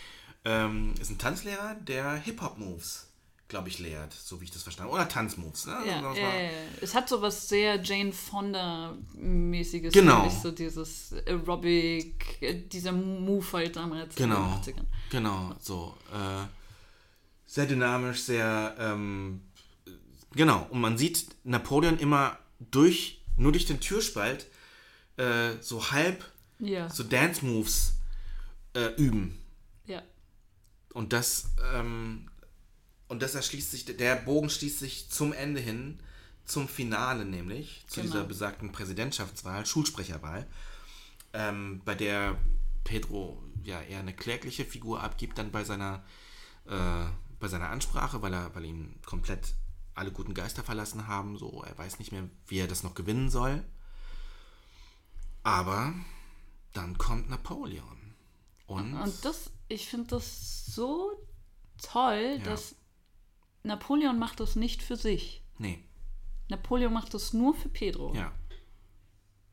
ähm, 0.44 0.94
ist 1.00 1.10
ein 1.10 1.18
Tanzlehrer, 1.18 1.74
der 1.74 2.14
Hip-Hop-Moves, 2.14 3.08
glaube 3.48 3.68
ich, 3.68 3.80
lehrt, 3.80 4.12
so 4.12 4.40
wie 4.40 4.44
ich 4.44 4.52
das 4.52 4.62
verstanden 4.62 4.92
habe. 4.92 5.02
Oder 5.02 5.08
Tanzmoves, 5.08 5.66
ne? 5.66 5.76
ja, 5.86 6.08
Also, 6.08 6.20
ja, 6.20 6.34
ja. 6.42 6.50
Es 6.80 6.94
hat 6.94 7.08
so 7.08 7.20
was 7.20 7.48
sehr 7.48 7.82
Jane 7.82 8.12
Fonda-mäßiges. 8.12 9.92
Genau. 9.92 10.28
So 10.30 10.52
dieses 10.52 11.12
Aerobic, 11.26 12.40
äh, 12.40 12.54
dieser 12.54 12.92
Move 12.92 13.46
halt 13.52 13.74
damals 13.74 14.14
Genau. 14.14 14.36
in 14.36 14.62
den 14.62 14.74
80ern. 14.74 14.86
Genau, 15.10 15.54
so. 15.60 15.96
Äh, 16.12 16.46
sehr 17.46 17.66
dynamisch, 17.66 18.20
sehr. 18.22 18.76
Ähm, 18.78 19.40
genau, 20.32 20.66
und 20.70 20.80
man 20.80 20.96
sieht 20.96 21.26
Napoleon 21.44 21.98
immer 21.98 22.38
durch, 22.70 23.20
nur 23.36 23.50
durch 23.52 23.66
den 23.66 23.80
Türspalt, 23.80 24.46
äh, 25.16 25.52
so 25.60 25.90
halb 25.90 26.24
Ja, 26.58 26.88
so 26.88 27.02
Dance-Moves 27.04 27.94
äh, 28.74 28.94
üben. 28.96 29.38
ja. 29.86 30.02
Und 30.92 31.12
das, 31.12 31.50
ähm, 31.74 32.30
und 33.08 33.20
das 33.22 33.34
erschließt 33.34 33.70
sich, 33.70 33.84
der 33.84 34.16
Bogen 34.16 34.48
schließt 34.48 34.78
sich 34.78 35.10
zum 35.10 35.32
Ende 35.34 35.60
hin, 35.60 36.00
zum 36.46 36.68
Finale 36.68 37.24
nämlich, 37.26 37.84
zu 37.88 38.00
Genau. 38.00 38.12
dieser 38.12 38.24
besagten 38.24 38.72
Präsidentschaftswahl, 38.72 39.66
Schulsprecherwahl, 39.66 40.46
ähm, 41.34 41.82
bei 41.84 41.94
der 41.94 42.38
Pedro 42.84 43.42
ja 43.62 43.82
eher 43.82 43.98
eine 44.00 44.14
klägliche 44.14 44.64
Figur 44.64 45.02
abgibt, 45.02 45.36
dann 45.38 45.50
bei 45.50 45.64
seiner, 45.64 46.02
äh, 46.66 47.04
bei 47.40 47.48
seiner 47.48 47.68
Ansprache, 47.68 48.22
weil 48.22 48.32
er, 48.32 48.54
weil 48.54 48.64
ihn 48.64 48.94
komplett 49.04 49.54
alle 49.94 50.12
guten 50.12 50.32
Geister 50.34 50.62
verlassen 50.62 51.08
haben, 51.08 51.36
so, 51.36 51.62
er 51.66 51.76
weiß 51.76 51.98
nicht 51.98 52.12
mehr, 52.12 52.28
wie 52.46 52.58
er 52.58 52.68
das 52.68 52.82
noch 52.84 52.94
gewinnen 52.94 53.28
soll. 53.28 53.62
Aber 55.46 55.94
dann 56.72 56.98
kommt 56.98 57.30
Napoleon. 57.30 58.14
Und, 58.66 58.94
Und 58.94 59.24
das, 59.24 59.52
ich 59.68 59.86
finde 59.86 60.08
das 60.08 60.66
so 60.66 61.12
toll, 61.80 62.38
Ja. 62.38 62.44
dass 62.44 62.74
Napoleon 63.62 64.18
macht 64.18 64.40
das 64.40 64.56
nicht 64.56 64.82
für 64.82 64.96
sich. 64.96 65.42
nee, 65.58 65.82
Napoleon 66.48 66.92
macht 66.92 67.14
das 67.14 67.32
nur 67.32 67.54
für 67.54 67.68
Pedro. 67.68 68.12
ja. 68.14 68.32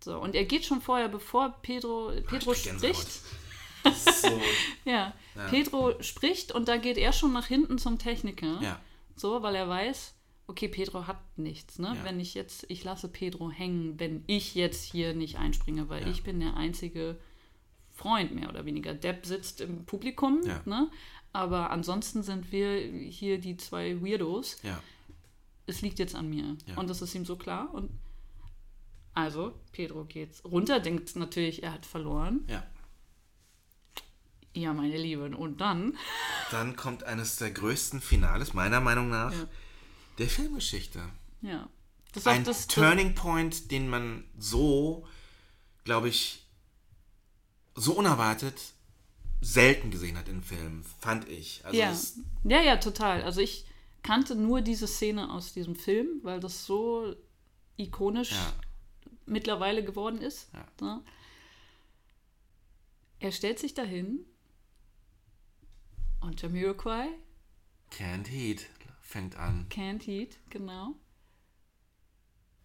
So, 0.03 0.19
und 0.19 0.35
er 0.35 0.43
geht 0.45 0.65
schon 0.65 0.81
vorher, 0.81 1.07
bevor 1.09 1.49
Pedro, 1.61 2.11
Pedro 2.27 2.51
krieg 2.51 2.63
Gänsehaut. 2.63 2.95
spricht. 2.95 4.15
So, 4.21 4.41
Ja, 4.85 5.13
Pedro 5.49 6.01
spricht 6.01 6.51
und 6.51 6.67
da 6.67 6.75
geht 6.77 6.97
er 6.97 7.13
schon 7.13 7.31
nach 7.33 7.45
hinten 7.47 7.77
zum 7.77 7.99
Techniker. 7.99 8.59
ja, 8.61 8.81
So, 9.15 9.41
weil 9.43 9.55
er 9.55 9.69
weiß, 9.69 10.13
okay, 10.53 10.67
Pedro 10.67 11.07
hat 11.07 11.19
nichts. 11.37 11.79
Ne? 11.79 11.95
Ja. 11.97 12.03
Wenn 12.05 12.19
ich 12.19 12.33
jetzt, 12.35 12.65
ich 12.69 12.83
lasse 12.83 13.07
Pedro 13.09 13.49
hängen, 13.51 13.99
wenn 13.99 14.23
ich 14.27 14.55
jetzt 14.55 14.83
hier 14.83 15.13
nicht 15.13 15.37
einspringe, 15.37 15.89
weil 15.89 16.03
Ja. 16.03 16.07
ich 16.09 16.23
bin 16.23 16.39
der 16.39 16.55
einzige 16.55 17.17
Freund 17.91 18.33
mehr 18.33 18.49
oder 18.49 18.65
weniger. 18.65 18.93
Depp 18.93 19.25
sitzt 19.25 19.61
im 19.61 19.85
Publikum, 19.85 20.41
Ja. 20.45 20.61
ne? 20.65 20.89
aber 21.31 21.71
ansonsten 21.71 22.21
sind 22.23 22.51
wir 22.51 22.77
hier 23.09 23.39
die 23.39 23.57
zwei 23.57 23.99
Weirdos. 24.01 24.57
ja, 24.63 24.79
Es 25.65 25.81
liegt 25.81 25.97
jetzt 25.99 26.13
an 26.15 26.29
mir. 26.29 26.55
Und 26.75 26.89
das 26.89 27.01
ist 27.01 27.15
ihm 27.15 27.25
so 27.25 27.35
klar. 27.37 27.73
Und 27.73 27.89
also, 29.15 29.53
Pedro 29.71 30.05
geht's 30.05 30.43
runter, 30.45 30.79
denkt 30.79 31.15
natürlich, 31.15 31.63
er 31.63 31.73
hat 31.73 31.85
verloren. 31.85 32.45
ja. 32.47 32.63
Ja, 34.55 34.71
meine 34.71 34.97
Lieben. 34.97 35.33
Und 35.33 35.61
dann, 35.61 35.97
Dann 36.51 36.75
kommt 36.75 37.03
eines 37.05 37.37
der 37.37 37.49
größten 37.49 38.01
Finales, 38.01 38.53
meiner 38.53 38.79
Meinung 38.81 39.09
nach. 39.09 39.33
Der 40.17 40.27
Filmgeschichte. 40.27 41.01
ja. 41.41 41.67
Das 42.13 42.27
Ein 42.27 42.43
das, 42.43 42.67
Turning 42.67 43.15
Point, 43.15 43.71
den 43.71 43.89
man 43.89 44.23
so, 44.37 45.07
glaube 45.83 46.09
ich, 46.09 46.45
so 47.73 47.93
unerwartet 47.93 48.53
selten 49.41 49.89
gesehen 49.89 50.17
hat 50.17 50.29
in 50.29 50.43
Filmen, 50.43 50.83
fand 50.99 51.27
ich. 51.27 51.65
Also 51.65 51.77
ja. 51.77 51.91
ja, 52.43 52.61
ja, 52.61 52.77
total. 52.77 53.23
Also 53.23 53.41
ich 53.41 53.65
kannte 54.03 54.35
nur 54.35 54.61
diese 54.61 54.87
Szene 54.87 55.31
aus 55.31 55.53
diesem 55.53 55.75
Film, 55.75 56.19
weil 56.21 56.39
das 56.39 56.65
so 56.65 57.15
ikonisch 57.77 58.31
ja, 58.31 58.53
mittlerweile 59.25 59.83
geworden 59.83 60.21
ist. 60.21 60.49
Ja. 60.53 60.65
Ne? 60.81 61.03
Er 63.19 63.31
stellt 63.31 63.57
sich 63.57 63.73
dahin 63.73 64.25
und 66.21 66.41
Jamiroquai, 66.41 67.07
Can't 67.91 68.27
Heat 68.27 68.67
fängt 69.03 69.35
an. 69.35 69.67
Can't 69.69 70.03
Heat, 70.07 70.37
genau. 70.49 70.95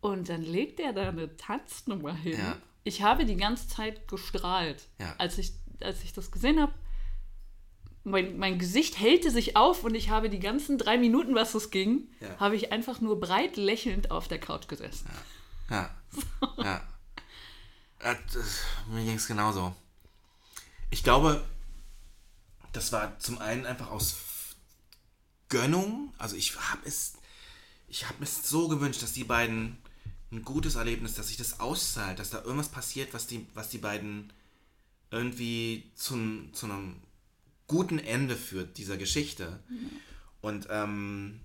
Und 0.01 0.29
dann 0.31 0.43
legt 0.43 0.81
er 0.81 0.93
da 0.93 1.09
eine 1.09 1.37
Tanznummer 1.37 2.15
hin. 2.15 2.39
Ja. 2.39 2.57
Ich 2.85 3.03
habe 3.03 3.27
die 3.27 3.37
ganze 3.37 3.69
Zeit 3.69 4.09
gestrahlt, 4.09 4.89
Ja. 4.99 5.15
als, 5.19 5.37
ich, 5.39 5.53
als 5.83 6.03
ich 6.05 6.13
das 6.15 6.31
gesehen 6.31 6.61
habe. 6.61 6.73
Mein, 8.05 8.39
mein 8.39 8.59
Gesicht 8.59 8.99
hellte 8.99 9.31
sich 9.31 9.57
auf 9.57 9.85
und 9.85 9.95
ich 9.95 10.09
habe 10.09 10.31
die 10.31 10.39
ganzen 10.39 10.79
drei 10.79 10.97
Minuten, 10.97 11.35
was 11.35 11.55
es 11.55 11.71
ging, 11.71 12.09
Ja. 12.21 12.39
habe 12.39 12.57
ich 12.57 12.73
einfach 12.73 13.01
nur 13.03 13.21
breit 13.21 13.57
lächelnd 13.57 14.11
auf 14.11 14.29
der 14.29 14.39
Couch 14.41 14.69
gesessen. 14.69 15.11
Ja. 15.69 15.91
ja. 16.57 16.81
Äh, 18.01 18.15
das, 18.33 18.61
mir 18.87 19.03
ging 19.05 19.17
es 19.17 19.27
genauso. 19.27 19.75
Ich 20.89 21.03
glaube, 21.03 21.45
das 22.73 22.93
war 22.93 23.19
zum 23.19 23.39
einen 23.39 23.67
einfach 23.67 23.91
aus 23.91 24.13
Gönnung. 25.49 26.13
Also 26.19 26.37
ich 26.37 26.57
habe 26.57 26.83
es, 26.85 27.15
ich 27.89 28.07
habe 28.07 28.23
es 28.23 28.49
so 28.49 28.69
gewünscht, 28.69 29.03
dass 29.03 29.13
die 29.13 29.25
beiden 29.25 29.79
ein 30.31 30.43
gutes 30.43 30.75
Erlebnis, 30.75 31.15
dass 31.15 31.29
sich 31.29 31.37
das 31.37 31.61
auszahlt, 31.61 32.19
dass 32.19 32.31
da 32.31 32.43
irgendwas 32.43 32.69
passiert, 32.69 33.15
was 33.15 33.27
die, 33.27 33.47
was 33.55 33.71
die 33.71 33.79
beiden 33.79 34.33
irgendwie 35.11 35.91
zum, 35.95 36.53
zu 36.53 36.67
einem 36.67 36.97
guten 37.67 37.99
Ende 37.99 38.37
führt, 38.37 38.77
dieser 38.77 38.97
Geschichte. 38.97 39.63
Und, 40.41 40.69
ähm, 40.71 41.41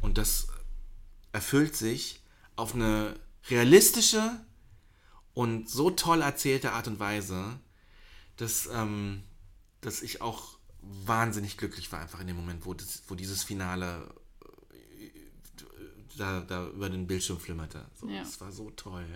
und 0.00 0.18
das 0.18 0.48
erfüllt 1.32 1.76
sich 1.76 2.20
auf 2.56 2.74
eine 2.74 3.18
realistische 3.48 4.40
und 5.34 5.68
so 5.68 5.90
toll 5.90 6.22
erzählte 6.22 6.72
Art 6.72 6.86
und 6.86 7.00
Weise, 7.00 7.58
dass, 8.36 8.68
ähm, 8.72 9.22
dass 9.80 10.02
ich 10.02 10.20
auch 10.20 10.58
wahnsinnig 10.82 11.56
glücklich 11.56 11.90
war, 11.92 12.00
einfach 12.00 12.20
in 12.20 12.26
dem 12.26 12.36
Moment, 12.36 12.64
wo, 12.66 12.74
das, 12.74 13.02
wo 13.08 13.14
dieses 13.14 13.42
Finale 13.44 14.12
äh, 15.00 15.08
da, 16.18 16.40
da 16.40 16.68
über 16.68 16.90
den 16.90 17.06
Bildschirm 17.06 17.38
flimmerte. 17.38 17.84
So, 18.00 18.08
Ja. 18.08 18.20
Das 18.20 18.40
war 18.40 18.52
so 18.52 18.70
toll. 18.70 19.06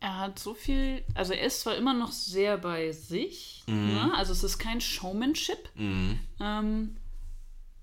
Er 0.00 0.18
hat 0.18 0.38
so 0.38 0.54
viel, 0.54 1.02
also 1.14 1.32
er 1.32 1.46
ist 1.46 1.60
zwar 1.62 1.74
immer 1.76 1.94
noch 1.94 2.12
sehr 2.12 2.58
bei 2.58 2.92
sich, 2.92 3.64
ne? 3.66 4.12
also 4.14 4.32
es 4.32 4.44
ist 4.44 4.58
kein 4.58 4.80
Showmanship, 4.80 5.70
Mhm. 5.74 6.20
ähm, 6.38 6.96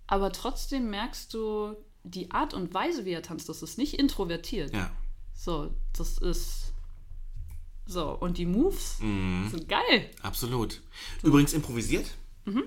aber 0.06 0.31
trotzdem 0.31 0.90
merkst 0.91 1.34
du 1.34 1.76
die 2.03 2.30
Art 2.31 2.53
und 2.53 2.73
Weise, 2.73 3.06
wie 3.06 3.11
er 3.11 3.23
tanzt, 3.23 3.49
das 3.49 3.64
ist 3.64 3.77
nicht 3.80 3.95
introvertiert. 3.95 4.73
Ja. 4.73 4.91
So, 5.34 5.73
das 5.98 6.19
ist 6.19 6.73
so 7.88 8.11
und 8.11 8.38
die 8.38 8.45
Moves 8.45 8.99
Mhm. 8.99 9.48
sind 9.49 9.68
geil. 9.68 10.10
Absolut. 10.22 10.81
Übrigens 11.23 11.53
improvisiert. 11.53 12.06
Mhm. 12.45 12.64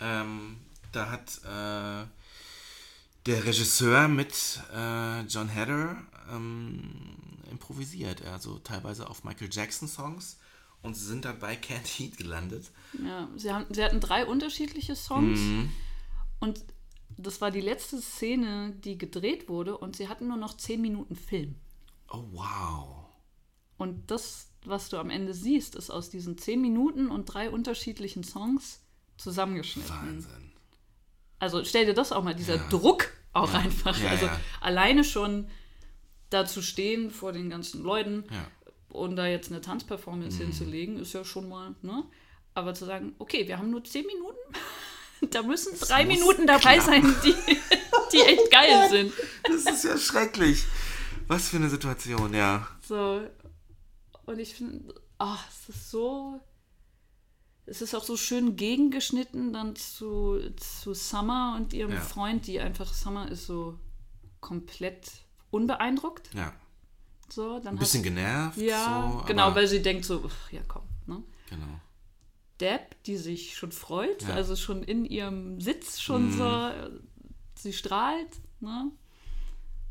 Ähm, 0.00 0.56
da 0.92 1.10
hat 1.10 1.38
äh, 1.44 2.06
der 3.26 3.44
Regisseur 3.44 4.08
mit 4.08 4.60
äh, 4.74 5.22
John 5.22 5.52
Hatter 5.52 5.96
ähm, 6.30 7.06
improvisiert. 7.50 8.24
Also 8.24 8.58
teilweise 8.58 9.08
auf 9.08 9.24
Michael 9.24 9.48
Jackson 9.50 9.88
Songs. 9.88 10.38
Und 10.82 10.94
sie 10.94 11.04
sind 11.06 11.24
dann 11.24 11.38
bei 11.38 11.54
Can't 11.54 11.86
Heat 11.86 12.16
gelandet. 12.16 12.70
Ja, 13.04 13.28
sie, 13.36 13.52
haben, 13.52 13.66
sie 13.72 13.82
hatten 13.82 13.98
drei 14.00 14.24
unterschiedliche 14.26 14.94
Songs 14.94 15.40
Mhm. 15.40 15.72
und 16.40 16.64
das 17.18 17.40
war 17.40 17.50
die 17.50 17.62
letzte 17.62 18.00
Szene, 18.00 18.74
die 18.84 18.98
gedreht 18.98 19.48
wurde 19.48 19.78
und 19.78 19.96
sie 19.96 20.06
hatten 20.08 20.28
nur 20.28 20.36
noch 20.36 20.56
zehn 20.58 20.80
Minuten 20.82 21.16
Film. 21.16 21.54
Oh, 22.12 22.22
wow. 22.32 23.06
Und 23.78 24.10
das, 24.10 24.48
was 24.64 24.90
du 24.90 24.98
am 24.98 25.10
Ende 25.10 25.32
siehst, 25.34 25.74
ist 25.76 25.90
aus 25.90 26.10
diesen 26.10 26.36
zehn 26.38 26.60
Minuten 26.60 27.08
und 27.10 27.24
drei 27.24 27.50
unterschiedlichen 27.50 28.22
Songs 28.22 28.80
zusammengeschnitten. 29.16 29.90
Wahnsinn. 29.94 30.52
Also 31.38 31.64
stell 31.64 31.86
dir 31.86 31.94
das 31.94 32.12
auch 32.12 32.22
mal, 32.22 32.34
dieser 32.34 32.56
Ja. 32.56 32.68
Druck 32.68 33.08
auch 33.32 33.52
einfach. 33.54 33.98
Ja, 34.00 34.10
also 34.10 34.26
ja. 34.26 34.40
alleine 34.60 35.04
schon 35.04 35.48
da 36.30 36.46
zu 36.46 36.62
stehen 36.62 37.10
vor 37.10 37.32
den 37.32 37.50
ganzen 37.50 37.82
Leuten 37.82 38.24
Ja. 38.30 38.46
und 38.88 39.16
da 39.16 39.26
jetzt 39.26 39.50
eine 39.50 39.60
Tanzperformance 39.60 40.38
hinzulegen, 40.38 40.98
ist 40.98 41.12
ja 41.12 41.24
schon 41.24 41.48
mal, 41.48 41.74
ne? 41.82 42.04
Aber 42.54 42.72
zu 42.74 42.86
sagen, 42.86 43.14
okay, 43.18 43.46
wir 43.46 43.58
haben 43.58 43.70
nur 43.70 43.84
zehn 43.84 44.06
Minuten, 44.06 44.38
da 45.30 45.42
müssen 45.42 45.78
drei 45.78 46.04
Minuten 46.06 46.46
dabei 46.46 46.80
sein, 46.80 47.02
die, 47.24 47.34
die 48.12 48.20
echt 48.20 48.50
geil 48.50 48.88
sind. 48.90 49.12
Das 49.44 49.66
ist 49.76 49.84
ja 49.84 49.98
schrecklich. 49.98 50.64
Was 51.28 51.48
für 51.50 51.56
eine 51.56 51.68
Situation, 51.68 52.32
ja. 52.32 52.66
So. 52.86 53.20
Und 54.24 54.38
ich 54.38 54.54
finde, 54.54 54.94
ach, 55.18 55.44
es 55.50 55.68
ist 55.74 55.90
so. 55.90 56.40
Es 57.66 57.82
ist 57.82 57.94
auch 57.94 58.04
so 58.04 58.16
schön 58.16 58.56
gegengeschnitten 58.56 59.52
dann 59.52 59.74
zu, 59.76 60.38
zu 60.56 60.94
Summer 60.94 61.56
und 61.56 61.72
ihrem 61.72 61.92
Ja. 61.92 62.00
Freund, 62.00 62.46
die 62.46 62.60
einfach, 62.60 62.92
Summer 62.94 63.28
ist 63.30 63.46
so 63.46 63.78
komplett 64.40 65.10
unbeeindruckt. 65.50 66.32
Ja. 66.34 66.52
So, 67.28 67.58
dann 67.58 67.74
Ein 67.74 67.78
bisschen 67.78 68.00
hat, 68.00 68.04
genervt. 68.04 68.56
Ja, 68.58 69.18
so, 69.20 69.26
genau, 69.26 69.52
weil 69.54 69.66
sie 69.66 69.82
denkt 69.82 70.04
so, 70.04 70.22
ach, 70.24 70.52
ja 70.52 70.60
komm, 70.68 70.84
ne? 71.06 71.22
Genau. 71.50 71.80
Deb, 72.60 73.02
die 73.04 73.16
sich 73.16 73.56
schon 73.56 73.72
freut, 73.72 74.22
Ja. 74.22 74.28
Mhm. 74.28 74.34
also 74.34 74.54
schon 74.56 74.82
in 74.84 75.04
ihrem 75.04 75.60
Sitz 75.60 76.00
schon 76.00 76.32
so, 76.32 76.44
äh, 76.46 76.90
sie 77.56 77.72
strahlt, 77.72 78.30
ne? 78.60 78.92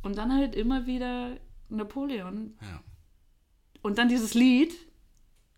Und 0.02 0.18
dann 0.18 0.34
halt 0.34 0.56
immer 0.56 0.86
wieder 0.86 1.36
Napoleon. 1.68 2.58
Ja. 2.62 2.82
Und 3.82 3.98
dann 3.98 4.08
dieses 4.08 4.34
Lied, 4.34 4.74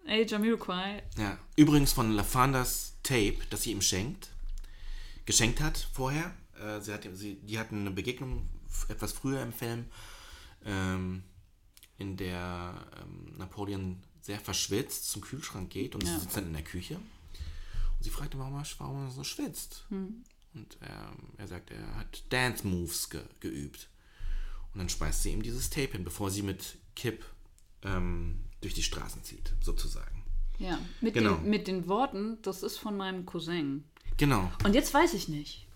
Ey 0.08 0.26
Jamiroquai, 0.26 1.04
Ja. 1.18 1.38
Übrigens 1.58 1.92
von 1.92 2.12
LaFandas 2.14 2.96
Tape, 3.04 3.38
das 3.50 3.64
sie 3.64 3.72
ihm 3.72 3.82
schenkt, 3.82 4.30
geschenkt 5.26 5.60
hat 5.60 5.78
vorher. 5.94 6.34
Äh, 6.60 6.80
sie 6.82 6.94
hat, 6.94 7.08
sie, 7.14 7.36
die 7.42 7.60
hatten 7.60 7.82
eine 7.82 7.92
Begegnung 7.92 8.48
etwas 8.88 9.12
früher 9.12 9.42
im 9.42 9.52
Film, 9.52 9.86
ähm, 10.66 11.24
in 11.98 12.16
der 12.16 12.74
ähm, 13.02 13.34
Napoleon 13.38 14.02
sehr 14.22 14.40
verschwitzt 14.40 15.10
zum 15.10 15.22
Kühlschrank 15.22 15.70
geht 15.70 15.94
und 15.96 16.04
Ja. 16.06 16.14
sie 16.14 16.20
sitzt 16.22 16.38
dann 16.38 16.48
in 16.48 16.54
der 16.54 16.64
Küche. 16.64 16.96
Und 16.96 18.04
sie 18.04 18.10
fragt 18.10 18.34
ihn, 18.34 18.40
warum 18.40 18.56
er, 18.56 18.66
warum 18.78 19.06
er 19.06 19.12
so 19.12 19.24
schwitzt. 19.24 19.86
Hm. 19.90 20.24
Und 20.54 20.78
ähm, 20.82 21.34
er 21.38 21.48
sagt, 21.48 21.72
er 21.72 21.96
hat 21.98 22.24
Dance 22.32 22.66
Moves 22.66 23.10
ge 23.10 23.22
geübt. 23.42 23.90
Und 24.74 24.80
dann 24.80 24.90
speist 24.90 25.24
sie 25.24 25.32
ihm 25.32 25.42
dieses 25.44 25.70
Tape 25.70 25.92
hin, 25.94 26.04
bevor 26.04 26.30
sie 26.32 26.44
mit 26.44 26.78
Kip 26.96 27.26
ähm, 27.84 28.44
durch 28.62 28.74
die 28.74 28.84
Straßen 28.84 29.24
zieht, 29.24 29.52
sozusagen. 29.62 30.24
ja, 30.60 30.78
mit, 31.02 31.14
Genau. 31.14 31.36
den, 31.36 31.50
mit 31.50 31.68
den 31.68 31.88
Worten, 31.88 32.38
das 32.42 32.64
ist 32.64 32.78
von 32.78 32.98
meinem 32.98 33.26
Cousin. 33.26 33.84
Genau. 34.18 34.52
Und 34.64 34.74
jetzt 34.74 34.94
weiß 34.94 35.14
ich 35.14 35.28
nicht. 35.28 35.68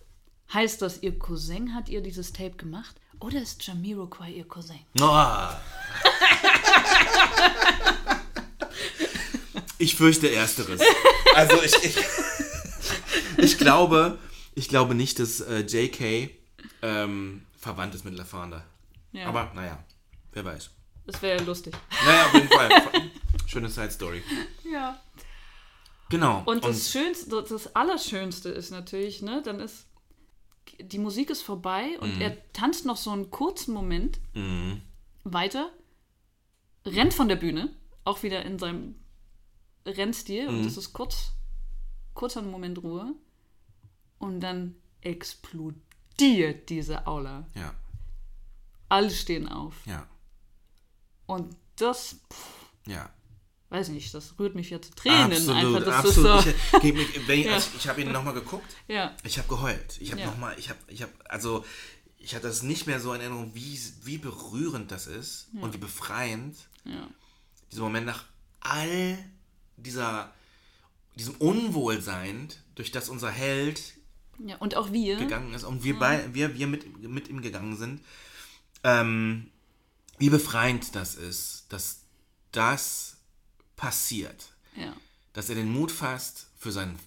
Heißt 0.54 0.82
das, 0.82 1.02
ihr 1.04 1.18
Cousin 1.18 1.74
hat 1.76 1.88
ihr 1.90 2.02
dieses 2.02 2.34
Tape 2.34 2.58
gemacht? 2.58 2.96
Oder 3.20 3.42
ist 3.42 3.66
Jamiroquai 3.66 4.32
ihr 4.32 4.48
Cousin? 4.48 4.80
Oh. 5.00 5.48
Ich 9.78 9.96
fürchte 9.96 10.32
Ersteres. 10.32 10.82
Also 11.36 11.62
ich, 11.64 11.74
ich, 11.84 11.96
ich 13.38 13.58
glaube, 13.58 14.18
ich 14.54 14.70
glaube 14.70 14.94
nicht, 14.96 15.18
dass 15.20 15.40
äh, 15.42 15.60
J.K. 15.62 16.30
Ähm, 16.82 17.46
verwandt 17.58 17.96
ist 17.96 18.06
mit 18.06 18.16
LaFanda. 18.16 18.64
Ja. 19.12 19.28
Aber 19.28 19.52
naja, 19.56 19.84
wer 20.34 20.46
weiß. 20.46 20.70
Das 21.12 21.22
wäre 21.22 21.44
lustig. 21.44 21.74
Naja, 22.06 22.26
auf 22.28 22.34
jeden 22.34 22.48
Fall. 22.48 22.70
Schöne 23.48 23.70
Side 23.70 23.92
Story. 23.92 24.24
Ja. 24.72 25.00
Genau. 26.10 26.44
Und 26.46 26.64
das 26.66 26.92
Schönste, 26.92 27.44
das 27.48 27.76
Allerschönste 27.76 28.50
ist 28.50 28.72
natürlich, 28.72 29.22
ne, 29.22 29.42
dann 29.44 29.60
ist 29.60 29.88
die 30.80 31.00
Musik 31.00 31.30
ist 31.30 31.42
vorbei 31.42 31.98
und 32.00 32.16
Mhm. 32.16 32.22
er 32.22 32.52
tanzt 32.54 32.86
noch 32.86 32.98
so 32.98 33.12
einen 33.12 33.30
kurzen 33.30 33.74
Moment 33.74 34.20
weiter, 35.24 35.70
rennt 36.86 37.14
von 37.14 37.28
der 37.28 37.36
Bühne, 37.36 37.70
auch 38.04 38.24
wieder 38.24 38.44
in 38.46 38.58
seinem 38.58 38.96
Rennstil 39.86 40.50
Mhm. 40.50 40.60
und 40.60 40.66
es 40.66 40.78
ist 40.78 40.94
kurz, 40.94 41.32
kurzer 42.14 42.42
Moment 42.42 42.82
Ruhe 42.84 43.14
und 44.18 44.40
dann 44.42 44.76
explodiert 45.02 46.70
diese 46.70 47.06
Aula. 47.08 47.48
ja, 47.56 47.74
Alle 48.90 49.10
stehen 49.12 49.48
auf 49.48 49.76
ja, 49.86 50.06
und 51.32 51.56
das, 51.78 52.16
pff, 52.32 52.88
ja. 52.88 53.10
weiß 53.70 53.90
nicht, 53.90 54.14
das 54.14 54.38
rührt 54.40 54.56
mich 54.56 54.70
ja 54.70 54.82
zu 54.82 54.92
Tränen. 54.94 55.32
absolut, 55.32 55.78
einfach, 55.88 55.98
absolut. 56.06 56.44
so, 56.44 56.78
Ich, 56.84 56.94
mich- 56.94 57.28
wenn 57.28 57.40
ich, 57.40 57.46
Ja. 57.48 57.54
also 57.54 57.70
ich 57.78 57.88
habe 57.88 58.02
ihn 58.02 58.12
nochmal 58.12 58.34
geguckt. 58.34 58.76
ja. 58.88 59.16
Ich 59.24 59.38
habe 59.38 59.48
geheult. 59.48 59.98
Ich 60.00 60.12
habe 60.12 60.22
Ja. 60.22 60.28
noch 60.28 60.38
mal, 60.38 60.54
ich 60.60 60.70
habe, 60.70 60.80
ich 60.88 61.02
habe, 61.02 61.12
also 61.30 61.66
ich 62.18 62.36
hatte 62.36 62.48
das 62.48 62.62
nicht 62.64 62.86
mehr 62.86 63.00
so 63.00 63.14
in 63.14 63.22
Erinnerung, 63.22 63.52
wie, 63.56 63.80
wie 64.04 64.18
berührend 64.20 64.92
das 64.92 65.08
ist 65.08 65.48
und 65.60 65.74
wie 65.74 65.78
befreiend 65.80 66.56
Ja. 66.86 67.08
dieser 67.72 67.82
Moment 67.82 68.06
nach 68.06 68.26
all 68.60 69.18
dieser, 69.78 70.32
diesem 71.16 71.34
Unwohlsein, 71.36 72.50
durch 72.76 72.92
das 72.92 73.10
unser 73.10 73.32
Held 73.32 73.82
ja, 74.46 74.56
und 74.58 74.76
auch 74.76 74.92
wir. 74.92 75.18
gegangen 75.18 75.54
ist 75.54 75.64
und 75.64 75.84
wir, 75.84 75.98
bei, 75.98 76.24
wir, 76.34 76.56
wir 76.56 76.68
mit, 76.68 76.86
mit 77.08 77.28
ihm 77.28 77.42
gegangen 77.42 77.76
sind, 77.78 78.02
ähm, 78.84 79.50
wie 80.22 80.30
befreiend 80.30 80.94
das 80.96 81.16
ist, 81.16 81.66
dass 81.70 82.04
das 82.52 83.18
passiert 83.76 84.54
Ja. 84.76 84.96
dass 85.34 85.50
er 85.50 85.56
den 85.56 85.72
Mut 85.72 85.92
fasst, 85.92 86.48
für 86.58 86.72
seinen 86.72 87.00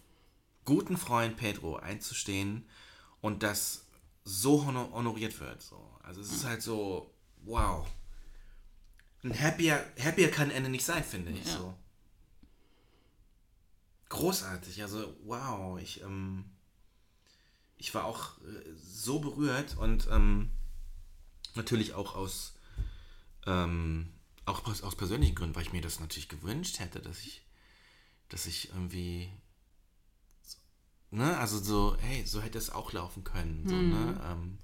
guten 0.65 0.97
Freund 0.97 1.36
Pedro 1.36 1.77
einzustehen 1.77 2.69
und 3.20 3.45
das 3.45 3.85
so 4.24 4.66
honor 4.66 4.91
honoriert 4.91 5.39
wird. 5.39 5.62
So. 5.62 5.78
Also 6.03 6.23
es 6.23 6.32
ist 6.32 6.45
halt 6.45 6.61
so, 6.61 7.15
wow. 7.45 7.86
Ein 9.23 9.39
happier, 9.41 9.85
happier 10.03 10.31
kann 10.31 10.51
Ende 10.51 10.69
nicht 10.69 10.85
sein, 10.85 11.05
finde 11.05 11.31
ich. 11.31 11.47
Ja. 11.47 11.59
So. 11.59 11.74
Großartig, 14.09 14.82
also 14.82 15.15
wow. 15.24 15.78
Ich, 15.78 16.03
ähm, 16.03 16.47
ich 17.77 17.95
war 17.95 18.07
auch 18.07 18.39
äh, 18.39 18.73
so 18.77 19.20
berührt 19.20 19.77
und 19.77 20.09
ähm, 20.11 20.51
natürlich 21.55 21.95
auch 21.95 22.16
aus, 22.16 22.54
ähm, 23.47 24.11
auch 24.47 24.65
aus, 24.66 24.83
aus 24.83 24.97
persönlichen 24.97 25.35
Gründen, 25.35 25.55
weil 25.55 25.62
ich 25.65 25.73
mir 25.73 25.81
das 25.83 26.01
natürlich 26.01 26.29
gewünscht 26.29 26.79
hätte, 26.81 27.01
dass 27.01 27.21
ich 27.21 27.43
dass 28.31 28.47
ich 28.47 28.71
irgendwie, 28.71 29.31
so- 30.43 30.57
ne, 31.11 31.37
also 31.39 31.59
so, 31.59 31.97
hey, 32.01 32.27
so 32.27 32.41
hätte 32.41 32.59
es 32.59 32.71
auch 32.71 32.93
laufen 32.93 33.23
können, 33.23 33.66
so, 33.69 33.75
ne, 33.77 34.21
ähm, 34.25 34.59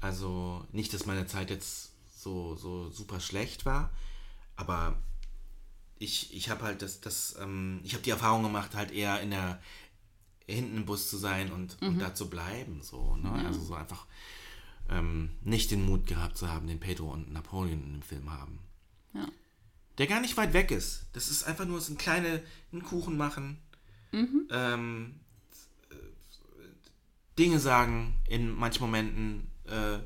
also 0.00 0.66
nicht, 0.72 0.92
dass 0.94 1.06
meine 1.06 1.26
Zeit 1.26 1.50
jetzt 1.50 1.92
so, 2.16 2.56
so 2.56 2.90
super 2.90 3.20
schlecht 3.20 3.66
war, 3.66 3.90
aber 4.56 4.96
ich, 5.98 6.34
ich 6.34 6.48
habe 6.48 6.64
halt 6.64 6.80
das, 6.82 7.00
das, 7.00 7.36
ähm, 7.38 7.80
ich 7.84 7.92
habe 7.92 8.02
die 8.02 8.10
Erfahrung 8.10 8.42
gemacht, 8.42 8.74
halt 8.74 8.90
eher 8.90 9.20
in 9.20 9.30
der, 9.30 9.60
hinten 10.46 10.78
im 10.78 10.86
Bus 10.86 11.08
zu 11.10 11.18
sein 11.18 11.52
und, 11.52 11.76
und 11.82 11.98
da 12.00 12.14
zu 12.14 12.28
bleiben, 12.30 12.82
so, 12.82 13.16
ne, 13.16 13.30
also 13.46 13.60
so 13.60 13.74
einfach 13.74 14.06
ähm, 14.90 15.30
nicht 15.42 15.70
den 15.70 15.84
Mut 15.86 16.06
gehabt 16.06 16.36
zu 16.36 16.48
haben, 16.50 16.66
den 16.66 16.80
Pedro 16.80 17.10
und 17.12 17.32
Napoleon 17.32 17.82
in 17.82 17.92
dem 17.92 18.02
Film 18.02 18.30
haben 18.30 18.58
Ja. 19.14 19.26
der 19.98 20.06
gar 20.06 20.20
nicht 20.20 20.36
weit 20.36 20.52
weg 20.52 20.70
ist. 20.70 21.06
Das 21.12 21.28
ist 21.30 21.44
einfach 21.44 21.64
nur 21.64 21.80
so 21.80 21.92
ein 21.92 21.98
kleine 21.98 22.42
einen 22.72 22.82
Kuchen 22.82 23.16
machen, 23.16 23.58
ähm, 24.12 25.20
äh, 25.90 25.94
Dinge 27.38 27.58
sagen 27.60 28.18
in 28.28 28.50
manchen 28.50 28.82
Momenten 28.82 29.50
äh, 29.66 29.98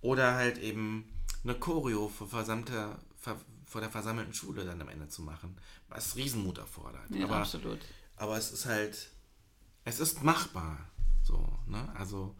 oder 0.00 0.34
halt 0.34 0.58
eben 0.58 1.04
eine 1.42 1.54
Choreo 1.54 2.08
vor, 2.08 2.26
versammelter, 2.28 2.98
ver, 3.18 3.38
vor 3.66 3.80
der 3.82 3.90
versammelten 3.90 4.32
Schule 4.34 4.64
dann 4.64 4.80
am 4.80 4.88
Ende 4.88 5.08
zu 5.08 5.22
machen, 5.22 5.56
was 5.88 6.16
Riesenmut 6.16 6.58
erfordert. 6.58 7.10
Ja, 7.10 7.24
aber, 7.26 7.36
absolut. 7.36 7.80
aber 8.16 8.36
es 8.38 8.50
ist 8.52 8.64
halt, 8.66 9.10
es 9.84 10.00
ist 10.00 10.22
machbar. 10.22 10.78
So, 11.22 11.58
ne? 11.66 11.90
Also, 11.96 12.34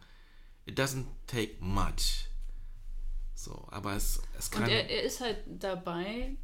it 0.65 0.77
doesn't 0.79 1.05
take 1.27 1.55
much. 1.59 2.27
So, 3.33 3.67
aber 3.71 3.93
es, 3.95 4.21
es 4.37 4.49
kann. 4.49 4.63
Und 4.63 4.69
er, 4.69 4.89
er 4.89 5.03
ist 5.03 5.21
halt 5.21 5.37
dabei 5.47 6.35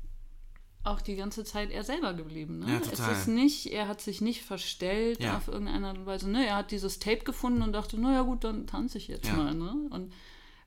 auch 0.84 0.99
die 1.02 1.15
ganze 1.15 1.43
Zeit 1.43 1.69
er 1.69 1.84
selber 1.84 2.14
geblieben. 2.14 2.60
Ne? 2.60 2.73
Ja, 2.73 2.80
total. 2.80 3.11
Es 3.11 3.19
ist 3.19 3.27
nicht, 3.27 3.68
er 3.68 3.88
hat 3.88 4.02
sich 4.02 4.19
nicht 4.19 4.41
verstellt 4.43 5.22
Ja. 5.22 5.38
auf 5.38 5.48
irgendeine 5.48 5.88
Art 5.89 5.98
und 5.98 6.06
Weise. 6.07 6.30
Ne? 6.30 6.45
Er 6.48 6.56
hat 6.56 6.72
dieses 6.72 6.98
Tape 6.99 7.23
gefunden 7.23 7.61
und 7.61 7.72
dachte, 7.73 7.99
naja 7.99 8.23
gut, 8.23 8.43
dann 8.43 8.65
tanze 8.65 8.98
ich 8.98 9.07
jetzt 9.07 9.27
Ja. 9.27 9.34
mal. 9.34 9.53
Ne? 9.53 9.76
Und 9.91 10.11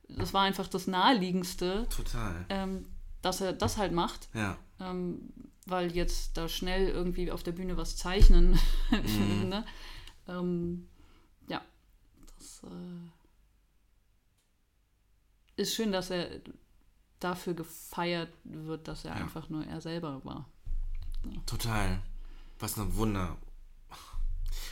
das 0.07 0.33
war 0.33 0.43
einfach 0.43 0.67
das 0.67 0.87
Naheliegendste, 0.87 1.87
Total. 1.89 2.45
ähm, 2.49 2.85
dass 3.21 3.41
er 3.41 3.51
das 3.53 3.77
halt 3.77 3.91
macht. 3.91 4.29
Ja. 4.33 4.57
Ähm, 4.79 5.33
weil 5.65 5.93
jetzt 5.95 6.37
da 6.37 6.47
schnell 6.47 6.87
irgendwie 6.89 7.31
auf 7.31 7.43
der 7.43 7.51
Bühne 7.53 7.75
was 7.75 7.97
zeichnen. 7.97 8.57
Mhm. 8.91 9.49
ne? 9.49 9.65
ähm, 10.29 10.87
ja, 11.49 11.61
das 12.37 12.61
äh, 12.63 12.67
ist 15.55 15.73
schön, 15.73 15.91
dass 15.91 16.09
er 16.09 16.29
dafür 17.19 17.53
gefeiert 17.53 18.31
wird, 18.43 18.87
dass 18.87 19.05
er 19.05 19.15
Ja. 19.15 19.21
einfach 19.23 19.49
nur 19.49 19.65
er 19.65 19.81
selber 19.81 20.23
war. 20.25 20.47
Total. 21.45 22.01
Was 22.59 22.77
eine 22.77 22.93
Wunder. 22.95 23.37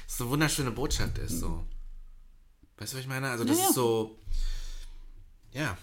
Was 0.08 0.22
eine 0.22 0.30
wunderschöne 0.30 0.72
Botschaft 0.72 1.18
ist, 1.18 1.40
so. 1.40 1.66
Weißt 2.78 2.94
du, 2.94 2.98
was 2.98 3.04
ich 3.04 3.10
meine? 3.10 3.30
Also, 3.30 3.44
das 3.44 3.58
Ja, 3.58 3.64
ja. 3.64 3.70
ist 3.70 3.76
so. 3.76 4.20
Ja. 5.54 5.78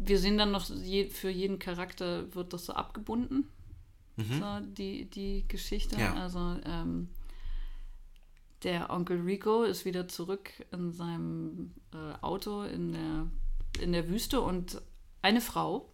wir 0.00 0.18
sehen 0.18 0.38
dann 0.38 0.52
noch, 0.52 0.68
je, 0.70 1.10
für 1.10 1.28
jeden 1.28 1.58
Charakter 1.58 2.32
wird 2.34 2.52
das 2.52 2.66
so 2.66 2.72
abgebunden, 2.72 3.48
so 4.16 4.60
die, 4.60 5.04
die 5.10 5.44
Geschichte. 5.48 5.96
Mhm. 5.96 6.00
Ja. 6.00 6.14
Also 6.14 6.56
ähm, 6.64 7.08
der 8.62 8.90
Onkel 8.90 9.20
Rico 9.22 9.62
ist 9.62 9.84
wieder 9.84 10.08
zurück 10.08 10.50
in 10.72 10.92
seinem 10.92 11.72
äh, 11.92 12.14
Auto 12.20 12.62
in 12.62 12.92
der, 12.92 13.26
in 13.80 13.92
der 13.92 14.08
Wüste 14.08 14.40
und 14.40 14.80
eine 15.22 15.40
Frau 15.40 15.92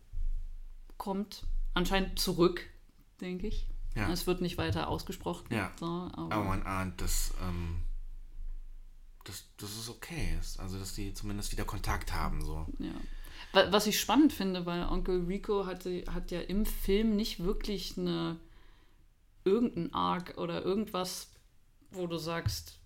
kommt 0.97 1.47
anscheinend 1.75 2.19
zurück, 2.19 2.67
denke 3.21 3.47
ich. 3.49 3.69
Ja. 3.97 4.11
Es 4.11 4.27
wird 4.27 4.41
nicht 4.41 4.59
weiter 4.59 4.89
ausgesprochen. 4.89 5.47
Ja. 5.51 5.71
So, 5.79 5.87
aber, 5.87 6.33
Aber 6.35 6.45
man 6.45 6.63
ahnt, 6.65 7.01
dass, 7.01 7.33
ähm, 7.47 7.77
dass, 9.25 9.45
dass 9.57 9.77
es 9.77 9.89
okay 9.89 10.37
ist. 10.41 10.59
Also, 10.59 10.79
dass 10.79 10.95
die 10.95 11.15
zumindest 11.15 11.53
wieder 11.53 11.65
Kontakt 11.65 12.13
haben. 12.13 12.45
So. 12.45 12.67
Ja. 12.79 12.93
Wa- 13.53 13.71
Was 13.71 13.87
ich 13.87 14.01
spannend 14.01 14.33
finde, 14.33 14.67
weil 14.67 14.85
Onkel 14.87 15.25
Rico 15.27 15.67
hatte, 15.67 16.05
hat 16.13 16.31
ja 16.33 16.41
im 16.41 16.67
Film 16.67 17.15
nicht 17.15 17.41
wirklich 17.45 17.97
eine 17.97 18.37
irgendein 19.45 19.93
Arc 19.95 20.39
oder 20.39 20.63
irgendwas, 20.65 21.31
wo 21.95 22.07
du 22.07 22.19
sagst, 22.19 22.79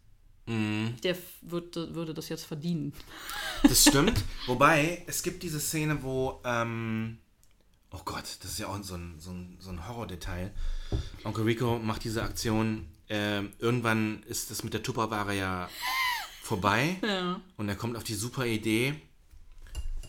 Mhm. 0.47 0.97
der 1.05 1.15
wird, 1.43 1.77
würde 1.77 2.15
das 2.15 2.31
jetzt 2.31 2.47
verdienen. 2.47 2.95
Das 3.65 3.83
stimmt. 3.83 4.25
Wobei, 4.47 5.03
es 5.07 5.23
gibt 5.23 5.43
diese 5.43 5.61
Szene, 5.61 6.03
wo, 6.03 6.41
ähm, 6.43 7.19
oh 7.91 8.01
Gott, 8.05 8.25
das 8.41 8.53
ist 8.53 8.59
ja 8.59 8.69
auch 8.69 8.83
so 8.83 8.95
ein, 8.95 9.17
so 9.21 9.31
ein, 9.31 9.59
so 9.61 9.69
ein 9.71 9.87
Horrordetail. 9.87 10.51
Onkel 11.25 11.45
Rico 11.45 11.79
macht 11.79 12.03
diese 12.05 12.23
Aktion. 12.23 12.87
ähm, 13.11 13.53
irgendwann 13.59 14.23
ist 14.25 14.51
das 14.51 14.65
mit 14.65 14.73
der 14.75 14.83
Tupperware 14.83 15.35
ja 15.35 15.69
vorbei. 16.43 16.97
Ja. 17.03 17.41
Und 17.59 17.69
er 17.69 17.77
kommt 17.77 17.97
auf 17.99 18.05
die 18.05 18.15
super 18.15 18.47
Idee. 18.47 18.95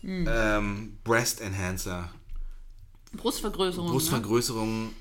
Hm. 0.02 0.26
Ähm, 0.30 0.98
Breast 1.04 1.42
Enhancer. 1.42 2.10
Brustvergrößerung. 3.12 3.88
ne? 3.88 3.92
Brustvergrößerung 3.92 4.94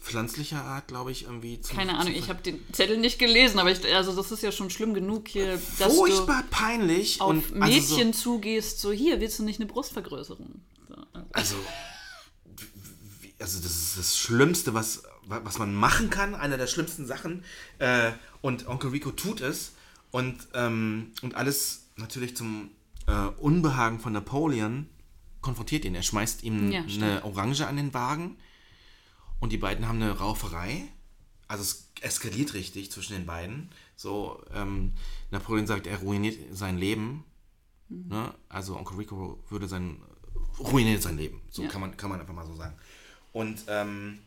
pflanzlicher 0.00 0.62
Art, 0.64 0.88
glaube 0.88 1.10
ich, 1.12 1.24
irgendwie. 1.24 1.60
Zum, 1.60 1.76
Keine 1.76 1.98
Ahnung, 1.98 2.14
ich 2.14 2.28
habe 2.28 2.42
den 2.42 2.60
Zettel 2.72 2.98
nicht 2.98 3.18
gelesen, 3.18 3.58
aber 3.58 3.70
ich, 3.70 3.84
also 3.94 4.14
das 4.14 4.30
ist 4.32 4.42
ja 4.42 4.52
schon 4.52 4.70
schlimm 4.70 4.94
genug 4.94 5.28
hier, 5.28 5.60
dass 5.78 5.94
Furchtbar 5.94 6.44
peinlich. 6.50 7.18
du 7.18 7.24
auf 7.24 7.30
und 7.30 7.62
also 7.62 7.80
so- 7.80 7.94
Mädchen 7.96 8.12
zugehst, 8.14 8.80
so 8.80 8.92
hier, 8.92 9.20
willst 9.20 9.38
du 9.38 9.44
nicht 9.44 9.60
eine 9.60 9.66
Brustvergrößerung? 9.68 10.60
So. 10.88 10.94
Also, 11.32 11.56
also 13.38 13.60
das 13.60 13.70
ist 13.76 13.98
das 13.98 14.18
Schlimmste, 14.18 14.74
was, 14.74 15.02
was 15.26 15.58
man 15.58 15.74
machen 15.74 16.10
kann, 16.10 16.34
einer 16.34 16.56
der 16.56 16.66
schlimmsten 16.66 17.06
Sachen. 17.06 17.44
Äh, 17.78 18.12
und 18.40 18.66
Onkel 18.66 18.90
Rico 18.90 19.10
tut 19.12 19.40
es. 19.40 19.72
Und, 20.10 20.36
ähm, 20.54 21.12
und 21.22 21.34
alles 21.34 21.88
natürlich 21.96 22.36
zum 22.36 22.70
äh, 23.06 23.12
Unbehagen 23.38 24.00
von 24.00 24.12
Napoleon 24.12 24.88
konfrontiert 25.40 25.84
ihn. 25.84 25.94
Er 25.94 26.02
schmeißt 26.02 26.42
ihm 26.42 26.72
Ja, 26.72 26.80
eine. 26.82 27.24
Orange 27.24 27.66
an 27.66 27.76
den 27.76 27.94
Wagen. 27.94 28.36
Und 29.40 29.52
die 29.52 29.58
beiden 29.58 29.86
haben 29.86 30.02
eine 30.02 30.18
Rauferei. 30.18 30.88
Also 31.46 31.62
es 31.62 31.90
eskaliert 32.00 32.54
richtig 32.54 32.90
zwischen 32.90 33.14
den 33.14 33.26
beiden. 33.26 33.70
So, 33.96 34.42
ähm, 34.52 34.92
Napoleon 35.30 35.66
sagt, 35.66 35.86
er 35.86 35.98
ruiniert 35.98 36.36
sein 36.52 36.76
Leben. 36.78 37.24
Mhm. 37.88 38.08
Ne? 38.08 38.34
Also 38.48 38.76
Onkel 38.76 38.96
Rico 38.98 39.42
würde 39.48 39.68
sein 39.68 40.00
ruiniert 40.58 41.02
sein 41.02 41.16
Leben. 41.16 41.40
So 41.50 41.62
Ja. 41.62 41.68
kann, 41.68 41.80
man, 41.80 41.96
kann 41.96 42.10
man 42.10 42.20
einfach 42.20 42.34
mal 42.34 42.46
so 42.46 42.54
sagen. 42.54 42.76
Und 43.32 43.64
ähm, 43.68 44.18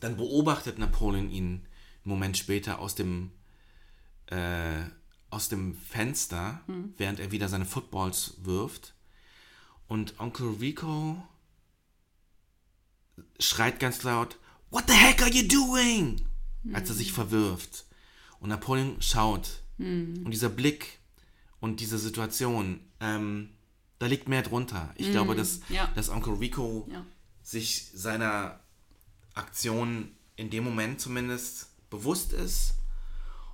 dann 0.00 0.16
beobachtet 0.16 0.78
Napoleon 0.78 1.30
ihn 1.30 1.44
einen 1.46 1.66
Moment 2.04 2.38
später 2.38 2.78
aus 2.78 2.94
dem, 2.94 3.30
äh, 4.26 4.82
aus 5.30 5.48
dem 5.48 5.74
Fenster, 5.74 6.60
Mhm. 6.66 6.94
während 6.96 7.20
er 7.20 7.30
wieder 7.32 7.48
seine 7.48 7.64
Footballs 7.64 8.34
wirft. 8.42 8.94
Und 9.88 10.18
Onkel 10.20 10.48
Rico 10.60 11.22
schreit 13.42 13.80
ganz 13.80 14.02
laut, 14.02 14.38
What 14.70 14.84
the 14.88 14.94
heck 14.94 15.20
are 15.20 15.30
you 15.30 15.46
doing? 15.46 16.22
Als 16.72 16.88
er 16.88 16.94
sich 16.94 17.12
verwirft. 17.12 17.84
Und 18.40 18.48
Napoleon 18.48 18.96
schaut. 19.02 19.62
Und 19.78 20.30
dieser 20.30 20.48
Blick 20.48 20.98
und 21.60 21.80
diese 21.80 21.98
Situation, 21.98 22.80
ähm, 23.00 23.50
da 23.98 24.06
liegt 24.06 24.28
mehr 24.28 24.42
drunter. 24.42 24.92
Ich 24.96 25.10
glaube, 25.10 25.34
dass, 25.34 25.60
ja. 25.68 25.90
dass 25.94 26.08
Onkel 26.08 26.34
Rico 26.34 26.88
Ja. 26.90 27.04
sich 27.42 27.90
seiner 27.94 28.60
Aktion 29.34 30.12
in 30.36 30.50
dem 30.50 30.64
Moment 30.64 31.00
zumindest 31.00 31.68
bewusst 31.90 32.32
ist. 32.32 32.74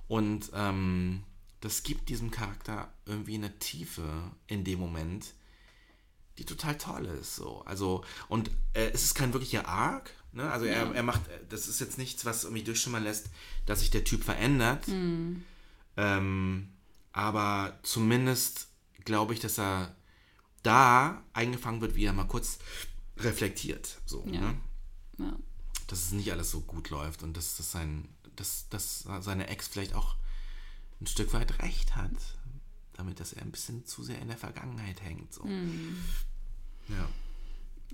Und 0.07 0.51
ähm, 0.53 1.23
das 1.61 1.83
gibt 1.83 2.09
diesem 2.09 2.31
Charakter 2.31 2.93
irgendwie 3.05 3.35
eine 3.35 3.57
Tiefe 3.59 4.07
in 4.47 4.63
dem 4.63 4.79
Moment, 4.79 5.33
die 6.39 6.45
total 6.45 6.77
toll 6.77 7.05
ist. 7.05 7.35
So. 7.35 7.61
Also, 7.65 8.03
und 8.29 8.49
äh, 8.73 8.89
es 8.93 9.03
ist 9.03 9.13
kein 9.15 9.33
wirklicher 9.33 9.67
Arc. 9.67 10.11
Ne? 10.31 10.49
Also 10.49 10.65
er, 10.65 10.93
er 10.93 11.03
macht, 11.03 11.21
das 11.49 11.67
ist 11.67 11.79
jetzt 11.79 11.97
nichts, 11.97 12.23
was 12.25 12.43
irgendwie 12.43 12.63
durchschimmern 12.63 13.03
lässt, 13.03 13.27
dass 13.65 13.79
sich 13.81 13.89
der 13.91 14.03
Typ 14.03 14.23
verändert. 14.23 14.87
Ähm, 15.97 16.69
aber 17.11 17.77
zumindest 17.83 18.67
glaube 19.05 19.33
ich, 19.33 19.39
dass 19.39 19.59
er 19.59 19.95
da 20.63 21.23
eingefangen 21.33 21.81
wird, 21.81 21.95
wie 21.95 22.05
er 22.05 22.13
mal 22.13 22.25
kurz 22.27 22.59
reflektiert. 23.17 23.99
So, 24.05 24.23
Ja. 24.27 24.39
ne? 24.41 24.57
Ja. 25.17 25.33
Dass 25.87 26.03
es 26.03 26.11
nicht 26.11 26.31
alles 26.31 26.51
so 26.51 26.61
gut 26.61 26.89
läuft 26.91 27.23
und 27.23 27.35
dass, 27.35 27.57
dass, 27.57 27.71
sein, 27.71 28.07
dass, 28.35 28.69
dass 28.69 29.07
seine 29.21 29.47
Ex 29.47 29.67
vielleicht 29.67 29.95
auch 29.95 30.15
ein 31.01 31.07
Stück 31.07 31.33
weit 31.33 31.59
recht 31.63 31.95
hat. 31.95 32.11
Damit, 32.93 33.19
dass 33.19 33.33
er 33.33 33.41
ein 33.43 33.51
bisschen 33.51 33.85
zu 33.85 34.03
sehr 34.03 34.19
in 34.21 34.27
der 34.27 34.37
Vergangenheit 34.37 35.01
hängt. 35.01 35.33
So. 35.33 35.43
Ja. 36.89 37.09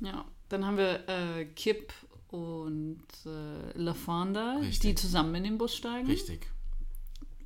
Ja, 0.08 0.26
dann 0.50 0.66
haben 0.66 0.78
wir 0.78 1.08
äh, 1.08 1.46
Kip 1.46 1.94
und 2.28 3.04
äh, 3.26 3.78
LaFonda, 3.78 4.62
die 4.62 4.96
zusammen 4.96 5.36
in 5.36 5.44
den 5.44 5.58
Bus 5.58 5.76
steigen. 5.76 6.08
Richtig. 6.08 6.48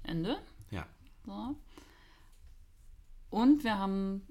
Ende. 0.04 0.38
Ja. 0.72 0.88
So. 1.26 1.56
Und 3.30 3.64
wir 3.64 3.78
haben 3.78 4.26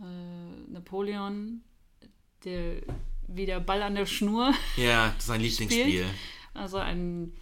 äh, 0.00 0.70
Napoleon, 0.72 1.62
der 2.44 2.82
wie 3.28 3.46
der 3.46 3.60
Ball 3.60 3.82
an 3.82 3.94
der 3.94 4.06
Schnur. 4.06 4.52
Ja, 4.76 5.14
sein 5.18 5.40
Lieblingsspiel. 5.42 6.06
Also 6.54 6.78
ein. 6.78 7.32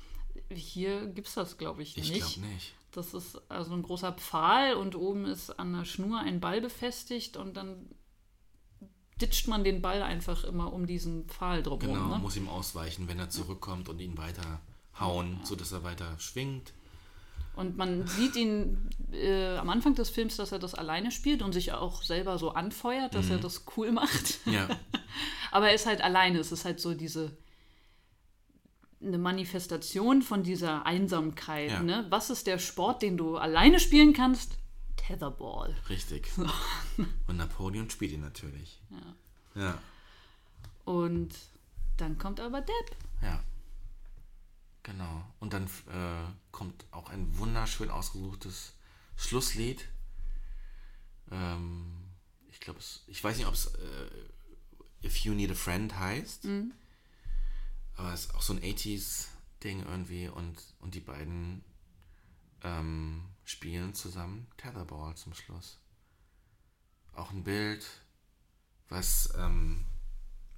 Hier 0.51 1.07
gibt 1.07 1.29
es 1.29 1.35
das, 1.35 1.57
glaube 1.59 1.83
ich, 1.83 1.97
Ich 1.97 2.11
nicht. 2.11 2.35
glaube 2.35 2.53
nicht. 2.53 2.75
Das 2.91 3.15
ist 3.15 3.41
also 3.51 3.75
ein 3.75 3.83
großer 3.83 4.13
Pfahl 4.13 4.75
und 4.75 4.95
oben 4.95 5.25
ist 5.27 5.51
an 5.59 5.73
der 5.75 5.85
Schnur 5.85 6.21
ein 6.21 6.41
Ball 6.41 6.61
befestigt 6.61 7.37
und 7.37 7.57
dann 7.57 7.87
ditcht 9.21 9.49
man 9.49 9.65
den 9.65 9.83
Ball 9.83 10.03
einfach 10.03 10.45
immer 10.45 10.73
um 10.73 10.87
diesen 10.87 11.27
Pfahl 11.27 11.63
drumherum. 11.63 11.95
Genau, 11.97 12.09
ne? 12.17 12.19
muss 12.19 12.37
ihm 12.37 12.49
ausweichen, 12.49 13.09
wenn 13.09 13.19
er 13.19 13.31
zurückkommt 13.31 13.89
und 13.89 14.01
ihn 14.01 14.17
weiter 14.19 14.61
hauen, 14.99 15.41
sodass 15.45 15.73
er 15.73 15.83
weiter 15.85 16.15
schwingt. 16.19 16.73
Und 17.57 17.77
man 17.77 18.07
sieht 18.07 18.37
ihn 18.37 18.89
äh, 19.13 19.57
am 19.57 19.69
Anfang 19.69 19.95
des 19.97 20.11
Films, 20.11 20.37
dass 20.37 20.53
er 20.53 20.61
das 20.61 20.75
alleine 20.75 21.11
spielt 21.11 21.43
und 21.43 21.53
sich 21.53 21.73
auch 21.73 22.03
selber 22.05 22.39
so 22.39 22.51
anfeuert, 22.51 23.15
dass 23.15 23.27
Mhm. 23.27 23.33
er 23.33 23.39
das 23.39 23.65
cool 23.77 23.91
macht. 23.91 24.39
Ja, 24.47 24.69
Aber 25.51 25.69
er 25.69 25.75
ist 25.75 25.87
halt 25.87 26.01
alleine. 26.01 26.39
Es 26.39 26.53
ist 26.53 26.65
halt 26.65 26.79
so 26.79 26.95
diese 26.95 27.37
eine 29.01 29.19
Manifestation 29.19 30.23
von 30.23 30.43
dieser 30.43 30.85
Einsamkeit. 30.87 31.71
Ja. 31.71 31.83
Ne? 31.83 32.07
Was 32.11 32.31
ist 32.31 32.47
der 32.47 32.59
Sport, 32.59 33.03
den 33.03 33.17
du 33.17 33.37
alleine 33.37 33.79
spielen 33.81 34.13
kannst? 34.13 34.59
Tetherball. 35.09 35.75
richtig. 35.89 36.31
Und 37.27 37.37
Napoleon 37.39 37.89
spielt 37.89 38.13
ihn 38.13 38.21
natürlich. 38.21 38.79
Ja. 39.55 39.63
Ja. 39.63 39.83
Und 40.85 41.35
dann 41.97 42.19
kommt 42.19 42.41
aber 42.41 42.61
Depp. 42.61 42.97
Ja. 43.23 43.43
Genau. 44.83 45.25
Und 45.41 45.55
dann 45.55 45.65
äh, 45.65 46.31
kommt 46.53 46.85
auch 46.91 47.09
ein 47.09 47.39
wunderschön 47.39 47.89
ausgesuchtes 47.91 48.75
Schlusslied. 49.17 49.89
Ähm, 51.31 51.91
ich 52.51 52.61
glaube, 52.61 52.81
ich 53.07 53.25
weiß 53.25 53.39
nicht, 53.39 53.47
ob 53.47 53.55
es 53.55 53.67
äh, 53.77 55.07
If 55.07 55.17
You 55.25 55.33
Need 55.33 55.53
a 55.53 55.55
Friend 55.55 55.99
heißt. 55.99 56.47
Aber 57.97 58.13
es 58.13 58.27
ist 58.27 58.35
auch 58.35 58.43
so 58.43 58.53
ein 58.53 58.61
80s-Ding 58.61 59.87
irgendwie. 59.87 60.29
Und, 60.29 60.63
und 60.81 60.95
die 60.95 61.01
beiden 61.01 61.65
ähm, 62.63 63.23
spielen 63.49 63.95
zusammen 63.95 64.47
Tetherball 64.59 65.17
zum 65.17 65.33
Schluss. 65.33 65.79
Auch 67.15 67.31
ein 67.31 67.45
Bild, 67.45 67.85
was, 68.91 69.33
ähm, 69.39 69.87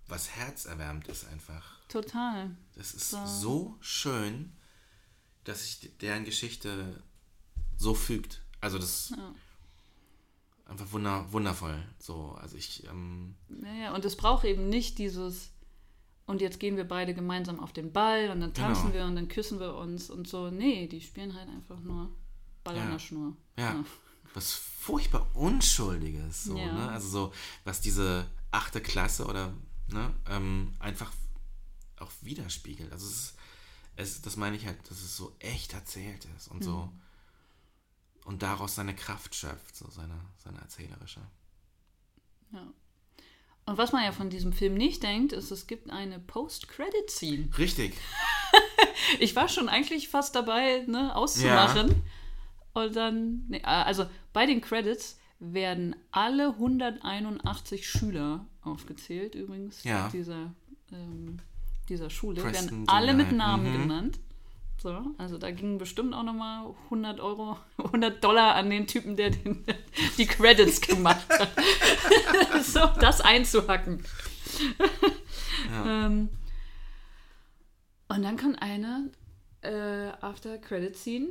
was 0.09 0.31
herzerwärmend 0.31 1.07
ist 1.07 1.25
einfach. 1.29 1.79
Total. 1.89 2.51
Das 2.75 2.93
ist 2.93 3.11
So. 3.11 3.27
so 3.27 3.77
schön, 3.81 4.53
dass 5.45 5.63
sich 5.65 5.97
deren 5.99 6.25
Geschichte 6.25 7.01
so 7.77 7.95
fügt. 7.95 8.43
Also 8.61 8.77
das 8.79 9.11
ist 9.11 9.11
Ja. 9.17 9.35
einfach 10.65 10.91
wunder, 10.91 11.31
wundervoll. 11.33 11.81
So, 12.01 12.33
also 12.33 12.57
ich, 12.57 12.85
ähm, 12.89 13.37
Naja, 13.49 13.95
und 13.95 14.05
es 14.05 14.17
braucht 14.17 14.45
eben 14.45 14.69
nicht 14.69 14.99
dieses, 14.99 15.53
und 16.27 16.41
jetzt 16.41 16.59
gehen 16.59 16.77
wir 16.77 16.87
beide 16.89 17.15
gemeinsam 17.15 17.61
auf 17.61 17.73
den 17.73 17.93
Ball 17.93 18.31
und 18.31 18.41
dann 18.41 18.53
tanzen 18.53 18.91
Genau. 18.91 18.95
wir 18.95 19.05
und 19.05 19.15
dann 19.15 19.29
küssen 19.29 19.61
wir 19.61 19.77
uns 19.77 20.11
und 20.11 20.27
so. 20.27 20.51
Nee, 20.51 20.89
die 20.89 21.01
spielen 21.01 21.35
halt 21.37 21.49
einfach 21.49 21.79
nur 21.81 22.11
Ball 22.65 22.77
an 22.77 22.85
Ja. 22.87 22.91
der 22.93 22.99
Schnur. 22.99 23.37
ja, 23.57 23.85
was 24.35 24.53
furchtbar 24.53 25.27
Unschuldiges. 25.35 26.45
So, 26.45 26.57
Ja. 26.57 26.73
ne? 26.73 26.89
Also 26.91 27.09
so, 27.09 27.33
was 27.65 27.81
diese 27.81 28.27
achte 28.51 28.81
Klasse 28.81 29.27
oder 29.27 29.53
ne, 29.89 30.15
ähm, 30.29 30.75
einfach 30.79 31.13
auch 31.99 32.11
widerspiegelt. 32.23 32.93
Also 32.93 33.07
es 33.07 33.13
ist, 33.13 33.35
es, 33.97 34.23
das 34.23 34.37
meine 34.37 34.57
ich 34.57 34.67
halt, 34.67 34.79
dass 34.91 34.99
es 35.03 35.17
so 35.17 35.35
echt 35.41 35.73
erzählt 35.75 36.27
ist 36.37 36.49
und 36.49 36.63
so 36.65 36.77
Mhm. 36.87 37.01
und 38.25 38.43
daraus 38.43 38.75
seine 38.77 38.95
Kraft 38.95 39.35
schöpft, 39.35 39.77
so 39.77 39.89
seine, 39.91 40.19
seine 40.39 40.59
erzählerische. 40.61 41.21
Ja. 42.53 42.67
Und 43.67 43.79
was 43.79 43.93
man 43.93 44.03
ja 44.05 44.13
von 44.13 44.31
diesem 44.31 44.53
Film 44.53 44.75
nicht 44.75 45.03
denkt, 45.03 45.33
ist, 45.33 45.51
es 45.51 45.67
gibt 45.67 45.91
eine 45.91 46.19
Post-Credit-Scene. 46.19 47.51
Richtig. 47.59 47.95
Ich 49.19 49.35
war 49.35 49.49
schon 49.49 49.69
eigentlich 49.69 50.09
fast 50.09 50.35
dabei, 50.37 50.85
ne, 50.87 51.15
auszumachen. 51.17 52.03
Und 52.73 52.95
dann, 52.97 53.45
nee, 53.49 53.63
also 53.63 54.07
bei 54.33 54.47
den 54.47 54.61
Credits 54.61 55.19
werden 55.41 55.97
alle 56.13 56.49
181 56.51 57.89
Schüler 57.89 58.47
aufgezählt, 58.63 59.35
übrigens, 59.35 59.83
Ja. 59.85 60.09
dieser, 60.13 60.53
ähm, 60.93 61.39
dieser 61.89 62.11
Schule, 62.11 62.43
Preston 62.43 62.71
werden 62.71 62.89
alle 62.89 63.15
mit. 63.15 63.33
Namen 63.33 63.69
Mhm. 63.69 63.73
genannt. 63.83 64.19
So, 64.79 65.03
also 65.19 65.37
da 65.37 65.51
gingen 65.51 65.77
bestimmt 65.79 66.15
auch 66.15 66.23
nochmal 66.23 66.73
100 66.89 67.21
Euro, 67.21 67.59
100 67.79 68.23
Dollar 68.25 68.55
an 68.55 68.71
den 68.71 68.87
Typen, 68.87 69.17
der 69.17 69.31
den, 69.31 69.65
die 70.19 70.27
Credits 70.27 70.81
gemacht 70.87 71.27
hat. 71.29 71.51
so, 72.63 72.81
das 73.01 73.21
einzuhacken. 73.21 74.03
ähm, 75.85 76.29
und 78.09 78.23
dann 78.23 78.37
kommt 78.37 78.61
eine 78.63 79.11
äh, 79.63 80.09
After 80.25 80.59
Credit 80.59 80.97
Scene, 80.97 81.29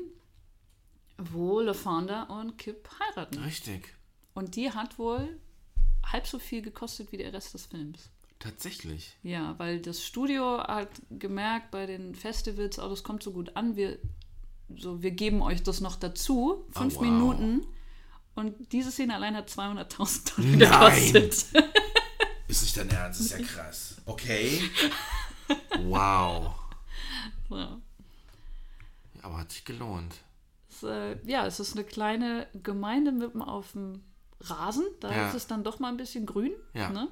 wo 1.20 1.60
LaFonda 1.60 2.24
und 2.24 2.58
Kip 2.58 2.90
heiraten. 3.00 3.40
Richtig. 3.40 3.94
Und 4.34 4.56
die 4.56 4.72
hat 4.72 4.98
wohl 4.98 5.40
halb 6.06 6.26
so 6.28 6.40
viel 6.40 6.62
gekostet 6.62 7.12
wie 7.12 7.18
der 7.18 7.34
Rest 7.34 7.54
des 7.54 7.66
Films. 7.66 8.10
Tatsächlich. 8.40 9.18
Ja, 9.22 9.60
weil 9.60 9.82
das 9.82 10.04
Studio 10.04 10.60
hat 10.60 10.90
gemerkt 11.10 11.72
bei 11.72 11.86
den 11.86 12.16
Festivals, 12.16 12.80
oh, 12.80 12.88
das 12.88 13.04
kommt 13.04 13.22
so 13.22 13.32
gut 13.34 13.56
an, 13.58 13.76
wir, 13.76 14.00
so, 14.76 15.02
wir 15.02 15.12
geben 15.12 15.42
euch 15.42 15.62
das 15.62 15.82
noch 15.82 15.98
dazu, 15.98 16.66
fünf 16.72 16.96
Oh, 16.96 17.00
wow. 17.00 17.06
Minuten. 17.06 17.68
Und 18.36 18.72
diese 18.72 18.92
Szene 18.92 19.16
allein 19.16 19.36
hat 19.36 19.50
200.000 19.50 20.60
Dollar 20.60 20.90
gekostet. 20.92 21.46
Ist 22.48 22.64
nicht 22.64 22.78
dein 22.78 22.90
Ernst, 22.90 23.20
ist 23.20 23.32
ja 23.32 23.46
krass. 23.46 23.98
Okay. 24.06 24.62
Wow. 25.80 26.54
Ja. 27.50 27.82
Aber 29.24 29.38
hat 29.40 29.52
sich 29.52 29.66
gelohnt. 29.66 30.14
Äh, 30.84 31.18
ja, 31.30 31.46
es 31.46 31.60
ist 31.60 31.74
eine 31.76 31.84
kleine 31.84 32.48
Gemeinde 32.64 33.12
mitten 33.12 33.42
auf 33.42 33.72
dem 33.74 34.02
Rasen. 34.42 34.86
Da 35.00 35.12
Ja. 35.12 35.28
ist 35.30 35.36
es 35.36 35.48
dann 35.48 35.64
doch 35.64 35.80
mal 35.80 35.90
ein 35.90 35.98
bisschen 35.98 36.26
grün. 36.26 36.52
Ja. 36.74 36.90
Ne? 36.90 37.08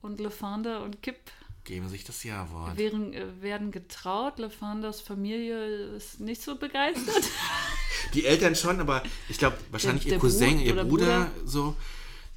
Und 0.00 0.20
LeFander 0.20 0.82
und 0.82 1.02
Kip 1.02 1.16
Geben 1.64 1.88
sich 1.88 2.04
das 2.04 2.24
Ja-Wort. 2.24 2.78
werden, 2.78 3.12
äh, 3.12 3.42
werden 3.42 3.70
getraut. 3.72 4.38
LeFanders 4.38 5.00
Familie 5.02 5.58
ist 5.96 6.18
nicht 6.20 6.40
so 6.40 6.56
begeistert. 6.56 7.24
Die 8.14 8.24
Eltern 8.24 8.54
schon, 8.54 8.80
aber 8.80 9.02
ich 9.28 9.36
glaube, 9.38 9.58
wahrscheinlich 9.70 10.04
Der- 10.04 10.12
ihr 10.14 10.18
der 10.18 10.20
Cousin, 10.20 10.56
Bruder 10.58 10.64
ihr 10.64 10.74
Bruder, 10.84 10.84
Bruder. 10.84 11.30
so, 11.44 11.76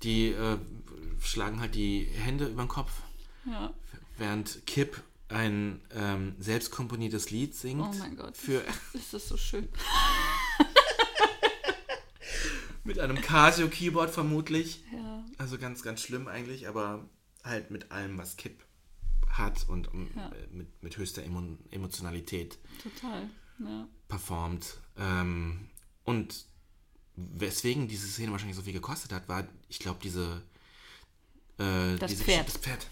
die 0.03 0.30
äh, 0.30 0.57
schlagen 1.22 1.61
halt 1.61 1.76
die 1.76 2.03
Hände 2.06 2.45
über 2.48 2.64
den 2.64 2.68
Kopf, 2.68 2.91
ja. 3.45 3.72
während 4.18 4.65
Kip 4.65 5.02
ein 5.32 5.82
ähm, 5.94 6.36
selbstkomponiertes 6.40 7.32
Lied 7.32 7.56
singt. 7.56 7.82
Oh 7.82 7.94
mein 7.99 8.16
Gott. 8.16 8.38
Für, 8.38 8.64
Ist 8.94 9.14
das 9.14 9.28
so 9.28 9.38
schön. 9.38 9.68
mit 12.84 12.99
einem 12.99 13.22
Casio-Keyboard 13.22 14.10
vermutlich. 14.10 14.84
Ja. 14.94 15.24
Also 15.38 15.58
ganz, 15.58 15.84
ganz 15.84 16.02
schlimm 16.02 16.28
eigentlich, 16.28 16.68
aber 16.68 17.08
halt 17.44 17.72
mit 17.72 17.91
allem, 17.91 18.18
was 18.18 18.38
Kip 18.38 18.64
hat 19.30 19.68
und 19.70 19.94
um, 19.94 20.10
Ja. 20.16 20.30
äh, 20.30 20.48
mit, 20.52 20.84
mit 20.84 20.98
höchster 20.98 21.24
Emo 21.24 21.58
Emotionalität 21.72 22.58
Total. 22.82 23.30
Ja. 23.60 23.88
performt. 24.08 24.80
Ähm, 24.98 25.68
und 26.03 26.45
weswegen 27.16 27.88
diese 27.88 28.08
Szene 28.08 28.32
wahrscheinlich 28.32 28.58
so 28.58 28.64
viel 28.64 28.74
gekostet 28.74 29.14
hat, 29.14 29.28
war, 29.30 29.48
ich 29.70 29.80
glaube, 29.80 29.99
diese. 30.03 30.41
Äh, 31.62 31.98
Das 31.98 32.12
diese 32.12 32.24
Pferd. 32.24 32.48
Das 32.48 32.58
Pferd. 32.58 32.88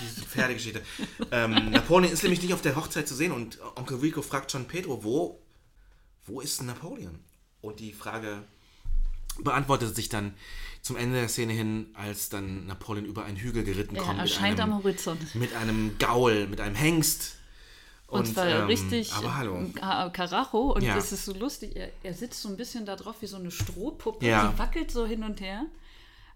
Diese 0.00 0.22
Pferdegeschichte. 0.22 0.82
ähm, 1.30 1.70
Napoleon 1.70 2.12
ist 2.12 2.22
nämlich 2.22 2.42
nicht 2.42 2.54
auf 2.54 2.62
der 2.62 2.74
Hochzeit 2.76 3.06
zu 3.08 3.14
sehen 3.14 3.32
und 3.32 3.58
Onkel 3.76 3.98
Rico 3.98 4.22
fragt 4.22 4.50
schon 4.52 4.64
Pedro, 4.66 5.04
wo, 5.04 5.40
wo 6.26 6.40
ist 6.40 6.62
Napoleon? 6.62 7.18
Und 7.60 7.80
die 7.80 7.92
Frage 7.92 8.42
beantwortet 9.38 9.94
sich 9.96 10.08
dann 10.08 10.34
zum 10.82 10.96
Ende 10.96 11.18
der 11.18 11.28
Szene 11.28 11.52
hin, 11.52 11.86
als 11.94 12.28
dann 12.28 12.66
Napoleon 12.66 13.04
über 13.06 13.24
einen 13.24 13.36
Hügel 13.36 13.64
geritten 13.64 13.96
Er 13.96 14.02
kommt. 14.02 14.18
mit 14.18 14.30
erscheint 14.30 14.60
einem, 14.60 14.72
am 14.74 14.78
Horizont. 14.84 15.34
mit 15.34 15.54
einem 15.54 15.96
Gaul, 15.98 16.46
mit 16.46 16.60
einem 16.60 16.74
Hengst. 16.74 17.36
Und, 18.06 18.26
zwar 18.28 18.46
ähm, 18.46 18.66
richtig 18.66 19.12
Aber 19.14 19.36
hallo. 19.36 19.66
Ka- 19.74 20.10
Karacho. 20.10 20.72
Und 20.74 20.82
Ja. 20.82 20.96
es 20.96 21.10
ist 21.10 21.24
so 21.24 21.32
lustig. 21.34 21.74
Er, 21.74 21.90
er 22.02 22.14
sitzt 22.14 22.42
so 22.42 22.48
ein 22.48 22.56
bisschen 22.56 22.86
da 22.86 22.94
drauf 22.96 23.16
wie 23.20 23.26
so 23.26 23.36
eine 23.36 23.50
Strohpuppe. 23.50 24.24
Ja. 24.26 24.48
Die 24.52 24.58
wackelt 24.58 24.90
so 24.90 25.04
hin 25.06 25.24
und 25.24 25.40
her. 25.40 25.64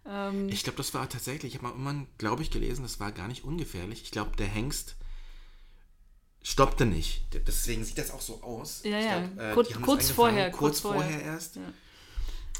Ähm, 0.09 0.49
Ich 0.49 0.65
glaube, 0.65 0.77
das 0.79 0.95
war 0.95 1.09
tatsächlich, 1.09 1.55
ich 1.55 1.59
habe 1.61 1.65
mal 1.69 1.71
irgendwann, 1.73 2.07
glaube 2.19 2.43
ich, 2.43 2.51
gelesen, 2.51 2.83
das 2.83 2.99
war 3.01 3.13
gar 3.13 3.29
nicht 3.29 3.45
ungefährlich. 3.45 4.03
Ich 4.03 4.11
glaube, 4.11 4.37
der 4.37 4.47
Hengst 4.47 4.97
stoppte 6.43 6.87
nicht. 6.87 7.27
Deswegen 7.47 7.85
sieht 7.85 7.99
das 7.99 8.11
auch 8.11 8.21
so 8.21 8.43
aus. 8.43 8.83
Ja, 8.85 8.99
ich 8.99 9.05
ja. 9.05 9.21
glaub, 9.27 9.39
äh, 9.39 9.53
Kurz- 9.55 9.81
kurz 9.83 10.11
vorher, 10.11 10.51
Kurz, 10.51 10.59
kurz 10.59 10.81
vorher, 10.81 11.03
vorher. 11.03 11.23
erst. 11.23 11.57
Ja. 11.57 11.63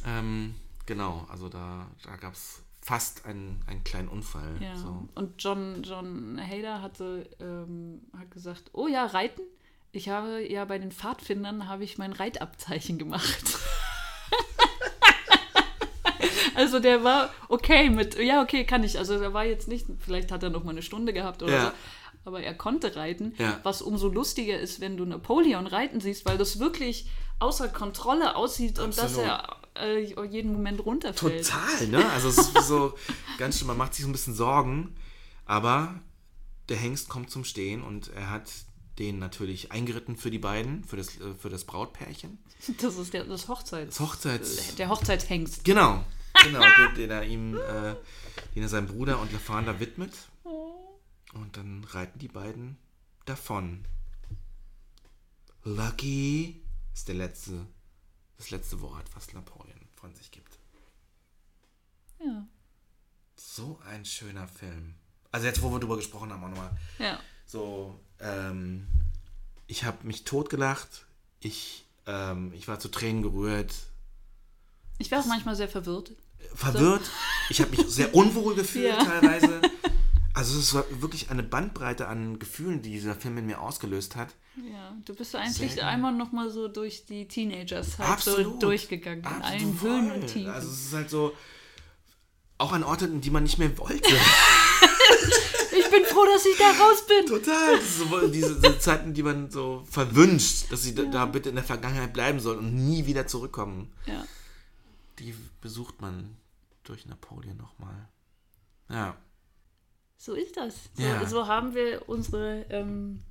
Ähm, 0.05 0.55
genau, 0.87 1.27
also 1.31 1.49
da, 1.49 1.87
da 2.05 2.17
gab 2.17 2.35
es 2.35 2.61
fast 2.83 3.25
einen, 3.27 3.63
einen 3.67 3.85
kleinen 3.85 4.09
Unfall. 4.09 4.57
Ja. 4.61 4.77
So. 4.77 5.09
Und 5.15 5.43
John, 5.43 5.83
John 5.83 6.39
Hader 6.41 6.83
hatte 6.83 7.29
ähm, 7.41 8.03
hat 8.19 8.31
gesagt, 8.31 8.71
oh 8.73 8.89
ja, 8.89 9.07
Reiten. 9.07 9.43
Ich 9.91 10.09
habe 10.11 10.47
ja 10.47 10.65
bei 10.67 10.79
den 10.79 10.93
Pfadfindern 10.93 11.67
habe 11.69 11.83
ich 11.85 11.97
mein 11.99 12.13
Reitabzeichen 12.13 12.99
gemacht. 12.99 13.59
also 16.55 16.81
der 16.81 17.05
war 17.05 17.31
okay 17.49 17.91
mit, 17.91 18.19
ja 18.19 18.43
okay, 18.43 18.65
kann 18.65 18.85
ich. 18.85 18.99
Also 18.99 19.15
er 19.15 19.33
war 19.35 19.45
jetzt 19.45 19.69
nicht, 19.69 19.87
vielleicht 19.99 20.31
hat 20.33 20.43
er 20.43 20.51
noch 20.51 20.65
mal 20.65 20.71
eine 20.73 20.83
Stunde 20.83 21.13
gehabt 21.13 21.43
oder 21.43 21.53
Ja. 21.53 21.65
so. 21.67 21.73
Aber 22.25 22.43
er 22.43 22.55
konnte 22.55 22.95
reiten, 22.97 23.35
Ja. 23.39 23.61
was 23.63 23.81
umso 23.81 24.09
lustiger 24.09 24.59
ist, 24.59 24.81
wenn 24.81 24.97
du 24.97 25.05
Napoleon 25.07 25.67
reiten 25.67 26.01
siehst, 26.01 26.27
weil 26.27 26.37
das 26.37 26.59
wirklich 26.59 27.09
außer 27.39 27.69
Kontrolle 27.69 28.37
aussieht 28.37 28.79
und 28.79 28.97
dass 28.99 29.17
Absolut. 29.19 29.29
er 29.31 29.57
äh, 29.81 30.27
jeden 30.27 30.53
Moment 30.53 30.85
runterfällt. 30.85 31.47
Total, 31.47 31.87
ne? 31.87 32.11
Also 32.11 32.29
es 32.29 32.39
ist 32.39 32.67
so 32.69 32.95
ganz 33.39 33.59
schön, 33.59 33.67
man 33.69 33.77
macht 33.79 33.95
sich 33.95 34.03
so 34.05 34.09
ein 34.09 34.13
bisschen 34.13 34.35
Sorgen, 34.35 34.95
aber 35.47 35.95
der 36.69 36.77
Hengst 36.77 37.09
kommt 37.09 37.31
zum 37.31 37.45
Stehen 37.45 37.83
und 37.83 38.09
er 38.15 38.29
hat 38.31 38.51
den 38.99 39.21
natürlich 39.21 39.71
eingeritten 39.71 40.17
für 40.17 40.31
die 40.31 40.41
beiden, 40.41 40.83
für 40.85 40.97
das, 40.97 41.17
äh, 41.17 41.33
für 41.39 41.49
das 41.49 41.65
Brautpärchen. 41.65 42.39
Das 42.83 42.97
ist 42.97 43.15
der, 43.15 43.25
das 43.25 43.47
Hochzeits. 43.49 43.97
Das 43.97 44.07
Hochzeits... 44.07 44.75
Der 44.75 44.89
Hochzeitshengst. 44.89 45.65
Genau, 45.65 46.05
genau, 46.45 46.61
den, 46.61 46.95
den 46.95 47.11
er 47.11 47.25
ihm, 47.25 47.57
äh, 47.57 47.95
den 48.55 48.63
er 48.63 48.69
seinem 48.69 48.87
Bruder 48.87 49.21
und 49.21 49.33
LaFanda 49.33 49.81
widmet. 49.81 50.13
Und 51.35 51.57
dann 51.57 51.85
reiten 51.85 52.19
die 52.19 52.29
beiden 52.29 52.79
davon. 53.27 53.85
Lucky 55.65 56.63
ist 56.95 57.09
der 57.09 57.17
letzte, 57.17 57.67
das 58.39 58.51
letzte 58.51 58.81
Wort, 58.81 59.05
was 59.15 59.33
Napoleon 59.35 59.79
von 59.95 60.15
sich 60.15 60.31
gibt. 60.31 60.59
Ja. 62.25 62.47
So 63.37 63.79
ein 63.87 64.05
schöner 64.05 64.49
Film. 64.49 64.95
Also 65.31 65.47
jetzt, 65.47 65.63
wo 65.63 65.71
wir 65.71 65.79
drüber 65.79 65.97
gesprochen 65.97 66.33
haben, 66.33 66.43
auch 66.43 66.49
nochmal. 66.49 66.77
Ja. 66.99 67.21
So, 67.45 68.01
ähm, 68.21 68.87
ich 69.67 69.85
habe 69.85 70.07
mich 70.07 70.25
totgelacht. 70.25 71.07
Ich, 71.41 71.87
ähm, 72.07 72.53
ich 72.55 72.67
war 72.67 72.81
zu 72.81 72.89
Tränen 72.89 73.23
gerührt. 73.23 73.75
Ich 74.99 75.11
war 75.11 75.21
auch 75.21 75.27
manchmal 75.27 75.55
sehr 75.55 75.69
verwirrt. 75.69 76.13
Verwirrt. 76.55 77.03
Ich 77.51 77.61
habe 77.61 77.71
mich 77.71 77.87
sehr 77.89 78.15
unwohl 78.15 78.55
gefühlt 78.55 78.87
Ja. 78.87 79.05
teilweise. 79.05 79.61
Also 80.35 80.57
es 80.61 80.73
war 80.73 80.85
wirklich 81.01 81.31
eine 81.31 81.43
Bandbreite 81.43 82.07
an 82.07 82.39
Gefühlen, 82.39 82.81
die 82.81 82.91
dieser 82.93 83.17
Film 83.17 83.39
in 83.39 83.47
mir 83.47 83.61
ausgelöst 83.61 84.15
hat. 84.15 84.29
Ja, 84.57 84.97
du 85.05 85.13
bist 85.13 85.33
so 85.33 85.39
eigentlich 85.39 85.73
Sehr 85.73 85.89
einmal 85.89 86.13
noch 86.13 86.31
mal 86.31 86.49
so 86.49 86.69
durch 86.69 87.05
die 87.07 87.27
Teenagers 87.27 87.99
halt 87.99 88.21
so 88.21 88.31
Absolut. 88.31 88.63
durchgegangen. 88.63 89.19
In 89.25 89.27
allen 89.27 89.73
Absolut. 89.73 89.83
Höhen 89.83 90.13
und 90.13 90.27
Tiefen. 90.29 90.51
Also 90.53 90.69
es 90.69 90.87
ist 90.87 90.95
halt 90.95 91.11
so, 91.11 91.33
auch 92.59 92.71
an 92.73 92.85
Orten, 92.85 93.15
in 93.15 93.21
die 93.21 93.31
man 93.31 93.43
nicht 93.43 93.59
mehr 93.59 93.77
wollte. 93.79 94.15
ich 95.77 95.91
bin 95.91 96.05
froh, 96.05 96.25
dass 96.33 96.47
ich 96.47 96.57
da 96.57 96.67
raus 96.71 97.05
bin. 97.09 97.27
Total. 97.27 97.81
So, 97.81 98.29
diese, 98.29 98.61
diese 98.61 98.79
Zeiten, 98.79 99.15
die 99.15 99.25
man 99.25 99.51
so 99.51 99.83
verwünscht, 99.91 100.71
dass 100.71 100.85
sie 100.85 100.95
da, 100.95 101.03
da 101.05 101.27
bitte 101.27 101.49
in 101.49 101.57
der 101.57 101.65
Vergangenheit 101.65 102.13
bleiben 102.13 102.39
sollen 102.39 102.59
und 102.59 102.75
nie 102.75 103.07
wieder 103.07 103.27
zurückkommen. 103.27 103.93
Ja. 104.07 104.25
Die 105.19 105.35
besucht 105.61 106.01
man 106.01 106.37
durch 106.85 107.07
Napoleon 107.07 107.57
nochmal. 107.57 108.09
Ja. 108.89 109.17
So 110.17 110.35
ist 110.35 110.57
das. 110.57 110.91
So, 110.95 111.03
Ja. 111.03 111.27
so 111.27 111.47
haben 111.47 111.75
wir 111.75 112.09
unsere 112.09 112.63
ähm, 112.71 113.23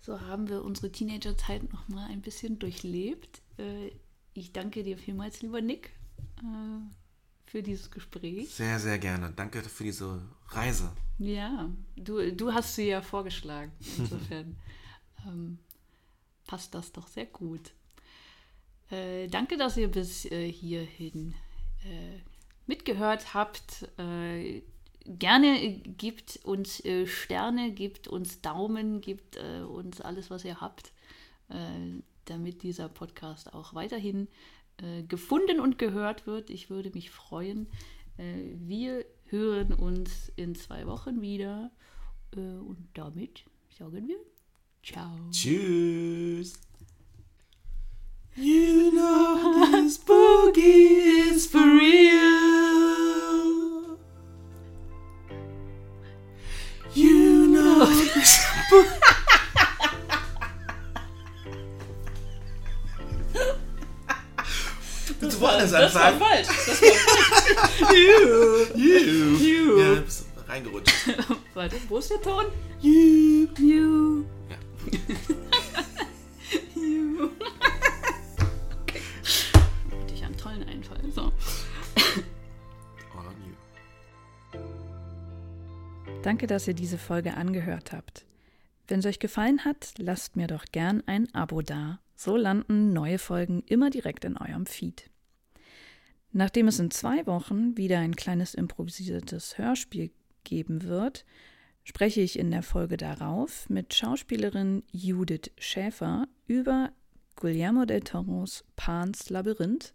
so 0.00 0.20
haben 0.20 0.48
wir 0.48 0.64
unsere 0.64 0.90
Teenagerzeit 0.90 1.72
noch 1.72 1.86
mal 1.88 2.06
ein 2.10 2.22
bisschen 2.22 2.58
durchlebt. 2.58 3.40
Äh, 3.58 3.92
ich 4.34 4.52
danke 4.52 4.82
dir 4.82 4.98
vielmals, 4.98 5.42
lieber 5.42 5.60
Nick, 5.60 5.90
äh, 6.40 6.80
für 7.50 7.62
dieses 7.62 7.90
Gespräch. 7.90 8.50
Sehr, 8.54 8.80
sehr 8.80 8.98
gerne. 8.98 9.32
Danke 9.32 9.62
für 9.62 9.84
diese 9.84 10.22
Reise. 10.48 10.92
Ja, 11.18 11.70
du, 11.96 12.32
du 12.34 12.52
hast 12.52 12.74
sie 12.74 12.88
ja 12.88 13.00
vorgeschlagen. 13.00 13.70
Insofern 13.98 14.56
ähm, 15.26 15.58
passt 16.46 16.74
das 16.74 16.90
doch 16.92 17.06
sehr 17.06 17.26
gut. 17.26 17.72
Äh, 18.92 19.28
danke, 19.28 19.56
dass 19.56 19.76
ihr 19.76 19.88
bis 19.88 20.26
äh, 20.26 20.52
hierhin 20.52 21.34
äh, 21.84 22.18
mitgehört 22.66 23.32
habt. 23.32 23.88
Äh, 23.98 24.62
gerne 25.06 25.78
gibt 25.78 26.40
uns 26.44 26.84
äh, 26.84 27.06
Sterne, 27.06 27.72
gibt 27.72 28.06
uns 28.06 28.42
Daumen, 28.42 29.00
gibt 29.00 29.36
äh, 29.36 29.62
uns 29.62 30.00
alles, 30.00 30.30
was 30.30 30.44
ihr 30.44 30.60
habt, 30.60 30.92
damit 32.24 32.62
dieser 32.62 32.88
Podcast 32.88 33.52
auch 33.52 33.74
weiterhin 33.74 34.26
gefunden 35.06 35.60
und 35.60 35.78
gehört 35.78 36.26
wird. 36.26 36.48
Ich 36.48 36.70
würde 36.70 36.90
mich 36.94 37.10
freuen. 37.10 37.66
wir 38.16 39.04
hören 39.26 39.74
uns 39.74 40.32
in 40.36 40.54
zwei 40.54 40.86
Wochen 40.86 41.20
wieder 41.20 41.70
und 42.34 42.88
damit 42.94 43.44
sagen 43.68 44.08
wir 44.08 44.16
Ciao. 44.82 45.10
Tschüss. 45.30 46.54
You 48.34 48.90
know 48.92 49.70
this 49.72 49.98
boogie 49.98 51.28
is 51.32 51.46
for 51.46 51.58
real. 51.58 52.22
You 56.94 57.46
know 57.48 57.84
this 58.14 58.38
boogie. 58.70 58.98
Du 65.20 65.40
wolltest 65.40 65.74
Das 65.74 65.94
war 65.94 66.12
falsch. 66.14 66.48
Das 66.48 66.82
war 66.82 66.88
falsch. 66.88 67.90
You. 67.92 68.66
You. 68.74 69.36
You. 69.36 69.78
Ja, 69.78 70.00
bist 70.00 70.26
reingerutscht. 70.48 70.94
Warte, 71.54 71.76
wo 71.88 71.98
ist 71.98 72.10
der 72.10 72.20
Ton? 72.22 72.46
You. 72.80 73.46
You. 73.58 74.24
Ja. 74.48 74.56
Danke, 86.22 86.46
dass 86.46 86.68
ihr 86.68 86.74
diese 86.74 86.98
Folge 86.98 87.34
angehört 87.34 87.90
habt. 87.90 88.26
Wenn 88.86 89.00
es 89.00 89.06
euch 89.06 89.18
gefallen 89.18 89.64
hat, 89.64 89.94
lasst 89.98 90.36
mir 90.36 90.46
doch 90.46 90.66
gern 90.70 91.02
ein 91.06 91.32
Abo 91.34 91.62
da. 91.62 91.98
So 92.14 92.36
landen 92.36 92.92
neue 92.92 93.18
Folgen 93.18 93.64
immer 93.66 93.90
direkt 93.90 94.24
in 94.24 94.36
eurem 94.36 94.66
Feed. 94.66 95.10
Nachdem 96.30 96.68
es 96.68 96.78
in 96.78 96.92
zwei 96.92 97.26
Wochen 97.26 97.76
wieder 97.76 97.98
ein 97.98 98.14
kleines 98.14 98.54
improvisiertes 98.54 99.58
Hörspiel 99.58 100.12
geben 100.44 100.84
wird, 100.84 101.24
spreche 101.82 102.20
ich 102.20 102.38
in 102.38 102.52
der 102.52 102.62
Folge 102.62 102.96
darauf 102.96 103.68
mit 103.68 103.92
Schauspielerin 103.92 104.84
Judith 104.92 105.50
Schäfer 105.58 106.28
über 106.46 106.92
Guillermo 107.34 107.84
del 107.84 108.00
Toros 108.00 108.64
Pans 108.76 109.28
Labyrinth 109.28 109.92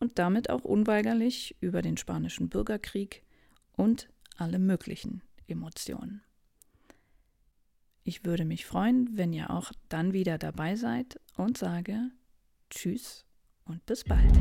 und 0.00 0.18
damit 0.18 0.50
auch 0.50 0.64
unweigerlich 0.64 1.56
über 1.60 1.80
den 1.80 1.96
spanischen 1.96 2.50
Bürgerkrieg 2.50 3.22
und 3.72 4.10
alle 4.36 4.58
möglichen 4.58 5.22
Emotionen. 5.52 6.22
Ich 8.04 8.24
würde 8.24 8.44
mich 8.44 8.66
freuen, 8.66 9.16
wenn 9.16 9.32
ihr 9.32 9.50
auch 9.50 9.70
dann 9.88 10.12
wieder 10.12 10.36
dabei 10.38 10.74
seid 10.74 11.20
und 11.36 11.56
sage 11.56 12.10
Tschüss 12.68 13.24
und 13.64 13.86
bis 13.86 14.02
bald. 14.04 14.32